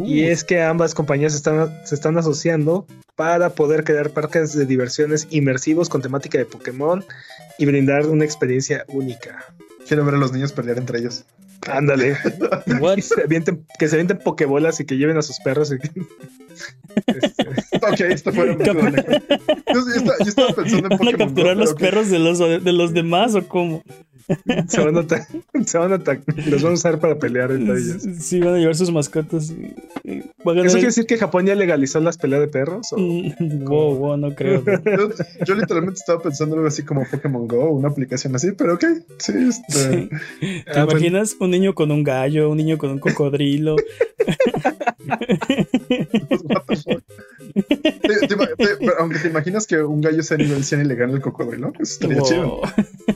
Y 0.05 0.25
es 0.25 0.45
que 0.45 0.63
ambas 0.63 0.95
compañías 0.95 1.35
están, 1.35 1.75
se 1.87 1.95
están 1.95 2.19
asociando 2.19 2.87
para 3.17 3.51
poder 3.51 3.85
crear 3.85 4.11
parques 4.11 4.55
de 4.55 4.67
diversiones 4.67 5.27
inmersivos 5.31 5.89
con 5.89 6.03
temática 6.03 6.39
de 6.39 6.45
Pokémon 6.45 7.05
y 7.59 7.67
brindar 7.67 8.07
una 8.07 8.25
experiencia 8.25 8.85
única. 8.89 9.45
Quiero 9.87 10.05
ver 10.05 10.15
a 10.15 10.19
los 10.19 10.33
niños 10.33 10.53
pelear 10.53 10.79
entre 10.79 10.99
ellos. 11.01 11.25
Ándale. 11.69 12.17
Que, 12.95 13.03
se 13.03 13.23
avienten, 13.23 13.67
que 13.79 13.89
se 13.89 13.97
avienten 13.97 14.19
pokebolas 14.19 14.81
y 14.81 14.85
que 14.87 14.97
lleven 14.97 15.17
a 15.19 15.23
sus 15.23 15.39
perros. 15.41 15.73
y 15.73 15.79
que- 15.79 15.91
Este, 17.07 17.45
Ok, 17.77 18.01
esto 18.01 18.33
fue 18.33 18.51
un. 18.51 18.59
Yo, 18.65 18.73
yo 18.75 19.81
estaba, 19.95 20.19
yo 20.19 20.25
estaba 20.27 20.53
pensando 20.55 20.77
en 20.77 20.83
¿Van 20.89 20.93
a 20.93 20.99
Pokémon 20.99 21.17
capturar 21.19 21.55
Go, 21.57 21.61
los 21.61 21.75
perros 21.75 22.11
de 22.11 22.19
los, 22.19 22.39
de 22.39 22.73
los 22.73 22.93
demás 22.95 23.35
o 23.35 23.47
cómo? 23.47 23.83
Se 24.69 24.81
van 24.85 24.97
a 24.97 25.05
se 25.67 25.79
van 25.79 25.93
a 25.93 25.99
los 26.51 26.63
van 26.63 26.73
a 26.73 26.75
usar 26.75 26.99
para 27.01 27.19
pelear 27.19 27.51
entre 27.53 27.75
ellos. 27.79 28.03
Sí, 28.21 28.41
van 28.41 28.55
a 28.55 28.59
llevar 28.59 28.77
sus 28.77 28.91
mascotas. 28.93 29.51
y- 29.51 29.75
a 30.11 30.53
¿Eso 30.65 30.73
quiere 30.75 30.87
decir 30.87 31.07
que 31.07 31.17
Japón 31.19 31.47
ya 31.47 31.55
legalizó 31.55 32.01
las 32.01 32.17
peleas 32.19 32.41
de 32.41 32.49
perros? 32.49 32.93
o- 32.93 32.99
Mm, 32.99 33.65
Wow, 33.65 33.95
wow, 33.97 34.17
no 34.17 34.35
creo. 34.35 34.63
Yo, 34.85 35.11
yo 35.47 35.55
literalmente 35.55 35.99
estaba 36.01 36.21
pensando 36.23 36.57
algo 36.57 36.67
así 36.69 36.83
como 36.85 37.05
Pokémon 37.11 37.47
Go, 37.49 37.71
una 37.71 37.89
aplicación 37.89 38.35
así, 38.37 38.53
pero 38.53 38.75
ok, 38.75 38.85
sí, 39.19 39.33
este, 39.49 39.73
Sí. 39.73 40.09
¿Te 40.41 40.65
Ah, 40.79 40.85
pues- 40.87 40.93
imaginas 41.03 41.37
un 41.41 41.51
niño 41.51 41.75
con 41.75 41.91
un 41.91 42.03
gallo, 42.05 42.51
un 42.51 42.57
niño 42.57 42.79
con 42.79 42.91
un 42.91 42.99
cocodrilo? 42.99 43.77
Te- 48.03 48.27
te 48.27 48.37
te- 48.37 48.91
aunque 48.99 49.19
te 49.19 49.29
imaginas 49.29 49.67
que 49.67 49.83
un 49.83 50.01
gallo 50.01 50.23
sea 50.23 50.37
nivel 50.37 50.63
100 50.65 50.83
y 50.83 50.85
le 50.85 50.95
gane 50.95 51.15
el 51.15 51.21
cocodrilo, 51.21 51.73
eso 51.81 51.83
estaría 51.95 52.19
Wow. 52.19 52.27
chido. 52.29 52.61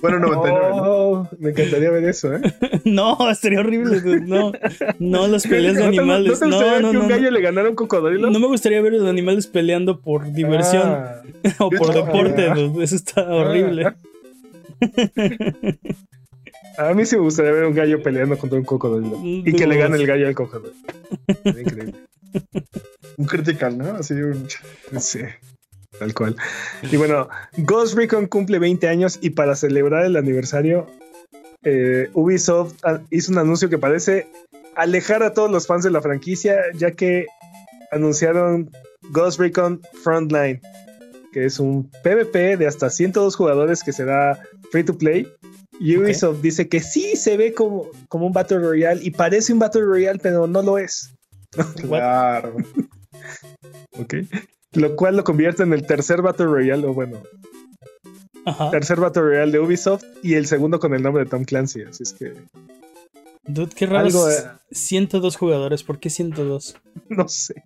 Bueno, 0.02 0.18
99, 0.18 0.68
¿no? 0.76 1.03
Me 1.38 1.50
encantaría 1.50 1.90
ver 1.90 2.04
eso, 2.04 2.34
¿eh? 2.34 2.40
No, 2.84 3.16
estaría 3.30 3.60
horrible. 3.60 4.00
No, 4.22 4.52
no 4.98 5.26
las 5.28 5.46
peleas 5.46 5.74
de 5.76 5.84
¿No 5.84 5.90
te- 5.90 5.98
animales. 5.98 6.32
¿No 6.32 6.38
te 6.38 6.46
No, 6.46 6.56
gustaría 6.56 6.80
no, 6.80 6.90
que 6.92 6.96
un 6.98 7.08
gallo 7.08 7.30
le 7.30 7.40
ganara 7.40 7.68
un 7.68 7.74
cocodrilo? 7.76 8.30
No 8.30 8.38
me 8.38 8.46
gustaría 8.46 8.80
ver 8.82 8.94
a 8.94 8.96
los 8.98 9.08
animales 9.08 9.46
peleando 9.46 10.00
por 10.00 10.32
diversión 10.32 10.82
Ah. 10.84 11.22
o 11.58 11.70
por 11.70 11.90
Ah. 11.90 11.94
deporte. 11.94 12.52
Eso 12.82 12.96
está 12.96 13.22
horrible. 13.32 13.94
A 16.76 16.92
mí 16.92 17.06
sí 17.06 17.16
me 17.16 17.22
gustaría 17.22 17.52
ver 17.52 17.64
un 17.66 17.74
gallo 17.74 18.02
peleando 18.02 18.36
contra 18.36 18.58
un 18.58 18.64
cocodrilo. 18.64 19.20
Y 19.22 19.52
que 19.52 19.66
le 19.66 19.76
gane 19.76 19.96
el 19.96 20.06
gallo 20.06 20.26
al 20.26 20.34
cocodrilo. 20.34 20.74
Sería 21.44 21.62
increíble. 21.62 21.94
Un 23.16 23.26
critical, 23.26 23.78
¿no? 23.78 23.84
Así 23.96 24.14
un... 24.14 24.46
Sí, 24.98 25.20
tal 25.98 26.14
cual. 26.14 26.36
Y 26.90 26.96
bueno, 26.96 27.28
Ghost 27.58 27.94
Recon 27.96 28.26
cumple 28.26 28.58
20 28.58 28.88
años 28.88 29.18
y 29.20 29.30
para 29.30 29.54
celebrar 29.54 30.04
el 30.04 30.16
aniversario, 30.16 30.86
eh, 31.62 32.10
Ubisoft 32.12 32.74
hizo 33.10 33.32
un 33.32 33.38
anuncio 33.38 33.68
que 33.68 33.78
parece 33.78 34.28
alejar 34.76 35.22
a 35.22 35.32
todos 35.32 35.50
los 35.50 35.66
fans 35.66 35.84
de 35.84 35.90
la 35.90 36.02
franquicia, 36.02 36.56
ya 36.74 36.92
que 36.92 37.26
anunciaron 37.90 38.70
Ghost 39.10 39.38
Recon 39.38 39.80
Frontline, 40.02 40.60
que 41.32 41.46
es 41.46 41.58
un 41.58 41.90
PvP 42.02 42.56
de 42.56 42.66
hasta 42.66 42.90
102 42.90 43.36
jugadores 43.36 43.82
que 43.82 43.92
será 43.92 44.38
free 44.70 44.84
to 44.84 44.96
play. 44.96 45.28
Y. 45.80 45.96
Ubisoft 45.96 46.40
dice 46.40 46.68
que 46.68 46.80
sí 46.80 47.16
se 47.16 47.36
ve 47.36 47.52
como, 47.52 47.90
como 48.08 48.26
un 48.26 48.32
Battle 48.32 48.60
Royale 48.60 49.00
y 49.02 49.10
parece 49.10 49.52
un 49.52 49.58
Battle 49.58 49.82
Royale, 49.82 50.20
pero 50.22 50.46
no 50.46 50.62
lo 50.62 50.78
es. 50.78 51.14
Claro. 51.80 52.56
Ok. 53.96 54.14
Lo 54.74 54.96
cual 54.96 55.16
lo 55.16 55.24
convierte 55.24 55.62
en 55.62 55.72
el 55.72 55.86
tercer 55.86 56.22
Battle 56.22 56.46
Royale, 56.46 56.86
o 56.86 56.94
bueno, 56.94 57.22
Ajá. 58.44 58.70
tercer 58.70 59.00
Battle 59.00 59.22
Royale 59.22 59.52
de 59.52 59.60
Ubisoft 59.60 60.04
y 60.22 60.34
el 60.34 60.46
segundo 60.46 60.78
con 60.78 60.94
el 60.94 61.02
nombre 61.02 61.24
de 61.24 61.30
Tom 61.30 61.44
Clancy. 61.44 61.82
Así 61.82 62.02
es 62.02 62.12
que 62.12 62.34
Dude, 63.46 63.74
qué 63.74 63.86
raro. 63.86 64.06
Algo, 64.06 64.30
eh. 64.30 64.42
102 64.70 65.36
jugadores. 65.36 65.82
¿Por 65.82 65.98
qué 66.00 66.10
102? 66.10 66.76
no 67.08 67.28
sé. 67.28 67.62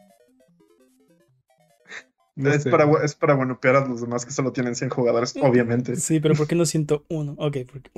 No 2.35 2.52
es, 2.52 2.62
sé. 2.62 2.70
para, 2.70 2.89
es 3.05 3.14
para 3.14 3.35
buenopear 3.35 3.76
a 3.76 3.86
los 3.86 4.01
demás 4.01 4.24
que 4.24 4.30
solo 4.30 4.52
tienen 4.52 4.76
100 4.76 4.90
jugadores, 4.90 5.35
obviamente. 5.43 5.97
Sí, 5.97 6.20
pero 6.20 6.36
¿por 6.36 6.47
qué 6.47 6.55
no 6.55 6.66
101? 6.66 7.35
Ok, 7.36 7.56
porque. 7.72 7.90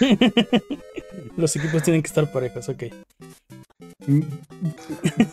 Los 1.36 1.54
equipos 1.54 1.82
tienen 1.84 2.02
que 2.02 2.08
estar 2.08 2.30
parejos, 2.32 2.68
ok. 2.68 2.84
Mm, 4.06 4.22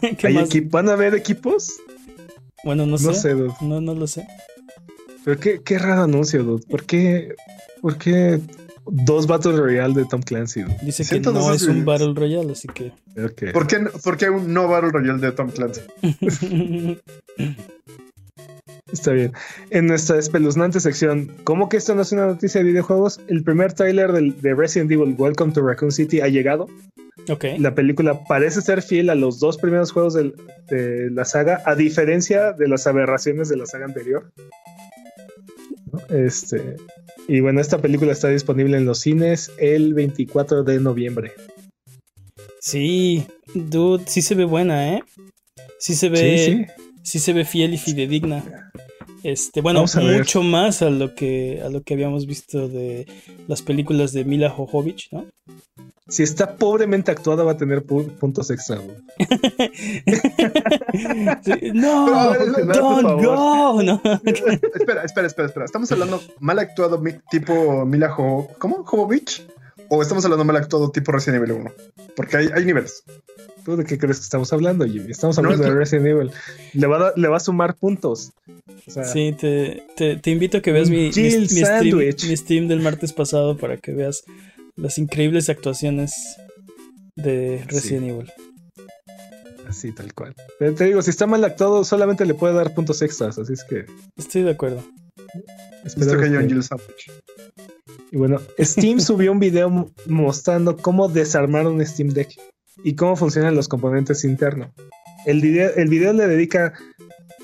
¿Qué 0.18 0.28
¿Hay 0.28 0.34
más? 0.36 0.50
¿Van 0.70 0.90
a 0.90 0.94
haber 0.94 1.16
equipos? 1.16 1.80
Bueno, 2.64 2.85
no 2.85 2.98
sé. 2.98 3.07
No 3.07 3.14
sé, 3.14 3.34
dude. 3.34 3.53
No, 3.61 3.81
no 3.81 3.94
lo 3.94 4.07
sé. 4.07 4.26
Pero 5.26 5.40
qué, 5.40 5.61
qué 5.64 5.80
raro 5.80 6.03
anuncio, 6.03 6.44
dude. 6.44 6.65
¿Por 6.69 6.85
qué, 6.85 7.35
¿Por 7.81 7.98
qué 7.98 8.40
dos 8.85 9.27
Battle 9.27 9.53
Royale 9.57 9.94
de 9.94 10.06
Tom 10.06 10.22
Clancy? 10.22 10.61
dude? 10.64 10.77
Dice 10.81 11.06
que 11.06 11.19
no 11.22 11.31
dos 11.31 11.56
es 11.56 11.68
un. 11.68 11.85
Battle 11.85 12.14
Royale, 12.14 12.52
así 12.52 12.68
que. 12.68 12.91
Ok. 13.23 13.52
¿Por 13.53 13.68
qué, 13.68 13.80
no- 13.80 13.91
por 13.91 14.18
qué 14.18 14.30
un 14.30 14.53
no 14.53 14.68
Battle 14.68 14.91
Royale 14.91 15.19
de 15.19 15.31
Tom 15.31 15.49
Clancy? 15.49 15.81
Está 18.91 19.11
bien. 19.11 19.31
En 19.72 19.88
nuestra 19.88 20.19
espeluznante 20.19 20.80
sección, 20.80 21.31
¿cómo 21.44 21.68
que 21.68 21.77
esto 21.77 21.95
no 21.95 22.03
es 22.03 22.11
una 22.11 22.27
noticia 22.27 22.61
de 22.61 22.68
videojuegos? 22.68 23.19
El 23.27 23.44
primer 23.44 23.73
tráiler 23.73 24.11
de 24.11 24.53
Resident 24.53 24.91
Evil 24.91 25.15
Welcome 25.18 25.52
to 25.53 25.61
Raccoon 25.61 25.91
City 25.91 26.22
ha 26.22 26.27
llegado. 26.27 26.68
La 27.58 27.74
película 27.76 28.24
parece 28.26 28.62
ser 28.62 28.82
fiel 28.82 29.10
a 29.10 29.16
los 29.16 29.40
dos 29.40 29.58
primeros 29.58 29.91
juegos 29.91 30.14
de 30.14 31.10
la 31.12 31.26
saga, 31.26 31.62
a 31.66 31.76
diferencia 31.76 32.54
de 32.54 32.68
las 32.68 32.88
aberraciones 32.88 33.50
de 33.50 33.58
la 33.58 33.66
saga 33.66 33.86
anterior. 33.86 34.32
Este, 36.10 36.76
y 37.28 37.40
bueno, 37.40 37.62
esta 37.62 37.80
película 37.80 38.12
está 38.12 38.30
disponible 38.30 38.78
en 38.78 38.86
los 38.86 39.00
cines 39.00 39.52
el 39.58 39.94
24 39.94 40.64
de 40.64 40.80
noviembre. 40.80 41.34
Sí, 42.60 43.26
dude, 43.54 44.04
sí 44.08 44.22
se 44.22 44.36
ve 44.36 44.45
buena, 44.45 44.94
¿eh? 44.94 45.04
Sí 45.80 45.95
se 45.95 46.10
ve. 46.10 46.38
Sí, 46.38 46.45
sí. 46.45 46.66
sí 47.04 47.20
se 47.20 47.34
ve 47.34 47.45
fiel 47.45 47.74
y 47.74 47.78
fidedigna. 47.78 48.72
Este, 49.24 49.62
bueno, 49.62 49.86
ver. 49.95 50.20
mucho 50.20 50.44
más 50.44 50.82
a 50.82 50.90
lo 50.90 51.16
que 51.16 51.62
a 51.64 51.70
lo 51.70 51.82
que 51.82 51.94
habíamos 51.94 52.26
visto 52.26 52.68
de 52.68 53.08
las 53.48 53.62
películas 53.62 54.12
de 54.12 54.26
Mila 54.26 54.50
Jovovich, 54.50 55.10
¿no? 55.12 55.26
Si 56.10 56.22
está 56.22 56.58
pobremente 56.58 57.12
actuada, 57.12 57.44
va 57.44 57.54
a 57.54 57.58
tener 57.58 57.86
pu- 57.86 58.12
puntos 58.18 58.52
extra. 58.52 58.78
güey. 58.78 58.98
Sí, 61.44 61.72
no, 61.74 62.06
Pero, 62.32 62.54
ver, 62.56 62.76
favor. 63.04 63.26
go, 63.26 63.84
no. 63.84 64.02
espera, 64.26 65.04
espera, 65.04 65.28
espera, 65.28 65.48
espera. 65.48 65.66
¿Estamos 65.66 65.92
hablando 65.92 66.22
mal 66.40 66.60
actuado 66.60 67.02
tipo 67.32 67.86
Mila 67.86 68.10
Jo... 68.10 68.50
¿Cómo? 68.60 68.84
¿Jovovich? 68.84 69.46
¿O 69.90 70.02
estamos 70.02 70.24
hablando 70.26 70.46
mal 70.46 70.56
actuado 70.58 70.92
tipo 70.92 71.12
Resident 71.12 71.44
Evil 71.44 71.60
1? 71.62 71.72
Porque 72.16 72.38
hay, 72.38 72.48
hay 72.54 72.66
niveles. 72.66 73.04
¿Tú 73.66 73.78
de 73.78 73.86
qué 73.86 73.98
crees 73.98 74.18
que 74.18 74.24
estamos 74.24 74.52
hablando, 74.52 74.86
Jimmy? 74.86 75.12
Estamos 75.12 75.38
No, 75.38 75.44
hablando 75.44 75.64
es 75.66 75.70
de 75.70 75.76
Resident 75.80 76.08
Evil. 76.08 76.32
Le 76.74 76.88
va, 76.88 77.10
a, 77.10 77.14
le 77.16 77.28
va 77.28 77.38
a 77.38 77.40
sumar 77.40 77.76
puntos. 77.76 78.32
O 78.88 78.92
sea, 78.92 79.06
Sí, 79.06 79.36
te, 79.40 79.86
te, 79.96 80.18
te 80.18 80.32
invito 80.32 80.58
a 80.58 80.62
que 80.62 80.72
veas 80.74 80.90
mi, 80.90 81.12
mi, 81.16 81.16
mi 81.16 81.48
stream, 81.48 81.98
mi 81.98 82.38
stream 82.38 82.68
del 82.68 82.82
martes 82.82 83.14
pasado 83.14 83.58
para 83.58 83.78
que 83.78 83.94
veas 83.94 84.24
las 84.76 84.98
increíbles 84.98 85.50
actuaciones 85.50 86.14
de 87.16 87.64
Resident 87.68 88.08
Evil. 88.10 88.32
así 89.68 89.91
tal 89.91 90.14
cual. 90.14 90.34
Pero 90.60 90.74
te 90.74 90.86
digo, 90.86 91.02
si 91.02 91.10
está 91.10 91.28
mal 91.28 91.44
actuado, 91.44 91.84
solamente 91.84 92.26
le 92.26 92.34
puede 92.34 92.54
dar 92.54 92.74
puntos 92.74 93.02
extras. 93.02 93.38
Así 93.38 93.54
es 93.54 93.64
que. 93.64 93.86
Estoy 94.18 94.44
de 94.44 94.52
acuerdo. 94.52 94.84
En 95.84 96.48
que- 96.48 96.48
Jill 96.48 96.64
Sandwich. 96.64 97.12
Y 98.12 98.18
bueno, 98.18 98.40
Steam 98.60 99.00
subió 99.00 99.32
un 99.32 99.40
video 99.40 99.70
mo- 99.70 99.91
mostrando 100.08 100.78
cómo 100.78 101.08
desarmar 101.08 101.68
un 101.68 101.84
Steam 101.86 102.10
Deck 102.10 102.30
y 102.84 102.95
cómo 102.95 103.16
funcionan 103.16 103.56
los 103.56 103.68
componentes 103.68 104.24
internos. 104.24 104.70
El 105.26 105.41
video, 105.41 105.72
el 105.76 105.88
video 105.90 106.14
le 106.14 106.28
dedica 106.28 106.74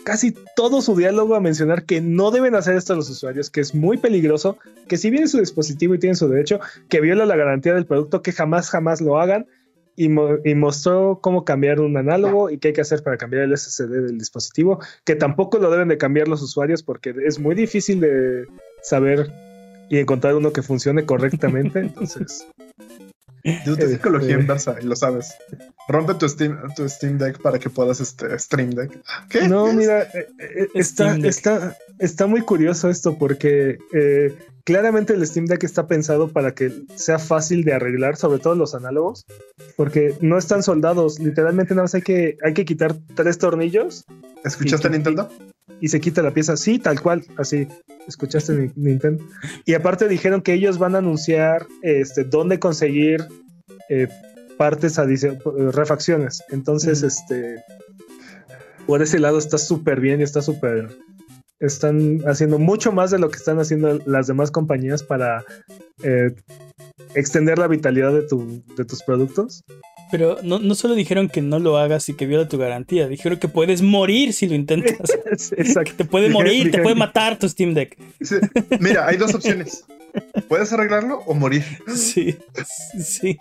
casi 0.09 0.33
todo 0.55 0.81
su 0.81 0.95
diálogo 0.95 1.35
a 1.35 1.39
mencionar 1.39 1.85
que 1.85 2.01
no 2.01 2.31
deben 2.31 2.55
hacer 2.55 2.75
esto 2.75 2.95
los 2.95 3.11
usuarios, 3.11 3.51
que 3.51 3.61
es 3.61 3.75
muy 3.75 3.97
peligroso, 3.97 4.57
que 4.87 4.97
si 4.97 5.11
bien 5.11 5.21
es 5.23 5.29
su 5.31 5.37
dispositivo 5.37 5.93
y 5.93 5.99
tienen 5.99 6.15
su 6.15 6.27
derecho, 6.27 6.59
que 6.89 6.99
viola 6.99 7.27
la 7.27 7.35
garantía 7.35 7.75
del 7.75 7.85
producto, 7.85 8.23
que 8.23 8.31
jamás, 8.31 8.71
jamás 8.71 9.01
lo 9.01 9.19
hagan. 9.19 9.45
Y, 9.95 10.07
mo- 10.09 10.37
y 10.45 10.55
mostró 10.55 11.19
cómo 11.21 11.43
cambiar 11.45 11.79
un 11.79 11.95
análogo 11.97 12.49
y 12.49 12.57
qué 12.57 12.69
hay 12.69 12.73
que 12.73 12.81
hacer 12.81 13.03
para 13.03 13.17
cambiar 13.17 13.43
el 13.43 13.55
SSD 13.55 13.89
del 13.89 14.17
dispositivo, 14.17 14.79
que 15.03 15.15
tampoco 15.15 15.59
lo 15.59 15.69
deben 15.69 15.89
de 15.89 15.97
cambiar 15.97 16.27
los 16.29 16.41
usuarios 16.41 16.81
porque 16.83 17.13
es 17.27 17.37
muy 17.37 17.53
difícil 17.53 17.99
de 17.99 18.45
saber 18.81 19.29
y 19.89 19.97
encontrar 19.99 20.35
uno 20.35 20.53
que 20.53 20.61
funcione 20.63 21.05
correctamente. 21.05 21.79
Entonces, 21.81 22.47
Dude, 23.65 23.85
es 23.85 23.91
psicología 23.91 24.29
Este- 24.31 24.41
inversa 24.41 24.75
y 24.81 24.85
lo 24.85 24.95
sabes. 24.95 25.33
Rompe 25.87 26.13
tu 26.15 26.27
Steam, 26.29 26.57
tu 26.75 26.87
Steam 26.87 27.17
Deck 27.17 27.41
para 27.41 27.57
que 27.59 27.69
puedas 27.69 27.99
este, 27.99 28.37
Stream 28.37 28.71
Deck. 28.71 28.99
¿Qué? 29.29 29.47
no, 29.47 29.67
¿Es? 29.67 29.73
mira, 29.75 30.01
eh, 30.03 30.27
eh, 30.39 30.67
está, 30.75 31.15
está, 31.17 31.75
está 31.99 32.27
muy 32.27 32.41
curioso 32.41 32.89
esto 32.89 33.17
porque 33.17 33.77
eh, 33.93 34.35
claramente 34.65 35.13
el 35.13 35.25
Steam 35.25 35.45
Deck 35.47 35.63
está 35.63 35.87
pensado 35.87 36.27
para 36.29 36.53
que 36.53 36.71
sea 36.95 37.17
fácil 37.17 37.63
de 37.63 37.73
arreglar, 37.73 38.17
sobre 38.17 38.39
todo 38.39 38.55
los 38.55 38.75
análogos, 38.75 39.25
porque 39.75 40.15
no 40.21 40.37
están 40.37 40.61
soldados. 40.61 41.19
Literalmente 41.19 41.73
nada 41.73 41.83
más 41.83 41.95
hay 41.95 42.01
que, 42.03 42.37
hay 42.43 42.53
que 42.53 42.65
quitar 42.65 42.95
tres 43.15 43.37
tornillos 43.37 44.05
¿Escuchaste 44.45 44.87
y- 44.87 44.91
Nintendo? 44.91 45.29
y 45.39 45.58
se 45.87 46.01
quita 46.01 46.21
la 46.21 46.31
pieza. 46.31 46.57
Sí, 46.57 46.77
tal 46.79 47.01
cual, 47.01 47.23
así. 47.37 47.67
Escuchaste 48.07 48.53
Ni- 48.53 48.71
Nintendo. 48.75 49.23
Y 49.65 49.73
aparte 49.73 50.07
dijeron 50.07 50.41
que 50.41 50.53
ellos 50.53 50.77
van 50.77 50.95
a 50.95 50.97
anunciar 50.97 51.65
este 51.81 52.23
dónde 52.23 52.59
conseguir 52.59 53.25
eh, 53.89 54.07
partes 54.57 54.97
eh, 54.99 55.37
refacciones. 55.71 56.43
Entonces, 56.49 57.03
este 57.03 57.63
por 58.85 59.01
ese 59.01 59.19
lado 59.19 59.37
está 59.37 59.57
súper 59.57 59.99
bien 59.99 60.19
y 60.19 60.23
está 60.23 60.41
súper 60.41 60.89
están 61.59 62.21
haciendo 62.25 62.57
mucho 62.57 62.91
más 62.91 63.11
de 63.11 63.19
lo 63.19 63.29
que 63.29 63.37
están 63.37 63.59
haciendo 63.59 63.99
las 64.05 64.27
demás 64.27 64.49
compañías 64.49 65.03
para 65.03 65.43
eh, 66.03 66.33
extender 67.15 67.57
la 67.57 67.67
vitalidad 67.67 68.13
de, 68.13 68.21
tu, 68.23 68.63
de 68.77 68.85
tus 68.85 69.03
productos. 69.03 69.63
Pero 70.11 70.37
no, 70.43 70.59
no 70.59 70.75
solo 70.75 70.95
dijeron 70.95 71.29
que 71.29 71.41
no 71.41 71.59
lo 71.59 71.77
hagas 71.77 72.09
y 72.09 72.13
que 72.15 72.25
viola 72.25 72.47
tu 72.47 72.57
garantía, 72.57 73.07
dijeron 73.07 73.37
que 73.39 73.47
puedes 73.47 73.81
morir 73.81 74.33
si 74.33 74.47
lo 74.47 74.55
intentas. 74.55 75.09
Exacto. 75.57 75.93
Te 75.97 76.05
puede 76.05 76.29
Dijeron- 76.29 76.33
morir, 76.33 76.71
te 76.71 76.81
puede 76.81 76.95
matar 76.95 77.37
tu 77.37 77.47
Steam 77.47 77.73
Deck. 77.73 77.97
Mira, 78.79 79.07
hay 79.07 79.17
dos 79.17 79.33
opciones. 79.35 79.83
¿Puedes 80.47 80.73
arreglarlo 80.73 81.19
o 81.27 81.33
morir? 81.35 81.63
Sí, 81.95 82.35
sí. 83.03 83.37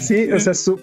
Sí, 0.00 0.30
o 0.32 0.40
sea, 0.40 0.54
su, 0.54 0.80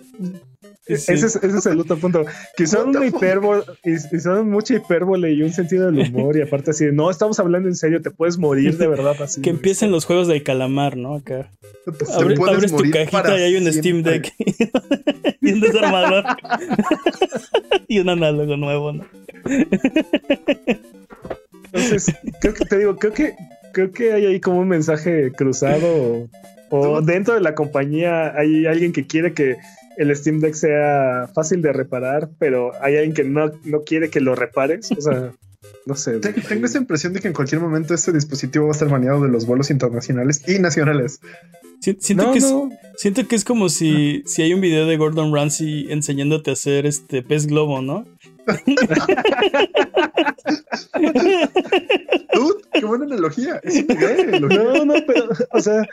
Sí. 0.86 0.94
ese, 0.94 1.14
es, 1.14 1.36
ese 1.38 1.58
es 1.60 1.66
el 1.66 1.80
otro 1.80 1.96
punto. 1.98 2.26
Que 2.58 2.68
son 2.68 2.88
What 2.88 2.92
the 2.92 2.98
una 2.98 3.08
fuck? 3.10 3.16
hipérbole, 3.24 3.64
y, 3.86 3.94
y 3.94 4.20
son 4.20 4.50
mucha 4.50 4.76
hipérbole 4.76 5.32
y 5.32 5.42
un 5.42 5.54
sentido 5.54 5.90
del 5.90 6.00
humor. 6.10 6.36
Y 6.36 6.42
aparte, 6.42 6.72
así, 6.72 6.84
de, 6.86 6.92
no, 6.92 7.10
estamos 7.10 7.40
hablando 7.40 7.70
en 7.70 7.76
serio, 7.78 8.02
te 8.02 8.12
puedes 8.12 8.38
morir 8.38 8.78
de 8.78 8.88
verdad 8.88 9.16
así. 9.22 9.42
Que 9.42 9.50
empiecen 9.50 9.92
los 9.92 10.04
juegos 10.04 10.28
del 10.28 10.44
calamar, 10.44 10.98
¿no? 10.98 11.16
Acá. 11.16 11.50
Abre- 12.18 12.36
abres 12.50 12.76
tu 12.76 12.84
cajita 12.92 13.40
y 13.40 13.44
hay 13.44 13.56
un 13.56 13.72
siempre. 13.72 13.82
Steam 13.82 14.04
Deck 14.04 14.34
y 15.42 15.54
un 15.54 15.62
desarmador 15.62 16.26
y 17.88 18.00
un 18.00 18.10
análogo 18.10 18.58
nuevo, 18.58 18.92
¿no? 18.92 19.06
Entonces, 21.72 22.14
creo 22.42 22.54
que 22.54 22.66
te 22.66 22.78
digo, 22.78 22.96
creo 22.98 23.14
que, 23.14 23.36
creo 23.74 23.92
que 23.92 24.14
hay 24.14 24.26
ahí 24.26 24.40
como 24.40 24.60
un 24.60 24.68
mensaje 24.68 25.32
cruzado. 25.32 26.28
O, 26.76 27.02
dentro 27.02 27.34
de 27.36 27.42
la 27.42 27.54
compañía 27.56 28.34
hay 28.38 28.66
alguien 28.66 28.94
que 28.94 29.06
quiere 29.06 29.34
que 29.34 29.58
el 29.98 30.16
Steam 30.16 30.40
Deck 30.40 30.56
sea 30.56 31.30
fácil 31.36 31.62
de 31.62 31.72
reparar, 31.72 32.30
pero 32.40 32.72
hay 32.82 32.96
alguien 32.96 33.14
que 33.14 33.24
no, 33.24 33.52
no 33.64 33.82
quiere 33.82 34.10
que 34.10 34.20
lo 34.22 34.34
repares. 34.36 34.92
O 34.92 35.00
sea, 35.02 35.32
no 35.86 35.96
sé. 35.96 36.20
Te- 36.20 36.34
Tengo 36.34 36.66
esa 36.66 36.80
impresión 36.80 37.14
de 37.14 37.20
que 37.22 37.28
en 37.28 37.34
cualquier 37.34 37.62
momento 37.62 37.94
este 37.94 38.12
dispositivo 38.12 38.66
va 38.66 38.72
a 38.72 38.74
estar 38.74 38.90
baneado 38.90 39.22
de 39.22 39.30
los 39.30 39.46
vuelos 39.46 39.70
internacionales 39.70 40.42
y 40.48 40.58
nacionales. 40.60 41.20
Si- 41.80 41.98
Siento, 42.00 42.26
No, 42.26 42.32
que 42.32 42.38
es, 42.40 42.46
no. 42.52 42.70
siento 42.96 43.28
que 43.28 43.36
es 43.36 43.44
como 43.44 43.68
si, 43.70 44.24
si 44.26 44.42
hay 44.42 44.54
un 44.54 44.62
video 44.62 44.88
de 44.88 44.96
Gordon 44.98 45.34
Ramsay 45.34 45.92
enseñándote 45.92 46.50
a 46.50 46.54
hacer 46.54 46.86
este 46.86 47.22
pez 47.22 47.46
globo, 47.46 47.82
¿no? 47.82 48.06
Dude, 52.34 52.62
qué 52.74 52.86
buena 52.86 53.06
analogía. 53.06 53.60
Es 53.64 53.84
una 53.84 53.96
gran 53.96 54.20
analogía. 54.30 54.64
No, 54.64 54.86
no, 54.86 54.94
pero, 55.06 55.30
o 55.52 55.62
sea, 55.62 55.88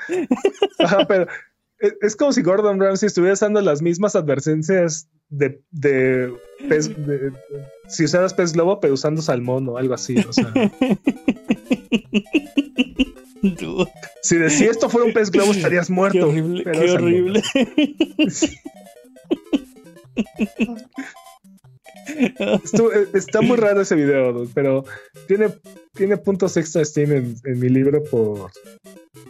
ajá, 0.78 1.06
pero 1.06 1.26
es, 1.78 1.94
es 2.00 2.16
como 2.16 2.32
si 2.32 2.42
Gordon 2.42 2.80
Ramsay 2.80 3.06
estuviera 3.06 3.34
usando 3.34 3.60
las 3.60 3.82
mismas 3.82 4.16
advertencias 4.16 5.08
de, 5.28 5.60
de 5.70 6.32
pez, 6.68 6.88
de- 7.06 7.18
de- 7.18 7.32
si 7.88 8.04
usaras 8.04 8.34
pez 8.34 8.52
globo, 8.52 8.80
pero 8.80 8.94
usando 8.94 9.22
salmón 9.22 9.68
o 9.68 9.76
algo 9.78 9.94
así. 9.94 10.16
O 10.18 10.32
sea, 10.32 10.52
Dude, 13.42 13.90
si, 14.22 14.36
de- 14.36 14.50
si 14.50 14.64
esto 14.64 14.88
fuera 14.90 15.06
un 15.06 15.12
pez 15.14 15.30
globo, 15.30 15.52
estarías 15.52 15.86
qué 15.86 15.92
muerto. 15.92 16.28
horrible, 16.28 16.62
pero 16.64 16.80
qué 16.80 16.90
horrible. 16.92 17.42
Estuvo- 22.64 22.92
eh, 22.92 23.08
está 23.14 23.40
muy 23.40 23.56
raro 23.56 23.80
ese 23.82 23.94
video, 23.94 24.32
dude, 24.32 24.50
pero 24.54 24.84
tiene, 25.28 25.48
tiene 25.94 26.16
puntos 26.16 26.56
extra 26.56 26.84
Steam 26.84 27.12
en, 27.12 27.34
en 27.44 27.58
mi 27.58 27.68
libro 27.68 28.02
por, 28.04 28.50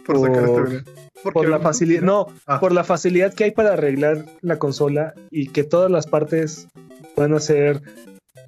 Por 0.05 0.19
sacar 0.19 0.43
este 0.43 0.47
Por- 0.47 0.69
video. 0.69 0.83
por 1.23 1.33
Porque 1.33 1.49
la 1.49 1.59
facilidad. 1.59 2.01
No, 2.01 2.27
Ah. 2.47 2.59
por 2.59 2.71
la 2.71 2.83
facilidad 2.83 3.33
que 3.33 3.43
hay 3.45 3.51
para 3.51 3.73
arreglar 3.73 4.25
la 4.41 4.57
consola 4.59 5.13
y 5.29 5.47
que 5.47 5.63
todas 5.63 5.91
las 5.91 6.07
partes 6.07 6.67
van 7.15 7.33
a 7.33 7.39
ser. 7.39 7.81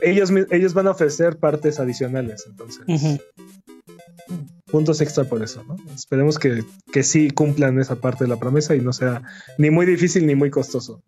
Ellos, 0.02 0.32
ellos 0.50 0.74
van 0.74 0.88
a 0.88 0.92
ofrecer 0.92 1.38
partes 1.38 1.80
adicionales. 1.80 2.46
Entonces, 2.48 2.84
puntos 4.72 5.02
extra 5.02 5.24
por 5.24 5.44
eso, 5.44 5.64
¿no? 5.68 5.76
Esperemos 5.94 6.40
que, 6.40 6.64
que 6.92 7.04
sí 7.04 7.30
cumplan 7.30 7.80
esa 7.80 7.96
parte 7.96 8.24
de 8.24 8.30
la 8.30 8.38
promesa 8.38 8.76
y 8.76 8.82
no 8.82 8.92
sea 8.92 9.22
ni 9.58 9.70
muy 9.70 9.86
difícil 9.86 10.26
ni 10.26 10.36
muy 10.36 10.50
costoso. 10.50 11.02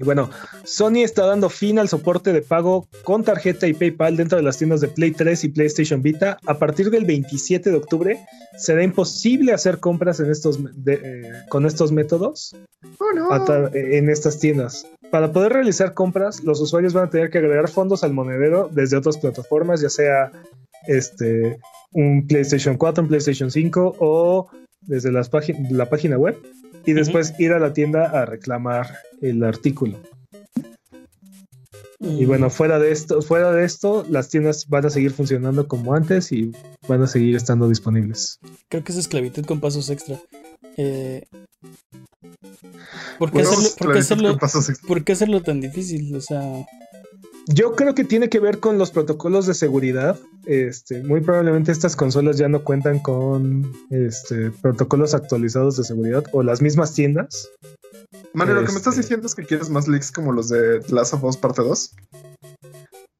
Y 0.00 0.04
bueno, 0.04 0.30
Sony 0.64 0.98
está 1.02 1.26
dando 1.26 1.50
fin 1.50 1.78
al 1.80 1.88
soporte 1.88 2.32
de 2.32 2.40
pago 2.40 2.86
con 3.02 3.24
tarjeta 3.24 3.66
y 3.66 3.74
PayPal 3.74 4.16
dentro 4.16 4.36
de 4.38 4.44
las 4.44 4.56
tiendas 4.56 4.80
de 4.80 4.86
Play 4.86 5.10
3 5.10 5.42
y 5.42 5.48
PlayStation 5.48 6.02
Vita. 6.02 6.38
A 6.46 6.56
partir 6.56 6.88
del 6.90 7.04
27 7.04 7.68
de 7.70 7.76
octubre 7.76 8.20
será 8.56 8.84
imposible 8.84 9.52
hacer 9.52 9.78
compras 9.80 10.20
en 10.20 10.30
estos, 10.30 10.60
de- 10.84 11.00
eh, 11.02 11.22
con 11.48 11.66
estos 11.66 11.90
métodos 11.90 12.54
Oh, 13.00 13.12
no. 13.12 13.28
tra- 13.44 13.70
en 13.74 14.08
estas 14.08 14.38
tiendas. 14.38 14.86
Para 15.10 15.32
poder 15.32 15.52
realizar 15.52 15.94
compras, 15.94 16.44
los 16.44 16.60
usuarios 16.60 16.92
van 16.92 17.06
a 17.06 17.10
tener 17.10 17.30
que 17.30 17.38
agregar 17.38 17.68
fondos 17.68 18.04
al 18.04 18.12
monedero 18.12 18.70
desde 18.72 18.96
otras 18.96 19.16
plataformas, 19.18 19.80
ya 19.80 19.88
sea 19.90 20.30
este, 20.86 21.58
un 21.92 22.26
PlayStation 22.28 22.76
4, 22.76 23.02
un 23.02 23.08
PlayStation 23.08 23.50
5 23.50 23.96
o 23.98 24.48
desde 24.82 25.10
las 25.10 25.28
la 25.70 25.86
página 25.88 26.16
web 26.18 26.36
y 26.84 26.92
después 26.92 27.34
ir 27.38 27.52
a 27.52 27.58
la 27.58 27.72
tienda 27.72 28.06
a 28.06 28.24
reclamar 28.24 28.98
el 29.20 29.42
artículo. 29.44 29.98
Y 32.00 32.26
bueno, 32.26 32.48
fuera 32.48 32.78
de 32.78 32.92
esto, 32.92 33.22
fuera 33.22 33.50
de 33.50 33.64
esto, 33.64 34.06
las 34.08 34.28
tiendas 34.28 34.68
van 34.68 34.86
a 34.86 34.90
seguir 34.90 35.10
funcionando 35.10 35.66
como 35.66 35.94
antes 35.94 36.30
y 36.30 36.52
van 36.86 37.02
a 37.02 37.08
seguir 37.08 37.34
estando 37.34 37.68
disponibles. 37.68 38.38
Creo 38.68 38.84
que 38.84 38.92
es 38.92 38.98
esclavitud 38.98 39.44
con 39.44 39.58
pasos 39.58 39.90
extra. 39.90 40.20
Eh, 40.76 41.24
¿por, 43.18 43.32
qué 43.32 43.40
hacerlo, 43.40 44.38
por, 44.38 44.86
por 44.86 45.04
qué 45.04 45.12
hacerlo 45.12 45.42
tan 45.42 45.60
difícil? 45.60 46.14
O 46.14 46.20
sea, 46.20 46.40
Yo 47.50 47.74
creo 47.74 47.94
que 47.94 48.04
tiene 48.04 48.28
que 48.28 48.40
ver 48.40 48.60
con 48.60 48.76
los 48.76 48.90
protocolos 48.90 49.46
de 49.46 49.54
seguridad. 49.54 50.18
Este, 50.44 51.02
muy 51.02 51.22
probablemente 51.22 51.72
estas 51.72 51.96
consolas 51.96 52.36
ya 52.36 52.48
no 52.48 52.62
cuentan 52.62 52.98
con 52.98 53.72
este, 53.90 54.50
protocolos 54.50 55.14
actualizados 55.14 55.76
de 55.78 55.84
seguridad 55.84 56.24
o 56.32 56.42
las 56.42 56.60
mismas 56.60 56.92
tiendas. 56.92 57.48
Mano, 58.34 58.52
lo 58.52 58.60
que 58.60 58.66
me 58.66 58.68
Este- 58.68 58.78
estás 58.78 58.96
diciendo 58.96 59.26
es 59.26 59.34
que 59.34 59.44
quieres 59.46 59.70
más 59.70 59.88
leaks 59.88 60.12
como 60.12 60.32
los 60.32 60.50
de 60.50 60.80
The 60.80 60.94
Last 60.94 61.14
of 61.14 61.24
Us 61.24 61.36
parte 61.38 61.62
2. 61.62 61.94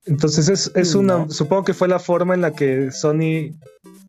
Entonces 0.04 0.48
es, 0.48 0.72
es 0.74 0.94
una, 0.94 1.18
No. 1.18 1.30
supongo 1.30 1.64
que 1.64 1.74
fue 1.74 1.88
la 1.88 1.98
forma 1.98 2.34
en 2.34 2.40
la 2.42 2.52
que 2.52 2.90
Sony 2.90 3.56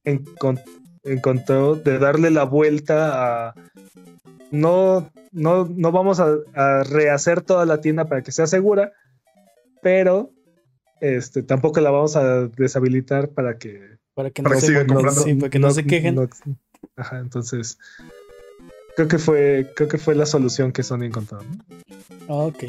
encon- 0.06 0.62
encontró 1.04 1.76
de 1.76 1.98
darle 1.98 2.30
la 2.30 2.44
vuelta 2.44 3.48
a 3.50 3.54
no, 4.52 5.10
no, 5.32 5.66
no 5.74 5.91
vamos 5.91 6.20
a, 6.20 6.36
a 6.56 6.84
rehacer 6.84 7.41
toda 7.41 7.66
la 7.66 7.82
tienda 7.82 8.06
para 8.06 8.22
que 8.24 8.32
sea 8.32 8.48
segura, 8.48 8.91
pero 9.81 10.31
este, 11.01 11.43
tampoco 11.43 11.80
la 11.81 11.91
vamos 11.91 12.15
a 12.15 12.47
deshabilitar 12.47 13.30
para 13.30 13.57
que 13.57 13.97
para 14.14 14.31
que 14.31 14.41
no, 14.41 14.49
que 14.49 14.60
se, 14.61 14.85
comprando. 14.85 15.11
sí, 15.22 15.34
para 15.35 15.49
que 15.49 15.60
no, 15.60 15.72
se 15.72 15.85
quejen. 15.85 16.15
no- 16.15 16.27
ajá, 16.97 17.19
entonces 17.19 17.77
creo 18.95 19.07
que 19.07 19.18
fue 19.18 19.72
creo 19.76 19.88
que 19.88 19.97
fue 19.97 20.15
la 20.15 20.26
solución 20.26 20.72
que 20.72 20.84
Sony 20.84 21.03
encontró. 21.03 21.39
¿no? 21.41 21.65
Ah, 22.27 22.45
ok. 22.47 22.65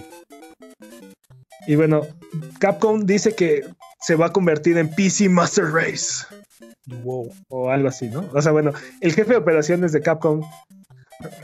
Y 1.66 1.74
bueno, 1.77 2.07
Capcom 2.59 3.05
dice 3.05 3.35
que 3.35 3.65
se 4.01 4.15
va 4.15 4.27
a 4.27 4.32
convertir 4.32 4.78
en 4.78 4.89
PC 4.95 5.28
Master 5.28 5.66
Race 5.66 6.24
Wow. 6.87 7.32
o 7.49 7.70
algo 7.70 7.89
así, 7.89 8.09
¿no? 8.09 8.28
O 8.32 8.41
sea, 8.43 8.53
bueno, 8.53 8.73
el 9.01 9.12
jefe 9.12 9.32
de 9.32 9.37
operaciones 9.39 9.93
de 9.93 10.01
Capcom, 10.01 10.43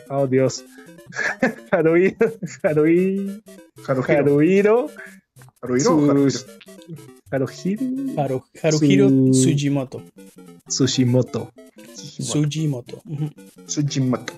oh 0.09 0.26
Dios, 0.26 0.64
Haruhi, 1.70 2.16
Haruhi, 2.62 3.43
Haruhiro. 4.09 4.88
Haruhiro, 5.66 5.90
¿Haruhiro 5.90 6.06
o 6.06 6.10
Haruhiro? 6.10 6.30
Sus- 6.30 6.47
Haruhiro 7.30 7.82
Haru- 8.16 8.44
Haruhiro 8.62 9.09
Su- 9.09 9.30
Tsujimoto. 9.32 10.02
Tsushimoto. 10.68 11.52
Tsujimoto. 11.94 13.02
Tsujimoto. 13.66 14.32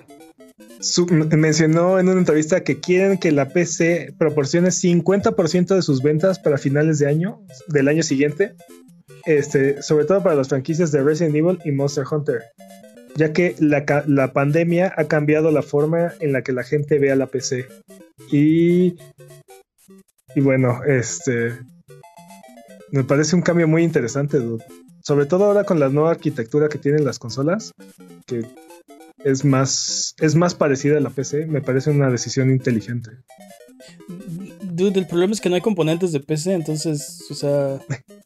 Su- 0.81 1.07
mencionó 1.07 1.99
en 1.99 2.09
una 2.09 2.19
entrevista 2.21 2.63
que 2.63 2.79
quieren 2.81 3.19
que 3.19 3.33
la 3.33 3.49
PC 3.49 4.15
proporcione 4.19 4.71
50% 4.71 5.75
de 5.75 5.83
sus 5.83 6.03
ventas 6.03 6.39
para 6.39 6.57
finales 6.59 6.99
de 6.99 7.09
año, 7.09 7.41
del 7.69 7.89
año 7.89 8.03
siguiente, 8.03 8.55
este, 9.27 9.83
sobre 9.83 10.05
todo 10.05 10.23
para 10.23 10.37
las 10.37 10.49
franquicias 10.49 10.93
de 10.93 11.03
Resident 11.03 11.35
Evil 11.35 11.59
y 11.65 11.73
Monster 11.73 12.05
Hunter, 12.11 12.43
ya 13.17 13.33
que 13.33 13.55
la, 13.59 13.85
la 14.07 14.33
pandemia 14.33 14.93
ha 14.97 15.05
cambiado 15.05 15.51
la 15.51 15.63
forma 15.63 16.13
en 16.21 16.33
la 16.33 16.43
que 16.43 16.53
la 16.53 16.63
gente 16.63 16.99
ve 16.99 17.11
a 17.11 17.17
la 17.17 17.27
PC. 17.27 17.67
Y, 18.31 18.95
y 20.39 20.41
bueno, 20.41 20.85
este, 20.85 21.59
me 22.93 23.03
parece 23.03 23.35
un 23.35 23.43
cambio 23.43 23.67
muy 23.67 23.83
interesante, 23.83 24.39
dude. 24.39 24.65
sobre 25.03 25.27
todo 25.27 25.47
ahora 25.47 25.65
con 25.65 25.81
la 25.81 25.89
nueva 25.89 26.13
arquitectura 26.13 26.69
que 26.69 26.79
tienen 26.79 27.05
las 27.05 27.19
consolas, 27.19 27.73
que 28.25 28.47
es 29.25 29.45
más, 29.45 30.15
es 30.21 30.37
más 30.37 30.55
parecida 30.55 30.99
a 30.99 31.01
la 31.01 31.11
PC, 31.11 31.47
me 31.47 31.61
parece 31.61 31.91
una 31.91 32.09
decisión 32.09 32.53
inteligente. 32.53 33.11
Dude, 34.63 35.01
el 35.01 35.09
problema 35.09 35.33
es 35.33 35.41
que 35.41 35.49
no 35.49 35.57
hay 35.57 35.61
componentes 35.61 36.13
de 36.13 36.21
PC, 36.21 36.53
entonces, 36.53 37.27
o 37.31 37.35
sea, 37.35 37.81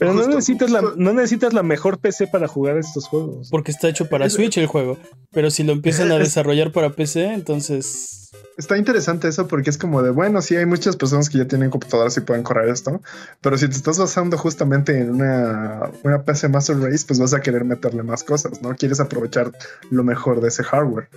Pero 0.00 0.14
no 0.14 0.26
necesitas, 0.26 0.72
la, 0.72 0.82
no 0.96 1.12
necesitas 1.12 1.52
la 1.52 1.62
mejor 1.62 2.00
PC 2.00 2.26
para 2.26 2.48
jugar 2.48 2.78
estos 2.78 3.06
juegos. 3.06 3.48
porque 3.48 3.70
está 3.70 3.88
hecho 3.88 4.08
para 4.08 4.28
Switch 4.28 4.58
el 4.58 4.66
juego. 4.66 4.98
Pero 5.30 5.52
si 5.52 5.62
lo 5.62 5.72
empiezan 5.72 6.10
a 6.10 6.18
desarrollar 6.18 6.72
para 6.72 6.90
PC, 6.90 7.32
entonces. 7.32 8.21
Está 8.56 8.76
interesante 8.76 9.28
eso 9.28 9.48
porque 9.48 9.70
es 9.70 9.78
como 9.78 10.02
de, 10.02 10.10
bueno, 10.10 10.42
sí 10.42 10.56
hay 10.56 10.66
muchas 10.66 10.96
personas 10.96 11.28
que 11.28 11.38
ya 11.38 11.46
tienen 11.46 11.70
computadoras 11.70 12.16
y 12.16 12.20
pueden 12.20 12.42
correr 12.42 12.68
esto, 12.68 13.00
pero 13.40 13.56
si 13.56 13.66
te 13.68 13.74
estás 13.74 13.98
basando 13.98 14.36
justamente 14.38 14.98
en 14.98 15.10
una, 15.10 15.90
una 16.02 16.22
PC 16.22 16.48
Master 16.48 16.78
Race, 16.78 17.04
pues 17.06 17.18
vas 17.18 17.34
a 17.34 17.40
querer 17.40 17.64
meterle 17.64 18.02
más 18.02 18.22
cosas, 18.22 18.62
¿no? 18.62 18.74
Quieres 18.76 19.00
aprovechar 19.00 19.52
lo 19.90 20.04
mejor 20.04 20.40
de 20.40 20.48
ese 20.48 20.62
hardware. 20.64 21.08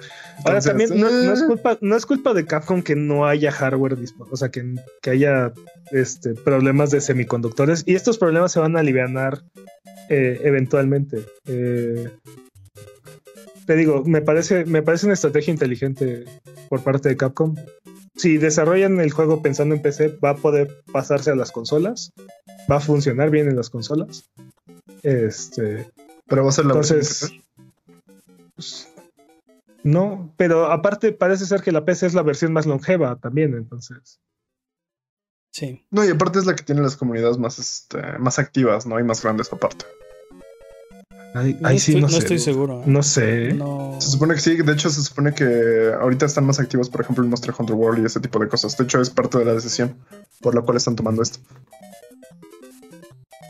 Ahora 0.45 0.61
también 0.61 0.89
no, 0.97 1.09
no 1.09 1.33
es 1.33 1.41
eh, 1.41 1.45
culpa, 1.47 1.77
no 1.81 1.95
es 1.95 2.05
culpa 2.05 2.33
de 2.33 2.45
Capcom 2.45 2.81
que 2.81 2.95
no 2.95 3.25
haya 3.25 3.51
hardware 3.51 3.97
disponible, 3.97 4.33
o 4.33 4.37
sea, 4.37 4.49
que, 4.49 4.75
que 5.01 5.09
haya 5.09 5.53
este, 5.91 6.33
problemas 6.33 6.91
de 6.91 7.01
semiconductores 7.01 7.83
y 7.85 7.95
estos 7.95 8.17
problemas 8.17 8.51
se 8.51 8.59
van 8.59 8.75
a 8.77 8.79
aliviar 8.79 9.41
eh, 10.09 10.41
eventualmente. 10.43 11.25
Eh, 11.47 12.09
te 13.65 13.75
digo, 13.75 14.03
me 14.05 14.21
parece, 14.21 14.65
me 14.65 14.81
parece 14.81 15.05
una 15.05 15.13
estrategia 15.13 15.51
inteligente 15.51 16.25
por 16.69 16.83
parte 16.83 17.09
de 17.09 17.17
Capcom. 17.17 17.55
Si 18.15 18.37
desarrollan 18.37 18.99
el 18.99 19.11
juego 19.11 19.41
pensando 19.41 19.75
en 19.75 19.81
PC, 19.81 20.17
va 20.23 20.31
a 20.31 20.35
poder 20.37 20.83
pasarse 20.91 21.31
a 21.31 21.35
las 21.35 21.51
consolas. 21.51 22.13
Va 22.71 22.77
a 22.77 22.81
funcionar 22.81 23.29
bien 23.29 23.47
en 23.47 23.55
las 23.55 23.69
consolas. 23.69 24.29
Este. 25.03 25.91
Pero 26.27 26.43
va 26.43 26.49
a 26.49 26.53
ser 26.53 26.65
la 26.65 26.73
Entonces. 26.73 27.31
pues, 28.55 28.87
no, 29.83 30.33
pero 30.35 30.71
aparte 30.71 31.11
parece 31.11 31.45
ser 31.45 31.61
que 31.61 31.71
la 31.71 31.85
PC 31.85 32.07
es 32.07 32.15
la 32.15 32.23
versión 32.23 32.51
más 32.53 32.65
longeva 32.65 33.17
también, 33.17 33.53
entonces. 33.53 34.19
Sí. 35.51 35.85
No, 35.91 36.03
y 36.03 36.09
aparte 36.09 36.39
es 36.39 36.45
la 36.45 36.55
que 36.55 36.63
tiene 36.63 36.81
las 36.81 36.97
comunidades 36.97 37.37
más, 37.37 37.59
este, 37.59 38.01
más 38.17 38.39
activas, 38.39 38.87
¿no? 38.87 38.99
Y 38.99 39.03
más 39.03 39.21
grandes 39.21 39.53
aparte. 39.53 39.85
Ahí, 41.35 41.57
No, 41.59 41.67
ahí 41.67 41.79
sí 41.79 41.91
estoy, 41.91 42.01
no, 42.01 42.07
no 42.07 42.11
sé. 42.13 42.17
estoy 42.19 42.39
seguro. 42.39 42.79
¿eh? 42.81 42.83
No 42.85 43.03
sé. 43.03 43.53
No. 43.53 43.97
Se 43.99 44.09
supone 44.09 44.33
que 44.35 44.39
sí, 44.41 44.55
de 44.55 44.71
hecho 44.73 44.89
se 44.89 45.03
supone 45.03 45.33
que 45.33 45.91
ahorita 45.99 46.25
están 46.25 46.45
más 46.45 46.59
activos, 46.59 46.89
por 46.89 47.01
ejemplo, 47.01 47.23
el 47.23 47.29
Monster 47.29 47.53
Hunter 47.57 47.75
World 47.75 48.03
y 48.03 48.05
ese 48.05 48.19
tipo 48.19 48.39
de 48.39 48.47
cosas. 48.47 48.77
De 48.77 48.83
hecho, 48.85 49.01
es 49.01 49.09
parte 49.09 49.37
de 49.37 49.45
la 49.45 49.53
decisión 49.53 49.95
por 50.41 50.55
la 50.55 50.61
cual 50.61 50.77
están 50.77 50.95
tomando 50.95 51.21
esto. 51.21 51.39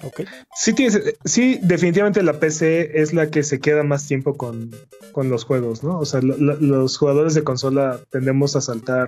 Ok. 0.04 0.22
Sí, 0.56 0.74
tienes- 0.74 1.02
sí, 1.24 1.60
definitivamente 1.64 2.22
la 2.22 2.40
PC 2.40 3.02
es 3.02 3.14
la 3.14 3.32
que 3.32 3.42
se 3.44 3.60
queda 3.60 3.84
más 3.84 4.06
tiempo 4.08 4.36
con, 4.38 4.70
con 5.14 5.30
los 5.30 5.46
juegos, 5.46 5.84
¿no? 5.84 5.98
O 5.98 6.06
sea, 6.06 6.22
lo- 6.22 6.38
lo- 6.38 6.60
los 6.60 6.98
jugadores 6.98 7.34
de 7.34 7.44
consola 7.44 8.00
tendemos 8.12 8.56
a 8.56 8.62
saltar 8.62 9.08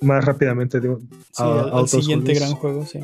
más 0.00 0.24
rápidamente 0.24 0.80
de 0.80 0.90
un, 0.90 1.08
Sí, 1.32 1.42
a- 1.42 1.44
al, 1.44 1.58
a 1.58 1.62
al 1.62 1.68
otros 1.72 1.90
siguiente 1.92 2.32
juegos. 2.32 2.48
gran 2.48 2.60
juego, 2.60 2.86
sí. 2.86 3.00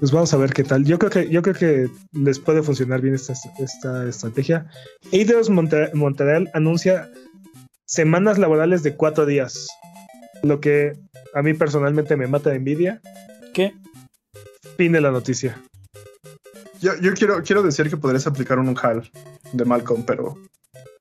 Pues 0.00 0.12
vamos 0.12 0.32
a 0.32 0.36
ver 0.36 0.52
qué 0.52 0.62
tal. 0.62 0.84
Yo 0.84 0.98
creo 0.98 1.10
que, 1.10 1.28
yo 1.28 1.42
creo 1.42 1.54
que 1.54 1.90
les 2.12 2.38
puede 2.38 2.62
funcionar 2.62 3.00
bien 3.00 3.14
esta, 3.14 3.34
esta 3.58 4.08
estrategia. 4.08 4.66
Eidos 5.10 5.50
Montreal 5.50 6.50
anuncia 6.54 7.10
semanas 7.84 8.38
laborales 8.38 8.82
de 8.82 8.94
cuatro 8.94 9.26
días. 9.26 9.66
Lo 10.42 10.60
que 10.60 10.92
a 11.34 11.42
mí 11.42 11.54
personalmente 11.54 12.16
me 12.16 12.28
mata 12.28 12.50
de 12.50 12.56
envidia. 12.56 13.00
¿Qué? 13.52 13.74
Fin 14.76 14.92
de 14.92 15.00
la 15.00 15.10
noticia. 15.10 15.60
Yo, 16.80 16.92
yo 17.00 17.12
quiero, 17.14 17.42
quiero 17.42 17.64
decir 17.64 17.90
que 17.90 17.96
podrías 17.96 18.26
aplicar 18.28 18.60
un 18.60 18.76
HAL 18.80 19.10
de 19.52 19.64
Malcolm, 19.64 20.04
pero 20.04 20.38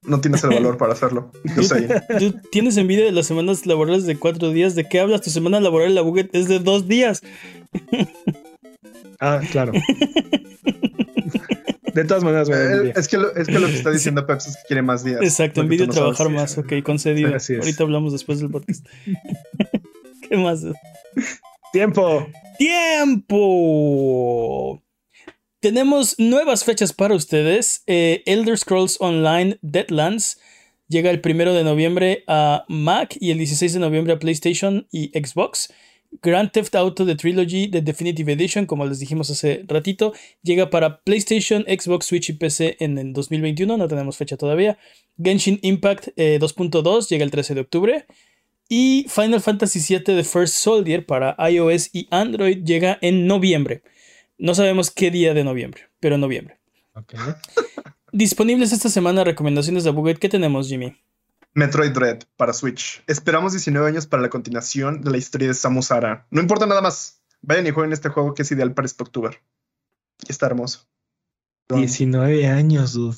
no 0.01 0.21
tienes 0.21 0.43
el 0.43 0.51
valor 0.51 0.77
para 0.77 0.93
hacerlo. 0.93 1.31
Yo 1.55 1.61
sé. 1.61 1.87
¿Tú 2.19 2.33
tienes 2.51 2.77
envidia 2.77 3.05
de 3.05 3.11
las 3.11 3.27
semanas 3.27 3.67
laborales 3.67 4.07
de 4.07 4.17
cuatro 4.17 4.49
días? 4.49 4.73
¿De 4.73 4.87
qué 4.87 4.99
hablas? 4.99 5.21
Tu 5.21 5.29
semana 5.29 5.59
laboral 5.59 5.89
en 5.89 5.95
la 5.95 6.01
Buget 6.01 6.33
es 6.33 6.47
de 6.47 6.57
dos 6.59 6.87
días. 6.87 7.21
Ah, 9.19 9.41
claro. 9.51 9.73
de 11.93 12.03
todas 12.05 12.23
maneras 12.23 12.49
Eh, 12.49 12.93
es, 12.95 13.07
que 13.07 13.17
lo, 13.17 13.35
es 13.35 13.47
que 13.47 13.59
lo 13.59 13.67
que 13.67 13.75
está 13.75 13.91
diciendo 13.91 14.25
Pepsi 14.27 14.49
es 14.49 14.55
que 14.57 14.63
quiere 14.67 14.81
más 14.81 15.03
días. 15.03 15.21
Exacto, 15.21 15.61
tú 15.67 15.67
no 15.67 15.87
trabajar 15.87 16.27
sabes. 16.27 16.33
más. 16.41 16.57
Ok, 16.57 16.73
concedido. 16.83 17.35
Así 17.35 17.53
es. 17.53 17.59
Ahorita 17.59 17.83
hablamos 17.83 18.13
después 18.13 18.39
del 18.39 18.49
podcast. 18.51 18.85
¿Qué 20.29 20.37
más? 20.37 20.63
Tiempo. 21.71 22.27
¡Tiempo! 22.57 23.37
Tenemos 25.59 26.15
nuevas 26.19 26.63
fechas 26.63 26.93
para 26.93 27.15
ustedes. 27.15 27.83
Eh, 27.87 28.23
Elder 28.25 28.57
Scrolls 28.57 28.97
Online 28.99 29.57
Deadlands 29.61 30.39
llega 30.87 31.09
el 31.09 31.21
primero 31.21 31.53
de 31.53 31.63
noviembre 31.63 32.23
a 32.27 32.65
Mac 32.67 33.15
y 33.19 33.31
el 33.31 33.37
16 33.37 33.73
de 33.73 33.79
noviembre 33.79 34.13
a 34.13 34.19
PlayStation 34.19 34.87
y 34.91 35.07
Xbox. 35.09 35.73
Grand 36.21 36.51
Theft 36.51 36.75
Auto 36.75 37.05
The 37.05 37.15
Trilogy 37.15 37.69
The 37.69 37.81
Definitive 37.81 38.31
Edition, 38.31 38.65
como 38.65 38.85
les 38.85 38.99
dijimos 38.99 39.29
hace 39.29 39.63
ratito, 39.67 40.13
llega 40.41 40.69
para 40.69 41.01
PlayStation, 41.01 41.63
Xbox, 41.63 42.05
Switch 42.05 42.29
y 42.29 42.33
PC 42.33 42.77
en 42.79 42.97
el 42.97 43.13
2021. 43.13 43.77
No 43.77 43.87
tenemos 43.87 44.17
fecha 44.17 44.37
todavía. 44.37 44.77
Genshin 45.21 45.59
Impact 45.61 46.09
eh, 46.15 46.39
2.2 46.39 47.09
llega 47.09 47.23
el 47.23 47.31
13 47.31 47.55
de 47.55 47.61
octubre. 47.61 48.05
Y 48.69 49.05
Final 49.07 49.41
Fantasy 49.41 49.79
VII 49.79 50.03
The 50.03 50.23
First 50.23 50.55
Soldier 50.55 51.05
para 51.05 51.35
iOS 51.49 51.89
y 51.93 52.07
Android 52.11 52.63
llega 52.63 52.97
en 53.01 53.25
noviembre. 53.25 53.81
No 54.37 54.53
sabemos 54.55 54.91
qué 54.91 55.09
día 55.09 55.33
de 55.33 55.43
noviembre, 55.43 55.83
pero 55.99 56.15
en 56.15 56.21
noviembre. 56.21 56.57
Disponibles 58.11 58.71
esta 58.71 58.89
semana 58.89 59.23
recomendaciones 59.23 59.83
de 59.83 59.91
Buget. 59.91 60.19
¿Qué 60.19 60.29
tenemos, 60.29 60.67
Jimmy? 60.67 60.95
Metroid 61.57 61.91
Dread 61.91 62.19
para 62.35 62.53
Switch. 62.53 63.03
Esperamos 63.07 63.53
19 63.53 63.87
años 63.87 64.05
para 64.05 64.21
la 64.21 64.29
continuación 64.29 65.01
de 65.01 65.09
la 65.09 65.17
historia 65.17 65.47
de 65.47 65.55
Samus 65.55 65.91
Aran. 65.91 66.23
No 66.29 66.39
importa 66.39 66.67
nada 66.67 66.81
más. 66.81 67.23
Vayan 67.41 67.65
y 67.65 67.71
jueguen 67.71 67.93
este 67.93 68.09
juego 68.09 68.35
que 68.35 68.43
es 68.43 68.51
ideal 68.51 68.75
para 68.75 68.85
este 68.85 69.01
octubre. 69.01 69.41
Y 70.27 70.31
está 70.31 70.45
hermoso. 70.45 70.87
19 71.69 72.45
años, 72.45 72.93
dude. 72.93 73.17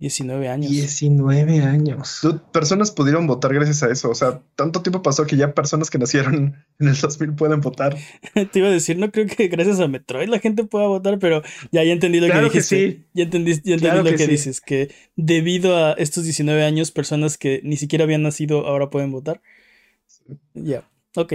19 0.00 0.48
años. 0.48 0.70
19 0.70 1.60
años. 1.60 2.20
Personas 2.52 2.90
pudieron 2.90 3.26
votar 3.26 3.52
gracias 3.52 3.82
a 3.82 3.90
eso. 3.90 4.08
O 4.10 4.14
sea, 4.14 4.40
tanto 4.56 4.80
tiempo 4.82 5.02
pasó 5.02 5.26
que 5.26 5.36
ya 5.36 5.54
personas 5.54 5.90
que 5.90 5.98
nacieron 5.98 6.56
en 6.80 6.88
el 6.88 6.96
2000 6.96 7.34
pueden 7.34 7.60
votar. 7.60 7.96
Te 8.52 8.58
iba 8.58 8.68
a 8.68 8.72
decir, 8.72 8.96
no 8.98 9.12
creo 9.12 9.26
que 9.26 9.48
gracias 9.48 9.78
a 9.78 9.88
Metroid 9.88 10.28
la 10.28 10.38
gente 10.38 10.64
pueda 10.64 10.86
votar, 10.86 11.18
pero 11.18 11.42
ya, 11.70 11.84
ya 11.84 11.92
entendí 11.92 12.18
lo 12.18 12.26
Claro 12.26 12.48
que 12.50 12.54
que 12.54 12.58
dijiste. 12.60 12.90
sí. 12.92 13.04
Ya 13.12 13.24
entendí, 13.24 13.52
ya 13.52 13.74
entendí 13.74 13.80
Claro 13.80 14.02
lo 14.02 14.04
que 14.10 14.16
que, 14.16 14.24
sí. 14.24 14.30
dices, 14.30 14.60
que 14.62 14.90
debido 15.16 15.76
a 15.76 15.92
estos 15.92 16.24
19 16.24 16.64
años, 16.64 16.90
personas 16.90 17.36
que 17.36 17.60
ni 17.62 17.76
siquiera 17.76 18.04
habían 18.04 18.22
nacido 18.22 18.66
ahora 18.66 18.88
pueden 18.88 19.12
votar. 19.12 19.42
Ya, 20.54 20.88
ok. 21.16 21.34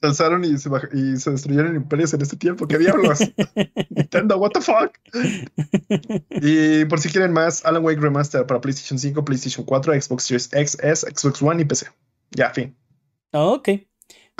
Se 0.00 0.06
alzaron 0.06 0.44
y 0.44 0.56
se, 0.56 0.70
y 0.94 1.16
se 1.18 1.30
destruyeron 1.30 1.76
imperios 1.76 2.14
en 2.14 2.22
este 2.22 2.36
tiempo. 2.36 2.66
¿Qué 2.66 2.78
diablos? 2.78 3.20
Nintendo, 3.90 4.38
what 4.38 4.52
the 4.52 4.60
fuck? 4.62 4.96
y 6.30 6.86
por 6.86 7.00
si 7.00 7.10
quieren 7.10 7.32
más, 7.32 7.64
Alan 7.66 7.84
Wake 7.84 8.00
Remaster 8.00 8.46
para 8.46 8.62
PlayStation 8.62 8.98
5, 8.98 9.22
PlayStation 9.24 9.64
4, 9.66 10.00
Xbox 10.00 10.22
Series 10.24 10.50
X, 10.54 10.78
S, 10.80 11.06
Xbox 11.06 11.42
One 11.42 11.60
y 11.60 11.64
PC. 11.66 11.86
Ya, 12.30 12.50
fin. 12.50 12.74
Ah, 13.32 13.44
ok. 13.44 13.68
y 13.68 13.86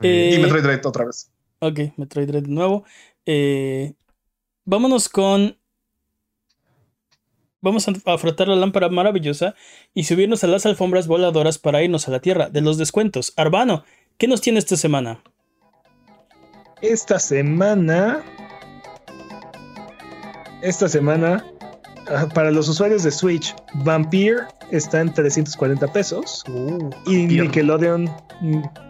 Eh, 0.03 0.39
Metroid 0.41 0.63
Dread 0.63 0.87
otra 0.87 1.05
vez. 1.05 1.31
Ok, 1.59 1.79
Metroid 1.97 2.27
Dread 2.27 2.45
de 2.45 2.49
nuevo. 2.49 2.85
Eh, 3.27 3.95
vámonos 4.65 5.11
con. 5.11 5.59
Vamos 7.61 7.87
a 7.87 8.17
frotar 8.17 8.49
la 8.49 8.57
lámpara 8.57 8.89
maravillosa 8.89 9.55
y 9.93 10.05
subirnos 10.05 10.43
a 10.43 10.47
las 10.47 10.65
alfombras 10.65 11.07
voladoras 11.07 11.59
para 11.59 11.83
irnos 11.83 12.09
a 12.09 12.11
la 12.11 12.21
tierra 12.21 12.49
de 12.49 12.63
los 12.63 12.79
descuentos. 12.79 13.35
Arbano, 13.37 13.85
¿qué 14.17 14.27
nos 14.27 14.41
tiene 14.41 14.59
esta 14.59 14.79
semana? 14.79 15.23
Esta 16.83 17.19
semana. 17.19 18.23
Esta 20.63 20.89
semana. 20.89 21.45
ah, 22.09 22.27
Para 22.35 22.51
los 22.51 22.69
usuarios 22.69 23.03
de 23.03 23.11
Switch, 23.11 23.55
Vampire 23.85 24.39
está 24.71 25.01
en 25.01 25.13
340 25.13 25.87
pesos. 25.93 26.45
Y 26.47 26.51
Vampire. 27.23 27.43
Nickelodeon, 27.43 28.11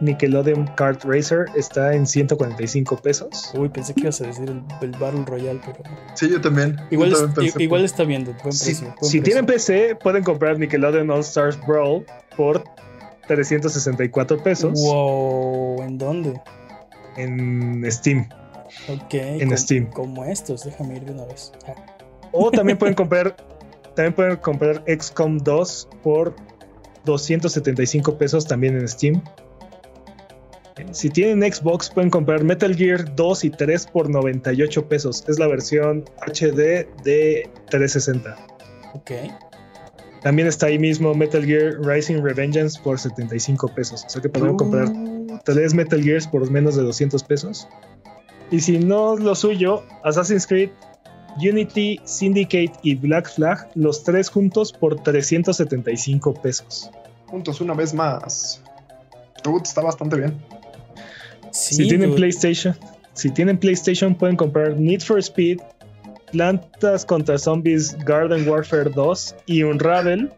Nickelodeon 0.00 0.66
Kart 0.76 1.02
Racer 1.04 1.46
está 1.56 1.94
en 1.94 2.06
145 2.06 2.96
pesos. 2.98 3.50
Uy, 3.56 3.68
pensé 3.68 3.94
que 3.94 4.02
ibas 4.02 4.20
a 4.20 4.26
decir 4.26 4.48
el, 4.48 4.62
el 4.82 4.90
Battle 4.92 5.24
Royale, 5.26 5.60
pero. 5.64 5.78
Sí, 6.14 6.28
yo 6.28 6.40
también. 6.40 6.76
Igual, 6.90 7.10
Yo 7.10 7.16
es- 7.16 7.22
también 7.34 7.52
pensé- 7.52 7.62
igual 7.62 7.84
está 7.84 8.04
bien, 8.04 8.24
buen 8.24 8.52
Si, 8.52 8.64
precio. 8.66 8.86
buen 8.86 8.96
si 9.10 9.20
precio. 9.20 9.22
tienen 9.22 9.46
PC, 9.46 9.96
pueden 9.96 10.22
comprar 10.22 10.58
Nickelodeon 10.58 11.10
All 11.10 11.20
Stars 11.20 11.58
Brawl 11.66 12.04
por 12.36 12.62
364 13.28 14.42
pesos 14.42 14.72
Wow, 14.80 15.82
¿en 15.82 15.98
dónde? 15.98 16.40
En 17.22 17.84
Steam. 17.90 18.28
Ok. 18.88 19.14
En 19.14 19.56
Steam. 19.56 19.86
Como 19.90 20.24
estos, 20.24 20.64
déjame 20.64 20.96
ir 20.96 21.04
de 21.04 21.12
una 21.12 21.24
vez. 21.24 21.52
Ah, 21.66 21.74
O 22.32 22.50
también 22.50 22.78
pueden 22.78 22.94
comprar, 23.02 23.36
también 23.94 24.14
pueden 24.14 24.36
comprar 24.36 24.84
XCOM 24.86 25.38
2 25.38 25.88
por 26.02 26.34
275 27.04 28.16
pesos 28.18 28.46
también 28.46 28.76
en 28.76 28.88
Steam. 28.88 29.22
Si 30.92 31.10
tienen 31.10 31.52
Xbox, 31.52 31.90
pueden 31.90 32.08
comprar 32.08 32.42
Metal 32.42 32.74
Gear 32.74 33.14
2 33.14 33.44
y 33.44 33.50
3 33.50 33.86
por 33.88 34.08
98 34.08 34.88
pesos. 34.88 35.24
Es 35.28 35.38
la 35.38 35.46
versión 35.46 36.04
HD 36.26 36.86
de 37.04 37.50
360. 37.68 38.36
ok. 38.94 39.10
También 40.22 40.48
está 40.48 40.66
ahí 40.66 40.78
mismo 40.78 41.14
Metal 41.14 41.44
Gear 41.44 41.80
Rising 41.82 42.22
Revengeance 42.22 42.78
por 42.82 42.98
75 42.98 43.68
pesos. 43.74 44.04
O 44.06 44.08
sea 44.10 44.20
que 44.20 44.28
podrán 44.28 44.56
comprar 44.56 44.88
tres 45.44 45.74
Metal 45.74 46.02
Gears 46.02 46.26
por 46.26 46.48
menos 46.50 46.76
de 46.76 46.82
200 46.82 47.22
pesos. 47.24 47.68
Y 48.50 48.60
si 48.60 48.78
no 48.78 49.14
es 49.14 49.20
lo 49.20 49.34
suyo, 49.34 49.84
Assassin's 50.02 50.46
Creed, 50.46 50.70
Unity, 51.36 52.00
Syndicate 52.04 52.72
y 52.82 52.96
Black 52.96 53.30
Flag, 53.30 53.68
los 53.74 54.02
tres 54.02 54.28
juntos 54.28 54.72
por 54.72 55.02
375 55.02 56.34
pesos. 56.34 56.90
Juntos 57.26 57.60
una 57.60 57.74
vez 57.74 57.94
más. 57.94 58.62
Dude, 59.44 59.62
está 59.62 59.82
bastante 59.82 60.16
bien. 60.16 60.36
Sí, 61.52 61.74
si 61.76 61.88
tienen 61.88 62.10
dude. 62.10 62.18
PlayStation, 62.18 62.76
si 63.14 63.30
tienen 63.30 63.58
PlayStation 63.58 64.14
pueden 64.14 64.36
comprar 64.36 64.76
Need 64.76 65.00
for 65.00 65.18
Speed, 65.18 65.60
Plantas 66.32 67.04
contra 67.04 67.38
Zombies 67.38 67.96
Garden 68.04 68.48
Warfare 68.48 68.90
2 68.90 69.34
y 69.46 69.62
Unravel 69.64 70.30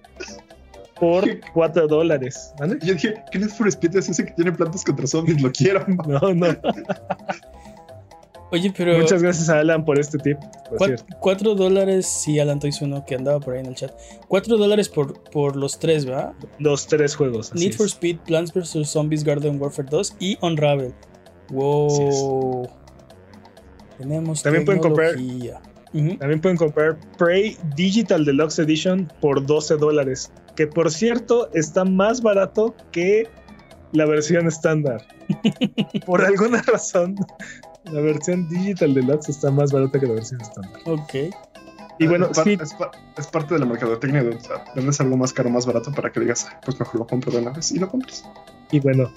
por 1.02 1.24
4 1.52 1.88
dólares. 1.88 2.54
¿Vale? 2.60 2.78
Yo 2.80 2.94
dije, 2.94 3.14
¿qué 3.32 3.38
Need 3.40 3.50
for 3.50 3.66
Speed 3.66 3.96
es 3.96 4.08
ese 4.08 4.24
que 4.24 4.30
tiene 4.32 4.52
plantas 4.52 4.84
contra 4.84 5.04
zombies? 5.08 5.42
Lo 5.42 5.50
quiero. 5.50 5.84
No, 6.06 6.32
no. 6.32 6.46
Oye, 8.52 8.72
pero. 8.76 8.98
Muchas 8.98 9.22
gracias 9.22 9.48
a 9.48 9.60
Alan 9.60 9.84
por 9.84 9.98
este 9.98 10.18
tip. 10.18 10.38
por 10.68 10.78
Cua- 10.78 10.86
cierto. 10.86 11.04
Cuatro 11.20 11.54
dólares, 11.54 12.06
sí, 12.06 12.38
Alan 12.38 12.60
Toys 12.60 12.80
uno 12.82 13.04
que 13.06 13.14
andaba 13.14 13.40
por 13.40 13.54
ahí 13.54 13.60
en 13.60 13.66
el 13.66 13.74
chat. 13.74 13.92
Cuatro 14.28 14.56
dólares 14.58 14.88
por, 14.90 15.22
por 15.30 15.56
los 15.56 15.78
tres, 15.78 16.04
¿verdad? 16.04 16.34
Los 16.58 16.86
tres 16.86 17.16
juegos. 17.16 17.50
así 17.52 17.64
Need 17.64 17.74
for 17.76 17.86
es. 17.86 17.92
Speed, 17.92 18.18
Plants 18.26 18.52
vs. 18.52 18.88
Zombies, 18.88 19.24
Garden 19.24 19.60
Warfare 19.60 19.88
2 19.90 20.16
y 20.20 20.36
Unravel. 20.42 20.92
Wow. 21.50 22.68
Tenemos 23.98 24.42
También 24.42 24.64
pueden 24.66 24.80
comprar- 24.82 25.14
tecnología. 25.16 25.60
También 26.18 26.40
pueden 26.40 26.56
comprar 26.56 26.98
Prey 27.18 27.56
Digital 27.76 28.24
Deluxe 28.24 28.58
Edition 28.60 29.10
por 29.20 29.44
12 29.44 29.76
dólares. 29.76 30.30
Que 30.56 30.66
por 30.66 30.90
cierto 30.90 31.50
está 31.54 31.84
más 31.84 32.20
barato 32.22 32.74
que 32.90 33.28
la 33.92 34.04
versión 34.06 34.46
estándar. 34.46 35.06
por 36.06 36.24
alguna 36.24 36.62
razón, 36.62 37.16
la 37.84 38.00
versión 38.00 38.48
Digital 38.48 38.94
Deluxe 38.94 39.30
está 39.30 39.50
más 39.50 39.72
barata 39.72 39.98
que 40.00 40.06
la 40.06 40.14
versión 40.14 40.40
estándar. 40.40 40.80
Ok. 40.86 41.14
Y 41.98 42.06
bueno, 42.06 42.28
es, 42.30 42.38
sí, 42.38 42.58
es, 42.60 42.72
par- 42.74 42.90
es 43.16 43.26
parte 43.28 43.54
de 43.54 43.60
la 43.60 43.66
mercadotecnia. 43.66 44.24
De, 44.24 44.30
o 44.34 44.40
sea, 44.40 44.64
vendes 44.74 45.00
algo 45.00 45.16
más 45.16 45.32
caro, 45.32 45.50
más 45.50 45.66
barato 45.66 45.92
para 45.92 46.10
que 46.10 46.20
digas, 46.20 46.46
"Ah, 46.50 46.58
pues 46.64 46.78
mejor 46.80 47.00
lo 47.00 47.06
compro 47.06 47.30
de 47.32 47.38
una 47.38 47.50
vez 47.50 47.70
y 47.70 47.78
lo 47.78 47.88
compres. 47.88 48.24
y 48.70 48.80
bueno, 48.80 49.10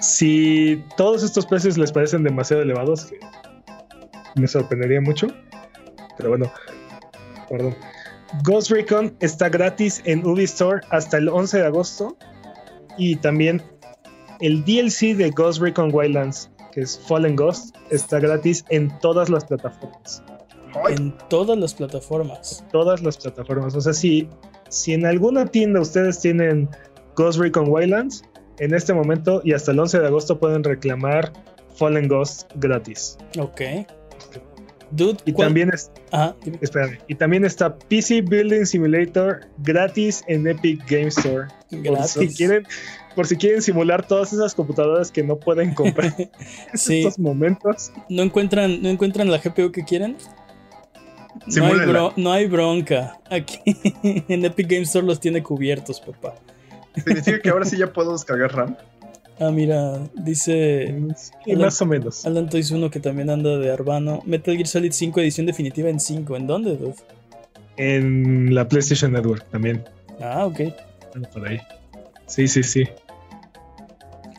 si 0.00 0.84
todos 0.96 1.22
estos 1.22 1.46
precios 1.46 1.76
les 1.78 1.90
parecen 1.90 2.22
demasiado 2.22 2.62
elevados, 2.62 3.08
me 4.36 4.46
sorprendería 4.46 5.00
mucho. 5.00 5.26
Pero 6.16 6.28
bueno, 6.30 6.52
perdón. 7.48 7.74
Ghost 8.44 8.70
Recon 8.70 9.16
está 9.20 9.48
gratis 9.48 10.02
en 10.04 10.26
Ubi 10.26 10.44
Store 10.44 10.80
hasta 10.90 11.16
el 11.18 11.28
11 11.28 11.58
de 11.58 11.66
agosto. 11.66 12.16
Y 12.96 13.16
también 13.16 13.62
el 14.40 14.64
DLC 14.64 15.16
de 15.16 15.30
Ghost 15.30 15.60
Recon 15.60 15.90
Wildlands, 15.92 16.50
que 16.72 16.82
es 16.82 16.98
Fallen 16.98 17.36
Ghost, 17.36 17.76
está 17.90 18.18
gratis 18.20 18.64
en 18.68 18.96
todas 19.00 19.28
las 19.28 19.44
plataformas. 19.44 20.22
En 20.90 21.16
todas 21.28 21.58
las 21.58 21.74
plataformas. 21.74 22.64
Todas 22.70 23.02
las 23.02 23.16
plataformas. 23.16 23.74
O 23.74 23.80
sea, 23.80 23.92
si, 23.92 24.28
si 24.68 24.92
en 24.92 25.06
alguna 25.06 25.46
tienda 25.46 25.80
ustedes 25.80 26.20
tienen 26.20 26.68
Ghost 27.16 27.38
Recon 27.40 27.68
Wildlands, 27.68 28.22
en 28.58 28.74
este 28.74 28.92
momento 28.92 29.40
y 29.44 29.52
hasta 29.52 29.72
el 29.72 29.78
11 29.78 30.00
de 30.00 30.06
agosto 30.06 30.38
pueden 30.38 30.64
reclamar 30.64 31.32
Fallen 31.74 32.08
Ghost 32.08 32.50
gratis. 32.56 33.16
Ok. 33.38 33.60
Dude, 34.90 35.18
Y 35.26 35.32
¿cuál- 35.32 35.48
también 35.48 35.70
es, 35.74 35.90
Ajá, 36.12 36.34
espérame, 36.62 36.98
y 37.08 37.14
también 37.14 37.44
está 37.44 37.76
PC 37.78 38.22
Building 38.22 38.64
Simulator 38.64 39.40
gratis 39.58 40.22
en 40.28 40.46
Epic 40.46 40.80
Game 40.88 41.08
Store. 41.08 41.48
Por 41.70 41.78
si 42.06 42.18
Gratis. 42.20 42.36
quieren, 42.36 42.66
por 43.14 43.26
si 43.26 43.36
quieren 43.36 43.60
simular 43.60 44.06
todas 44.06 44.32
esas 44.32 44.54
computadoras 44.54 45.10
que 45.12 45.22
no 45.22 45.38
pueden 45.38 45.74
comprar 45.74 46.14
en 46.18 46.30
Sí. 46.78 47.00
estos 47.00 47.18
momentos. 47.18 47.92
¿No 48.08 48.22
encuentran, 48.22 48.80
¿No 48.80 48.88
encuentran 48.88 49.30
la 49.30 49.38
GPU 49.38 49.70
que 49.72 49.84
quieren? 49.84 50.16
No 51.54 51.66
hay, 51.66 51.74
bro- 51.86 52.12
no 52.16 52.32
hay 52.32 52.46
bronca. 52.46 53.20
Aquí 53.30 53.58
en 54.28 54.44
Epic 54.44 54.68
Games 54.68 54.88
Store 54.88 55.06
los 55.06 55.20
tiene 55.20 55.42
cubiertos, 55.42 56.00
papá. 56.00 56.34
significa 57.04 57.40
que 57.40 57.50
ahora 57.50 57.64
sí 57.64 57.76
ya 57.76 57.92
puedo 57.92 58.12
descargar 58.12 58.54
RAM. 58.54 58.76
Ah, 59.40 59.50
mira, 59.50 60.00
dice 60.14 60.94
Y 61.46 61.54
más 61.54 61.80
o 61.80 61.86
menos. 61.86 62.26
Alan 62.26 62.48
Toys 62.48 62.70
1 62.70 62.90
que 62.90 62.98
también 63.00 63.30
anda 63.30 63.56
de 63.58 63.70
Arbano. 63.72 64.20
Metal 64.26 64.54
Gear 64.54 64.66
Solid 64.66 64.92
5 64.92 65.20
edición 65.20 65.46
definitiva 65.46 65.88
en 65.88 66.00
5. 66.00 66.36
¿En 66.36 66.46
dónde, 66.46 66.76
dude? 66.76 66.94
En 67.76 68.54
la 68.54 68.66
PlayStation 68.68 69.12
Network 69.12 69.48
también. 69.50 69.84
Ah, 70.20 70.46
ok. 70.46 70.60
Por 71.32 71.46
ahí. 71.48 71.58
Sí, 72.26 72.48
sí, 72.48 72.62
sí. 72.64 72.84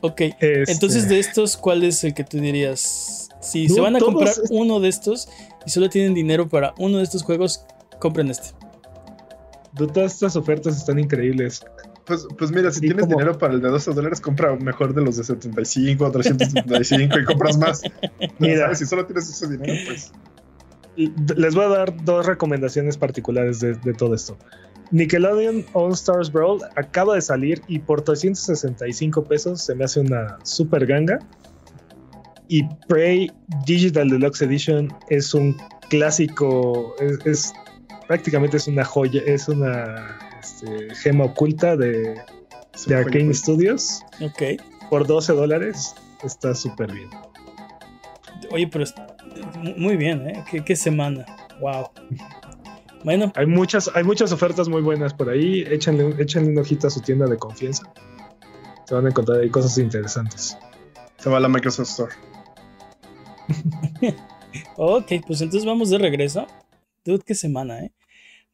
Ok. 0.02 0.22
Este, 0.40 0.72
Entonces, 0.72 1.08
de 1.08 1.20
estos, 1.20 1.56
¿cuál 1.58 1.84
es 1.84 2.04
el 2.04 2.14
que 2.14 2.24
tú 2.24 2.40
dirías? 2.40 3.30
Si 3.42 3.68
No, 3.68 3.76
se 3.76 3.82
van 3.82 3.96
a 3.96 4.00
comprar 4.00 4.30
es- 4.30 4.44
uno 4.50 4.80
de 4.82 4.90
estos 4.90 5.30
y 5.66 5.70
solo 5.70 5.90
tienen 5.90 6.14
dinero 6.14 6.50
para 6.50 6.74
uno 6.78 6.98
de 6.98 7.04
estos 7.04 7.24
juegos, 7.24 7.66
compren 8.00 8.30
este. 8.30 8.50
todas 9.78 10.14
estas 10.14 10.36
ofertas 10.36 10.76
están 10.78 11.00
increíbles. 11.00 11.62
Pues, 12.10 12.28
pues 12.38 12.52
mira, 12.52 12.72
si 12.72 12.82
tienes 12.82 13.06
como- 13.06 13.18
dinero 13.18 13.38
para 13.38 13.54
el 13.54 13.62
de 13.62 13.70
12 13.70 13.94
dólares, 13.94 14.20
compra 14.20 14.56
mejor 14.56 14.94
de 14.96 15.02
los 15.04 15.16
de 15.16 15.24
75 15.24 16.12
375 16.12 17.20
y 17.20 17.24
compras 17.24 17.58
más. 17.58 17.82
Mira. 18.40 18.64
¿Sabes? 18.64 18.80
Si 18.80 18.86
solo 18.88 19.06
tienes 19.06 19.30
ese 19.30 19.48
dinero, 19.48 19.74
pues. 19.86 20.12
Les 21.38 21.54
voy 21.56 21.66
a 21.66 21.70
dar 21.70 22.04
dos 22.04 22.26
recomendaciones 22.26 22.98
particulares 22.98 23.60
de, 23.62 23.76
de 23.76 23.94
todo 23.94 24.16
esto. 24.16 24.38
Nickelodeon 24.92 25.66
All 25.74 25.94
Stars 25.94 26.32
Brawl 26.32 26.62
acaba 26.76 27.14
de 27.14 27.22
salir 27.22 27.62
y 27.68 27.78
por 27.78 28.02
365 28.02 29.24
pesos 29.26 29.62
se 29.62 29.76
me 29.76 29.86
hace 29.86 30.00
una 30.00 30.40
super 30.44 30.86
ganga. 30.88 31.20
Y 32.48 32.64
Prey 32.88 33.32
Digital 33.68 34.10
Deluxe 34.10 34.42
Edition 34.42 34.92
es 35.10 35.36
un 35.36 35.56
clásico, 35.90 36.96
es, 37.00 37.24
es- 37.28 37.54
prácticamente 38.08 38.58
es 38.58 38.68
una 38.68 38.84
joya, 38.84 39.22
es 39.28 39.48
una 39.48 40.18
este, 40.40 40.94
gema 40.96 41.26
oculta 41.26 41.76
de, 41.78 42.20
de 42.88 42.96
Arcane 42.96 43.34
Studios. 43.34 44.02
Ok. 44.22 44.62
Por 44.90 45.06
12 45.08 45.34
dólares 45.34 45.94
está 46.24 46.56
súper 46.56 46.92
bien. 46.92 47.10
Oye, 48.52 48.68
pero 48.68 48.84
es- 48.84 48.96
muy 49.78 49.96
bien, 49.98 50.28
¿eh? 50.28 50.44
¿Qué, 50.50 50.64
qué 50.64 50.76
semana. 50.76 51.26
Wow. 51.62 51.90
Bueno, 53.04 53.32
Hay 53.36 53.46
muchas, 53.46 53.90
hay 53.96 54.04
muchas 54.04 54.32
ofertas 54.32 54.68
muy 54.68 54.82
buenas 54.82 55.14
por 55.14 55.30
ahí. 55.30 55.62
Échenle, 55.70 56.16
échenle 56.22 56.50
un 56.52 56.58
ojito 56.60 56.88
a 56.88 56.90
su 56.90 57.00
tienda 57.02 57.28
de 57.28 57.38
confianza. 57.38 57.92
Se 58.86 58.96
van 58.96 59.06
a 59.06 59.10
encontrar 59.10 59.40
ahí 59.40 59.50
cosas 59.50 59.78
interesantes. 59.78 60.58
Se 61.18 61.30
va 61.30 61.38
a 61.38 61.40
la 61.40 61.48
Microsoft 61.48 61.90
Store. 61.90 62.14
ok, 64.78 65.12
pues 65.28 65.42
entonces 65.42 65.66
vamos 65.66 65.90
de 65.90 65.98
regreso. 65.98 66.48
Dude, 67.06 67.24
qué 67.26 67.36
semana, 67.36 67.80
¿eh? 67.86 67.92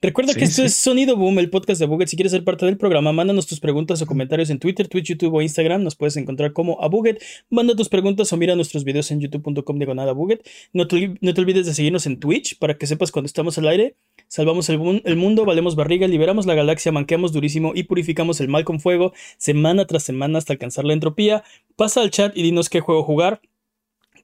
Recuerda 0.01 0.33
Sí, 0.33 0.39
que 0.39 0.45
esto 0.45 0.61
sí. 0.61 0.67
es 0.67 0.75
Sonido 0.75 1.15
Boom, 1.15 1.39
el 1.39 1.49
podcast 1.49 1.79
de 1.79 1.87
Buget. 1.87 2.09
Si 2.09 2.15
quieres 2.15 2.31
ser 2.31 2.43
parte 2.43 2.65
del 2.65 2.77
programa, 2.77 3.11
mándanos 3.11 3.47
tus 3.47 3.59
preguntas 3.59 4.01
o 4.01 4.05
comentarios 4.05 4.49
en 4.49 4.59
Twitter, 4.59 4.87
Twitch, 4.87 5.07
YouTube 5.07 5.33
o 5.33 5.41
Instagram. 5.41 5.81
Nos 5.83 5.95
puedes 5.95 6.15
encontrar 6.17 6.53
como 6.53 6.79
a 6.83 6.87
Buget. 6.89 7.23
Manda 7.49 7.75
tus 7.75 7.89
preguntas 7.89 8.31
o 8.31 8.37
mira 8.37 8.55
nuestros 8.55 8.83
videos 8.83 9.09
en 9.11 9.19
youtube.com 9.21 9.77
diagonal 9.77 10.13
Buget. 10.13 10.47
No 10.73 10.87
te, 10.87 11.15
no 11.21 11.33
te 11.33 11.41
olvides 11.41 11.65
de 11.65 11.73
seguirnos 11.73 12.05
en 12.05 12.19
Twitch 12.19 12.59
para 12.59 12.77
que 12.77 12.85
sepas 12.87 13.11
cuando 13.11 13.25
estamos 13.27 13.57
al 13.57 13.67
aire. 13.67 13.95
Salvamos 14.27 14.69
el, 14.69 15.01
el 15.05 15.15
mundo, 15.15 15.45
valemos 15.45 15.75
barriga, 15.75 16.07
liberamos 16.07 16.45
la 16.45 16.55
galaxia, 16.55 16.91
manqueamos 16.91 17.31
durísimo 17.31 17.71
y 17.73 17.83
purificamos 17.83 18.39
el 18.41 18.47
mal 18.47 18.63
con 18.65 18.79
fuego 18.79 19.13
semana 19.37 19.85
tras 19.85 20.03
semana 20.03 20.37
hasta 20.37 20.53
alcanzar 20.53 20.85
la 20.85 20.93
entropía. 20.93 21.43
Pasa 21.75 22.01
al 22.01 22.11
chat 22.11 22.35
y 22.37 22.43
dinos 22.43 22.69
qué 22.69 22.79
juego 22.79 23.03
jugar, 23.03 23.41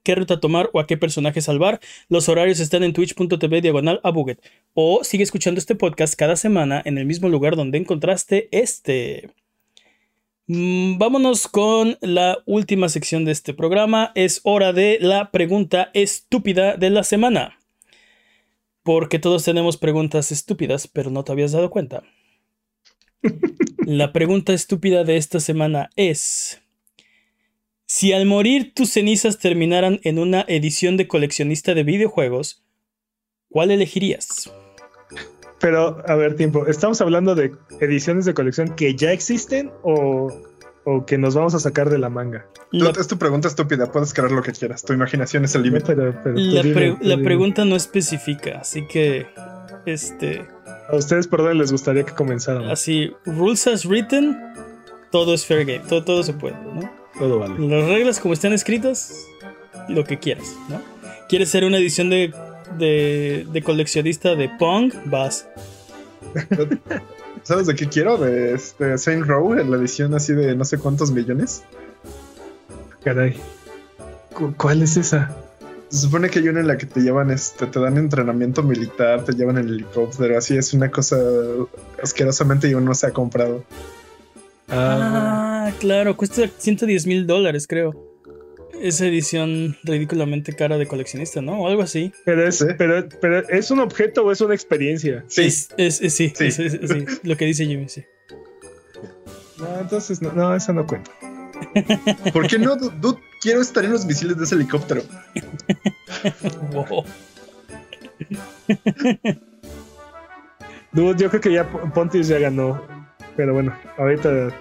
qué 0.02 0.14
ruta 0.14 0.40
tomar 0.40 0.70
o 0.72 0.80
a 0.80 0.86
qué 0.86 0.96
personaje 0.96 1.40
salvar. 1.40 1.80
Los 2.08 2.28
horarios 2.28 2.60
están 2.60 2.82
en 2.82 2.92
twitch.tv 2.92 3.60
diagonal 3.60 4.00
a 4.02 4.10
Buget. 4.10 4.40
O 4.74 5.04
sigue 5.04 5.24
escuchando 5.24 5.58
este 5.58 5.74
podcast 5.74 6.14
cada 6.14 6.36
semana 6.36 6.82
en 6.84 6.98
el 6.98 7.06
mismo 7.06 7.28
lugar 7.28 7.56
donde 7.56 7.78
encontraste 7.78 8.48
este. 8.50 9.30
Mm, 10.46 10.98
Vámonos 10.98 11.48
con 11.48 11.98
la 12.00 12.38
última 12.46 12.88
sección 12.88 13.24
de 13.24 13.32
este 13.32 13.54
programa. 13.54 14.12
Es 14.14 14.40
hora 14.44 14.72
de 14.72 14.98
la 15.00 15.30
pregunta 15.30 15.90
estúpida 15.94 16.76
de 16.76 16.90
la 16.90 17.04
semana. 17.04 17.58
Porque 18.82 19.18
todos 19.18 19.44
tenemos 19.44 19.76
preguntas 19.76 20.32
estúpidas, 20.32 20.88
pero 20.88 21.10
no 21.10 21.22
te 21.22 21.32
habías 21.32 21.52
dado 21.52 21.70
cuenta. 21.70 22.02
La 23.86 24.12
pregunta 24.12 24.52
estúpida 24.52 25.04
de 25.04 25.16
esta 25.16 25.40
semana 25.40 25.90
es... 25.96 26.61
Si 27.94 28.14
al 28.14 28.24
morir 28.24 28.72
tus 28.74 28.88
cenizas 28.88 29.38
terminaran 29.38 30.00
en 30.02 30.18
una 30.18 30.46
edición 30.48 30.96
de 30.96 31.06
coleccionista 31.06 31.74
de 31.74 31.82
videojuegos, 31.82 32.64
¿cuál 33.50 33.70
elegirías? 33.70 34.50
Pero, 35.60 36.02
a 36.08 36.14
ver, 36.14 36.34
tiempo. 36.34 36.66
¿Estamos 36.66 37.02
hablando 37.02 37.34
de 37.34 37.52
ediciones 37.82 38.24
de 38.24 38.32
colección 38.32 38.74
que 38.76 38.94
ya 38.94 39.12
existen 39.12 39.70
o, 39.82 40.32
o 40.86 41.04
que 41.04 41.18
nos 41.18 41.34
vamos 41.34 41.54
a 41.54 41.58
sacar 41.58 41.90
de 41.90 41.98
la 41.98 42.08
manga? 42.08 42.46
La, 42.70 42.92
Es 42.98 43.08
tu 43.08 43.18
pregunta 43.18 43.48
estúpida, 43.48 43.92
puedes 43.92 44.14
creer 44.14 44.32
lo 44.32 44.42
que 44.42 44.52
quieras. 44.52 44.82
Tu 44.82 44.94
imaginación 44.94 45.44
es 45.44 45.54
el 45.54 45.62
límite. 45.64 45.94
pero, 45.94 46.18
pero 46.24 46.34
tú 46.36 46.40
la 46.40 46.62
dime, 46.62 46.74
pre- 46.74 46.92
tú 46.92 46.98
la 47.02 47.16
dime. 47.16 47.24
pregunta 47.24 47.66
no 47.66 47.76
especifica, 47.76 48.60
así 48.60 48.86
que... 48.86 49.26
Este... 49.84 50.46
¿A 50.88 50.96
ustedes 50.96 51.26
por 51.26 51.40
dónde 51.40 51.56
les 51.56 51.70
gustaría 51.70 52.04
que 52.04 52.14
comenzáramos? 52.14 52.70
Así, 52.72 53.12
rules 53.26 53.66
as 53.66 53.84
written, 53.84 54.34
todo 55.10 55.34
es 55.34 55.44
fair 55.44 55.66
game, 55.66 55.84
todo, 55.86 56.02
todo 56.02 56.22
se 56.22 56.32
puede, 56.32 56.56
¿no? 56.74 57.01
Todo 57.22 57.38
vale. 57.38 57.54
Las 57.68 57.88
reglas 57.88 58.18
como 58.18 58.34
están 58.34 58.52
escritas, 58.52 59.14
lo 59.88 60.02
que 60.02 60.18
quieras, 60.18 60.56
¿no? 60.68 60.82
¿Quieres 61.28 61.50
ser 61.50 61.64
una 61.64 61.78
edición 61.78 62.10
de, 62.10 62.34
de, 62.78 63.46
de 63.48 63.62
coleccionista 63.62 64.34
de 64.34 64.48
Pong? 64.58 64.92
Vas. 65.04 65.46
¿Sabes 67.44 67.68
de 67.68 67.76
qué 67.76 67.88
quiero? 67.88 68.16
De 68.18 68.54
este 68.54 68.98
Saint 68.98 69.24
Row, 69.24 69.54
en 69.54 69.70
la 69.70 69.76
edición 69.76 70.14
así 70.14 70.32
de 70.32 70.56
no 70.56 70.64
sé 70.64 70.78
cuántos 70.78 71.12
millones. 71.12 71.62
Caray. 73.04 73.36
Cu- 74.34 74.54
¿Cuál 74.56 74.82
es 74.82 74.96
esa? 74.96 75.30
Se 75.90 75.98
supone 76.00 76.28
que 76.28 76.40
hay 76.40 76.48
una 76.48 76.58
en 76.58 76.66
la 76.66 76.76
que 76.76 76.86
te 76.86 77.02
llevan, 77.02 77.30
este, 77.30 77.68
te 77.68 77.78
dan 77.78 77.98
entrenamiento 77.98 78.64
militar, 78.64 79.24
te 79.24 79.32
llevan 79.34 79.58
en 79.58 79.68
helicóptero, 79.68 80.36
así 80.38 80.56
es 80.56 80.72
una 80.72 80.90
cosa 80.90 81.18
asquerosamente 82.02 82.68
y 82.68 82.74
uno 82.74 82.92
se 82.94 83.06
ha 83.06 83.10
comprado. 83.12 83.62
Ah, 84.68 85.51
Ah, 85.64 85.70
claro, 85.78 86.16
cuesta 86.16 86.48
110 86.58 87.06
mil 87.06 87.26
dólares, 87.26 87.66
creo. 87.68 88.10
esa 88.80 89.06
edición 89.06 89.76
ridículamente 89.84 90.54
cara 90.54 90.76
de 90.76 90.86
coleccionista, 90.88 91.40
¿no? 91.40 91.60
O 91.60 91.68
algo 91.68 91.82
así. 91.82 92.12
Pero 92.24 92.48
es, 92.48 92.66
pero, 92.78 93.06
pero 93.20 93.48
¿es 93.48 93.70
un 93.70 93.78
objeto 93.78 94.24
o 94.24 94.32
es 94.32 94.40
una 94.40 94.54
experiencia? 94.54 95.24
Sí. 95.28 95.42
Es, 95.42 95.68
es- 95.76 96.00
es- 96.02 96.14
sí, 96.14 96.32
Sí. 96.34 96.46
es- 96.46 96.58
es- 96.58 96.90
sí, 96.90 97.04
lo 97.22 97.36
que 97.36 97.44
dice 97.44 97.64
Jimmy, 97.64 97.88
sí. 97.88 98.02
No, 99.58 99.78
entonces 99.80 100.20
no, 100.20 100.32
no, 100.32 100.56
eso 100.56 100.72
no 100.72 100.84
cuenta. 100.84 101.12
¿Por 102.32 102.48
qué 102.48 102.58
no? 102.58 102.74
Du- 102.74 102.90
Dude, 103.00 103.20
quiero 103.40 103.60
estar 103.60 103.84
en 103.84 103.92
los 103.92 104.04
misiles 104.04 104.36
de 104.36 104.44
ese 104.44 104.56
helicóptero. 104.56 105.02
Wow. 106.72 107.04
Dude, 110.92 111.22
yo 111.22 111.28
creo 111.30 111.40
que 111.40 111.52
ya 111.52 111.70
Pontius 111.94 112.26
ya 112.26 112.38
ganó. 112.40 112.82
Pero 113.36 113.54
bueno, 113.54 113.72
ahorita. 113.96 114.52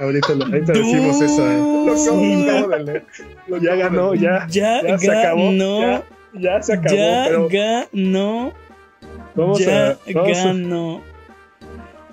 Ahorita, 0.00 0.34
lo- 0.34 0.44
ahorita 0.46 0.72
decimos 0.72 1.20
eso. 1.20 1.50
eh. 1.50 1.56
Lo 1.86 1.92
acabo- 1.92 2.20
Sí. 2.20 2.44
lo 2.44 2.50
acabo 2.52 2.68
de 2.70 2.84
leer. 2.84 3.04
Lo 3.48 3.56
Ya 3.58 3.72
de 3.72 3.78
ganó, 3.78 4.14
ya. 4.14 4.46
Ya, 4.48 4.82
Ya 4.82 4.98
se 4.98 5.10
acabó. 5.10 5.52
Ya, 5.52 6.04
ya 6.34 6.62
se 6.62 6.72
acabó. 6.72 6.96
Ya 6.96 7.24
pero 7.28 7.48
ganó. 7.50 8.52
vamos, 9.34 9.58
Ya 9.58 9.90
a, 9.90 9.98
vamos, 10.14 10.38
a, 10.38 10.44
ganó. 10.46 11.02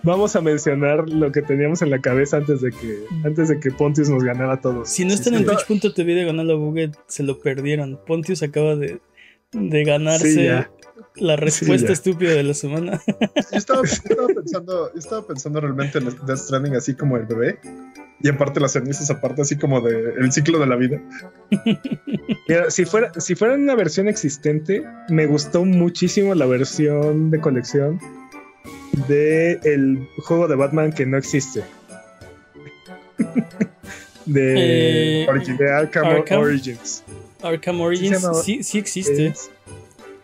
vamos 0.03 0.35
a 0.35 0.41
mencionar 0.41 1.09
lo 1.09 1.31
que 1.31 1.41
teníamos 1.41 1.81
en 1.81 1.89
la 1.89 1.99
cabeza 1.99 2.38
antes 2.38 2.61
de 2.61 2.72
que, 2.72 3.03
antes 3.26 3.49
de 3.49 3.59
que 3.59 3.72
Pontius 3.72 4.09
nos 4.09 4.23
ganara 4.23 4.53
a 4.53 4.61
todos. 4.61 4.89
Si 4.89 5.03
no 5.05 5.14
están 5.14 5.34
en 5.35 5.45
sí. 5.47 5.55
twitch.tv 5.68 6.14
diagonal 6.15 6.49
a 6.51 6.55
Buget, 6.55 6.95
se 7.07 7.23
lo 7.23 7.39
perdieron. 7.39 7.99
Pontius 8.05 8.43
acaba 8.43 8.76
de, 8.76 8.99
de 9.53 9.84
ganarse 9.84 10.31
Sí, 10.31 10.43
ya. 10.45 10.69
La 11.15 11.36
respuesta 11.36 11.91
estúpida 11.94 12.32
de 12.34 12.44
la 12.44 12.53
semana. 12.53 13.02
Yo 13.07 13.57
estaba, 13.57 13.82
yo 13.84 13.94
estaba 13.94 14.28
pensando, 14.28 14.94
yo 14.94 14.99
estaba 14.99 15.28
pensando 15.28 15.61
realmente 15.61 15.98
en 15.98 16.06
Death 16.06 16.38
Stranding 16.38 16.76
así 16.76 16.95
como 16.95 17.18
el 17.18 17.26
bebé. 17.26 17.60
Y 18.19 18.30
aparte 18.30 18.60
las 18.60 18.72
cenizas, 18.74 19.11
aparte 19.11 19.44
así 19.44 19.57
como 19.57 19.80
de 19.82 20.14
el 20.18 20.32
ciclo 20.32 20.57
de 20.60 20.65
la 20.65 20.76
vida. 20.76 20.99
Mira, 22.48 22.72
si 22.72 22.86
fuera, 22.86 23.11
si 23.19 23.36
fuera 23.36 23.53
una 23.53 23.76
versión 23.76 24.07
existente, 24.07 24.84
me 25.10 25.28
gustó 25.28 25.64
muchísimo 25.65 26.34
la 26.34 26.48
versión 26.48 27.30
de 27.30 27.40
colección 27.40 27.99
de 29.07 29.60
el 29.64 30.07
juego 30.24 30.48
de 30.48 30.56
Batman 30.56 30.91
que 30.94 31.06
no 31.06 31.18
existe. 31.18 31.64
de, 34.26 35.24
Eh, 35.24 35.28
de 35.60 35.72
Arkham, 35.72 36.06
Arkham. 36.07 36.41
Origins. 36.41 37.03
Arkham 37.41 37.82
Origins 37.82 38.26
sí, 38.44 38.64
sí 38.64 38.80
existe. 38.80 39.28
Es- 39.28 39.52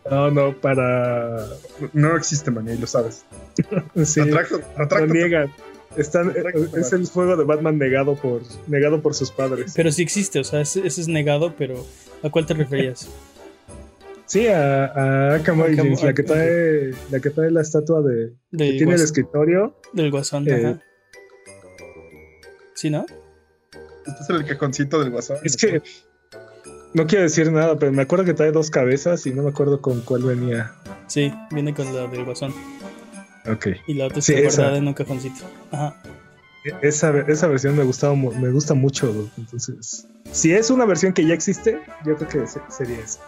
No, 0.09 0.31
no, 0.31 0.53
para. 0.59 1.47
No 1.93 2.15
existe, 2.17 2.51
man, 2.51 2.67
y 2.69 2.77
lo 2.77 2.87
sabes. 2.87 3.25
Sí, 4.03 4.21
Retracto, 4.21 4.61
lo 4.99 5.07
niegan. 5.07 5.51
Están, 5.95 6.33
es 6.75 6.91
el 6.91 7.07
juego 7.07 7.37
de 7.37 7.43
Batman 7.43 7.77
negado 7.77 8.15
por, 8.15 8.41
negado 8.67 9.01
por 9.01 9.13
sus 9.13 9.31
padres. 9.31 9.73
Pero 9.75 9.91
sí 9.91 10.01
existe, 10.01 10.39
o 10.39 10.43
sea, 10.43 10.61
ese, 10.61 10.85
ese 10.87 11.01
es 11.01 11.07
negado, 11.07 11.53
pero 11.55 11.85
¿a 12.23 12.29
cuál 12.29 12.45
te 12.45 12.53
referías? 12.53 13.09
Sí, 14.25 14.47
a, 14.47 14.85
a 14.85 15.33
Arkham 15.35 15.59
Origins, 15.59 16.01
la 16.01 16.13
que 16.13 16.23
trae, 16.23 16.91
la 17.11 17.19
que 17.19 17.29
trae 17.29 17.51
la 17.51 17.61
estatua 17.61 18.01
de. 18.01 18.33
Que 18.51 18.71
tiene 18.77 18.95
el 18.95 19.01
escritorio. 19.01 19.75
del 19.91 20.09
guasón, 20.09 20.47
eh, 20.47 20.55
ajá. 20.55 20.81
¿Sí, 22.73 22.89
no? 22.89 23.05
Este 24.07 24.23
es 24.23 24.29
el 24.29 24.45
cajoncito 24.45 25.03
del 25.03 25.13
WhatsApp. 25.13 25.45
Es 25.45 25.55
que 25.55 25.83
no 26.93 27.07
quiero 27.07 27.23
decir 27.23 27.51
nada, 27.51 27.77
pero 27.77 27.91
me 27.91 28.01
acuerdo 28.03 28.25
que 28.25 28.33
trae 28.33 28.51
dos 28.51 28.69
cabezas 28.69 29.25
y 29.25 29.31
no 29.33 29.43
me 29.43 29.49
acuerdo 29.49 29.81
con 29.81 30.01
cuál 30.01 30.23
venía. 30.23 30.71
Sí, 31.07 31.33
viene 31.51 31.73
con 31.73 31.93
la 31.95 32.07
del 32.07 32.23
guasón. 32.25 32.53
Ok. 33.51 33.67
Y 33.87 33.95
la 33.95 34.05
otra 34.07 34.21
Sí, 34.21 34.33
está 34.33 34.55
guardada 34.61 34.77
en 34.77 34.87
un 34.87 34.93
cajoncito. 34.93 35.43
Ajá. 35.71 36.01
Esa, 36.81 37.11
esa 37.27 37.47
versión 37.47 37.75
me 37.75 37.83
gustaba, 37.83 38.15
me 38.15 38.49
gusta 38.49 38.73
mucho. 38.73 39.29
Entonces, 39.37 40.07
si 40.31 40.53
es 40.53 40.69
una 40.69 40.85
versión 40.85 41.11
que 41.11 41.25
ya 41.25 41.33
existe, 41.33 41.79
yo 42.05 42.15
creo 42.15 42.29
que 42.29 42.47
se- 42.47 42.61
sería 42.69 42.99
esa. 42.99 43.19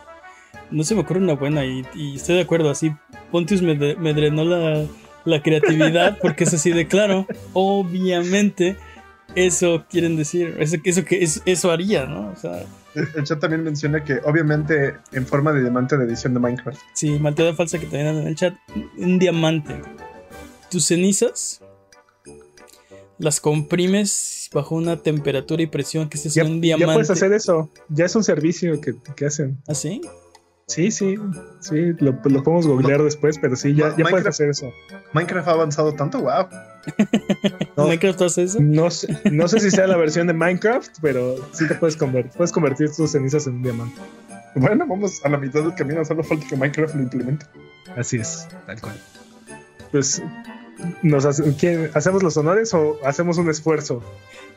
No 0.72 0.84
se 0.86 0.96
me 0.96 1.02
ocurre 1.02 1.20
una 1.20 1.34
buena 1.34 1.66
y, 1.66 1.86
y 1.94 2.16
estoy 2.16 2.36
de 2.36 2.42
acuerdo, 2.42 2.70
así 2.70 2.92
Pontius 3.32 3.62
me, 3.62 3.76
de- 3.76 3.96
me 3.98 4.14
drenó 4.14 4.46
la, 4.46 4.86
la 5.26 5.44
creatividad 5.44 6.18
porque 6.22 6.46
es 6.46 6.54
así 6.54 6.72
de 6.72 6.88
claro, 6.88 7.28
obviamente 7.54 8.78
eso 9.36 9.84
quieren 9.90 10.16
decir, 10.16 10.56
eso, 10.60 10.78
eso 10.84 11.04
que 11.04 11.22
es- 11.24 11.42
eso 11.46 11.72
haría, 11.72 12.06
¿no? 12.06 12.30
O 12.32 12.36
sea, 12.38 12.64
El 13.16 13.24
chat 13.24 13.40
también 13.40 13.64
menciona 13.64 14.04
que 14.04 14.20
obviamente 14.24 14.96
en 15.12 15.26
forma 15.28 15.52
de 15.54 15.62
diamante 15.62 15.98
de 15.98 16.06
edición 16.06 16.34
de 16.34 16.40
Minecraft. 16.40 16.80
sí, 16.94 17.20
malteada 17.20 17.54
falsa 17.54 17.78
que 17.80 17.86
también 17.86 18.08
anda 18.08 18.22
en 18.22 18.28
el 18.30 18.36
chat, 18.36 18.56
un 18.98 19.20
diamante. 19.20 19.82
Tus 20.72 20.86
cenizas 20.86 21.62
las 23.18 23.40
comprimes 23.40 24.50
bajo 24.54 24.76
una 24.76 24.98
temperatura 25.02 25.62
y 25.64 25.68
presión 25.68 26.10
que 26.10 26.18
es 26.18 26.34
Ya, 26.34 26.44
un 26.44 26.56
ya 26.56 26.76
diamante. 26.76 26.94
puedes 26.94 27.10
hacer 27.10 27.32
eso. 27.34 27.70
Ya 27.90 28.06
es 28.06 28.16
un 28.16 28.24
servicio 28.24 28.80
que, 28.82 28.96
que 29.16 29.26
hacen. 29.26 29.58
¿Así? 29.68 30.02
Sí, 30.68 30.90
sí, 30.92 31.16
sí. 31.62 31.94
Lo, 32.00 32.20
lo 32.24 32.44
podemos 32.44 32.66
googlear 32.68 33.04
después, 33.04 33.38
pero 33.40 33.56
sí, 33.56 33.76
ya, 33.76 33.96
ya 33.96 34.06
puedes 34.06 34.26
hacer 34.26 34.50
eso. 34.50 34.72
Minecraft 35.14 35.48
ha 35.48 35.52
avanzado 35.52 35.94
tanto, 35.94 36.20
wow. 36.22 36.48
No. 37.76 37.86
¿Minecraft 37.88 38.22
hace 38.22 38.44
eso? 38.44 38.60
No 38.62 38.90
sé, 38.92 39.08
no 39.32 39.48
sé 39.48 39.60
si 39.60 39.72
sea 39.72 39.88
la 39.88 39.98
versión 39.98 40.28
de 40.28 40.34
Minecraft, 40.34 40.98
pero 41.02 41.36
sí 41.54 41.68
te 41.68 41.76
puedes 41.76 41.96
convertir, 41.96 42.32
puedes 42.38 42.52
convertir 42.52 42.90
tus 42.92 43.12
cenizas 43.12 43.48
en 43.48 43.56
un 43.56 43.64
diamante. 43.64 44.00
Bueno, 44.56 44.86
vamos 44.88 45.20
a 45.26 45.30
la 45.30 45.38
mitad 45.38 45.62
del 45.64 45.76
camino, 45.76 46.04
solo 46.06 46.24
falta 46.24 46.48
que 46.48 46.56
Minecraft 46.56 46.96
lo 46.96 47.02
implemente. 47.04 47.46
Así 47.98 48.18
es, 48.18 48.48
tal 48.66 48.80
cual. 48.82 48.96
Pues, 49.92 50.22
nos 51.04 51.26
hace- 51.26 51.56
¿quién- 51.56 51.90
¿hacemos 51.94 52.24
los 52.24 52.38
honores 52.38 52.74
o 52.74 52.98
hacemos 53.06 53.38
un 53.38 53.50
esfuerzo? 53.50 54.02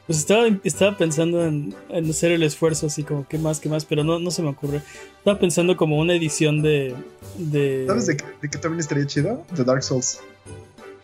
Pues 0.07 0.19
estaba, 0.21 0.47
estaba 0.65 0.97
pensando 0.97 1.45
en, 1.45 1.75
en 1.91 2.09
hacer 2.11 2.33
el 2.33 2.43
esfuerzo, 2.43 2.87
así 2.87 3.03
como, 3.03 3.27
¿qué 3.29 3.37
más, 3.39 3.61
qué 3.61 3.69
más? 3.69 3.85
Pero 3.85 4.05
no, 4.05 4.19
no 4.19 4.31
se 4.31 4.43
me 4.43 4.49
ocurre. 4.49 4.81
Estaba 5.19 5.39
pensando 5.39 5.77
como 5.77 5.99
una 5.99 6.15
edición 6.15 6.63
de. 6.63 6.95
de 7.37 7.85
¿Sabes 7.87 8.07
de 8.07 8.17
qué, 8.17 8.25
de 8.41 8.49
qué 8.49 8.57
también 8.59 8.81
estaría 8.81 9.07
chido? 9.07 9.45
De 9.55 9.65
Dark 9.65 9.83
Souls. 9.83 10.21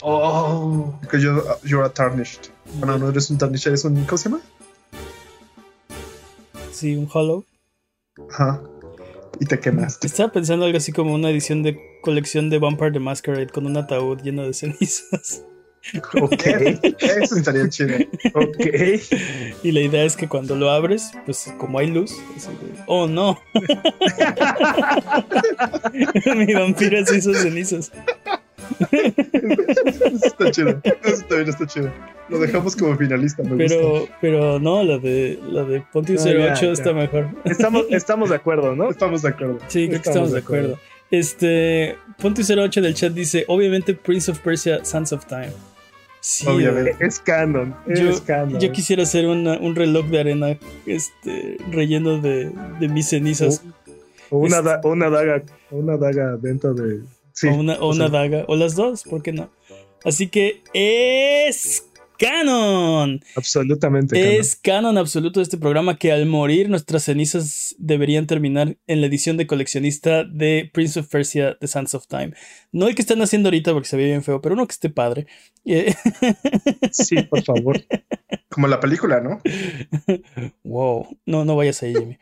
Oh, 0.07 0.95
Because 1.01 1.25
you, 1.25 1.43
you're 1.65 1.83
a 1.85 1.89
tarnished. 1.89 2.51
Bueno, 2.75 2.99
no 2.99 3.09
eres 3.09 3.31
un 3.31 3.39
tarnished, 3.39 3.69
eres 3.69 3.87
un. 3.87 4.05
¿Cómo 4.05 4.19
se 4.19 4.29
llama? 4.29 4.43
Sí, 6.73 6.95
un 6.95 7.09
Hollow. 7.11 7.43
Ajá. 8.31 8.61
Y 9.41 9.47
te 9.47 9.59
quemaste. 9.59 10.07
Estaba 10.07 10.31
pensando 10.31 10.67
algo 10.67 10.77
así 10.77 10.93
como 10.93 11.15
una 11.15 11.31
edición 11.31 11.63
de 11.63 11.81
colección 12.03 12.51
de 12.51 12.59
Vampire 12.59 12.93
the 12.93 13.01
Masquerade 13.01 13.47
con 13.49 13.65
un 13.65 13.79
ataúd 13.79 14.21
lleno 14.21 14.43
de 14.43 14.53
cenizas. 14.53 15.43
ok, 16.21 16.43
Eso 16.99 17.37
estaría 17.37 17.67
chido. 17.71 17.97
ok. 18.35 18.67
Y 19.63 19.73
la 19.73 19.81
idea 19.81 20.05
es 20.05 20.17
que 20.17 20.29
cuando 20.29 20.55
lo 20.55 20.71
abres, 20.71 21.13
pues 21.25 21.51
como 21.59 21.79
hay 21.79 21.87
luz, 21.89 22.13
así 22.37 22.49
de, 22.49 22.83
oh 22.87 23.07
no. 23.07 23.41
Mi 26.37 26.53
vampiro 26.53 27.05
se 27.07 27.17
hizo 27.17 27.33
cenizas. 27.35 27.91
Eso 28.91 30.27
está 30.27 30.51
chido. 30.51 30.81
Eso 31.05 31.23
también 31.29 31.49
está 31.49 31.67
chido. 31.67 31.91
Lo 32.29 32.39
dejamos 32.39 32.75
como 32.77 32.97
finalista, 32.97 33.43
me 33.43 33.51
gusta. 33.51 33.65
Pero, 33.77 34.09
pero 34.21 34.59
no, 34.59 34.83
la 34.83 34.99
de 34.99 35.39
la 35.51 35.65
de 35.65 35.83
Pontius 35.93 36.25
No, 36.25 36.33
ya, 36.33 36.53
08 36.53 36.61
ya. 36.67 36.73
está 36.73 36.93
mejor. 36.93 37.29
Estamos, 37.45 37.85
estamos 37.91 38.31
de 38.31 38.37
acuerdo, 38.37 38.75
¿no? 38.75 38.91
Estamos 38.91 39.23
de 39.23 39.29
acuerdo. 39.29 39.59
Sí, 39.69 39.89
creo 39.89 40.01
que 40.03 40.09
estamos 40.09 40.33
de 40.33 40.39
acuerdo. 40.39 40.79
Este, 41.11 41.97
Pontius 42.19 42.51
08 42.51 42.81
del 42.81 42.95
chat 42.95 43.13
dice, 43.13 43.45
obviamente 43.49 43.95
Prince 43.95 44.31
of 44.31 44.39
Persia, 44.41 44.85
Sands 44.85 45.13
of 45.13 45.27
Time. 45.27 45.53
Sí, 46.21 46.47
Obviamente. 46.49 46.97
Es 47.01 47.19
canon, 47.21 47.77
Yo- 47.87 48.09
es 48.09 48.23
canon. 48.23 48.59
Yo 48.59 48.73
quisiera 48.73 49.03
hacer 49.03 49.27
una- 49.27 49.59
un 49.59 49.77
reloj 49.77 50.07
de 50.07 50.21
arena 50.21 50.59
este, 50.87 51.59
relleno 51.71 52.19
de, 52.23 52.51
de 52.81 52.89
mis 52.89 53.09
cenizas. 53.11 53.63
O 54.31 54.39
una, 54.39 54.57
Este- 54.57 54.69
da- 54.71 54.81
una 54.85 55.11
daga, 55.11 55.43
o 55.71 55.77
una 55.77 55.99
daga 55.99 56.37
dentro 56.39 56.73
de. 56.73 57.01
Sí, 57.35 57.49
o 57.49 57.55
una, 57.55 57.75
o 57.75 57.87
o 57.87 57.89
una 57.89 58.09
sea, 58.09 58.09
daga. 58.09 58.45
O 58.49 58.57
las 58.57 58.75
dos, 58.75 59.03
¿por 59.03 59.23
qué 59.23 59.33
no? 59.33 59.51
Así 60.05 60.29
que 60.29 60.63
es 60.73 61.85
canon. 62.19 63.21
absolutamente. 63.35 64.17
canon. 64.21 64.41
Es 64.41 64.57
canon 64.57 64.99
absoluto 64.99 65.41
de 65.41 65.45
este 65.45 65.59
programa 65.59 65.99
que 65.99 66.13
al 66.13 66.27
morir 66.27 66.71
nuestras 66.71 67.03
cenizas 67.05 67.75
deberían 67.79 68.27
terminar 68.27 68.77
en 68.87 69.01
la 69.01 69.09
edición 69.09 69.37
de 69.37 69.47
coleccionista 69.49 70.23
de 70.25 70.71
Prince 70.73 71.01
of 71.01 71.09
Persia 71.09 71.59
The 71.59 71.67
Sands 71.67 71.95
of 71.95 72.07
Time. 72.07 72.35
No 72.71 72.87
el 72.87 72.95
que 72.95 73.03
están 73.03 73.21
haciendo 73.21 73.49
ahorita 73.49 73.73
porque 73.73 73.89
se 73.89 73.97
ve 73.97 74.05
bien 74.05 74.23
feo, 74.23 74.41
pero 74.41 74.55
uno 74.55 74.67
que 74.67 74.73
esté 74.73 74.91
padre. 74.91 75.27
Eh, 75.65 75.93
Sí, 76.93 77.17
por 77.23 77.43
favor. 77.43 77.81
Como 78.49 78.69
la 78.69 78.79
película, 78.79 79.21
¿no? 79.21 79.41
wow, 80.63 81.19
no, 81.27 81.45
no 81.45 81.57
vayas 81.57 81.83
ahí, 81.83 81.95
Jimmy. 81.95 82.19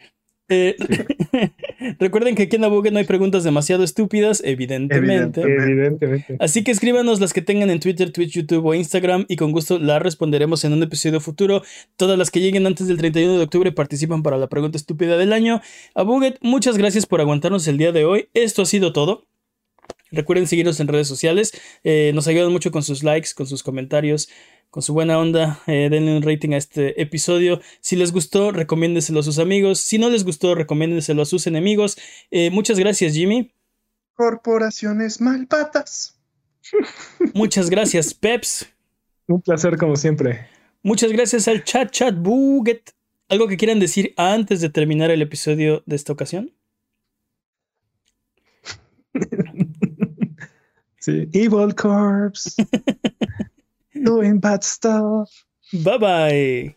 Eh, 0.55 0.77
recuerden 1.99 2.35
que 2.35 2.43
aquí 2.43 2.57
en 2.57 2.69
Buget 2.69 2.93
no 2.93 2.99
hay 2.99 3.07
preguntas 3.07 3.43
demasiado 3.43 3.85
estúpidas, 3.85 4.43
evidentemente. 4.45 5.41
Evidente. 5.41 5.65
Evidentemente. 5.65 6.37
Así 6.41 6.63
que 6.63 6.71
escríbanos 6.71 7.21
las 7.21 7.33
que 7.33 7.41
tengan 7.41 7.71
en 7.71 7.81
Twitter, 7.81 8.13
Twitch, 8.13 8.33
YouTube 8.33 8.67
o 8.67 8.75
Instagram 8.75 9.25
y 9.29 9.37
con 9.37 9.53
gusto 9.53 9.79
las 9.79 10.03
responderemos 10.03 10.65
en 10.65 10.75
un 10.75 10.83
episodio 10.83 11.21
futuro. 11.21 11.63
Todas 11.97 12.19
las 12.19 12.31
que 12.31 12.41
lleguen 12.41 12.67
antes 12.67 12.87
del 12.87 12.99
31 12.99 13.39
de 13.39 13.45
octubre 13.45 13.73
participan 13.73 14.23
para 14.23 14.37
la 14.37 14.49
pregunta 14.49 14.77
estúpida 14.77 15.17
del 15.17 15.33
año. 15.33 15.63
A 15.95 16.03
Buget, 16.03 16.37
muchas 16.43 16.77
gracias 16.77 17.07
por 17.07 17.23
aguantarnos 17.23 17.67
el 17.67 17.79
día 17.79 17.93
de 17.93 18.05
hoy. 18.05 18.29
Esto 18.35 18.63
ha 18.63 18.67
sido 18.67 18.93
todo. 18.93 19.27
Recuerden 20.11 20.47
seguirnos 20.47 20.79
en 20.81 20.89
redes 20.89 21.09
sociales. 21.09 21.53
Eh, 21.83 22.13
nos 22.15 22.29
ayudan 22.29 22.53
mucho 22.53 22.71
con 22.71 22.83
sus 22.83 23.03
likes, 23.03 23.31
con 23.35 23.47
sus 23.47 23.63
comentarios. 23.63 24.29
Con 24.73 24.83
su 24.83 24.95
buena 24.95 25.19
onda, 25.19 25.61
eh, 25.67 25.89
denle 25.91 26.17
un 26.17 26.23
rating 26.23 26.55
a 26.55 26.57
este 26.57 26.99
episodio. 27.03 27.61
Si 27.83 27.95
les 27.95 28.11
gustó, 28.11 28.53
recomiéndeselo 28.53 29.21
a 29.21 29.23
sus 29.23 29.39
amigos. 29.39 29.81
Si 29.81 29.99
no 29.99 30.09
les 30.09 30.25
gustó, 30.25 30.55
recomiéndeselo 30.55 31.21
a 31.21 31.27
sus 31.27 31.47
enemigos. 31.47 31.99
Eh, 32.31 32.49
muchas 32.51 32.79
gracias, 32.79 33.13
Jimmy. 33.13 33.53
Corporaciones 34.15 35.21
malpatas. 35.21 36.19
Muchas 37.35 37.69
gracias, 37.69 38.15
Peps. 38.15 38.67
Un 39.27 39.43
placer 39.43 39.77
como 39.77 39.95
siempre. 39.95 40.49
Muchas 40.83 41.13
gracias 41.13 41.49
al 41.49 41.65
chat 41.65 41.91
chat 41.91 42.17
buget. 42.17 42.95
¿Algo 43.29 43.49
que 43.49 43.59
quieran 43.59 43.79
decir 43.79 44.15
antes 44.17 44.63
de 44.63 44.71
terminar 44.71 45.11
el 45.11 45.21
episodio 45.21 45.83
de 45.85 45.97
esta 45.97 46.15
ocasión? 46.15 46.51
sí. 50.99 51.29
Evil 51.35 51.75
Corpse. 51.75 52.67
Doing 54.03 54.39
bad 54.39 54.65
stuff. 54.65 55.31
Bye 55.73 55.99
bye. 55.99 56.77